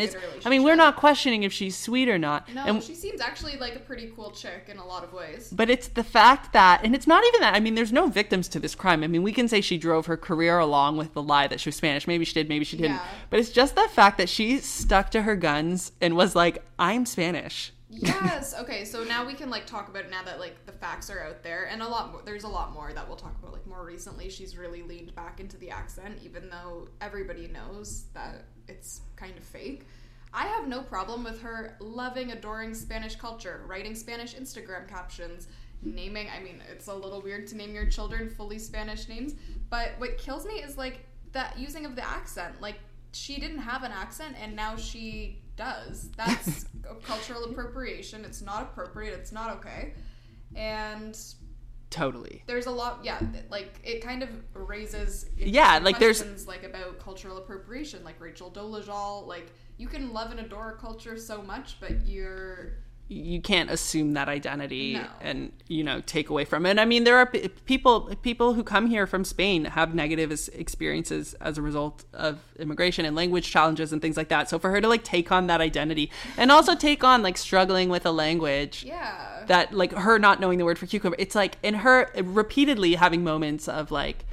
I 0.45 0.49
mean, 0.49 0.63
we're 0.63 0.75
not 0.75 0.95
questioning 0.97 1.43
if 1.43 1.53
she's 1.53 1.77
sweet 1.77 2.09
or 2.09 2.17
not. 2.17 2.53
No, 2.53 2.65
and, 2.65 2.83
she 2.83 2.95
seems 2.95 3.21
actually 3.21 3.57
like 3.57 3.75
a 3.75 3.79
pretty 3.79 4.11
cool 4.15 4.31
chick 4.31 4.67
in 4.67 4.77
a 4.77 4.85
lot 4.85 5.03
of 5.03 5.13
ways. 5.13 5.53
but 5.55 5.69
it's 5.69 5.87
the 5.87 6.03
fact 6.03 6.53
that, 6.53 6.81
and 6.83 6.93
it's 6.93 7.07
not 7.07 7.23
even 7.27 7.41
that. 7.41 7.55
I 7.55 7.59
mean, 7.59 7.75
there's 7.75 7.93
no 7.93 8.07
victims 8.07 8.47
to 8.49 8.59
this 8.59 8.75
crime. 8.75 9.03
I 9.03 9.07
mean, 9.07 9.23
we 9.23 9.31
can 9.31 9.47
say 9.47 9.61
she 9.61 9.77
drove 9.77 10.07
her 10.07 10.17
career 10.17 10.59
along 10.59 10.97
with 10.97 11.13
the 11.13 11.21
lie 11.21 11.47
that 11.47 11.59
she 11.59 11.69
was 11.69 11.75
Spanish. 11.75 12.07
Maybe 12.07 12.25
she 12.25 12.33
did, 12.33 12.49
maybe 12.49 12.65
she 12.65 12.77
didn't. 12.77 12.95
Yeah. 12.95 13.05
But 13.29 13.39
it's 13.39 13.49
just 13.49 13.75
the 13.75 13.87
fact 13.89 14.17
that 14.17 14.29
she 14.29 14.57
stuck 14.59 15.09
to 15.11 15.21
her 15.21 15.35
guns 15.35 15.91
and 16.01 16.15
was 16.15 16.35
like, 16.35 16.63
I'm 16.77 17.05
Spanish. 17.05 17.71
Yes. 17.91 18.55
Okay. 18.57 18.85
So 18.85 19.03
now 19.03 19.25
we 19.25 19.33
can 19.33 19.49
like 19.49 19.65
talk 19.65 19.89
about 19.89 20.05
it 20.05 20.11
now 20.11 20.23
that 20.23 20.39
like 20.39 20.65
the 20.65 20.71
facts 20.71 21.09
are 21.09 21.23
out 21.23 21.43
there, 21.43 21.65
and 21.65 21.81
a 21.81 21.87
lot 21.87 22.11
more. 22.11 22.21
There's 22.23 22.43
a 22.43 22.49
lot 22.49 22.73
more 22.73 22.93
that 22.93 23.07
we'll 23.07 23.17
talk 23.17 23.37
about. 23.39 23.53
Like 23.53 23.67
more 23.67 23.85
recently, 23.85 24.29
she's 24.29 24.57
really 24.57 24.81
leaned 24.81 25.13
back 25.15 25.39
into 25.39 25.57
the 25.57 25.69
accent, 25.69 26.19
even 26.23 26.49
though 26.49 26.87
everybody 27.01 27.47
knows 27.47 28.05
that 28.13 28.45
it's 28.67 29.01
kind 29.15 29.37
of 29.37 29.43
fake. 29.43 29.85
I 30.33 30.47
have 30.47 30.67
no 30.67 30.81
problem 30.81 31.23
with 31.23 31.41
her 31.41 31.75
loving, 31.79 32.31
adoring 32.31 32.73
Spanish 32.73 33.15
culture, 33.15 33.63
writing 33.67 33.95
Spanish 33.95 34.33
Instagram 34.33 34.87
captions, 34.87 35.49
naming. 35.83 36.29
I 36.35 36.41
mean, 36.41 36.61
it's 36.71 36.87
a 36.87 36.93
little 36.93 37.21
weird 37.21 37.47
to 37.47 37.57
name 37.57 37.73
your 37.73 37.85
children 37.85 38.29
fully 38.29 38.57
Spanish 38.57 39.09
names, 39.09 39.35
but 39.69 39.91
what 39.97 40.17
kills 40.17 40.45
me 40.45 40.55
is 40.55 40.77
like 40.77 41.05
that 41.33 41.59
using 41.59 41.85
of 41.85 41.95
the 41.95 42.07
accent. 42.07 42.61
Like 42.61 42.79
she 43.11 43.39
didn't 43.39 43.59
have 43.59 43.83
an 43.83 43.91
accent, 43.91 44.37
and 44.41 44.55
now 44.55 44.77
she 44.77 45.40
does. 45.55 46.09
That's 46.17 46.65
cultural 47.03 47.45
appropriation. 47.45 48.25
It's 48.25 48.41
not 48.41 48.63
appropriate. 48.63 49.13
It's 49.13 49.31
not 49.31 49.51
okay. 49.57 49.93
And 50.55 51.17
Totally. 51.89 52.43
there's 52.47 52.67
a 52.67 52.71
lot, 52.71 52.99
yeah. 53.03 53.19
Like 53.49 53.79
it 53.83 54.01
kind 54.01 54.23
of 54.23 54.29
raises 54.53 55.25
Yeah, 55.37 55.79
like, 55.81 55.99
there's- 55.99 56.19
questions, 56.19 56.47
like 56.47 56.63
about 56.63 56.99
cultural 56.99 57.37
appropriation. 57.37 58.03
Like 58.03 58.19
Rachel 58.19 58.49
Dolezal, 58.51 59.27
like 59.27 59.51
you 59.77 59.87
can 59.87 60.13
love 60.13 60.31
and 60.31 60.39
adore 60.39 60.71
a 60.71 60.77
culture 60.77 61.17
so 61.17 61.41
much, 61.41 61.77
but 61.79 62.05
you're 62.07 62.73
you 63.11 63.41
can't 63.41 63.69
assume 63.69 64.13
that 64.13 64.29
identity 64.29 64.93
No. 64.93 65.05
and 65.19 65.51
you 65.67 65.83
know 65.83 65.99
take 66.05 66.29
away 66.29 66.45
from 66.45 66.65
it. 66.65 66.79
I 66.79 66.85
mean, 66.85 67.03
there 67.03 67.17
are 67.17 67.25
p- 67.25 67.49
people 67.65 68.09
people 68.21 68.53
who 68.53 68.63
come 68.63 68.87
here 68.87 69.05
from 69.05 69.25
Spain 69.25 69.65
have 69.65 69.93
negative 69.93 70.31
experiences 70.53 71.33
as 71.41 71.57
a 71.57 71.61
result 71.61 72.05
of 72.13 72.39
immigration 72.57 73.03
and 73.03 73.13
language 73.13 73.51
challenges 73.51 73.91
and 73.91 74.01
things 74.01 74.15
like 74.15 74.29
that. 74.29 74.49
So 74.49 74.57
for 74.59 74.71
her 74.71 74.79
to 74.79 74.87
like 74.87 75.03
take 75.03 75.29
on 75.29 75.47
that 75.47 75.59
identity 75.59 76.09
and 76.37 76.53
also 76.53 76.73
take 76.73 77.03
on 77.03 77.21
like 77.21 77.37
struggling 77.37 77.89
with 77.89 78.05
a 78.05 78.11
language 78.11 78.85
yeah. 78.87 79.43
that 79.47 79.73
like 79.73 79.91
her 79.91 80.17
not 80.17 80.39
knowing 80.39 80.57
the 80.57 80.63
word 80.63 80.79
for 80.79 80.85
cucumber, 80.85 81.17
it's 81.19 81.35
like 81.35 81.57
in 81.61 81.73
her 81.73 82.09
repeatedly 82.15 82.95
having 82.95 83.25
moments 83.25 83.67
of 83.67 83.91
like 83.91 84.25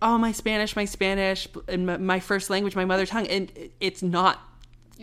oh 0.00 0.18
my 0.18 0.30
spanish 0.30 0.76
my 0.76 0.84
spanish 0.84 1.48
and 1.66 1.86
my, 1.86 1.96
my 1.96 2.20
first 2.20 2.50
language 2.50 2.76
my 2.76 2.84
mother 2.84 3.06
tongue 3.06 3.26
and 3.26 3.50
it's 3.80 4.02
not 4.02 4.51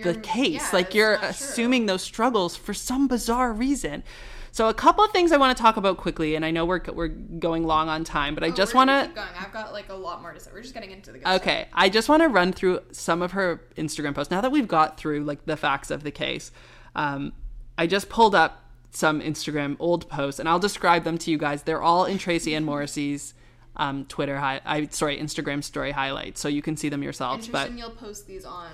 the 0.01 0.15
case 0.15 0.53
yeah, 0.53 0.69
like 0.73 0.93
you're 0.93 1.13
not 1.13 1.19
true. 1.21 1.29
assuming 1.29 1.85
those 1.85 2.01
struggles 2.01 2.55
for 2.55 2.73
some 2.73 3.07
bizarre 3.07 3.51
reason 3.51 4.03
so 4.51 4.67
a 4.69 4.73
couple 4.73 5.03
of 5.03 5.11
things 5.11 5.31
i 5.31 5.37
want 5.37 5.55
to 5.55 5.61
talk 5.61 5.77
about 5.77 5.97
quickly 5.97 6.35
and 6.35 6.45
i 6.45 6.51
know 6.51 6.65
we're, 6.65 6.81
we're 6.93 7.07
going 7.07 7.63
long 7.65 7.89
on 7.89 8.03
time 8.03 8.33
but 8.33 8.43
i 8.43 8.47
Oh, 8.47 8.51
just 8.51 8.73
want 8.73 8.89
going. 8.89 9.27
I've 9.37 9.51
got 9.53 9.73
like 9.73 9.89
a 9.89 9.93
lot 9.93 10.21
more 10.21 10.33
to 10.33 10.39
say. 10.39 10.51
We're 10.53 10.61
just 10.61 10.73
getting 10.73 10.91
into 10.91 11.11
the 11.11 11.19
good 11.19 11.27
stuff. 11.27 11.41
Okay, 11.41 11.67
I 11.73 11.89
just 11.89 12.09
want 12.09 12.21
to 12.23 12.29
run 12.29 12.53
through 12.53 12.79
some 12.91 13.21
of 13.21 13.33
her 13.33 13.61
Instagram 13.77 14.15
posts. 14.15 14.31
Now 14.31 14.41
that 14.41 14.51
we've 14.51 14.67
got 14.67 14.97
through 14.97 15.23
like 15.23 15.45
the 15.45 15.57
facts 15.57 15.91
of 15.91 16.03
the 16.03 16.11
case, 16.11 16.51
um, 16.95 17.33
I 17.77 17.87
just 17.87 18.09
pulled 18.09 18.35
up 18.35 18.63
some 18.91 19.21
Instagram 19.21 19.75
old 19.79 20.09
posts, 20.09 20.39
and 20.39 20.49
I'll 20.49 20.59
describe 20.59 21.03
them 21.03 21.17
to 21.19 21.31
you 21.31 21.37
guys. 21.37 21.63
They're 21.63 21.81
all 21.81 22.05
in 22.05 22.17
Tracie 22.17 22.51
Egan 22.51 22.65
Morrissey's 22.65 23.33
um, 23.75 24.05
Twitter 24.05 24.37
I 24.37 24.87
sorry 24.91 25.17
Instagram 25.17 25.63
story 25.63 25.91
highlights, 25.91 26.41
so 26.41 26.47
you 26.47 26.61
can 26.61 26.75
see 26.75 26.89
them 26.89 27.03
yourselves. 27.03 27.47
But. 27.47 27.71
You'll 27.73 27.91
post 27.91 28.27
these 28.27 28.45
on 28.45 28.71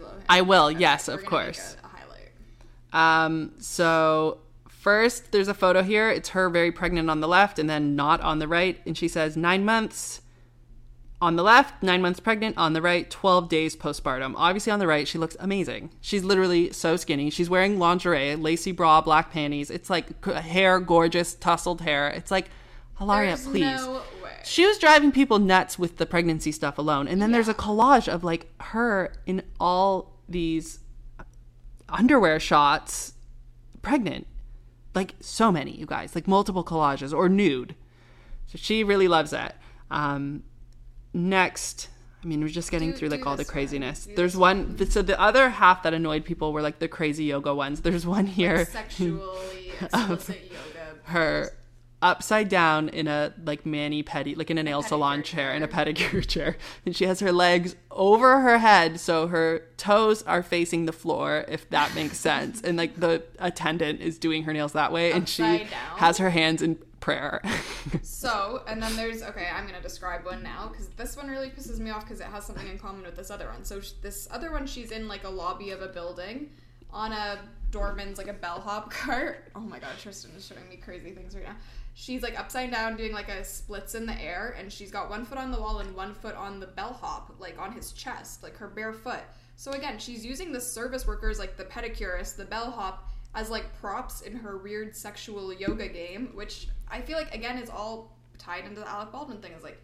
Lohan. 0.00 0.22
I 0.28 0.40
will, 0.42 0.66
Okay, 0.66 0.78
yes, 0.78 1.08
we're 1.08 1.14
of 1.14 1.24
course. 1.24 1.76
A, 1.82 1.84
a. 1.84 1.88
Um, 2.92 3.52
so 3.58 4.38
first, 4.68 5.32
there's 5.32 5.48
a 5.48 5.54
photo 5.54 5.82
here. 5.82 6.10
It's 6.10 6.30
her 6.30 6.48
very 6.48 6.72
pregnant 6.72 7.10
on 7.10 7.20
the 7.20 7.28
left, 7.28 7.58
and 7.58 7.68
then 7.68 7.94
not 7.96 8.20
on 8.20 8.38
the 8.38 8.48
right. 8.48 8.80
And 8.86 8.96
she 8.96 9.08
says 9.08 9.36
nine 9.36 9.64
months 9.64 10.22
on 11.20 11.36
the 11.36 11.42
left, 11.42 11.82
nine 11.82 12.00
months 12.00 12.20
pregnant. 12.20 12.56
On 12.56 12.72
the 12.72 12.82
right, 12.82 13.10
twelve 13.10 13.48
days 13.48 13.76
postpartum. 13.76 14.34
Obviously, 14.36 14.72
on 14.72 14.78
the 14.78 14.86
right, 14.86 15.06
she 15.06 15.18
looks 15.18 15.36
amazing. 15.40 15.90
She's 16.00 16.24
literally 16.24 16.72
so 16.72 16.96
skinny. 16.96 17.28
She's 17.30 17.50
wearing 17.50 17.78
lingerie, 17.78 18.36
lacy 18.36 18.72
bra, 18.72 19.00
black 19.00 19.32
panties. 19.32 19.70
It's 19.70 19.90
like 19.90 20.24
hair, 20.24 20.80
gorgeous 20.80 21.34
tousled 21.34 21.80
hair. 21.80 22.08
It's 22.08 22.30
like 22.30 22.48
Hilaria, 22.98 23.30
There's 23.36 23.46
please. 23.46 23.62
no 23.62 24.02
way. 24.22 24.32
She 24.44 24.66
was 24.66 24.78
driving 24.78 25.12
people 25.12 25.38
nuts 25.38 25.78
with 25.78 25.98
the 25.98 26.06
pregnancy 26.06 26.52
stuff 26.52 26.78
alone. 26.78 27.06
And 27.08 27.20
then 27.22 27.32
there's 27.32 27.48
a 27.48 27.54
collage 27.54 28.08
of 28.12 28.24
like 28.24 28.48
her 28.60 29.12
in 29.26 29.42
all 29.60 30.14
these 30.28 30.80
underwear 31.88 32.40
shots 32.40 33.14
pregnant. 33.82 34.26
Like 34.94 35.14
so 35.20 35.52
many, 35.52 35.72
you 35.72 35.86
guys, 35.86 36.14
like 36.14 36.26
multiple 36.26 36.64
collages 36.64 37.12
or 37.16 37.28
nude. 37.28 37.74
So 38.46 38.56
she 38.58 38.82
really 38.82 39.06
loves 39.06 39.30
that. 39.30 39.60
Um, 39.90 40.42
next, 41.12 41.88
I 42.22 42.26
mean, 42.26 42.40
we're 42.40 42.48
just 42.48 42.70
getting 42.70 42.90
Do- 42.92 42.96
through 42.96 43.08
like 43.10 43.26
all 43.26 43.34
the 43.34 43.38
this 43.38 43.48
one. 43.48 43.52
craziness. 43.52 44.08
There's 44.16 44.32
this 44.32 44.36
one. 44.40 44.90
So 44.90 45.02
the 45.02 45.20
other 45.20 45.50
half 45.50 45.82
that 45.84 45.94
annoyed 45.94 46.24
people 46.24 46.52
were 46.52 46.62
like 46.62 46.78
the 46.78 46.88
crazy 46.88 47.24
yoga 47.24 47.54
ones. 47.54 47.82
There's 47.82 48.06
one 48.06 48.26
here 48.26 48.64
Sexually 48.64 49.72
explicit 49.80 50.50
yoga. 50.50 50.98
her 51.04 51.50
upside 52.00 52.48
down 52.48 52.88
in 52.88 53.08
a 53.08 53.32
like 53.44 53.66
mani 53.66 54.02
pedi 54.02 54.36
like 54.36 54.50
in 54.50 54.58
a 54.58 54.62
nail 54.62 54.82
salon 54.82 55.22
chair 55.22 55.52
in 55.52 55.62
a 55.64 55.68
pedicure 55.68 56.24
chair 56.34 56.56
and 56.86 56.94
she 56.94 57.04
has 57.06 57.18
her 57.20 57.32
legs 57.32 57.74
over 57.90 58.40
her 58.40 58.58
head 58.58 59.00
so 59.00 59.26
her 59.26 59.62
toes 59.76 60.22
are 60.22 60.42
facing 60.42 60.86
the 60.86 60.92
floor 60.92 61.44
if 61.48 61.68
that 61.70 61.92
makes 61.96 62.16
sense 62.30 62.60
and 62.62 62.78
like 62.78 62.94
the 63.00 63.22
attendant 63.40 64.00
is 64.00 64.16
doing 64.18 64.44
her 64.44 64.52
nails 64.52 64.72
that 64.72 64.92
way 64.92 65.10
and 65.10 65.28
she 65.28 65.42
down? 65.42 65.66
has 65.96 66.18
her 66.18 66.30
hands 66.30 66.62
in 66.62 66.76
prayer 67.00 67.42
So, 68.02 68.62
and 68.66 68.82
then 68.82 68.96
there's 68.96 69.22
okay. 69.22 69.48
I'm 69.52 69.64
gonna 69.66 69.80
describe 69.80 70.24
one 70.24 70.42
now 70.42 70.68
because 70.68 70.88
this 70.88 71.16
one 71.16 71.28
really 71.28 71.50
pisses 71.50 71.78
me 71.78 71.90
off 71.90 72.04
because 72.04 72.20
it 72.20 72.26
has 72.26 72.44
something 72.44 72.66
in 72.66 72.78
common 72.78 73.02
with 73.02 73.16
this 73.16 73.30
other 73.30 73.46
one. 73.46 73.64
So 73.64 73.80
sh- 73.80 73.92
this 74.02 74.26
other 74.30 74.50
one, 74.50 74.66
she's 74.66 74.90
in 74.90 75.06
like 75.08 75.24
a 75.24 75.28
lobby 75.28 75.70
of 75.70 75.80
a 75.80 75.86
building 75.88 76.50
on 76.90 77.12
a 77.12 77.38
doorman's 77.70 78.18
like 78.18 78.28
a 78.28 78.32
bellhop 78.32 78.90
cart. 78.90 79.50
Oh 79.54 79.60
my 79.60 79.78
god, 79.78 79.90
Tristan 80.00 80.32
is 80.36 80.46
showing 80.46 80.68
me 80.68 80.76
crazy 80.76 81.12
things 81.12 81.34
right 81.34 81.44
now. 81.44 81.56
She's 82.00 82.22
like 82.22 82.38
upside 82.38 82.70
down 82.70 82.96
doing 82.96 83.12
like 83.12 83.28
a 83.28 83.44
splits 83.44 83.96
in 83.96 84.06
the 84.06 84.16
air, 84.22 84.54
and 84.56 84.72
she's 84.72 84.92
got 84.92 85.10
one 85.10 85.24
foot 85.24 85.36
on 85.36 85.50
the 85.50 85.60
wall 85.60 85.80
and 85.80 85.96
one 85.96 86.14
foot 86.14 86.36
on 86.36 86.60
the 86.60 86.68
bellhop, 86.68 87.34
like 87.40 87.58
on 87.58 87.72
his 87.72 87.90
chest, 87.90 88.44
like 88.44 88.56
her 88.56 88.68
bare 88.68 88.92
foot. 88.92 89.22
So 89.56 89.72
again, 89.72 89.98
she's 89.98 90.24
using 90.24 90.52
the 90.52 90.60
service 90.60 91.08
workers, 91.08 91.40
like 91.40 91.56
the 91.56 91.64
pedicurist, 91.64 92.36
the 92.36 92.44
bellhop, 92.44 93.08
as 93.34 93.50
like 93.50 93.64
props 93.80 94.20
in 94.20 94.32
her 94.36 94.58
weird 94.58 94.94
sexual 94.94 95.52
yoga 95.52 95.88
game, 95.88 96.30
which 96.34 96.68
I 96.88 97.00
feel 97.00 97.18
like 97.18 97.34
again 97.34 97.58
is 97.58 97.68
all 97.68 98.16
tied 98.38 98.64
into 98.64 98.78
the 98.78 98.88
Alec 98.88 99.10
Baldwin 99.10 99.42
thing. 99.42 99.50
Is 99.54 99.64
like 99.64 99.82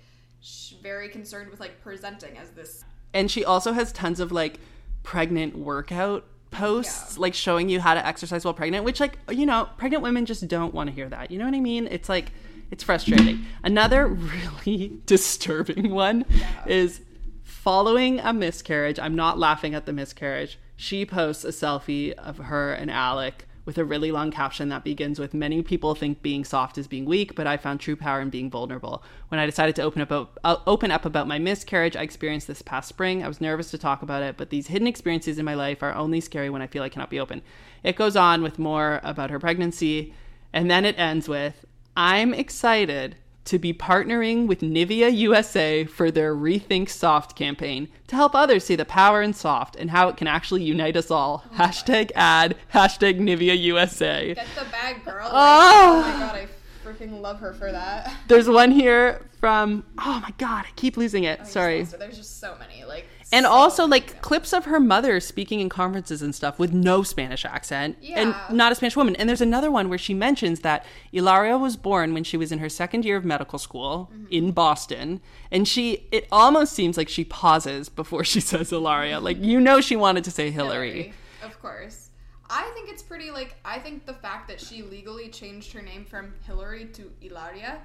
very 0.80 1.08
concerned 1.08 1.50
with 1.50 1.58
like 1.58 1.80
presenting 1.80 2.38
as 2.38 2.50
this. 2.50 2.84
and 3.12 3.28
she 3.28 3.44
also 3.44 3.72
has 3.72 3.90
tons 3.90 4.20
of 4.20 4.30
like 4.30 4.60
pregnant 5.02 5.58
workout 5.58 6.24
posts 6.54 7.16
Yeah. 7.16 7.20
like 7.22 7.34
showing 7.34 7.68
you 7.68 7.80
how 7.80 7.94
to 7.94 8.06
exercise 8.06 8.44
while 8.44 8.54
pregnant 8.54 8.84
which 8.84 9.00
like 9.00 9.18
you 9.30 9.46
know 9.46 9.68
pregnant 9.76 10.02
women 10.02 10.24
just 10.26 10.46
don't 10.48 10.72
want 10.74 10.88
to 10.88 10.94
hear 10.94 11.08
that 11.08 11.30
you 11.30 11.38
know 11.38 11.44
what 11.44 11.54
i 11.54 11.60
mean? 11.60 11.86
It's 11.90 12.08
like 12.08 12.32
it's 12.70 12.82
frustrating. 12.82 13.44
Another 13.62 14.06
really 14.66 14.98
disturbing 15.06 15.90
one 15.90 16.24
is 16.66 17.00
following 17.42 18.20
a 18.20 18.32
miscarriage 18.32 18.98
i'm 18.98 19.14
not 19.14 19.38
laughing 19.38 19.74
at 19.74 19.86
the 19.86 19.92
miscarriage 19.92 20.58
she 20.76 21.04
posts 21.06 21.44
a 21.44 21.48
selfie 21.48 22.12
of 22.14 22.38
her 22.38 22.72
and 22.72 22.90
alec 22.90 23.46
with 23.64 23.78
a 23.78 23.84
really 23.84 24.10
long 24.10 24.30
caption 24.30 24.68
that 24.68 24.84
begins 24.84 25.18
with 25.18 25.34
many 25.34 25.62
people 25.62 25.94
think 25.94 26.22
being 26.22 26.44
soft 26.44 26.76
is 26.76 26.86
being 26.86 27.04
weak 27.04 27.34
but 27.34 27.46
i 27.46 27.56
found 27.56 27.80
true 27.80 27.96
power 27.96 28.20
in 28.20 28.30
being 28.30 28.50
vulnerable. 28.50 29.02
When 29.28 29.38
i 29.40 29.46
decided 29.46 29.74
to 29.76 29.82
open 29.82 30.02
up 30.02 30.38
uh, 30.44 30.56
open 30.66 30.90
up 30.90 31.04
about 31.04 31.28
my 31.28 31.38
miscarriage 31.38 31.96
i 31.96 32.02
experienced 32.02 32.46
this 32.46 32.62
past 32.62 32.88
spring. 32.88 33.22
I 33.24 33.28
was 33.28 33.40
nervous 33.40 33.70
to 33.70 33.78
talk 33.78 34.02
about 34.02 34.22
it 34.22 34.36
but 34.36 34.50
these 34.50 34.68
hidden 34.68 34.86
experiences 34.86 35.38
in 35.38 35.44
my 35.44 35.54
life 35.54 35.82
are 35.82 35.94
only 35.94 36.20
scary 36.20 36.50
when 36.50 36.62
i 36.62 36.66
feel 36.66 36.82
i 36.82 36.88
cannot 36.88 37.10
be 37.10 37.20
open. 37.20 37.42
It 37.82 37.96
goes 37.96 38.16
on 38.16 38.42
with 38.42 38.58
more 38.58 39.00
about 39.02 39.30
her 39.30 39.38
pregnancy 39.38 40.14
and 40.52 40.70
then 40.70 40.84
it 40.84 40.98
ends 40.98 41.28
with 41.28 41.64
i'm 41.96 42.34
excited 42.34 43.16
to 43.44 43.58
be 43.58 43.72
partnering 43.74 44.46
with 44.46 44.60
Nivea 44.60 45.14
USA 45.16 45.84
for 45.84 46.10
their 46.10 46.34
Rethink 46.34 46.88
Soft 46.88 47.36
campaign 47.36 47.88
to 48.06 48.16
help 48.16 48.34
others 48.34 48.64
see 48.64 48.76
the 48.76 48.84
power 48.84 49.20
in 49.22 49.34
soft 49.34 49.76
and 49.76 49.90
how 49.90 50.08
it 50.08 50.16
can 50.16 50.26
actually 50.26 50.62
unite 50.62 50.96
us 50.96 51.10
all. 51.10 51.44
Oh 51.52 51.56
hashtag 51.56 52.10
ad, 52.14 52.56
hashtag 52.72 53.20
Nivea 53.20 53.58
USA. 53.58 54.34
Get 54.34 54.46
the 54.58 54.64
bag, 54.70 55.04
girl. 55.04 55.24
Like, 55.24 55.30
Oh. 55.34 56.04
oh 56.06 56.10
my 56.12 56.26
god, 56.26 56.36
I 56.36 56.48
freaking 56.86 57.20
love 57.20 57.40
her 57.40 57.52
for 57.54 57.70
that. 57.70 58.12
There's 58.28 58.48
one 58.48 58.70
here 58.70 59.20
from, 59.40 59.84
oh 59.98 60.20
my 60.22 60.32
god, 60.38 60.64
I 60.66 60.70
keep 60.76 60.96
losing 60.96 61.24
it. 61.24 61.40
Oh, 61.42 61.46
Sorry. 61.46 61.82
There's 61.82 62.16
just 62.16 62.40
so 62.40 62.56
many 62.58 62.84
like. 62.84 63.06
And 63.34 63.46
also 63.46 63.86
like 63.86 64.22
clips 64.22 64.52
of 64.52 64.64
her 64.66 64.78
mother 64.78 65.18
speaking 65.20 65.60
in 65.60 65.68
conferences 65.68 66.22
and 66.22 66.34
stuff 66.34 66.58
with 66.58 66.72
no 66.72 67.02
Spanish 67.02 67.44
accent 67.44 67.98
Yeah. 68.00 68.20
and 68.48 68.56
not 68.56 68.70
a 68.72 68.74
Spanish 68.74 68.96
woman. 68.96 69.16
And 69.16 69.28
there's 69.28 69.40
another 69.40 69.70
one 69.70 69.88
where 69.88 69.98
she 69.98 70.14
mentions 70.14 70.60
that 70.60 70.86
Ilaria 71.12 71.58
was 71.58 71.76
born 71.76 72.14
when 72.14 72.22
she 72.24 72.36
was 72.36 72.52
in 72.52 72.60
her 72.60 72.68
second 72.68 73.04
year 73.04 73.16
of 73.16 73.24
medical 73.24 73.58
school 73.58 74.10
Mm-hmm. 74.12 74.26
in 74.30 74.52
Boston. 74.52 75.20
And 75.50 75.66
she 75.66 76.06
it 76.12 76.28
almost 76.30 76.72
seems 76.72 76.96
like 76.96 77.08
she 77.08 77.24
pauses 77.24 77.88
before 77.88 78.24
she 78.24 78.40
says 78.50 78.72
Ilaria. 78.72 79.18
Like 79.20 79.42
you 79.42 79.60
know 79.60 79.80
she 79.80 79.96
wanted 79.96 80.24
to 80.24 80.30
say 80.30 80.50
Hillary. 80.50 81.12
Of 81.42 81.60
course. 81.60 82.10
I 82.48 82.70
think 82.74 82.88
it's 82.90 83.02
pretty 83.02 83.30
like 83.30 83.56
I 83.64 83.78
think 83.80 84.06
the 84.06 84.14
fact 84.14 84.48
that 84.48 84.60
she 84.60 84.82
legally 84.82 85.28
changed 85.28 85.72
her 85.72 85.82
name 85.82 86.04
from 86.04 86.34
Hillary 86.46 86.84
to 86.92 87.10
Ilaria 87.20 87.80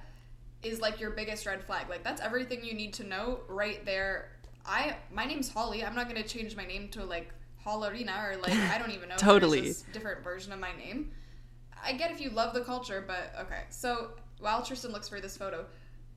is 0.62 0.82
like 0.82 1.00
your 1.00 1.12
biggest 1.12 1.46
red 1.46 1.64
flag. 1.64 1.90
Like 1.90 2.04
that's 2.04 2.22
everything 2.22 2.64
you 2.64 2.74
need 2.74 2.94
to 2.96 3.04
know 3.04 3.40
right 3.48 3.84
there. 3.86 4.32
I 4.66 4.96
my 5.12 5.26
name's 5.26 5.50
Holly. 5.50 5.84
I'm 5.84 5.96
not 5.96 6.08
gonna 6.08 6.24
change 6.24 6.56
my 6.56 6.66
name 6.66 6.90
to 6.90 7.04
like 7.04 7.34
Hollerina 7.66 8.32
or 8.32 8.38
like 8.38 8.54
I 8.54 8.78
don't 8.78 8.92
even 8.92 9.10
know. 9.10 9.16
Totally. 9.18 9.62
This 9.62 9.84
different 9.94 10.24
version 10.24 10.52
of 10.52 10.60
my 10.60 10.76
name. 10.78 11.12
I 11.84 11.94
get 11.94 12.12
if 12.12 12.20
you 12.20 12.30
love 12.30 12.54
the 12.54 12.62
culture, 12.62 13.04
but 13.06 13.34
okay. 13.46 13.64
So 13.70 14.12
while 14.40 14.64
Tristan 14.64 14.92
looks 14.92 15.08
for 15.08 15.22
this 15.22 15.38
photo, 15.38 15.66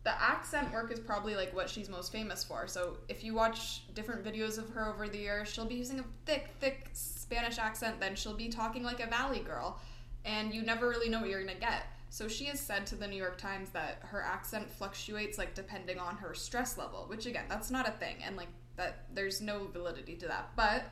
the 0.05 0.21
accent 0.21 0.73
work 0.73 0.91
is 0.93 0.99
probably 0.99 1.37
like 1.37 1.55
what 1.55 1.71
she's 1.71 1.89
most 1.89 2.11
famous 2.11 2.43
for. 2.43 2.67
So 2.67 2.99
if 3.09 3.23
you 3.23 3.35
watch 3.35 3.83
different 3.95 4.25
videos 4.25 4.59
of 4.59 4.69
her 4.71 4.93
over 4.93 5.09
the 5.09 5.19
years, 5.19 5.49
she'll 5.49 5.65
be 5.65 5.77
using 5.77 6.01
a 6.01 6.05
thick, 6.27 6.51
thick 6.61 6.91
Spanish 6.93 7.59
accent, 7.59 8.01
then 8.01 8.17
she'll 8.17 8.37
be 8.37 8.49
talking 8.49 8.83
like 8.83 9.01
a 9.01 9.07
valley 9.07 9.41
girl, 9.41 9.81
and 10.25 10.53
you 10.53 10.63
never 10.63 10.89
really 10.89 11.09
know 11.09 11.21
what 11.21 11.29
you're 11.29 11.45
gonna 11.45 11.59
get. 11.59 11.85
So 12.13 12.29
she 12.29 12.45
has 12.45 12.61
said 12.61 12.85
to 12.89 12.95
the 12.95 13.09
New 13.09 13.17
York 13.17 13.39
Times 13.39 13.71
that 13.71 14.01
her 14.03 14.21
accent 14.21 14.71
fluctuates 14.71 15.39
like 15.39 15.55
depending 15.55 15.99
on 15.99 16.17
her 16.17 16.35
stress 16.35 16.77
level, 16.77 17.07
which 17.09 17.25
again, 17.25 17.47
that's 17.49 17.71
not 17.71 17.89
a 17.89 17.93
thing, 17.93 18.17
and 18.23 18.37
like 18.37 18.51
that 18.77 19.07
there's 19.15 19.41
no 19.41 19.67
validity 19.73 20.15
to 20.17 20.29
that. 20.29 20.51
But 20.55 20.85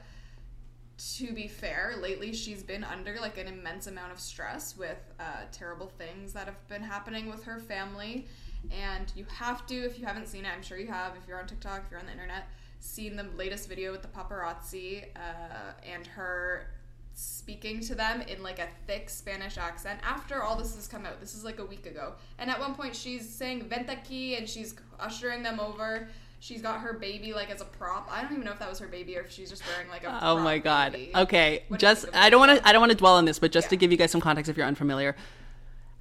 to 1.16 1.34
be 1.34 1.46
fair, 1.46 1.96
lately 2.00 2.32
she's 2.32 2.62
been 2.62 2.82
under 2.82 3.18
like 3.20 3.36
an 3.36 3.48
immense 3.48 3.86
amount 3.86 4.12
of 4.12 4.18
stress 4.18 4.78
with 4.78 4.96
uh, 5.20 5.42
terrible 5.52 5.88
things 5.88 6.32
that 6.32 6.46
have 6.46 6.66
been 6.68 6.82
happening 6.82 7.28
with 7.28 7.44
her 7.44 7.58
family. 7.58 8.26
And 8.70 9.12
you 9.14 9.26
have 9.26 9.66
to, 9.66 9.74
if 9.74 9.98
you 9.98 10.06
haven't 10.06 10.26
seen 10.26 10.46
it, 10.46 10.52
I'm 10.56 10.62
sure 10.62 10.78
you 10.78 10.86
have, 10.86 11.16
if 11.16 11.28
you're 11.28 11.38
on 11.38 11.46
TikTok, 11.46 11.82
if 11.84 11.90
you're 11.90 12.00
on 12.00 12.06
the 12.06 12.12
internet, 12.12 12.48
seen 12.78 13.14
the 13.14 13.26
latest 13.36 13.68
video 13.68 13.92
with 13.92 14.00
the 14.00 14.08
paparazzi 14.08 15.04
uh, 15.16 15.72
and 15.86 16.06
her 16.06 16.68
speaking 17.14 17.80
to 17.80 17.94
them 17.94 18.22
in 18.22 18.42
like 18.42 18.58
a 18.58 18.68
thick 18.86 19.10
Spanish 19.10 19.58
accent 19.58 20.00
after 20.02 20.42
all 20.42 20.56
this 20.56 20.74
has 20.76 20.86
come 20.86 21.04
out. 21.04 21.20
This 21.20 21.34
is 21.34 21.44
like 21.44 21.58
a 21.58 21.64
week 21.64 21.86
ago. 21.86 22.14
And 22.38 22.48
at 22.50 22.58
one 22.58 22.74
point 22.74 22.94
she's 22.96 23.28
saying 23.28 23.64
venta 23.68 23.92
aquí 23.96 24.38
and 24.38 24.48
she's 24.48 24.74
ushering 24.98 25.42
them 25.42 25.60
over. 25.60 26.08
She's 26.42 26.62
got 26.62 26.80
her 26.80 26.94
baby 26.94 27.34
like 27.34 27.50
as 27.50 27.60
a 27.60 27.66
prop. 27.66 28.08
I 28.10 28.22
don't 28.22 28.32
even 28.32 28.44
know 28.44 28.52
if 28.52 28.58
that 28.60 28.70
was 28.70 28.78
her 28.78 28.86
baby 28.88 29.18
or 29.18 29.22
if 29.22 29.30
she's 29.30 29.50
just 29.50 29.62
wearing 29.66 29.90
like 29.90 30.04
a 30.04 30.18
Oh 30.22 30.38
my 30.38 30.58
god. 30.58 30.92
baby. 30.92 31.12
Okay, 31.14 31.64
What 31.68 31.80
just 31.80 32.04
of 32.04 32.14
I 32.14 32.30
don't 32.30 32.40
want 32.40 32.58
to 32.58 32.66
I 32.66 32.72
don't 32.72 32.80
want 32.80 32.92
to 32.92 32.98
dwell 32.98 33.16
on 33.16 33.26
this, 33.26 33.38
but 33.38 33.52
just 33.52 33.68
to 33.70 33.76
give 33.76 33.90
you 33.92 33.98
guys 33.98 34.10
some 34.10 34.20
context 34.22 34.48
if 34.48 34.56
you're 34.56 34.66
unfamiliar. 34.66 35.14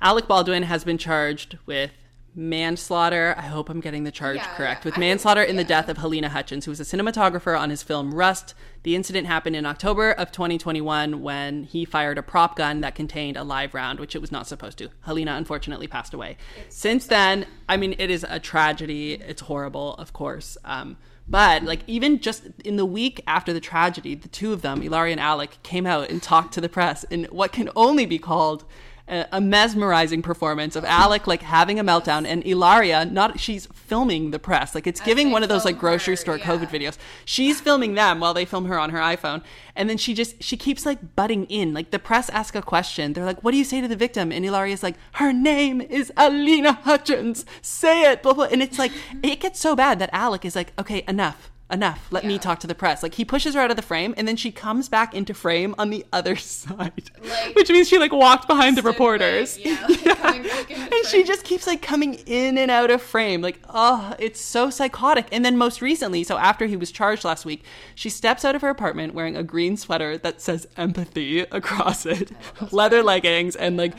Alec 0.02 0.28
Baldwin 0.28 0.64
has 0.64 0.86
been 0.86 0.98
charged 0.98 1.58
with 1.66 1.92
manslaughter. 2.40 3.36
I 3.38 3.42
hope 3.44 3.70
I'm 3.70 3.82
getting 3.82 4.06
the 4.06 4.12
charge 4.12 4.38
Yeah, 4.38 4.56
correct. 4.56 4.82
yeah. 4.84 4.88
With 4.90 4.94
I 4.94 4.96
think- 4.96 5.00
manslaughter 5.10 5.44
in 5.44 5.56
the 5.58 5.64
death 5.64 5.90
of 5.90 5.98
Halyna 5.98 6.28
Hutchins, 6.30 6.66
who 6.66 6.72
was 6.72 6.80
a 6.80 6.84
cinematographer 6.84 7.60
on 7.60 7.70
his 7.70 7.84
film 7.84 8.14
Rust. 8.14 8.54
The 8.84 8.96
incident 8.96 9.28
happened 9.28 9.56
in 9.58 9.66
October 9.66 10.12
of 10.12 10.32
2021 10.32 11.22
when 11.22 11.64
he 11.64 11.84
fired 11.84 12.18
a 12.18 12.24
prop 12.24 12.56
gun 12.56 12.80
that 12.82 12.96
contained 12.96 13.36
a 13.36 13.44
live 13.44 13.74
round, 13.74 14.00
which 14.00 14.16
it 14.16 14.20
was 14.22 14.32
not 14.32 14.48
supposed 14.48 14.78
to. 14.78 14.90
Helena 15.02 15.34
unfortunately 15.36 15.88
passed 15.88 16.14
away. 16.14 16.38
Since 16.70 17.08
then, 17.08 17.46
I 17.68 17.76
mean, 17.78 17.94
it 18.00 18.10
is 18.10 18.26
a 18.28 18.40
tragedy. 18.40 19.14
It's 19.16 19.42
horrible, 19.42 19.96
of 19.96 20.14
course. 20.14 20.58
Um, 20.64 20.96
but 21.28 21.64
like 21.64 21.82
even 21.86 22.20
just 22.20 22.46
in 22.66 22.78
the 22.78 22.86
week 22.86 23.22
after 23.28 23.54
the 23.54 23.60
tragedy, 23.60 24.16
the 24.16 24.30
two 24.30 24.52
of 24.54 24.62
them, 24.64 24.82
Ilari 24.82 25.12
and 25.12 25.20
Alec, 25.20 25.62
came 25.62 25.86
out 25.86 26.10
and 26.10 26.24
talked 26.24 26.54
to 26.56 26.62
the 26.62 26.70
press 26.70 27.04
in 27.04 27.26
what 27.26 27.52
can 27.52 27.70
only 27.76 28.06
be 28.08 28.18
called 28.18 28.64
a, 29.10 29.28
a 29.34 29.42
mesmerizing 29.42 30.22
performance 30.22 30.76
of 30.76 30.86
Alec 30.86 31.28
like 31.28 31.42
having 31.42 31.80
a 31.80 31.84
meltdown 31.84 32.26
and 32.26 32.46
Ilaria 32.46 33.06
not 33.06 33.40
she's 33.40 33.66
filming 33.68 34.32
the 34.32 34.40
press 34.40 34.76
like 34.76 34.88
it's 34.88 35.02
giving 35.02 35.32
one 35.32 35.44
of 35.44 35.50
those 35.50 35.66
like 35.66 35.78
grocery 35.78 36.14
her, 36.14 36.18
store 36.18 36.38
yeah. 36.38 36.46
COVID 36.46 36.68
videos. 36.68 36.98
She's 37.26 37.60
filming 37.60 37.96
them 37.96 38.20
while 38.20 38.34
they 38.34 38.46
film 38.46 38.66
her 38.66 38.80
on 38.80 38.92
her 38.92 39.00
iPhone, 39.00 39.44
and 39.76 39.90
then 39.90 39.98
she 39.98 40.14
just 40.14 40.42
she 40.42 40.58
keeps 40.58 40.86
like 40.86 41.16
butting 41.16 41.46
in. 41.46 41.74
Like 41.74 41.92
the 41.92 42.00
press 42.00 42.30
ask 42.30 42.56
a 42.56 42.62
question, 42.62 43.14
they're 43.14 43.26
like, 43.26 43.44
"What 43.44 43.52
do 43.52 43.58
you 43.58 43.64
say 43.64 43.82
to 43.82 43.88
the 43.88 43.96
victim?" 43.96 44.32
And 44.32 44.46
Ilaria's 44.46 44.84
like, 44.84 44.96
"Her 45.14 45.34
name 45.34 45.82
is 45.82 46.12
Halyna 46.18 46.82
Hutchins. 46.82 47.46
Say 47.62 48.12
it." 48.12 48.24
Blah 48.24 48.34
blah. 48.34 48.46
And 48.46 48.62
it's 48.62 48.80
like 48.80 48.92
it 49.24 49.40
gets 49.40 49.60
so 49.60 49.76
bad 49.76 50.00
that 50.00 50.10
Alec 50.14 50.46
is 50.46 50.56
like, 50.56 50.74
"Okay, 50.80 51.04
enough." 51.08 51.52
Enough. 51.72 52.08
Let 52.10 52.26
me 52.26 52.40
talk 52.40 52.60
to 52.62 52.68
the 52.68 52.74
press. 52.74 53.04
Like 53.04 53.14
he 53.14 53.24
pushes 53.24 53.54
her 53.54 53.62
out 53.62 53.70
of 53.70 53.76
the 53.76 53.84
frame, 53.84 54.16
and 54.18 54.28
then 54.28 54.36
she 54.36 54.52
comes 54.52 54.90
back 54.90 55.14
into 55.14 55.36
frame 55.36 55.76
on 55.78 55.92
the 55.92 56.04
other 56.12 56.36
side, 56.36 57.12
Like- 57.24 57.56
which 57.56 57.70
means 57.70 57.88
she 57.88 58.00
like 58.00 58.12
walked 58.12 58.48
behind 58.48 58.76
the 58.76 58.82
reporters. 58.82 59.58
right, 59.64 59.66
yeah, 60.06 60.14
like, 60.24 60.72
into 60.72 60.96
and 60.96 61.06
she 61.06 61.24
just 61.24 61.44
keeps 61.44 61.68
like 61.68 61.82
coming 61.84 62.16
in 62.26 62.58
and 62.58 62.72
out 62.72 62.90
of 62.90 63.04
frame. 63.04 63.42
Like, 63.42 63.60
oh, 63.70 64.16
it's 64.18 64.42
so 64.42 64.72
psychotic. 64.72 65.28
And 65.32 65.46
then 65.46 65.58
most 65.58 65.80
recently, 65.82 66.24
so 66.24 66.38
after 66.40 66.66
he 66.66 66.76
was 66.76 66.92
charged 66.92 67.24
last 67.24 67.46
week, 67.46 67.64
she 67.94 68.10
steps 68.10 68.44
out 68.44 68.56
of 68.56 68.62
her 68.64 68.70
apartment 68.70 69.14
wearing 69.14 69.38
a 69.38 69.44
green 69.44 69.78
sweater 69.78 70.18
that 70.18 70.42
says 70.42 70.68
empathy 70.76 71.40
across 71.52 72.06
it, 72.06 72.32
leather 72.72 73.04
leggings, 73.04 73.56
and 73.56 73.78
like 73.78 73.94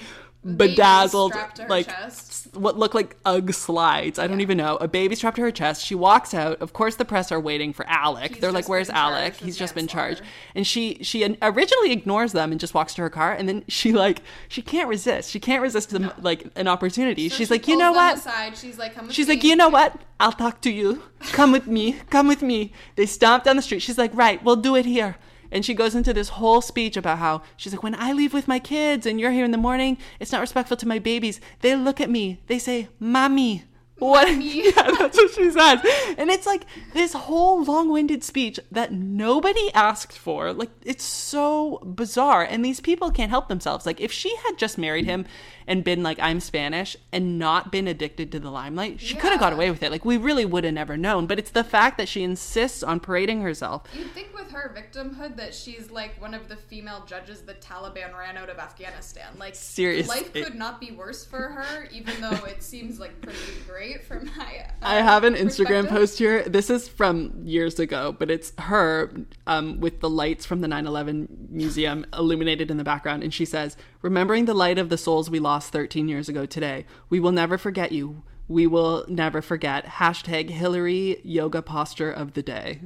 bedazzled 0.56 1.32
strapped 1.32 1.56
to 1.56 1.62
her 1.64 1.68
like 1.68 1.86
chest. 1.86 2.54
what 2.54 2.78
look 2.78 2.94
like 2.94 3.16
UGG 3.26 3.52
slides. 3.52 4.18
I 4.18 4.26
don't 4.26 4.40
even 4.40 4.56
know. 4.56 4.76
A 4.76 4.88
baby 4.88 5.14
strapped 5.14 5.36
to 5.36 5.42
her 5.42 5.50
chest. 5.50 5.84
She 5.84 5.94
walks 5.94 6.32
out. 6.32 6.60
Of 6.62 6.72
course, 6.72 6.96
the 6.96 7.04
press 7.04 7.30
are 7.30 7.40
waiting 7.40 7.72
for 7.72 7.86
Alec. 7.88 8.32
He's 8.32 8.40
They're 8.40 8.52
like, 8.52 8.68
"Where's 8.68 8.88
"Where's 8.88 8.96
Alec? 8.96 9.34
He's 9.34 9.56
just 9.56 9.74
been 9.74 9.86
charged." 9.86 10.22
And 10.54 10.66
she 10.66 10.98
she 11.02 11.36
originally 11.42 11.92
ignores 11.92 12.32
them 12.32 12.52
and 12.52 12.60
just 12.60 12.72
walks 12.74 12.94
to 12.94 13.02
her 13.02 13.10
car. 13.10 13.32
And 13.32 13.48
then 13.48 13.64
she 13.68 13.92
like 13.92 14.22
she 14.48 14.62
can't 14.62 14.88
resist. 14.88 15.30
She 15.30 15.40
can't 15.40 15.62
resist 15.62 15.90
them 15.90 16.10
like 16.20 16.46
an 16.56 16.68
opportunity. 16.68 17.28
So 17.28 17.36
She's 17.36 17.48
she 17.48 17.54
like, 17.54 17.68
"You 17.68 17.76
know 17.76 17.92
what?" 17.92 18.18
Aside. 18.18 18.56
She's 18.56 18.78
like, 18.78 18.94
She's 19.10 19.28
me. 19.28 19.34
like, 19.34 19.44
you 19.44 19.56
know 19.56 19.68
what? 19.68 20.00
I'll 20.18 20.32
talk 20.32 20.60
to 20.62 20.70
you. 20.70 21.02
Come 21.32 21.52
with 21.52 21.66
me. 21.66 21.96
Come 22.10 22.28
with 22.28 22.42
me. 22.42 22.72
They 22.96 23.06
stomp 23.06 23.44
down 23.44 23.56
the 23.56 23.62
street. 23.62 23.80
She's 23.80 23.98
like, 23.98 24.10
right, 24.14 24.42
we'll 24.44 24.56
do 24.56 24.76
it 24.76 24.84
here. 24.84 25.16
And 25.50 25.64
she 25.64 25.74
goes 25.74 25.94
into 25.94 26.12
this 26.12 26.30
whole 26.30 26.60
speech 26.60 26.96
about 26.96 27.18
how 27.18 27.42
she's 27.56 27.72
like, 27.72 27.82
when 27.82 27.94
I 27.94 28.12
leave 28.12 28.32
with 28.32 28.48
my 28.48 28.58
kids 28.58 29.06
and 29.06 29.20
you're 29.20 29.32
here 29.32 29.44
in 29.44 29.50
the 29.50 29.58
morning, 29.58 29.98
it's 30.18 30.32
not 30.32 30.40
respectful 30.40 30.76
to 30.76 30.88
my 30.88 30.98
babies. 30.98 31.40
They 31.60 31.74
look 31.76 32.00
at 32.00 32.10
me. 32.10 32.40
They 32.46 32.58
say, 32.58 32.88
mommy. 32.98 33.64
What? 33.98 34.28
Mommy. 34.28 34.70
Yeah, 34.70 34.90
that's 34.98 35.16
what 35.16 35.30
she 35.32 35.50
says. 35.50 35.80
And 36.16 36.30
it's 36.30 36.46
like 36.46 36.64
this 36.94 37.12
whole 37.12 37.62
long 37.64 37.90
winded 37.90 38.24
speech 38.24 38.58
that 38.70 38.92
nobody 38.92 39.72
asked 39.74 40.16
for. 40.16 40.52
Like, 40.52 40.70
it's 40.84 41.04
so 41.04 41.78
bizarre. 41.84 42.42
And 42.42 42.64
these 42.64 42.80
people 42.80 43.10
can't 43.10 43.30
help 43.30 43.48
themselves. 43.48 43.86
Like, 43.86 44.00
if 44.00 44.12
she 44.12 44.34
had 44.44 44.56
just 44.58 44.78
married 44.78 45.04
him 45.04 45.26
and 45.70 45.84
been 45.84 46.02
like, 46.02 46.18
I'm 46.18 46.40
Spanish 46.40 46.96
and 47.12 47.38
not 47.38 47.70
been 47.70 47.86
addicted 47.86 48.32
to 48.32 48.40
the 48.40 48.50
limelight, 48.50 49.00
she 49.00 49.14
could 49.14 49.30
have 49.30 49.38
got 49.38 49.52
away 49.52 49.70
with 49.70 49.84
it. 49.84 49.92
Like, 49.92 50.04
we 50.04 50.16
really 50.16 50.44
would 50.44 50.64
have 50.64 50.74
never 50.74 50.96
known. 50.96 51.28
But 51.28 51.38
it's 51.38 51.52
the 51.52 51.62
fact 51.62 51.96
that 51.98 52.08
she 52.08 52.24
insists 52.24 52.82
on 52.82 52.98
parading 52.98 53.42
herself. 53.42 53.84
You'd 53.96 54.10
think 54.10 54.34
with 54.34 54.50
her 54.50 54.74
victimhood 54.76 55.36
that 55.36 55.54
she's 55.54 55.88
like 55.92 56.20
one 56.20 56.34
of 56.34 56.48
the 56.48 56.56
female 56.56 57.04
judges 57.06 57.42
the 57.42 57.54
Taliban 57.54 58.18
ran 58.18 58.36
out 58.36 58.50
of 58.50 58.58
Afghanistan. 58.58 59.28
Like 59.38 59.54
Seriously. 59.54 60.16
life 60.16 60.32
could 60.32 60.56
not 60.56 60.80
be 60.80 60.90
worse 60.90 61.24
for 61.24 61.38
her, 61.38 61.88
even 61.92 62.20
though 62.20 62.44
it 62.46 62.64
seems 62.64 62.98
like 62.98 63.20
pretty 63.20 63.38
great 63.68 64.02
for 64.02 64.20
my. 64.20 64.66
Uh, 64.82 64.82
I 64.82 64.96
have 64.96 65.22
an 65.22 65.34
Instagram 65.34 65.88
post 65.88 66.18
here. 66.18 66.42
This 66.48 66.68
is 66.68 66.88
from 66.88 67.42
years 67.44 67.78
ago, 67.78 68.14
but 68.18 68.28
it's 68.28 68.52
her 68.58 69.12
um, 69.46 69.78
with 69.78 70.00
the 70.00 70.10
lights 70.10 70.44
from 70.44 70.62
the 70.62 70.68
9 70.68 70.84
11 70.84 71.48
museum 71.48 72.04
illuminated 72.12 72.72
in 72.72 72.76
the 72.76 72.84
background. 72.84 73.22
And 73.22 73.32
she 73.32 73.44
says, 73.44 73.76
Remembering 74.02 74.46
the 74.46 74.54
light 74.54 74.78
of 74.78 74.88
the 74.88 74.96
souls 74.96 75.28
we 75.28 75.38
lost 75.38 75.72
13 75.72 76.08
years 76.08 76.28
ago 76.28 76.46
today, 76.46 76.86
we 77.10 77.20
will 77.20 77.32
never 77.32 77.58
forget 77.58 77.92
you. 77.92 78.22
We 78.48 78.66
will 78.66 79.04
never 79.08 79.42
forget. 79.42 79.84
Hashtag 79.84 80.50
Hillary 80.50 81.20
yoga 81.22 81.60
posture 81.60 82.10
of 82.10 82.32
the 82.32 82.42
day. 82.42 82.80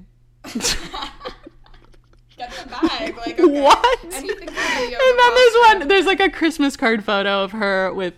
Get 2.37 2.51
the 2.51 2.69
bag. 2.69 3.17
Like 3.17 3.39
okay. 3.39 3.61
What? 3.63 4.05
Anything 4.13 4.49
for 4.49 4.55
the 4.55 4.91
yoga 4.91 4.99
and 5.01 5.19
then 5.19 5.35
there's 5.35 5.55
one 5.55 5.89
there's 5.89 6.07
like 6.07 6.21
a 6.21 6.29
christmas 6.29 6.77
card 6.77 7.05
photo 7.05 7.45
of 7.45 7.53
her 7.53 7.95
with 7.95 8.15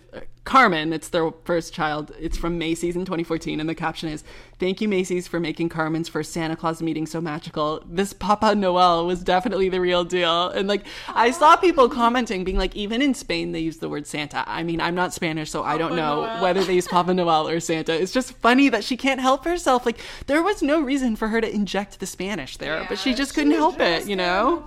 carmen 0.47 0.93
it's 0.93 1.09
their 1.09 1.29
first 1.43 1.73
child. 1.73 2.13
It's 2.19 2.37
from 2.37 2.57
macy's 2.57 2.95
in 2.95 3.03
2014 3.03 3.59
and 3.59 3.67
the 3.69 3.75
caption 3.75 4.07
is 4.07 4.23
thank 4.59 4.79
you 4.79 4.87
macy's 4.87 5.27
for 5.27 5.41
making 5.41 5.67
carmen's 5.67 6.07
first 6.07 6.31
santa 6.31 6.55
claus 6.55 6.81
meeting 6.81 7.05
so 7.05 7.19
magical. 7.19 7.83
This 7.85 8.13
papa 8.13 8.55
noel 8.55 9.05
was 9.05 9.21
definitely 9.23 9.67
the 9.67 9.81
real 9.81 10.05
deal. 10.05 10.47
And 10.49 10.67
like 10.69 10.83
i 11.09 11.31
saw 11.31 11.57
people 11.57 11.89
commenting 11.89 12.45
being 12.45 12.57
like 12.57 12.73
even 12.77 13.01
in 13.01 13.13
spain 13.13 13.51
they 13.51 13.59
use 13.59 13.77
the 13.79 13.89
word 13.89 14.07
santa. 14.07 14.45
I 14.47 14.63
mean 14.63 14.79
i'm 14.79 14.95
not 14.95 15.13
spanish 15.13 15.51
so 15.51 15.63
i 15.63 15.77
don't 15.77 15.95
know 15.97 16.21
Noel. 16.25 16.41
whether 16.41 16.63
they 16.63 16.75
use 16.75 16.87
papa 16.87 17.13
noel 17.13 17.49
or 17.49 17.59
santa. 17.59 17.93
It's 18.01 18.13
just 18.13 18.31
funny 18.31 18.69
that 18.69 18.85
she 18.85 18.95
can't 18.95 19.19
help 19.19 19.43
herself. 19.43 19.85
Like 19.85 19.99
there 20.27 20.41
was 20.41 20.61
no 20.61 20.79
reason 20.79 21.17
for 21.17 21.27
her 21.27 21.41
to 21.41 21.53
inject 21.53 21.99
the 21.99 22.05
spanish 22.05 22.55
there 22.55 22.85
but 22.87 22.97
she 22.97 23.09
Yeah, 23.09 23.17
just 23.17 23.33
couldn't 23.35 23.51
help 23.51 23.81
it 23.81 24.07
you 24.07 24.15
know. 24.15 24.63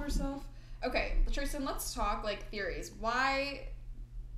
Okay, 0.85 1.12
Tristan, 1.33 1.64
let's 1.64 1.93
talk 1.95 2.22
like 2.24 2.49
theories. 2.51 2.93
Why 3.01 3.62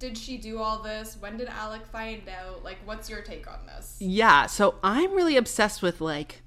did 0.03 0.19
she 0.19 0.37
do 0.37 0.59
all 0.59 0.83
this? 0.83 1.17
When 1.21 1.37
did 1.37 1.47
Alec 1.49 1.87
find 1.87 2.29
out? 2.29 2.65
Like, 2.65 2.79
what's 2.85 3.09
your 3.09 3.23
take 3.23 3.47
on 3.47 3.61
this? 3.67 3.97
Yeah, 4.01 4.47
so 4.47 4.75
I'm 4.83 5.13
really 5.15 5.37
obsessed 5.37 5.81
with 5.81 6.01
like 6.01 6.43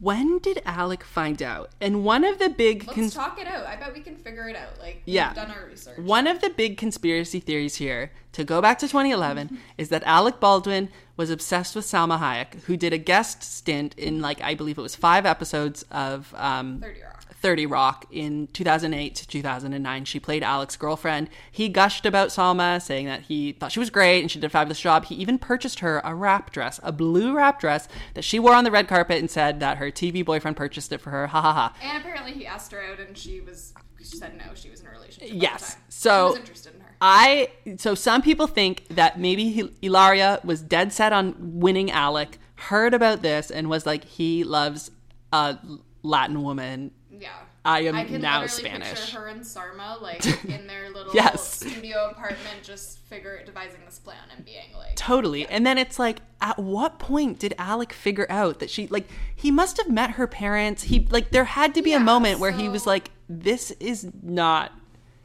when 0.00 0.38
did 0.38 0.60
Alec 0.64 1.02
find 1.04 1.40
out? 1.42 1.70
And 1.80 2.04
one 2.04 2.22
of 2.24 2.38
the 2.38 2.48
big 2.48 2.84
Let's 2.86 2.94
cons- 2.94 3.14
talk 3.14 3.40
it 3.40 3.46
out. 3.48 3.64
I 3.66 3.74
bet 3.76 3.92
we 3.94 4.00
can 4.00 4.16
figure 4.16 4.48
it 4.48 4.56
out. 4.56 4.78
Like, 4.80 5.02
we've 5.06 5.14
Yeah. 5.16 5.32
done 5.34 5.50
our 5.52 5.66
research. 5.66 5.98
one 5.98 6.26
of 6.28 6.40
the 6.40 6.50
big 6.50 6.76
conspiracy 6.76 7.38
theories 7.40 7.76
here 7.76 8.10
to 8.32 8.42
go 8.44 8.60
back 8.60 8.78
to 8.80 8.86
2011 8.88 9.58
is 9.78 9.88
that 9.90 10.02
Alec 10.04 10.38
Baldwin 10.40 10.88
was 11.16 11.30
obsessed 11.30 11.74
with 11.76 11.84
Salma 11.84 12.18
Hayek, 12.20 12.62
who 12.62 12.76
did 12.76 12.92
a 12.92 12.98
guest 12.98 13.42
stint 13.42 13.94
in 13.98 14.20
like 14.20 14.40
I 14.40 14.54
believe 14.54 14.78
it 14.78 14.82
was 14.82 14.94
5 14.96 15.26
episodes 15.26 15.84
of 15.90 16.32
um 16.36 16.80
30 16.80 17.02
Rock. 17.02 17.17
30 17.40 17.66
Rock 17.66 18.06
in 18.10 18.48
2008 18.48 19.14
to 19.14 19.26
2009. 19.28 20.04
She 20.04 20.18
played 20.20 20.42
Alec's 20.42 20.76
girlfriend. 20.76 21.28
He 21.50 21.68
gushed 21.68 22.04
about 22.06 22.28
Salma, 22.28 22.80
saying 22.82 23.06
that 23.06 23.22
he 23.22 23.52
thought 23.52 23.72
she 23.72 23.78
was 23.80 23.90
great 23.90 24.20
and 24.20 24.30
she 24.30 24.38
did 24.40 24.46
a 24.46 24.50
fabulous 24.50 24.80
job. 24.80 25.04
He 25.06 25.14
even 25.16 25.38
purchased 25.38 25.80
her 25.80 26.00
a 26.04 26.14
wrap 26.14 26.50
dress, 26.50 26.80
a 26.82 26.92
blue 26.92 27.34
wrap 27.34 27.60
dress 27.60 27.88
that 28.14 28.22
she 28.24 28.38
wore 28.38 28.54
on 28.54 28.64
the 28.64 28.70
red 28.70 28.88
carpet 28.88 29.18
and 29.18 29.30
said 29.30 29.60
that 29.60 29.78
her 29.78 29.90
TV 29.90 30.24
boyfriend 30.24 30.56
purchased 30.56 30.92
it 30.92 31.00
for 31.00 31.10
her. 31.10 31.26
Ha 31.28 31.40
ha 31.40 31.52
ha. 31.52 31.76
And 31.82 31.98
apparently 31.98 32.32
he 32.32 32.46
asked 32.46 32.72
her 32.72 32.82
out 32.82 32.98
and 33.00 33.16
she 33.16 33.40
was, 33.40 33.72
she 33.98 34.16
said 34.16 34.36
no, 34.36 34.54
she 34.54 34.68
was 34.70 34.80
in 34.80 34.86
a 34.86 34.90
relationship. 34.90 35.30
at 35.30 35.36
Yes. 35.36 35.68
the 35.68 35.72
time. 35.74 35.82
So- 35.88 36.24
he 36.26 36.30
was 36.30 36.38
interested 36.40 36.74
in 36.74 36.80
her. 36.80 36.86
I 37.00 37.50
so 37.76 37.94
some 37.94 38.22
people 38.22 38.48
think 38.48 38.88
that 38.88 39.20
maybe 39.20 39.50
he, 39.50 39.70
Ilaria 39.82 40.40
was 40.42 40.60
dead 40.60 40.92
set 40.92 41.12
on 41.12 41.36
winning 41.38 41.92
Alec, 41.92 42.38
heard 42.56 42.92
about 42.92 43.22
this 43.22 43.52
and 43.52 43.70
was 43.70 43.86
like 43.86 44.02
he 44.02 44.42
loves 44.42 44.90
a 45.32 45.58
Latin 46.02 46.42
woman. 46.42 46.90
Yeah. 47.18 47.30
I 47.64 47.80
am 47.80 47.94
I 47.96 48.04
can 48.04 48.20
now 48.22 48.46
Spanish. 48.46 48.88
picture 48.88 49.18
her 49.18 49.26
and 49.26 49.46
Sarma 49.46 49.98
like 50.00 50.24
in 50.44 50.66
their 50.66 50.90
little 50.90 51.14
Yes. 51.14 51.56
studio 51.56 52.10
apartment, 52.10 52.62
just 52.62 52.98
figure 53.00 53.42
devising 53.44 53.80
this 53.84 53.98
plan 53.98 54.18
and 54.34 54.44
being 54.44 54.72
like, 54.76 54.94
Totally. 54.96 55.46
And 55.46 55.66
then 55.66 55.78
it's 55.78 55.98
like, 55.98 56.20
at 56.40 56.58
what 56.58 56.98
point 56.98 57.38
did 57.38 57.54
Alec 57.58 57.92
figure 57.92 58.26
out 58.30 58.58
that 58.60 58.70
she, 58.70 58.86
like, 58.88 59.08
he 59.34 59.50
must 59.50 59.76
have 59.78 59.88
met 59.90 60.12
her 60.12 60.26
parents. 60.26 60.84
He, 60.84 61.06
like, 61.10 61.30
there 61.30 61.44
had 61.44 61.74
to 61.74 61.82
be 61.82 61.92
a 61.92 61.98
Yeah, 61.98 62.04
moment 62.04 62.38
where 62.40 62.52
he 62.52 62.68
was 62.68 62.86
like, 62.86 63.10
this 63.28 63.70
is 63.72 64.08
not 64.22 64.72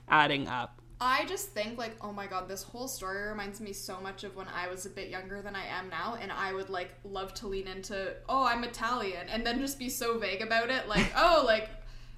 adding 0.09 0.47
up. 0.47 0.79
I 1.01 1.25
just 1.25 1.49
think 1.49 1.77
like, 1.77 1.95
oh 1.99 2.13
my 2.13 2.27
god, 2.27 2.47
this 2.47 2.63
whole 2.63 2.87
story 2.87 3.27
reminds 3.27 3.59
me 3.59 3.73
so 3.73 3.99
much 3.99 4.23
of 4.23 4.37
when 4.37 4.47
I 4.47 4.69
was 4.69 4.85
a 4.85 4.89
bit 4.89 5.09
younger 5.09 5.41
than 5.41 5.53
I 5.53 5.65
am 5.65 5.89
now, 5.89 6.17
and 6.21 6.31
I 6.31 6.53
would 6.53 6.69
like 6.69 6.91
love 7.03 7.33
to 7.35 7.47
lean 7.47 7.67
into, 7.67 8.13
oh, 8.29 8.45
I'm 8.45 8.63
Italian, 8.63 9.27
and 9.29 9.45
then 9.45 9.59
just 9.59 9.77
be 9.77 9.89
so 9.89 10.17
vague 10.17 10.41
about 10.41 10.69
it, 10.69 10.87
like, 10.87 11.11
oh, 11.17 11.43
like, 11.45 11.69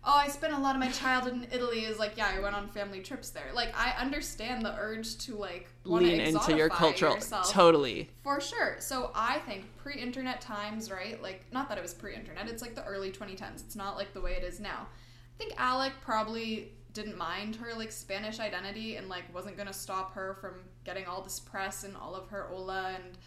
oh, 0.06 0.16
I 0.16 0.28
spent 0.28 0.53
a 0.53 0.60
lot 0.60 0.76
of 0.76 0.80
my 0.80 0.89
childhood 0.89 1.34
in 1.34 1.47
Italy. 1.51 1.86
Is 1.86 1.99
like, 1.99 2.18
yeah, 2.18 2.32
I 2.36 2.39
went 2.39 2.56
on 2.56 2.68
family 2.68 3.01
trips 3.01 3.30
there. 3.30 3.49
Like, 3.53 3.74
I 3.78 3.91
understand 3.99 4.66
the 4.66 4.76
urge 4.78 5.18
to 5.20 5.36
like 5.36 5.68
Lean 5.84 6.20
into 6.20 6.56
your 6.56 6.70
cultural. 6.70 7.16
yourself. 7.16 7.51
Totally. 7.51 8.10
For 8.24 8.39
sure. 8.39 8.78
So 8.80 9.12
I 9.14 9.39
think 9.39 9.66
pre-internet 9.78 10.41
times, 10.41 10.89
right? 10.89 11.22
Like 11.22 11.45
not 11.51 11.70
that 11.70 11.78
it 11.78 11.82
was 11.82 11.93
pre-internet, 11.93 12.47
it's 12.49 12.62
like 12.62 12.76
the 12.76 12.84
early 12.86 13.12
2010s. 13.12 13.64
It's 13.66 13.76
not 13.76 13.97
like 13.97 14.14
the 14.14 14.22
way 14.22 14.34
it 14.34 14.43
is 14.43 14.59
now. 14.59 14.88
I 14.88 15.38
think 15.38 15.54
Alec 15.58 15.93
probably 16.01 16.71
didn't 16.93 17.17
mind 17.17 17.58
her 17.58 17.74
like 17.75 17.92
Spanish 17.92 18.39
identity 18.39 18.96
and 18.96 19.09
like 19.09 19.32
wasn't 19.34 19.58
to 19.58 19.74
stop 19.74 20.13
her 20.16 20.38
from 20.39 20.54
getting 20.86 21.05
all 21.05 21.21
this 21.21 21.39
press 21.39 21.84
and 21.84 21.96
all 21.97 22.16
of 22.16 22.30
her 22.30 22.47
Hola 22.50 22.96
and 22.96 23.17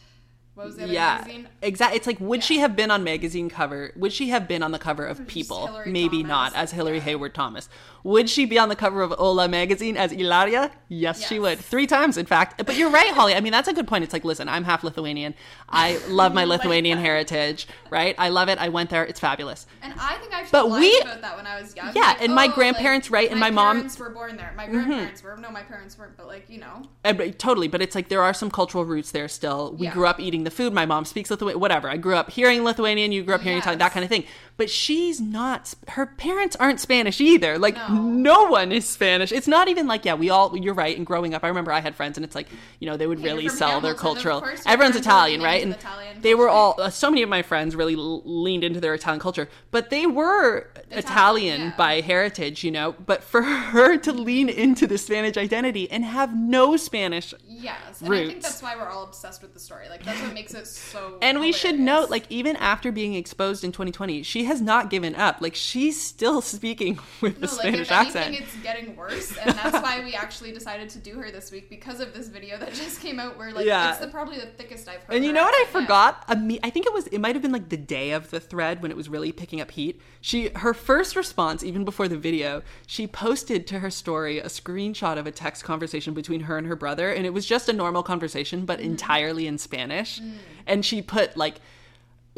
what 0.58 0.66
was 0.66 0.76
the 0.76 0.84
other 0.84 0.92
yeah, 0.92 1.18
magazine? 1.20 1.48
exactly. 1.62 1.96
It's 1.96 2.06
like, 2.06 2.20
would 2.20 2.42
she 2.42 2.58
have 2.58 2.74
been 2.76 2.90
on 2.90 3.04
magazine 3.04 3.48
cover? 3.48 3.92
Would 3.96 4.12
she 4.12 4.28
have 4.30 4.48
been 4.48 4.62
on 4.62 4.72
the 4.72 4.78
cover 4.78 5.06
of 5.06 5.26
People? 5.26 5.82
Maybe 5.86 6.22
Thomas. 6.22 6.28
not 6.28 6.54
as 6.56 6.72
Hillary 6.72 6.96
Yeah. 6.96 7.02
Hayward 7.04 7.34
Thomas. 7.34 7.68
Would 8.04 8.30
she 8.30 8.44
be 8.46 8.58
on 8.58 8.68
the 8.68 8.76
cover 8.76 9.02
of 9.02 9.10
Hola 9.12 9.48
magazine 9.48 9.96
as 9.96 10.12
Ilaria? 10.12 10.70
Yes, 10.88 11.26
she 11.26 11.38
would. 11.38 11.58
Three 11.58 11.86
times, 11.86 12.16
in 12.16 12.26
fact. 12.26 12.64
But 12.64 12.76
you're 12.76 12.90
right, 12.90 13.12
Holly. 13.12 13.34
I 13.34 13.40
mean, 13.40 13.52
that's 13.52 13.68
a 13.68 13.72
good 13.72 13.86
point. 13.88 14.04
It's 14.04 14.12
like, 14.12 14.24
listen, 14.24 14.48
I'm 14.48 14.64
half 14.64 14.82
Lithuanian. 14.84 15.34
I 15.68 15.98
love 16.08 16.32
my 16.32 16.44
Lithuanian 16.54 16.98
heritage, 16.98 17.66
right? 17.90 18.14
I 18.18 18.28
love 18.30 18.48
it. 18.48 18.58
I 18.58 18.68
went 18.68 18.90
there. 18.90 19.04
It's 19.04 19.20
fabulous. 19.20 19.66
And 19.82 19.92
I 19.98 20.14
think 20.18 20.32
I 20.32 20.46
But 20.50 20.70
we- 20.70 20.98
about 21.00 21.20
that 21.22 21.36
when 21.36 21.46
I 21.46 21.60
was 21.60 21.74
young. 21.76 21.92
Yeah, 21.94 22.02
Like, 22.02 22.22
and 22.22 22.34
my 22.34 22.46
oh, 22.46 22.54
grandparents, 22.54 23.08
like, 23.10 23.12
right, 23.14 23.30
and 23.30 23.38
my 23.40 23.50
mom- 23.50 23.68
Mm-hmm. 23.68 23.78
parents 23.80 23.98
were 23.98 24.10
born 24.10 24.36
there. 24.36 24.54
My 24.56 24.66
grandparents 24.66 25.22
were. 25.22 25.36
No, 25.36 25.50
my 25.50 25.62
parents 25.62 25.98
weren't. 25.98 26.16
But 26.16 26.26
like 26.28 26.48
you 26.48 26.58
know, 26.58 26.82
And, 27.04 27.18
but- 27.18 27.38
totally, 27.38 27.68
but 27.68 27.82
it's 27.82 27.94
like 27.94 28.08
there 28.08 28.22
are 28.22 28.32
some 28.32 28.50
cultural 28.50 28.84
roots 28.84 29.10
there 29.10 29.28
still. 29.28 29.74
We 29.78 29.86
Yeah. 29.86 29.92
grew 29.92 30.06
up 30.06 30.18
eating 30.20 30.44
the 30.48 30.54
food. 30.54 30.72
My 30.72 30.86
mom 30.86 31.04
speaks 31.04 31.30
Lithuanian, 31.30 31.60
whatever. 31.60 31.88
I 31.88 31.96
grew 31.96 32.14
up 32.14 32.30
hearing 32.30 32.64
Lithuanian. 32.64 33.12
You 33.12 33.22
grew 33.22 33.34
up 33.34 33.42
hearing 33.42 33.58
Italian, 33.58 33.78
that 33.78 33.92
kind 33.92 34.04
of 34.04 34.08
thing. 34.08 34.24
But 34.56 34.70
she's 34.70 35.20
not. 35.20 35.74
Her 35.88 36.06
parents 36.06 36.56
aren't 36.56 36.80
Spanish 36.80 37.20
either. 37.20 37.58
Like 37.58 37.76
no. 37.76 38.02
No. 38.02 38.44
one 38.46 38.72
is 38.72 38.86
Spanish. 38.86 39.30
It's 39.30 39.46
not 39.46 39.68
even 39.68 39.86
like 39.86 40.04
yeah. 40.04 40.14
We 40.14 40.30
all. 40.30 40.56
You're 40.56 40.74
right. 40.74 40.96
And 40.96 41.06
growing 41.06 41.34
up, 41.34 41.44
I 41.44 41.48
remember 41.48 41.70
I 41.70 41.80
had 41.80 41.94
friends, 41.94 42.18
and 42.18 42.24
it's 42.24 42.34
like 42.34 42.48
you 42.80 42.88
know 42.88 42.96
they 42.96 43.06
would 43.06 43.22
really 43.22 43.48
sell 43.48 43.80
their 43.80 43.94
Hamilton, 43.94 44.22
cultural. 44.40 44.44
Everyone's 44.66 44.96
Italian, 44.96 45.42
right? 45.42 45.62
And 45.62 45.72
Italian 45.72 46.20
they 46.20 46.34
were 46.34 46.48
all. 46.48 46.74
Uh, 46.78 46.90
so 46.90 47.10
many 47.10 47.22
of 47.22 47.28
my 47.28 47.42
friends 47.42 47.76
really 47.76 47.94
l- 47.94 48.22
leaned 48.24 48.64
into 48.64 48.80
their 48.80 48.94
Italian 48.94 49.20
culture, 49.20 49.48
but 49.70 49.90
they 49.90 50.06
were 50.06 50.68
Italian, 50.90 50.98
Italian, 50.98 51.60
yeah. 51.60 51.74
by 51.76 52.00
heritage, 52.00 52.64
you 52.64 52.70
know. 52.70 52.92
But 52.92 53.22
for 53.22 53.42
her 53.72 53.96
to 53.98 54.12
lean 54.12 54.48
into 54.48 54.86
the 54.86 54.98
Spanish 54.98 55.36
identity 55.36 55.90
and 55.90 56.04
have 56.04 56.34
no 56.36 56.76
Spanish 56.76 57.34
yes. 57.46 58.00
And 58.00 58.12
I 58.12 58.16
think 58.16 58.32
Roots. 58.34 58.46
that's 58.46 58.62
why 58.62 58.76
we're 58.76 58.88
all 58.88 59.04
obsessed 59.04 59.42
with 59.42 59.54
the 59.54 59.60
story. 59.60 59.88
Like 59.88 60.04
that's 60.04 60.20
what 60.20 60.32
makes 60.38 60.54
it 60.54 60.66
so. 60.66 61.18
And 61.20 61.40
we 61.40 61.52
should 61.52 61.78
note, 61.78 62.10
like, 62.10 62.24
even 62.30 62.56
after 62.56 62.92
being 62.92 63.14
exposed 63.14 63.64
in 63.64 63.72
2020, 63.72 64.22
she 64.22 64.44
has 64.44 64.60
not 64.60 64.88
given 64.90 65.14
up. 65.14 65.38
Like, 65.40 65.54
she's 65.54 66.00
still 66.00 66.40
speaking 66.56 66.98
with 67.20 67.36
a 67.38 67.46
No, 67.46 67.52
like 67.52 67.58
Spanish 67.60 67.90
accent. 67.90 68.26
anything, 68.26 68.44
it's 68.46 68.56
getting 68.62 68.96
worse, 68.96 69.36
and 69.42 69.54
that's 69.56 69.82
why 69.82 70.02
we 70.04 70.14
actually 70.14 70.52
decided 70.52 70.88
to 70.90 70.98
do 70.98 71.14
her 71.16 71.30
this 71.30 71.50
week 71.50 71.68
because 71.68 72.00
of 72.00 72.14
this 72.14 72.28
video 72.28 72.56
that 72.58 72.72
just 72.74 73.00
came 73.00 73.18
out. 73.18 73.36
Where 73.38 73.52
like 73.52 73.66
Yeah. 73.66 73.90
it's 73.90 73.98
the 73.98 74.08
probably 74.08 74.38
the 74.38 74.46
thickest 74.46 74.88
I've 74.88 75.02
heard. 75.02 75.16
And 75.16 75.24
you 75.24 75.32
know 75.32 75.42
what 75.42 75.54
I 75.54 75.70
forgot? 75.70 76.24
Me- 76.40 76.60
I 76.62 76.70
think 76.70 76.86
it 76.86 76.92
was. 76.94 77.06
It 77.08 77.18
might 77.20 77.34
have 77.34 77.42
been 77.42 77.52
like 77.52 77.68
the 77.68 77.76
day 77.76 78.12
of 78.12 78.30
the 78.30 78.40
thread 78.40 78.80
when 78.82 78.90
it 78.90 78.96
was 78.96 79.08
really 79.08 79.32
picking 79.32 79.60
up 79.60 79.70
heat. 79.72 80.00
She 80.20 80.48
her 80.56 80.72
first 80.74 81.16
response, 81.16 81.62
even 81.64 81.84
before 81.84 82.08
the 82.08 82.16
video, 82.18 82.62
she 82.86 83.06
posted 83.06 83.66
to 83.68 83.80
her 83.80 83.90
story 83.90 84.38
a 84.38 84.46
screenshot 84.46 85.18
of 85.18 85.26
a 85.26 85.32
text 85.32 85.64
conversation 85.64 86.14
between 86.14 86.40
her 86.42 86.56
and 86.58 86.66
her 86.66 86.76
brother, 86.76 87.10
and 87.10 87.26
it 87.26 87.32
was 87.34 87.44
just 87.46 87.68
a 87.68 87.72
normal 87.72 88.02
conversation, 88.02 88.64
but 88.64 88.78
Mm-hmm. 88.78 88.90
entirely 88.90 89.46
in 89.48 89.58
Spanish. 89.58 90.20
Mm. 90.20 90.27
Mm. 90.28 90.38
And 90.66 90.84
she 90.84 91.02
put 91.02 91.36
like 91.36 91.60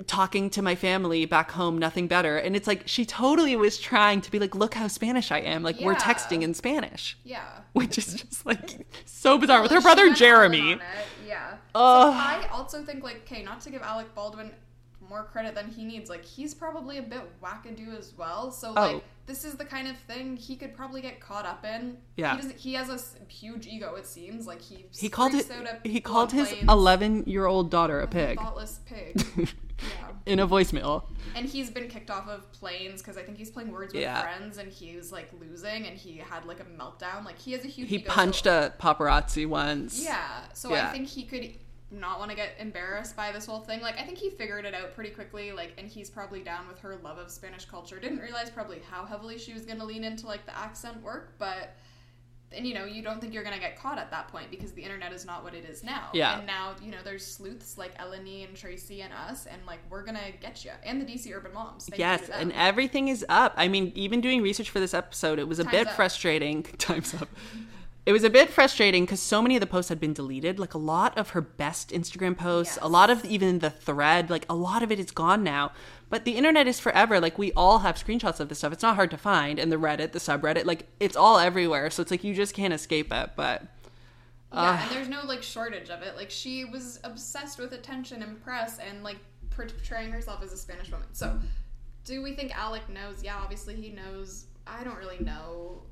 talking 0.07 0.49
to 0.51 0.63
my 0.63 0.75
family 0.75 1.27
back 1.27 1.51
home 1.51 1.79
nothing 1.79 2.07
better. 2.09 2.37
And 2.39 2.57
it's 2.57 2.67
like 2.67 2.83
she 2.87 3.05
totally 3.05 3.57
was 3.57 3.79
trying 3.79 4.21
to 4.23 4.31
be 4.31 4.39
like 4.39 4.55
look 4.55 4.75
how 4.75 4.89
spanish 4.89 5.31
i 5.31 5.39
am. 5.39 5.63
Like 5.63 5.81
we're 5.81 5.95
texting 5.95 6.43
in 6.43 6.55
spanish. 6.55 7.17
Yeah. 7.25 7.45
which 7.73 7.99
is 7.99 8.15
just 8.15 8.47
like 8.47 8.87
so 9.05 9.39
bizarre. 9.39 9.63
With 9.63 9.71
her 9.71 9.81
brother 9.81 10.03
went 10.03 10.09
all 10.09 10.13
in 10.13 10.19
jeremy. 10.19 10.81
Yeah. 11.27 11.55
Ugh. 11.75 12.13
So 12.13 12.19
I 12.19 12.49
also 12.53 12.85
think 12.85 13.05
like, 13.05 13.23
okay, 13.25 13.43
not 13.43 13.61
to 13.63 13.71
give 13.71 13.83
Alec 13.83 14.15
Baldwin 14.15 14.51
more 15.11 15.25
credit 15.25 15.55
than 15.55 15.69
he 15.69 15.85
needs, 15.85 16.09
like 16.09 16.25
he's 16.25 16.55
probably 16.55 16.97
a 16.97 17.03
bit 17.03 17.21
wackadoo 17.43 17.99
as 17.99 18.15
well. 18.17 18.51
So 18.51 18.71
oh. 18.71 18.73
like, 18.81 18.97
Oh. 18.97 19.03
this 19.27 19.45
is 19.45 19.55
the 19.55 19.65
kind 19.67 19.87
of 19.89 19.97
thing 19.99 20.37
he 20.37 20.57
could 20.57 20.75
probably 20.75 21.03
get 21.03 21.21
caught 21.21 21.45
up 21.45 21.67
in. 21.67 21.99
Yeah. 22.17 22.41
He. 22.41 22.71
He 22.71 22.75
has 22.75 22.89
a 22.89 22.99
huge 23.31 23.67
ego. 23.67 23.95
It 23.97 24.07
seems 24.07 24.47
like 24.47 24.63
he. 24.63 24.87
he 24.97 25.09
called 25.11 25.35
it 25.35 25.47
he 25.85 26.01
called 26.01 26.33
his 26.33 26.55
11 26.69 27.25
year 27.27 27.45
old 27.47 27.71
daughter 27.71 28.01
a 28.01 28.07
pig 28.07 28.39
Thoughtless 28.39 28.81
pig. 28.87 29.21
yeah. 29.37 30.09
in 30.27 30.39
a 30.39 30.47
voicemail 30.47 31.05
And 31.35 31.47
he's 31.47 31.71
been 31.71 31.89
kicked 31.89 32.11
off 32.11 32.29
of 32.29 32.51
planes 32.53 33.01
because 33.03 33.17
I 33.17 33.23
think 33.23 33.39
he's 33.39 33.51
playing 33.51 33.73
Words 33.73 33.93
with 33.93 34.03
Yeah. 34.03 34.23
Friends 34.23 34.59
and 34.59 34.71
he 34.71 34.97
was 34.97 35.11
like 35.11 35.31
losing 35.41 35.87
and 35.87 35.97
he 35.97 36.19
had 36.19 36.45
like 36.45 36.61
a 36.61 36.65
meltdown. 36.65 37.25
Like 37.25 37.39
he 37.39 37.53
has 37.53 37.65
a 37.65 37.69
huge. 37.69 37.89
he 37.89 37.99
so- 37.99 38.11
punched 38.11 38.47
a 38.47 38.73
paparazzi 38.79 39.47
once 39.47 40.03
Yeah. 40.03 40.21
So 40.55 40.71
Yeah. 40.71 40.89
I 40.89 40.93
think 40.93 41.09
he 41.09 41.25
could 41.25 41.55
not 41.91 42.19
want 42.19 42.31
to 42.31 42.37
get 42.37 42.51
embarrassed 42.59 43.17
by 43.17 43.33
this 43.33 43.47
whole 43.47 43.61
thing. 43.61 43.81
Like 43.81 43.99
I 43.99 44.05
think 44.05 44.19
he 44.19 44.31
figured 44.31 44.65
it 44.65 44.75
out 44.75 44.95
pretty 44.95 45.11
quickly. 45.11 45.53
Like 45.53 45.73
and 45.79 45.89
he's 45.89 46.11
probably 46.11 46.41
down 46.41 46.69
with 46.69 46.79
her 46.81 46.97
love 47.03 47.19
of 47.19 47.31
Spanish 47.31 47.65
culture. 47.65 47.99
Didn't 47.99 48.19
realize 48.21 48.51
probably 48.51 48.81
how 48.91 49.05
heavily 49.05 49.39
she 49.39 49.53
was 49.53 49.67
going 49.67 49.79
to 49.79 49.85
lean 49.85 50.05
into 50.05 50.27
like 50.27 50.47
the 50.47 50.57
accent 50.57 51.03
work, 51.03 51.35
but. 51.39 51.77
And 52.53 52.67
you 52.67 52.75
know, 52.75 52.85
you 52.85 53.01
don't 53.01 53.21
think 53.21 53.33
you're 53.33 53.45
gonna 53.45 53.61
get 53.61 53.79
caught 53.79 53.97
at 53.97 54.11
that 54.11 54.27
point 54.27 54.51
because 54.51 54.73
the 54.73 54.83
internet 54.83 55.13
is 55.13 55.25
not 55.25 55.45
what 55.45 55.55
it 55.55 55.65
is 55.65 55.85
now. 55.85 56.09
Yeah. 56.13 56.39
And 56.39 56.49
now, 56.49 56.75
you 56.83 56.91
know, 56.91 56.99
there's 57.05 57.25
sleuths 57.25 57.79
like 57.79 57.97
Eleni 57.97 58.45
and 58.45 58.57
Tracie 58.57 59.03
and 59.03 59.13
us, 59.13 59.47
and 59.47 59.65
like 59.69 59.79
we're 59.89 60.03
gonna 60.03 60.33
get 60.41 60.65
you. 60.65 60.73
And 60.83 61.01
the 61.01 61.05
DC 61.07 61.33
Urban 61.33 61.55
Moms. 61.55 61.87
Thank 61.87 62.01
yes 62.01 62.29
and 62.29 62.53
everything 62.55 63.07
is 63.07 63.25
up 63.29 63.55
i 63.57 63.69
mean 63.69 63.93
even 63.95 64.21
doing 64.21 64.43
research 64.43 64.69
for 64.69 64.81
this 64.81 64.95
episode 64.95 65.39
it 65.39 65.47
was 65.47 65.61
a 65.61 65.63
Time's 65.63 65.77
bit 65.77 65.87
up. 65.87 65.95
frustrating 65.95 66.63
times 66.79 67.15
up 67.15 67.29
it 68.07 68.13
was 68.13 68.25
a 68.25 68.31
bit 68.31 68.49
frustrating 68.49 69.05
because 69.05 69.21
so 69.21 69.43
many 69.43 69.57
of 69.57 69.61
the 69.61 69.67
posts 69.67 69.89
had 69.89 70.01
been 70.01 70.13
deleted 70.13 70.59
like 70.59 70.75
a 70.75 70.79
lot 70.79 71.17
of 71.19 71.31
her 71.31 71.41
best 71.41 71.91
instagram 71.91 72.37
posts 72.37 72.79
a 72.83 72.89
lot 72.89 73.11
of 73.11 73.25
even 73.25 73.59
the 73.61 73.71
thread 73.71 74.31
like 74.31 74.47
a 74.49 74.55
lot 74.55 74.83
of 74.83 74.91
it 74.91 74.99
is 74.99 75.11
gone 75.11 75.43
now 75.45 75.71
but 76.09 76.25
the 76.25 76.33
internet 76.37 76.67
is 76.67 76.81
forever 76.81 77.21
like 77.21 77.39
we 77.39 77.53
all 77.53 77.81
have 77.81 77.97
screenshots 77.97 78.41
of 78.41 78.49
this 78.49 78.59
stuff 78.59 78.73
it's 78.73 78.83
not 78.83 78.97
hard 78.97 79.11
to 79.11 79.19
find 79.19 79.59
and 79.59 79.71
the 79.71 79.77
reddit 79.77 80.13
the 80.13 80.19
subreddit 80.19 80.65
like 80.65 80.87
it's 80.99 81.17
all 81.17 81.39
everywhere 81.39 81.91
so 81.91 82.01
it's 82.03 82.11
like 82.11 82.25
you 82.25 82.35
just 82.35 82.55
can't 82.55 82.73
escape 82.73 83.13
it 83.13 83.31
but 83.37 83.65
Yeah, 84.53 84.83
and 84.83 84.91
there's 84.91 85.09
no 85.09 85.23
like 85.27 85.45
shortage 85.45 85.91
of 85.91 86.03
it. 86.03 86.17
Like 86.17 86.29
she 86.31 86.65
was 86.65 86.99
obsessed 87.05 87.59
with 87.61 87.73
attention 87.73 88.21
and 88.25 88.43
press 88.43 88.81
and 88.81 89.05
like 89.05 89.19
portraying 89.51 90.11
herself 90.11 90.43
as 90.43 90.53
a 90.53 90.57
Spanish 90.57 90.91
woman. 90.91 91.07
So, 91.13 91.39
do 92.05 92.21
we 92.21 92.35
think 92.35 92.57
Alec 92.59 92.89
knows? 92.89 93.23
Yeah, 93.23 93.37
obviously 93.37 93.77
he 93.77 93.91
knows. 93.91 94.47
I 94.67 94.83
don't 94.83 94.97
really 94.99 95.21
know. 95.21 95.83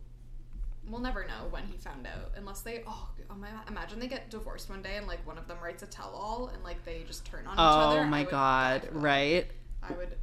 We'll 0.90 1.00
never 1.00 1.26
know 1.26 1.48
when 1.50 1.64
he 1.64 1.76
found 1.76 2.06
out 2.06 2.32
unless 2.36 2.60
they. 2.62 2.82
Oh, 2.86 3.08
oh 3.30 3.34
my! 3.34 3.48
Imagine 3.68 3.98
they 4.00 4.08
get 4.08 4.30
divorced 4.30 4.70
one 4.70 4.82
day 4.82 4.96
and 4.96 5.06
like 5.06 5.26
one 5.26 5.38
of 5.38 5.46
them 5.46 5.58
writes 5.62 5.82
a 5.82 5.86
tell-all 5.86 6.48
and 6.52 6.62
like 6.64 6.84
they 6.84 7.02
just 7.06 7.24
turn 7.24 7.46
on 7.46 7.54
each 7.54 7.58
oh 7.58 7.62
other. 7.62 8.00
oh 8.00 8.04
my 8.04 8.24
god 8.24 8.82
die 8.82 8.88
for 8.88 8.94
that. 8.94 9.00
right 9.00 9.46
I 9.82 9.92
would 9.92 10.16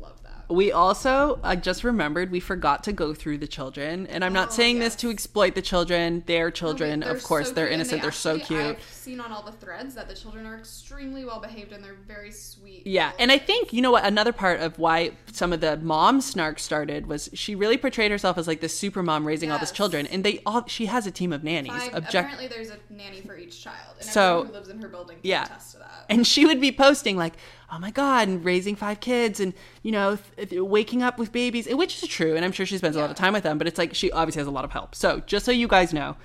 love 0.00 0.22
that. 0.24 0.30
We 0.52 0.70
also, 0.70 1.38
I 1.42 1.56
just 1.56 1.82
remembered, 1.82 2.30
we 2.30 2.38
forgot 2.40 2.84
to 2.84 2.92
go 2.92 3.14
through 3.14 3.38
the 3.38 3.46
children. 3.46 4.06
And 4.08 4.22
I'm 4.24 4.32
not 4.34 4.48
Oh, 4.48 4.52
saying 4.52 4.80
this 4.80 4.94
to 4.96 5.08
exploit 5.10 5.54
the 5.54 5.62
children. 5.62 6.24
They're 6.26 6.50
children. 6.50 7.00
They're 7.00 7.10
of 7.12 7.22
course, 7.22 7.48
so 7.48 7.54
they're 7.54 7.68
innocent. 7.68 8.00
they 8.00 8.04
They're 8.04 8.12
so 8.12 8.38
cute. 8.38 8.60
I've 8.60 8.82
seen 8.82 9.20
on 9.20 9.32
all 9.32 9.42
the 9.42 9.52
threads 9.52 9.94
that 9.94 10.08
the 10.08 10.14
children 10.14 10.44
are 10.44 10.58
extremely 10.58 11.24
well 11.24 11.40
behaved 11.40 11.72
and 11.72 11.82
they're 11.82 11.94
very 12.06 12.30
sweet. 12.32 12.86
Yeah, 12.86 13.12
and 13.18 13.32
I 13.32 13.38
think 13.38 13.72
you 13.72 13.80
know 13.80 13.92
what 13.92 14.04
another 14.04 14.32
part 14.32 14.60
of 14.60 14.78
why 14.78 15.12
some 15.32 15.52
of 15.52 15.60
the 15.60 15.76
mom 15.78 16.20
snark 16.20 16.58
started 16.58 17.06
was 17.06 17.30
she 17.32 17.54
really 17.54 17.78
portrayed 17.78 18.10
herself 18.10 18.36
as 18.36 18.46
like 18.46 18.60
this 18.60 18.76
super 18.76 19.02
mom 19.02 19.26
raising 19.26 19.50
all 19.50 19.58
these 19.58 19.72
children, 19.72 20.06
and 20.08 20.22
they 20.22 20.40
all 20.44 20.66
she 20.66 20.86
has 20.86 21.06
a 21.06 21.10
team 21.10 21.32
of 21.32 21.42
nannies. 21.44 21.72
Five, 21.72 21.94
Object, 21.94 22.14
apparently, 22.14 22.48
there's 22.48 22.70
a 22.70 22.78
nanny 22.90 23.20
for 23.22 23.36
each 23.38 23.62
child, 23.62 23.76
and 24.00 24.06
So- 24.08 24.40
everyone 24.40 24.46
who 24.48 24.52
lives 24.54 24.68
in 24.68 24.82
her 24.82 24.88
building 24.88 25.16
can 25.18 25.30
yeah. 25.30 25.44
attest 25.46 25.72
to 25.72 25.78
that. 25.78 26.04
and 26.10 26.26
she 26.26 26.44
would 26.44 26.60
be 26.60 26.72
posting 26.72 27.16
like, 27.16 27.34
"Oh 27.72 27.78
my 27.78 27.90
god," 27.90 28.28
and 28.28 28.44
raising 28.44 28.76
five 28.76 29.00
kids, 29.00 29.40
and 29.40 29.54
you 29.82 29.90
know, 29.90 30.18
th- 30.36 30.60
waking 30.60 31.02
up 31.02 31.18
with 31.18 31.32
babies, 31.32 31.66
which 31.68 32.02
is 32.02 32.08
true, 32.08 32.36
and 32.36 32.44
I'm 32.44 32.52
sure 32.52 32.66
she 32.66 32.78
spends 32.78 32.94
a 32.96 33.00
lot 33.00 33.10
of 33.10 33.16
time 33.16 33.32
with 33.32 33.42
them. 33.42 33.58
But 33.58 33.66
it's 33.66 33.78
like 33.78 33.94
she 33.94 34.12
obviously 34.12 34.40
has 34.40 34.46
a 34.46 34.52
lot 34.52 34.64
of 34.64 34.72
help. 34.72 34.94
So 34.94 35.20
just 35.20 35.44
so 35.44 35.50
you 35.50 35.66
guys 35.66 35.92
know, 35.92 36.16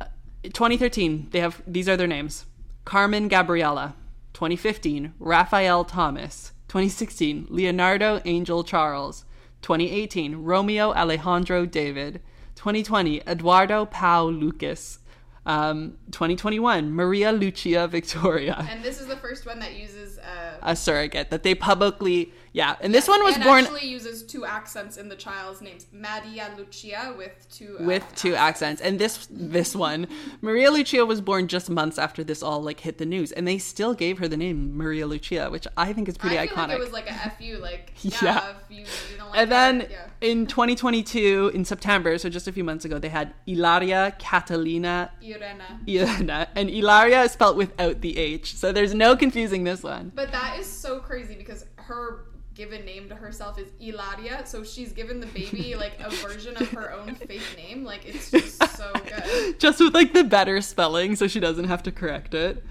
uh, 0.00 0.06
2013 0.44 1.28
they 1.30 1.40
have 1.40 1.62
these 1.66 1.88
are 1.88 1.96
their 1.96 2.06
names: 2.06 2.46
Carmen 2.84 3.28
Gabriela. 3.28 3.94
2015 4.32 5.14
Raphael 5.18 5.84
Thomas. 5.84 6.52
2016 6.68 7.46
Leonardo 7.50 8.20
Angel 8.24 8.64
Charles. 8.64 9.24
2018 9.60 10.36
Romeo 10.36 10.92
Alejandro 10.94 11.66
David. 11.66 12.20
2020 12.56 13.20
Eduardo 13.26 13.84
Pau 13.84 14.24
Lucas. 14.26 14.98
Um, 15.44 15.98
2021 16.12 16.92
Maria 16.92 17.32
Lucia 17.32 17.88
Victoria 17.88 18.64
And 18.70 18.80
this 18.84 19.00
is 19.00 19.08
the 19.08 19.16
first 19.16 19.44
one 19.44 19.58
that 19.58 19.74
uses. 19.74 20.18
Uh, 20.18 20.52
a 20.62 20.76
surrogate 20.76 21.30
that 21.30 21.42
they 21.42 21.54
publicly 21.54 22.32
yeah 22.52 22.76
and 22.80 22.94
this 22.94 23.08
one 23.08 23.22
was 23.22 23.34
and 23.34 23.44
born 23.44 23.64
actually 23.64 23.86
uses 23.86 24.22
two 24.22 24.44
accents 24.44 24.96
in 24.96 25.08
the 25.08 25.16
child's 25.16 25.60
names, 25.60 25.86
Maria 25.92 26.52
Lucia 26.56 27.14
with 27.16 27.46
two 27.50 27.78
uh, 27.80 27.84
with 27.84 28.04
two 28.14 28.34
accents 28.34 28.80
and 28.80 28.98
this 28.98 29.26
this 29.30 29.74
one 29.74 30.06
maria 30.40 30.70
lucia 30.70 31.04
was 31.04 31.20
born 31.20 31.48
just 31.48 31.70
months 31.70 31.98
after 31.98 32.22
this 32.22 32.42
all 32.42 32.62
like 32.62 32.80
hit 32.80 32.98
the 32.98 33.06
news 33.06 33.32
and 33.32 33.46
they 33.46 33.58
still 33.58 33.94
gave 33.94 34.18
her 34.18 34.28
the 34.28 34.36
name 34.36 34.76
maria 34.76 35.06
lucia 35.06 35.50
which 35.50 35.66
i 35.76 35.92
think 35.92 36.08
is 36.08 36.16
pretty 36.16 36.38
I 36.38 36.46
iconic 36.46 36.68
like 36.68 36.70
it 36.70 36.80
was 36.80 36.92
like 36.92 37.10
a 37.10 37.30
fu, 37.30 37.58
like 37.58 37.92
yeah, 38.02 38.18
Yeah. 38.22 38.52
you, 38.70 38.84
like 39.18 39.38
and 39.38 39.52
then 39.52 39.80
her, 39.80 39.86
yeah. 39.90 40.06
in 40.20 40.46
2022 40.46 41.50
in 41.54 41.64
september 41.64 42.18
so 42.18 42.28
just 42.28 42.46
a 42.48 42.52
few 42.52 42.64
months 42.64 42.84
ago 42.84 42.98
they 42.98 43.08
had 43.08 43.34
ilaria 43.46 44.14
catalina 44.18 45.10
Irena. 45.22 45.80
Ilana, 45.86 46.48
and 46.54 46.70
ilaria 46.70 47.22
is 47.22 47.32
spelled 47.32 47.56
without 47.56 48.00
the 48.00 48.18
h 48.18 48.54
so 48.54 48.72
there's 48.72 48.94
no 48.94 49.16
confusing 49.16 49.64
this 49.64 49.82
one 49.82 50.12
But 50.14 50.32
that 50.32 50.58
is 50.58 50.66
so 50.66 51.00
crazy 51.00 51.34
because 51.34 51.64
her 51.76 52.26
given 52.54 52.84
name 52.84 53.08
to 53.08 53.14
herself 53.14 53.58
is 53.58 53.68
Ilaria, 53.80 54.46
so 54.46 54.62
she's 54.62 54.92
given 54.92 55.20
the 55.20 55.26
baby 55.26 55.74
like 55.78 55.98
a 56.00 56.10
version 56.10 56.56
of 56.56 56.68
her 56.70 56.92
own 56.92 57.14
fake 57.14 57.42
name. 57.56 57.84
Like 57.84 58.06
it's 58.06 58.30
just 58.32 58.76
so 58.76 58.92
good. 58.92 59.58
just 59.58 59.80
with 59.80 59.94
like 59.94 60.12
the 60.12 60.24
better 60.24 60.60
spelling 60.60 61.16
so 61.16 61.26
she 61.26 61.40
doesn't 61.40 61.66
have 61.66 61.82
to 61.84 61.92
correct 61.92 62.34
it 62.34 62.64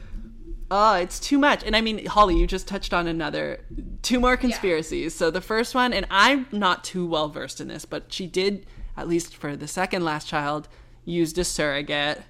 Oh, 0.73 0.93
it's 0.93 1.19
too 1.19 1.37
much. 1.37 1.65
And 1.65 1.75
I 1.75 1.81
mean, 1.81 2.05
Holly, 2.05 2.39
you 2.39 2.47
just 2.47 2.65
touched 2.65 2.93
on 2.93 3.05
another 3.05 3.59
two 4.03 4.21
more 4.21 4.37
conspiracies. 4.37 5.13
So 5.13 5.29
the 5.29 5.41
first 5.41 5.75
one, 5.75 5.91
and 5.91 6.07
I'm 6.09 6.47
not 6.53 6.85
too 6.85 7.05
well 7.05 7.27
versed 7.27 7.59
in 7.59 7.67
this, 7.67 7.83
but 7.83 8.11
she 8.13 8.25
did, 8.25 8.65
at 8.95 9.09
least 9.09 9.35
for 9.35 9.57
the 9.57 9.67
second 9.67 10.05
last 10.05 10.29
child, 10.29 10.69
used 11.03 11.37
a 11.37 11.43
surrogate. 11.43 12.23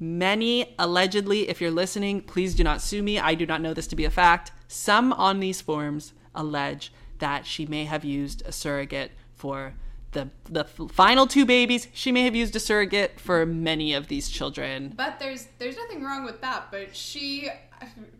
Many 0.00 0.74
allegedly, 0.78 1.48
if 1.48 1.60
you're 1.60 1.70
listening, 1.70 2.20
please 2.20 2.54
do 2.54 2.62
not 2.62 2.80
sue 2.80 3.02
me. 3.02 3.18
I 3.18 3.34
do 3.34 3.46
not 3.46 3.60
know 3.60 3.74
this 3.74 3.88
to 3.88 3.96
be 3.96 4.04
a 4.04 4.10
fact. 4.10 4.52
Some 4.68 5.12
on 5.12 5.40
these 5.40 5.60
forums 5.60 6.12
allege 6.34 6.92
that 7.18 7.46
she 7.46 7.66
may 7.66 7.84
have 7.84 8.04
used 8.04 8.42
a 8.46 8.52
surrogate 8.52 9.10
for 9.34 9.74
the 10.12 10.30
the 10.44 10.64
final 10.64 11.26
two 11.26 11.44
babies. 11.44 11.88
She 11.92 12.12
may 12.12 12.22
have 12.22 12.34
used 12.34 12.54
a 12.56 12.60
surrogate 12.60 13.20
for 13.20 13.44
many 13.44 13.92
of 13.92 14.08
these 14.08 14.28
children. 14.28 14.92
But 14.96 15.18
there's 15.18 15.48
there's 15.58 15.76
nothing 15.76 16.02
wrong 16.02 16.24
with 16.24 16.40
that. 16.40 16.70
But 16.70 16.94
she 16.94 17.50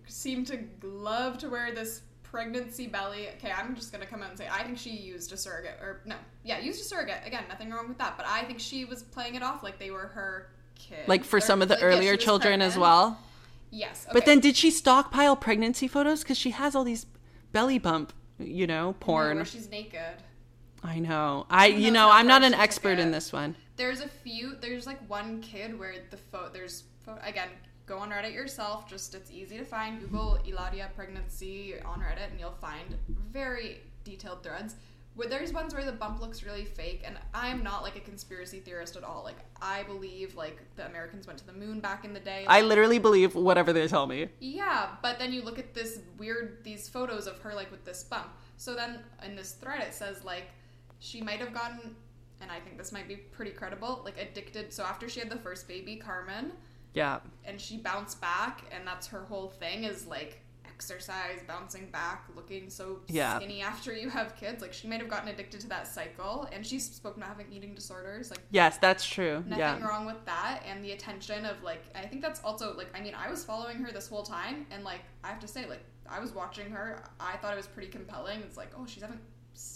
seemed 0.06 0.46
to 0.48 0.64
love 0.82 1.38
to 1.38 1.48
wear 1.48 1.72
this 1.72 2.02
pregnancy 2.22 2.86
belly. 2.86 3.28
Okay, 3.36 3.50
I'm 3.50 3.74
just 3.74 3.90
gonna 3.92 4.06
come 4.06 4.22
out 4.22 4.30
and 4.30 4.38
say 4.38 4.48
I 4.50 4.64
think 4.64 4.78
she 4.78 4.90
used 4.90 5.32
a 5.32 5.36
surrogate, 5.36 5.78
or 5.80 6.00
no, 6.04 6.16
yeah, 6.44 6.58
used 6.58 6.80
a 6.80 6.84
surrogate. 6.84 7.20
Again, 7.24 7.44
nothing 7.48 7.70
wrong 7.70 7.88
with 7.88 7.98
that. 7.98 8.16
But 8.16 8.26
I 8.26 8.42
think 8.42 8.60
she 8.60 8.84
was 8.84 9.02
playing 9.02 9.34
it 9.34 9.42
off 9.42 9.62
like 9.62 9.78
they 9.78 9.90
were 9.90 10.08
her 10.08 10.50
kids. 10.78 11.06
Like 11.08 11.24
for 11.24 11.36
Or, 11.38 11.40
some 11.40 11.62
of 11.62 11.68
the 11.68 11.74
like, 11.74 11.84
earlier 11.84 12.12
was 12.16 12.24
children 12.24 12.62
as 12.62 12.76
well. 12.78 13.18
Yes, 13.70 14.06
But 14.12 14.24
then 14.24 14.40
did 14.40 14.56
she 14.56 14.70
stockpile 14.70 15.36
pregnancy 15.36 15.88
photos? 15.88 16.22
Because 16.22 16.38
she 16.38 16.50
has 16.50 16.74
all 16.74 16.84
these 16.84 17.04
belly 17.52 17.78
bump, 17.78 18.12
you 18.38 18.66
know, 18.66 18.86
No, 18.86 18.92
porn. 18.94 19.36
where 19.36 19.44
she's 19.44 19.68
naked. 19.70 20.00
I 20.82 21.00
know. 21.00 21.44
I, 21.50 21.66
you 21.66 21.90
know, 21.90 22.08
I'm 22.10 22.26
not 22.26 22.42
an 22.42 22.54
expert 22.54 22.98
in 22.98 23.10
this 23.10 23.32
one. 23.32 23.56
There's 23.76 24.00
a 24.00 24.08
few. 24.08 24.54
There's 24.60 24.86
like 24.86 24.98
one 25.08 25.40
kid 25.40 25.78
where 25.78 25.94
the 26.10 26.16
photo. 26.16 26.50
There's 26.52 26.84
again. 27.22 27.48
Go 27.86 27.98
on 27.98 28.10
Reddit 28.10 28.34
yourself. 28.34 28.88
Just 28.88 29.14
it's 29.14 29.30
easy 29.30 29.56
to 29.58 29.64
find. 29.64 30.00
Google 30.00 30.38
Ilaria 30.46 30.90
pregnancy 30.94 31.74
on 31.84 32.00
Reddit, 32.00 32.30
and 32.30 32.38
you'll 32.38 32.50
find 32.60 32.96
very 33.32 33.78
detailed 34.04 34.42
threads. 34.42 34.76
Where 35.18 35.28
there's 35.28 35.52
ones 35.52 35.74
where 35.74 35.84
the 35.84 35.90
bump 35.90 36.20
looks 36.20 36.44
really 36.44 36.64
fake, 36.64 37.02
and 37.04 37.18
I'm 37.34 37.64
not 37.64 37.82
like 37.82 37.96
a 37.96 38.00
conspiracy 38.00 38.60
theorist 38.60 38.94
at 38.94 39.02
all. 39.02 39.24
Like 39.24 39.38
I 39.60 39.82
believe 39.82 40.36
like 40.36 40.60
the 40.76 40.86
Americans 40.86 41.26
went 41.26 41.40
to 41.40 41.46
the 41.46 41.52
moon 41.52 41.80
back 41.80 42.04
in 42.04 42.12
the 42.12 42.20
day. 42.20 42.44
I 42.46 42.60
literally 42.62 43.00
believe 43.00 43.34
whatever 43.34 43.72
they 43.72 43.88
tell 43.88 44.06
me. 44.06 44.28
Yeah, 44.38 44.90
but 45.02 45.18
then 45.18 45.32
you 45.32 45.42
look 45.42 45.58
at 45.58 45.74
this 45.74 45.98
weird 46.18 46.62
these 46.62 46.88
photos 46.88 47.26
of 47.26 47.36
her 47.40 47.52
like 47.52 47.68
with 47.72 47.84
this 47.84 48.04
bump. 48.04 48.28
So 48.58 48.76
then 48.76 49.00
in 49.26 49.34
this 49.34 49.54
thread 49.54 49.80
it 49.82 49.92
says 49.92 50.22
like 50.22 50.50
she 51.00 51.20
might 51.20 51.40
have 51.40 51.52
gotten 51.52 51.96
and 52.40 52.52
I 52.52 52.60
think 52.60 52.78
this 52.78 52.92
might 52.92 53.08
be 53.08 53.16
pretty 53.16 53.50
credible, 53.50 54.02
like 54.04 54.16
addicted. 54.18 54.72
So 54.72 54.84
after 54.84 55.08
she 55.08 55.18
had 55.18 55.30
the 55.30 55.38
first 55.38 55.66
baby, 55.66 55.96
Carmen, 55.96 56.52
Yeah. 56.94 57.18
and 57.44 57.60
she 57.60 57.76
bounced 57.76 58.20
back 58.20 58.62
and 58.70 58.86
that's 58.86 59.08
her 59.08 59.24
whole 59.24 59.48
thing 59.48 59.82
is 59.82 60.06
like 60.06 60.42
exercise, 60.78 61.40
bouncing 61.48 61.86
back, 61.90 62.24
looking 62.36 62.70
so 62.70 63.00
Yeah. 63.08 63.36
skinny 63.38 63.62
after 63.62 63.92
you 63.92 64.08
have 64.10 64.36
kids. 64.36 64.62
Like 64.62 64.72
she 64.72 64.86
might 64.86 65.00
have 65.00 65.08
gotten 65.08 65.28
addicted 65.28 65.60
to 65.62 65.68
that 65.68 65.88
cycle 65.88 66.48
and 66.52 66.64
she 66.64 66.78
spoke 66.78 67.16
about 67.16 67.30
having 67.30 67.50
eating 67.52 67.74
disorders. 67.74 68.30
Like 68.30 68.38
Yes, 68.50 68.78
that's 68.78 69.04
true. 69.04 69.42
nothing 69.46 69.58
yeah. 69.58 69.84
wrong 69.86 70.06
with 70.06 70.24
that 70.26 70.62
and 70.64 70.84
the 70.84 70.92
attention 70.92 71.44
of 71.44 71.60
like 71.64 71.82
i 71.96 72.06
think 72.06 72.22
that's 72.22 72.40
also 72.44 72.76
like 72.76 72.88
i 72.96 73.00
mean 73.00 73.14
i 73.14 73.28
was 73.30 73.44
following 73.44 73.78
her 73.78 73.90
this 73.92 74.06
whole 74.08 74.22
time 74.22 74.66
and 74.70 74.84
like 74.84 75.00
i 75.24 75.28
have 75.28 75.40
to 75.40 75.48
say 75.48 75.66
like 75.68 75.82
i 76.08 76.18
was 76.20 76.32
watching 76.32 76.70
her 76.70 77.02
i 77.18 77.36
thought 77.38 77.52
it 77.52 77.56
was 77.56 77.66
pretty 77.66 77.88
compelling 77.88 78.40
it's 78.40 78.56
like 78.56 78.70
oh 78.78 78.84
she's 78.86 79.02
having 79.02 79.18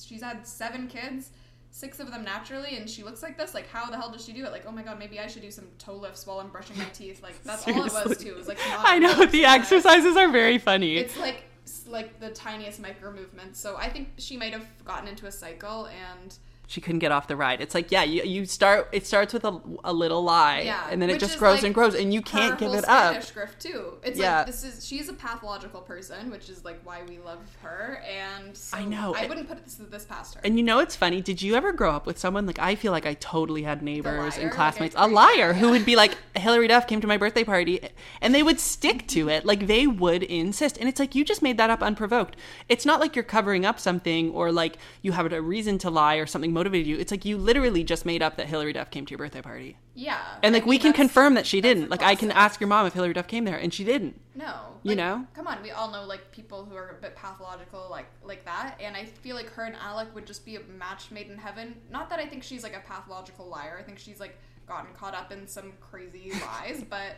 she's 0.06 0.22
had 0.22 0.46
seven 0.46 0.86
kids 0.86 1.30
six 1.74 1.98
of 2.00 2.10
them 2.10 2.22
naturally 2.22 2.76
and 2.76 2.88
she 2.88 3.02
looks 3.02 3.22
like 3.22 3.36
this 3.36 3.54
like 3.54 3.66
how 3.68 3.86
the 3.86 3.96
hell 3.96 4.10
does 4.10 4.24
she 4.24 4.32
do 4.32 4.44
it? 4.44 4.52
Like 4.52 4.64
oh 4.66 4.70
my 4.70 4.82
god 4.82 4.98
maybe 4.98 5.18
i 5.18 5.26
should 5.26 5.42
do 5.42 5.50
some 5.50 5.66
toe 5.78 5.96
lifts 5.96 6.26
while 6.26 6.38
i'm 6.38 6.50
brushing 6.50 6.78
my 6.78 6.84
teeth. 6.92 7.22
Like 7.22 7.42
that's 7.42 7.66
all 7.66 7.84
it 7.84 7.92
was 7.92 8.18
too. 8.18 8.28
It 8.28 8.36
was 8.36 8.46
like 8.46 8.58
I 8.62 8.98
know 8.98 9.24
the 9.26 9.44
exercises 9.46 10.16
are 10.16 10.28
very 10.28 10.58
funny. 10.58 10.98
it's 10.98 11.18
like 11.18 11.44
like 11.88 12.20
the 12.20 12.30
tiniest 12.30 12.80
micro 12.80 13.12
movements 13.12 13.58
so 13.58 13.76
i 13.76 13.88
think 13.88 14.08
she 14.18 14.36
might 14.36 14.52
have 14.52 14.66
gotten 14.84 15.08
into 15.08 15.26
a 15.26 15.32
cycle 15.32 15.88
and 15.88 16.36
she 16.72 16.80
couldn't 16.80 17.00
get 17.00 17.12
off 17.12 17.28
the 17.28 17.36
ride. 17.36 17.60
It's 17.60 17.74
like, 17.74 17.92
yeah, 17.92 18.02
you, 18.02 18.22
you 18.22 18.46
start. 18.46 18.88
It 18.92 19.06
starts 19.06 19.34
with 19.34 19.44
a, 19.44 19.60
a 19.84 19.92
little 19.92 20.22
lie, 20.22 20.60
Yeah, 20.62 20.88
and 20.90 21.02
then 21.02 21.10
it 21.10 21.20
just 21.20 21.38
grows 21.38 21.56
like 21.56 21.64
and 21.64 21.74
grows, 21.74 21.94
and 21.94 22.14
you 22.14 22.22
can't 22.22 22.58
give 22.58 22.72
it 22.72 22.88
up. 22.88 23.22
Spanish 23.22 23.32
grift 23.32 23.58
too. 23.58 23.98
It's 24.02 24.18
Yeah. 24.18 24.38
like 24.38 24.46
this 24.46 24.64
is 24.64 24.86
she's 24.86 25.08
a 25.10 25.12
pathological 25.12 25.82
person, 25.82 26.30
which 26.30 26.48
is 26.48 26.64
like 26.64 26.80
why 26.84 27.02
we 27.06 27.18
love 27.18 27.40
her. 27.62 28.02
And 28.08 28.56
so 28.56 28.76
I 28.78 28.84
know. 28.86 29.14
I 29.14 29.26
wouldn't 29.26 29.48
put 29.48 29.62
this, 29.62 29.74
this 29.74 30.04
past 30.06 30.34
her. 30.34 30.40
And 30.44 30.56
you 30.56 30.64
know 30.64 30.78
it's 30.78 30.96
funny? 30.96 31.20
Did 31.20 31.42
you 31.42 31.54
ever 31.56 31.72
grow 31.72 31.90
up 31.90 32.06
with 32.06 32.18
someone 32.18 32.46
like 32.46 32.58
I 32.58 32.74
feel 32.74 32.92
like 32.92 33.04
I 33.04 33.14
totally 33.14 33.62
had 33.64 33.82
neighbors 33.82 34.38
and 34.38 34.50
classmates, 34.50 34.96
I 34.96 35.04
a 35.04 35.08
liar 35.08 35.52
who 35.52 35.70
would 35.70 35.84
be 35.84 35.94
like, 35.94 36.16
Hilary 36.36 36.68
Duff 36.68 36.86
came 36.86 37.02
to 37.02 37.06
my 37.06 37.18
birthday 37.18 37.44
party, 37.44 37.80
and 38.22 38.34
they 38.34 38.42
would 38.42 38.58
stick 38.60 39.06
to 39.08 39.28
it. 39.28 39.44
Like 39.44 39.66
they 39.66 39.86
would 39.86 40.22
insist. 40.22 40.78
And 40.78 40.88
it's 40.88 40.98
like 40.98 41.14
you 41.14 41.22
just 41.24 41.42
made 41.42 41.58
that 41.58 41.68
up 41.68 41.82
unprovoked. 41.82 42.36
It's 42.70 42.86
not 42.86 42.98
like 42.98 43.14
you're 43.14 43.22
covering 43.24 43.66
up 43.66 43.78
something 43.78 44.30
or 44.30 44.50
like 44.50 44.78
you 45.02 45.12
have 45.12 45.30
a 45.30 45.42
reason 45.42 45.76
to 45.78 45.90
lie 45.90 46.16
or 46.16 46.26
something 46.26 46.52
motivated 46.62 46.86
you. 46.86 46.96
It's 46.96 47.10
like 47.10 47.24
you 47.24 47.36
literally 47.36 47.82
just 47.82 48.06
made 48.06 48.22
up 48.22 48.36
that 48.36 48.46
Hilary 48.46 48.72
Duff 48.72 48.88
came 48.88 49.04
to 49.04 49.10
your 49.10 49.18
birthday 49.18 49.42
party. 49.42 49.76
yeah, 49.94 50.20
And 50.44 50.54
I 50.54 50.58
like 50.58 50.66
we 50.66 50.78
can 50.78 50.92
confirm 50.92 51.34
that 51.34 51.44
she 51.44 51.60
didn't. 51.60 51.90
Like 51.90 52.02
I 52.02 52.14
can 52.14 52.30
ask 52.30 52.60
your 52.60 52.68
mom 52.68 52.86
if 52.86 52.92
Hilary 52.92 53.14
Duff 53.14 53.26
came 53.26 53.44
there, 53.44 53.56
and 53.56 53.74
she 53.74 53.82
didn't. 53.82 54.20
No, 54.36 54.78
You 54.84 54.94
know? 54.94 55.26
Come 55.34 55.48
on, 55.48 55.60
we 55.60 55.72
all 55.72 55.90
know 55.90 56.04
like 56.04 56.30
people 56.30 56.64
who 56.64 56.76
are 56.76 56.90
a 56.98 57.02
bit 57.02 57.16
pathological 57.16 57.88
like 57.90 58.06
like 58.24 58.44
that, 58.44 58.76
and 58.80 58.96
I 58.96 59.06
feel 59.06 59.34
like 59.34 59.50
her 59.50 59.64
and 59.64 59.74
Alec 59.74 60.14
would 60.14 60.26
just 60.26 60.46
be 60.46 60.54
a 60.54 60.60
match 60.78 61.10
made 61.10 61.28
in 61.28 61.36
heaven. 61.36 61.74
Not 61.90 62.08
that 62.10 62.20
I 62.20 62.26
think 62.26 62.44
she's 62.44 62.62
like 62.62 62.76
a 62.76 62.80
pathological 62.80 63.46
liar. 63.46 63.76
I 63.80 63.82
think 63.82 63.98
she's 63.98 64.20
like 64.20 64.38
gotten 64.68 64.94
caught 64.94 65.14
up 65.14 65.32
in 65.32 65.48
some 65.48 65.72
crazy 65.80 66.30
lies, 66.46 66.84
but 66.88 67.16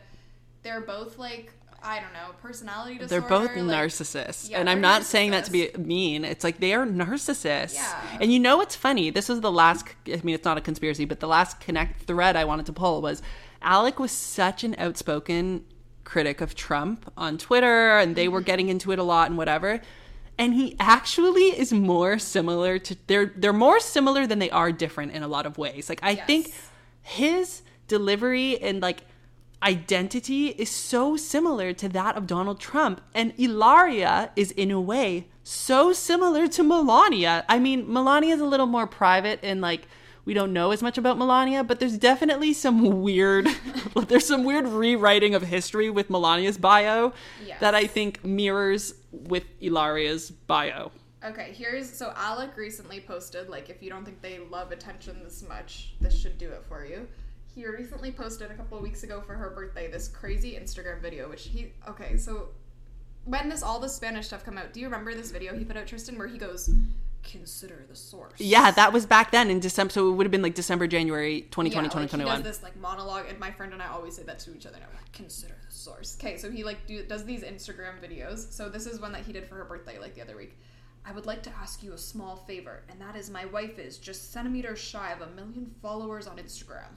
they're 0.63 0.81
both 0.81 1.19
like 1.19 1.53
I 1.85 2.01
don't 2.01 2.13
know 2.15 2.31
personality 2.43 2.99
disorder. 2.99 3.09
They're 3.21 3.29
both 3.39 3.51
like- 3.57 3.59
narcissists. 3.91 4.51
Yeah, 4.51 4.59
and 4.61 4.71
I'm 4.71 4.81
not 4.81 5.05
saying 5.05 5.33
that 5.33 5.45
to 5.45 5.51
be 5.53 5.71
mean. 5.79 6.25
It's 6.25 6.43
like 6.43 6.59
they 6.59 6.73
are 6.75 6.87
narcissists. 6.87 7.75
Yeah. 7.75 8.19
And 8.21 8.33
you 8.33 8.41
know 8.41 8.57
what's 8.57 8.75
funny? 8.75 9.11
This 9.11 9.29
was 9.29 9.41
the 9.43 9.53
last, 9.53 9.87
I 10.09 10.21
mean, 10.25 10.35
it's 10.35 10.45
not 10.45 10.57
a 10.57 10.61
conspiracy, 10.63 11.05
but 11.05 11.21
the 11.21 11.29
last 11.29 11.61
connect 11.61 12.03
thread 12.03 12.37
I 12.37 12.45
wanted 12.45 12.67
to 12.67 12.73
pull 12.73 13.03
was 13.03 13.23
Alec 13.63 13.99
was 13.99 14.11
such 14.13 14.65
an 14.65 14.75
outspoken 14.79 15.65
critic 16.05 16.41
of 16.41 16.55
Trump 16.55 17.11
on 17.17 17.39
Twitter, 17.39 17.99
and 17.99 18.15
they 18.17 18.29
were 18.29 18.41
Mm-hmm. 18.41 18.47
getting 18.47 18.69
into 18.69 18.93
it 18.93 18.99
a 18.99 19.03
lot 19.03 19.29
and 19.29 19.37
whatever. 19.39 19.81
And 20.37 20.53
he 20.55 20.77
actually 20.81 21.59
is 21.59 21.73
more 21.73 22.19
similar 22.19 22.79
to 22.81 22.97
they're 23.07 23.27
they're 23.37 23.53
more 23.53 23.79
similar 23.79 24.27
than 24.27 24.39
they 24.41 24.51
are 24.51 24.73
different 24.73 25.13
in 25.13 25.23
a 25.23 25.29
lot 25.29 25.47
of 25.47 25.57
ways. 25.59 25.89
Like 25.89 26.01
I 26.03 26.11
Yes. 26.13 26.27
think 26.27 26.53
his 27.03 27.63
delivery 27.89 28.59
and 28.61 28.83
like 28.83 29.03
identity 29.65 30.49
is 30.49 30.71
so 30.71 31.17
similar 31.17 31.73
to 31.73 31.89
that 31.89 32.17
of 32.17 32.27
Donald 32.27 32.61
Trump. 32.61 33.01
And 33.15 33.33
Ilaria 33.39 34.31
is, 34.37 34.51
in 34.53 34.71
a 34.71 34.81
way, 34.81 35.27
so 35.43 35.93
similar 35.93 36.47
to 36.49 36.63
Melania. 36.63 37.45
I 37.49 37.59
mean, 37.59 37.91
Melania 37.93 38.35
is 38.35 38.41
a 38.41 38.45
little 38.47 38.67
more 38.67 38.87
private 38.87 39.41
and 39.43 39.61
like 39.61 39.87
we 40.27 40.33
don't 40.33 40.55
know 40.55 40.71
as 40.71 40.83
much 40.83 40.97
about 40.97 41.19
Melania, 41.19 41.63
but 41.63 41.81
there's 41.81 41.99
definitely 41.99 42.55
some 42.55 43.03
weird 43.03 43.47
there's 44.09 44.27
some 44.27 44.45
weird 44.45 44.67
rewriting 44.67 45.35
of 45.35 45.43
history 45.43 45.91
with 45.91 46.09
Melania's 46.09 46.57
bio 46.57 47.13
Yes. 47.45 47.61
that 47.61 47.75
I 47.75 47.87
think 47.87 48.25
mirrors 48.25 48.95
with 49.13 49.45
Ilaria's 49.61 50.31
bio. 50.31 50.93
Okay, 51.23 51.53
here's 51.55 51.91
so 51.91 52.13
Alec 52.17 52.57
recently 52.57 53.01
posted 53.01 53.49
like 53.51 53.69
if 53.69 53.83
you 53.83 53.91
don't 53.91 54.05
think 54.05 54.23
they 54.23 54.39
love 54.51 54.73
attention 54.73 55.21
this 55.23 55.47
much, 55.47 55.93
this 56.01 56.19
should 56.19 56.39
do 56.39 56.49
it 56.49 56.65
for 56.69 56.87
you. 56.87 57.07
He 57.55 57.67
recently 57.67 58.11
posted 58.11 58.51
a 58.51 58.55
couple 58.55 58.77
of 58.77 58.83
weeks 58.83 59.05
ago 59.05 59.21
for 59.21 59.35
her 59.35 59.51
birthday 59.51 59.91
this 59.91 60.09
crazy 60.09 60.59
Instagram 60.61 61.01
video, 61.01 61.29
which 61.29 61.47
he 61.47 61.73
okay, 61.89 62.17
so 62.17 62.49
when 63.25 63.49
this 63.49 63.63
all 63.63 63.79
the 63.79 63.89
Spanish 63.89 64.27
stuff 64.27 64.45
come 64.45 64.59
out, 64.59 64.73
do 64.73 64.81
you 64.81 64.87
remember 64.87 65.15
this 65.15 65.31
video 65.31 65.57
he 65.57 65.65
put 65.65 65.77
out 65.77 65.87
Tristan 65.87 66.19
where 66.19 66.27
he 66.27 66.39
goes, 66.39 66.71
Consider 67.23 67.85
the 67.89 67.97
source. 67.97 68.39
Yeah, 68.39 68.71
that 68.73 68.93
was 68.93 69.07
back 69.07 69.31
then 69.31 69.51
in 69.51 69.59
December, 69.59 69.93
so 69.93 70.11
it 70.11 70.13
would 70.13 70.27
have 70.27 70.31
been 70.31 70.43
like 70.43 70.55
December, 70.55 70.87
January 70.87 71.43
2020, 71.51 71.71
Yeah, 71.71 71.77
like, 71.79 71.85
He 71.85 71.89
2021. 71.89 72.43
does 72.43 72.45
this 72.45 72.63
like 72.63 72.77
monologue, 72.77 73.27
and 73.31 73.39
my 73.39 73.51
friend 73.51 73.73
and 73.73 73.81
I 73.83 73.87
always 73.87 74.17
say 74.17 74.25
that 74.25 74.39
to 74.41 74.55
each 74.55 74.67
other 74.67 74.77
now. 74.79 74.87
Like, 74.95 75.11
consider 75.13 75.55
the 75.67 75.75
source. 75.75 76.19
Okay, 76.21 76.37
so 76.37 76.51
he 76.51 76.65
like 76.65 76.87
do, 76.87 77.03
does 77.05 77.25
these 77.25 77.43
Instagram 77.43 78.01
videos. 78.03 78.53
So 78.53 78.69
this 78.69 78.87
is 78.87 79.01
one 79.01 79.13
that 79.13 79.23
he 79.23 79.33
did 79.33 79.49
for 79.49 79.55
her 79.55 79.65
birthday, 79.65 79.99
like 79.99 80.15
the 80.15 80.21
other 80.21 80.37
week. 80.37 80.59
I 81.07 81.13
would 81.13 81.27
like 81.27 81.43
to 81.43 81.53
ask 81.61 81.83
you 81.83 81.93
a 81.93 81.99
small 81.99 82.37
favor, 82.37 82.83
and 82.89 82.99
that 83.01 83.15
is 83.15 83.29
my 83.29 83.45
wife 83.45 83.79
is 83.79 83.99
just 83.99 84.33
centimeters 84.33 84.79
shy 84.79 85.13
of 85.13 85.21
a 85.21 85.31
million 85.33 85.71
followers 85.83 86.27
on 86.27 86.39
Instagram. 86.39 86.87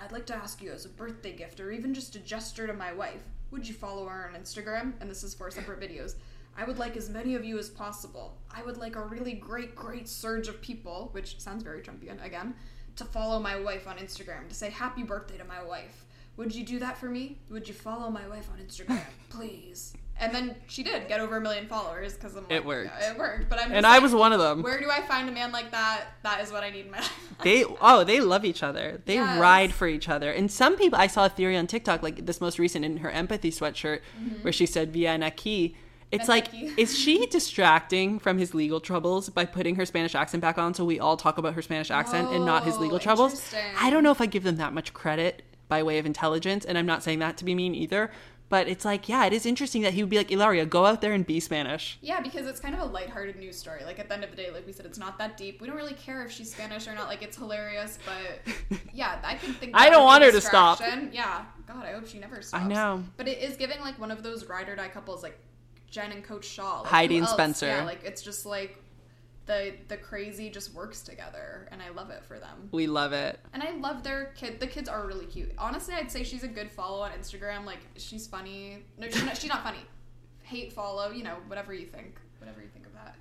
I'd 0.00 0.12
like 0.12 0.26
to 0.26 0.36
ask 0.36 0.62
you 0.62 0.70
as 0.70 0.84
a 0.84 0.90
birthday 0.90 1.32
gift, 1.32 1.58
or 1.58 1.72
even 1.72 1.92
just 1.92 2.14
a 2.14 2.20
gesture 2.20 2.68
to 2.68 2.72
my 2.72 2.92
wife. 2.92 3.22
Would 3.50 3.66
you 3.66 3.74
follow 3.74 4.06
her 4.06 4.30
on 4.32 4.40
Instagram? 4.40 4.92
And 5.00 5.10
this 5.10 5.24
is 5.24 5.34
four 5.34 5.50
separate 5.50 5.80
videos. 5.80 6.14
I 6.56 6.64
would 6.64 6.78
like 6.78 6.96
as 6.96 7.08
many 7.08 7.34
of 7.34 7.44
you 7.44 7.58
as 7.58 7.68
possible. 7.68 8.36
I 8.54 8.62
would 8.62 8.76
like 8.76 8.94
a 8.94 9.02
really 9.02 9.32
great, 9.32 9.74
great 9.74 10.08
surge 10.08 10.48
of 10.48 10.60
people, 10.60 11.08
which 11.12 11.40
sounds 11.40 11.62
very 11.64 11.80
Trumpian 11.80 12.24
again, 12.24 12.54
to 12.96 13.04
follow 13.04 13.40
my 13.40 13.58
wife 13.58 13.88
on 13.88 13.96
Instagram, 13.96 14.48
to 14.48 14.54
say 14.54 14.70
happy 14.70 15.02
birthday 15.02 15.38
to 15.38 15.44
my 15.44 15.62
wife. 15.62 16.04
Would 16.36 16.54
you 16.54 16.64
do 16.64 16.78
that 16.78 16.96
for 16.96 17.06
me? 17.08 17.38
Would 17.50 17.66
you 17.66 17.74
follow 17.74 18.10
my 18.10 18.26
wife 18.28 18.48
on 18.52 18.64
Instagram, 18.64 19.02
please? 19.30 19.94
And 20.20 20.34
then 20.34 20.56
she 20.66 20.82
did 20.82 21.06
get 21.06 21.20
over 21.20 21.36
a 21.36 21.40
million 21.40 21.66
followers 21.68 22.14
because 22.14 22.34
like, 22.34 22.50
It 22.50 22.64
worked. 22.64 22.90
yeah, 23.00 23.12
it 23.12 23.18
worked. 23.18 23.48
But 23.48 23.60
I'm 23.60 23.72
And 23.72 23.86
I 23.86 24.00
was 24.00 24.14
one 24.14 24.32
of 24.32 24.40
them. 24.40 24.62
Where 24.62 24.80
do 24.80 24.90
I 24.90 25.00
find 25.02 25.28
a 25.28 25.32
man 25.32 25.52
like 25.52 25.70
that? 25.70 26.06
That 26.24 26.40
is 26.40 26.50
what 26.50 26.64
I 26.64 26.70
need 26.70 26.86
in 26.86 26.90
my 26.90 26.98
life. 26.98 27.34
They 27.42 27.64
oh 27.80 28.02
they 28.04 28.20
love 28.20 28.44
each 28.44 28.62
other. 28.62 29.00
They 29.04 29.14
Yes. 29.14 29.38
ride 29.40 29.72
for 29.72 29.86
each 29.86 30.08
other. 30.08 30.30
And 30.32 30.50
some 30.50 30.76
people 30.76 30.98
I 30.98 31.06
saw 31.06 31.26
a 31.26 31.28
theory 31.28 31.56
on 31.56 31.66
TikTok 31.66 32.02
like 32.02 32.26
this 32.26 32.40
most 32.40 32.58
recent 32.58 32.84
in 32.84 32.96
her 32.98 33.10
empathy 33.10 33.50
sweatshirt 33.52 34.00
mm-hmm. 34.20 34.42
where 34.42 34.52
she 34.52 34.66
said 34.66 34.92
Via 34.92 35.16
aquí. 35.18 35.74
It's 36.10 36.26
like 36.26 36.48
is 36.76 36.98
she 36.98 37.26
distracting 37.30 38.18
from 38.18 38.38
his 38.38 38.54
legal 38.54 38.80
troubles 38.80 39.28
by 39.28 39.44
putting 39.44 39.76
her 39.76 39.84
Spanish 39.86 40.14
accent 40.14 40.40
back 40.40 40.58
on 40.58 40.74
so 40.74 40.84
we 40.84 40.98
all 40.98 41.16
talk 41.16 41.38
about 41.38 41.54
her 41.54 41.62
Spanish 41.62 41.90
accent 41.90 42.28
and 42.30 42.44
not 42.44 42.64
his 42.64 42.78
legal 42.78 42.96
Oh, 42.96 43.00
troubles? 43.00 43.54
I 43.78 43.90
don't 43.90 44.02
know 44.02 44.10
if 44.10 44.20
I 44.20 44.26
give 44.26 44.42
them 44.42 44.56
that 44.56 44.72
much 44.72 44.92
credit 44.94 45.42
by 45.68 45.82
way 45.82 45.98
of 45.98 46.06
intelligence 46.06 46.64
and 46.64 46.78
I'm 46.78 46.86
not 46.86 47.02
saying 47.02 47.18
that 47.18 47.36
to 47.36 47.44
be 47.44 47.54
mean 47.54 47.74
either. 47.74 48.10
But 48.48 48.66
it's 48.66 48.84
like, 48.84 49.08
yeah, 49.08 49.26
it 49.26 49.32
is 49.34 49.44
interesting 49.44 49.82
that 49.82 49.92
he 49.92 50.02
would 50.02 50.08
be 50.08 50.16
like, 50.16 50.30
Ilaria, 50.30 50.64
go 50.64 50.86
out 50.86 51.02
there 51.02 51.12
and 51.12 51.26
be 51.26 51.38
Spanish. 51.38 51.98
Yeah, 52.00 52.20
because 52.20 52.46
it's 52.46 52.60
kind 52.60 52.74
of 52.74 52.80
a 52.80 52.84
lighthearted 52.86 53.36
news 53.36 53.58
story. 53.58 53.84
Like 53.84 53.98
at 53.98 54.08
the 54.08 54.14
end 54.14 54.24
of 54.24 54.30
the 54.30 54.36
day, 54.36 54.50
like 54.50 54.66
we 54.66 54.72
said, 54.72 54.86
it's 54.86 54.98
not 54.98 55.18
that 55.18 55.36
deep. 55.36 55.60
We 55.60 55.66
don't 55.66 55.76
really 55.76 55.94
care 55.94 56.24
if 56.24 56.32
she's 56.32 56.50
Spanish 56.50 56.88
or 56.88 56.94
not. 56.94 57.08
Like 57.08 57.22
it's 57.22 57.36
hilarious, 57.36 57.98
but 58.06 58.54
yeah, 58.94 59.18
I 59.22 59.34
can 59.34 59.52
think. 59.54 59.72
I 59.74 59.90
don't 59.90 60.04
want 60.04 60.24
her 60.24 60.32
to 60.32 60.40
stop. 60.40 60.80
Yeah, 61.12 61.44
God, 61.66 61.84
I 61.84 61.92
hope 61.92 62.06
she 62.06 62.18
never 62.18 62.40
stops. 62.40 62.64
I 62.64 62.66
know. 62.66 63.04
but 63.18 63.28
it 63.28 63.38
is 63.38 63.56
giving 63.56 63.80
like 63.80 63.98
one 63.98 64.10
of 64.10 64.22
those 64.22 64.46
ride 64.46 64.68
or 64.68 64.76
die 64.76 64.88
couples, 64.88 65.22
like 65.22 65.38
Jen 65.90 66.12
and 66.12 66.24
Coach 66.24 66.46
Shah, 66.46 66.80
like, 66.80 66.86
Heidi 66.86 67.16
and 67.18 67.26
else? 67.26 67.34
Spencer. 67.34 67.66
Yeah, 67.66 67.84
like 67.84 68.02
it's 68.04 68.22
just 68.22 68.46
like 68.46 68.82
the 69.48 69.74
the 69.88 69.96
crazy 69.96 70.50
just 70.50 70.72
works 70.72 71.02
together, 71.02 71.68
and 71.72 71.82
I 71.82 71.88
love 71.88 72.10
it 72.10 72.22
for 72.24 72.38
them. 72.38 72.68
We 72.70 72.86
love 72.86 73.12
it. 73.12 73.40
And 73.52 73.62
I 73.62 73.72
love 73.72 74.04
their 74.04 74.26
kid. 74.36 74.60
The 74.60 74.68
kids 74.68 74.88
are 74.88 75.04
really 75.06 75.26
cute. 75.26 75.50
Honestly, 75.58 75.94
I'd 75.94 76.12
say 76.12 76.22
she's 76.22 76.44
a 76.44 76.48
good 76.48 76.70
follow 76.70 77.00
on 77.00 77.10
Instagram. 77.10 77.64
Like 77.64 77.80
she's 77.96 78.28
funny. 78.28 78.84
No, 78.96 79.08
she's 79.08 79.24
not, 79.24 79.36
she's 79.36 79.50
not 79.50 79.64
funny. 79.64 79.80
Hate 80.42 80.72
follow. 80.72 81.10
You 81.10 81.24
know, 81.24 81.36
whatever 81.48 81.74
you 81.74 81.86
think. 81.86 82.20
Whatever 82.38 82.60
you 82.60 82.68
think 82.68 82.86
of 82.86 82.92
that. 82.92 83.16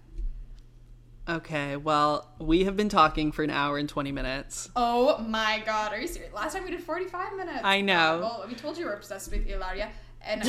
Okay, 1.30 1.76
well, 1.76 2.30
we 2.40 2.64
have 2.64 2.78
been 2.78 2.88
talking 2.88 3.34
for 3.34 3.44
an 3.44 3.50
hour 3.50 3.78
and 3.78 3.90
20 3.90 4.12
minutes. 4.12 4.70
Oh 4.76 5.18
my 5.18 5.62
god, 5.66 5.92
are 5.92 6.00
you 6.00 6.08
serious? 6.08 6.34
Last 6.34 6.54
time 6.54 6.64
we 6.64 6.72
did 6.72 6.82
45 6.82 7.36
minutes. 7.36 7.60
I 7.64 7.82
know. 7.82 8.20
Well, 8.22 8.46
we 8.48 8.56
told 8.56 8.78
you 8.78 8.86
we're 8.86 8.94
obsessed 8.94 9.32
with 9.32 9.46
Ilaria, 9.46 9.90
and 10.26 10.44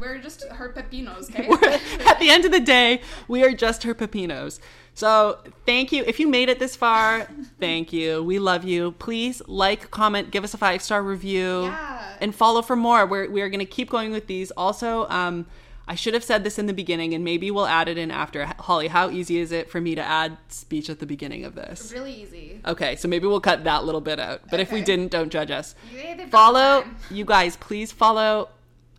we're 0.00 0.18
just 0.18 0.44
her 0.48 0.70
pepinos, 0.70 1.30
okay? 1.30 1.46
At 2.06 2.18
the 2.18 2.30
end 2.30 2.44
of 2.44 2.52
the 2.52 2.60
day, 2.60 3.00
we 3.28 3.44
are 3.44 3.52
just 3.52 3.82
her 3.82 3.94
pepinos. 3.94 4.58
So 4.94 5.38
thank 5.66 5.92
you. 5.92 6.04
If 6.06 6.20
you 6.20 6.28
made 6.28 6.48
it 6.48 6.58
this 6.58 6.76
far, 6.76 7.28
thank 7.58 7.92
you. 7.92 8.22
We 8.22 8.38
love 8.38 8.64
you. 8.64 8.92
Please 8.92 9.40
like, 9.46 9.90
comment, 9.90 10.30
give 10.30 10.44
us 10.44 10.52
a 10.54 10.58
five 10.58 10.82
star 10.82 11.02
review, 11.02 11.62
Yeah. 11.64 12.16
and 12.20 12.34
follow 12.34 12.62
for 12.62 12.76
more. 12.76 13.06
We're 13.06 13.30
we 13.30 13.40
are 13.42 13.48
going 13.48 13.60
to 13.60 13.64
keep 13.66 13.88
going 13.90 14.12
with 14.12 14.26
these. 14.26 14.50
Also, 14.52 15.08
um, 15.08 15.46
I 15.88 15.94
should 15.94 16.14
have 16.14 16.22
said 16.22 16.44
this 16.44 16.58
in 16.58 16.66
the 16.66 16.72
beginning, 16.74 17.12
and 17.14 17.24
maybe 17.24 17.50
we'll 17.50 17.66
add 17.66 17.88
it 17.88 17.98
in 17.98 18.10
after. 18.10 18.44
Holly, 18.46 18.88
how 18.88 19.10
easy 19.10 19.38
is 19.38 19.50
it 19.50 19.68
for 19.70 19.80
me 19.80 19.94
to 19.94 20.02
add 20.02 20.36
speech 20.48 20.88
at 20.90 21.00
the 21.00 21.06
beginning 21.06 21.44
of 21.44 21.54
this? 21.54 21.90
really 21.92 22.12
easy. 22.14 22.60
Okay, 22.66 22.94
so 22.96 23.08
maybe 23.08 23.26
we'll 23.26 23.40
cut 23.40 23.64
that 23.64 23.84
little 23.84 24.00
bit 24.00 24.20
out. 24.20 24.42
But 24.50 24.60
if 24.60 24.70
we 24.70 24.80
didn't, 24.82 25.10
don't 25.10 25.30
judge 25.30 25.50
us. 25.50 25.74
Yeah, 25.94 26.26
Follow 26.26 26.84
you 27.10 27.24
guys, 27.24 27.56
please 27.56 27.90
follow 27.92 28.50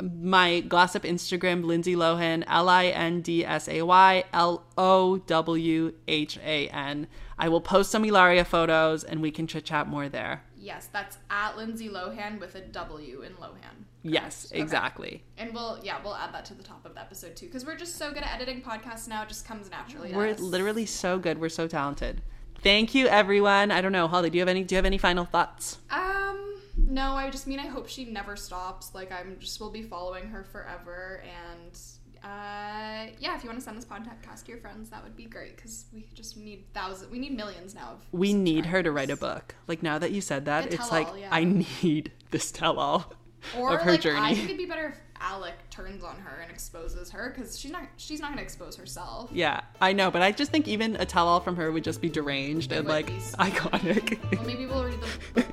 my 0.02 0.60
gossip 0.62 1.04
Instagram, 1.04 1.64
Lindsay 1.64 1.96
Lohan, 1.96 2.44
L 2.48 2.68
I 2.70 2.86
N 2.88 3.22
D 3.22 3.46
S 3.46 3.68
A 3.68 3.82
Y 3.84 4.24
L 4.34 4.64
O 4.78 5.18
W 5.18 5.94
H 6.08 6.38
A 6.44 6.68
N. 6.70 7.08
I 7.38 7.50
will 7.50 7.62
post 7.62 7.92
some 7.92 8.06
Ilaria 8.06 8.46
photos 8.46 9.04
and 9.04 9.22
we 9.22 9.32
can 9.32 9.48
chit 9.48 9.66
chat 9.66 9.88
more 9.88 10.10
there. 10.10 10.44
Yes, 10.58 10.88
that's 10.94 11.18
at 11.30 11.58
Lindsay 11.58 11.90
Lohan 11.90 12.40
with 12.40 12.56
a 12.56 12.62
W 12.62 13.22
in 13.22 13.34
Lohan. 13.34 13.86
Yes, 14.02 14.48
Okay. 14.52 14.62
exactly. 14.62 15.24
And 15.38 15.54
we'll 15.54 15.80
yeah 15.84 15.98
we'll 16.04 16.16
add 16.16 16.34
that 16.34 16.46
to 16.46 16.54
the 16.54 16.64
top 16.64 16.86
of 16.86 16.94
the 16.96 17.02
episode 17.02 17.36
too 17.36 17.46
because 17.46 17.66
we're 17.66 17.78
just 17.78 17.98
so 17.98 18.12
good 18.12 18.24
at 18.24 18.34
editing 18.34 18.62
podcasts 18.62 19.08
now. 19.08 19.24
It 19.24 19.30
just 19.30 19.48
comes 19.48 19.70
naturally. 19.70 20.14
We're 20.14 20.34
literally 20.36 20.86
so 20.86 21.20
good. 21.20 21.40
We're 21.40 21.50
so 21.50 21.68
talented. 21.68 22.22
Thank 22.62 22.96
you, 22.96 23.08
everyone. 23.08 23.72
I 23.72 23.82
don't 23.82 23.92
know, 23.92 24.08
Holly. 24.08 24.30
Do 24.30 24.38
you 24.38 24.42
have 24.42 24.48
any? 24.50 24.64
Do 24.64 24.76
you 24.76 24.78
have 24.78 24.86
any 24.86 24.98
final 24.98 25.26
thoughts? 25.26 25.80
Um, 25.92 26.56
no, 26.78 27.14
I 27.14 27.30
just 27.30 27.48
mean 27.48 27.60
I 27.60 27.68
hope 27.68 27.88
she 27.88 28.06
never 28.06 28.36
stops. 28.36 28.94
Like 28.94 29.12
I'm 29.12 29.38
just 29.40 29.60
will 29.60 29.70
be 29.70 29.84
following 29.84 30.28
her 30.28 30.44
forever, 30.44 31.22
and 31.24 31.78
uh, 32.24 33.12
yeah, 33.20 33.36
if 33.36 33.44
you 33.44 33.50
want 33.50 33.60
to 33.60 33.64
send 33.66 33.78
this 33.78 33.86
podcast 33.86 34.46
to 34.46 34.52
your 34.52 34.60
friends, 34.60 34.90
that 34.90 35.04
would 35.04 35.16
be 35.16 35.26
great 35.26 35.56
because 35.58 35.86
we 35.94 36.06
just 36.14 36.38
need 36.38 36.64
thousands, 36.74 37.12
we 37.12 37.20
need 37.20 37.36
millions 37.36 37.76
now. 37.76 37.92
Of 37.94 38.00
We 38.12 38.34
need 38.34 38.66
her 38.68 38.82
to 38.82 38.92
write 38.92 39.10
a 39.10 39.18
book. 39.18 39.56
Like 39.68 39.84
now 39.84 40.00
that 40.00 40.12
you 40.12 40.22
said 40.22 40.46
that, 40.46 40.74
it's 40.74 40.92
like 40.92 41.08
yeah. 41.18 41.28
I 41.32 41.44
need 41.44 42.12
this 42.32 42.52
tell-all 42.52 43.14
Or 43.58 43.76
of 43.76 43.82
her 43.82 43.92
like 43.92 44.02
journey. 44.02 44.20
I 44.22 44.34
think 44.34 44.46
it'd 44.46 44.58
be 44.58 44.66
better 44.66 44.88
if 44.88 44.98
Alec 45.20 45.54
turns 45.70 46.04
on 46.04 46.18
her 46.18 46.42
and 46.42 46.52
exposes 46.52 47.10
her 47.12 47.34
because 47.36 47.58
she's 47.60 47.72
not 47.72 47.84
she's 47.98 48.20
not 48.20 48.32
gonna 48.32 48.42
expose 48.42 48.76
herself. 48.78 49.30
Yeah, 49.34 49.62
I 49.82 49.92
know, 49.94 50.10
but 50.12 50.22
I 50.22 50.32
just 50.32 50.52
think 50.52 50.68
even 50.68 50.96
a 50.98 51.06
tell 51.06 51.28
all 51.28 51.40
from 51.42 51.56
her 51.58 51.72
would 51.72 51.84
just 51.84 52.02
be 52.02 52.10
deranged 52.10 52.72
and 52.72 52.88
like 52.88 53.10
so- 53.20 53.38
iconic. 53.38 54.20
Well, 54.38 54.46
maybe 54.46 54.66
we'll 54.66 54.84
read 54.84 55.00
the 55.00 55.08
book, 55.34 55.52
The 55.52 55.53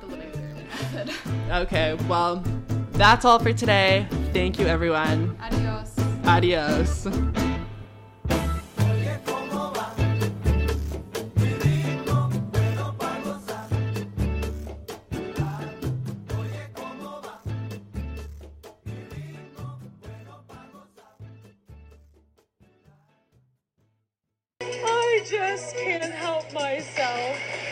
Method. 0.93 1.13
okay, 1.51 1.97
well, 2.07 2.43
that's 2.91 3.25
all 3.25 3.39
for 3.39 3.53
today. 3.53 4.07
Thank 4.33 4.59
you, 4.59 4.67
everyone. 4.67 5.37
Adios. 5.41 5.99
Adios. 6.25 7.07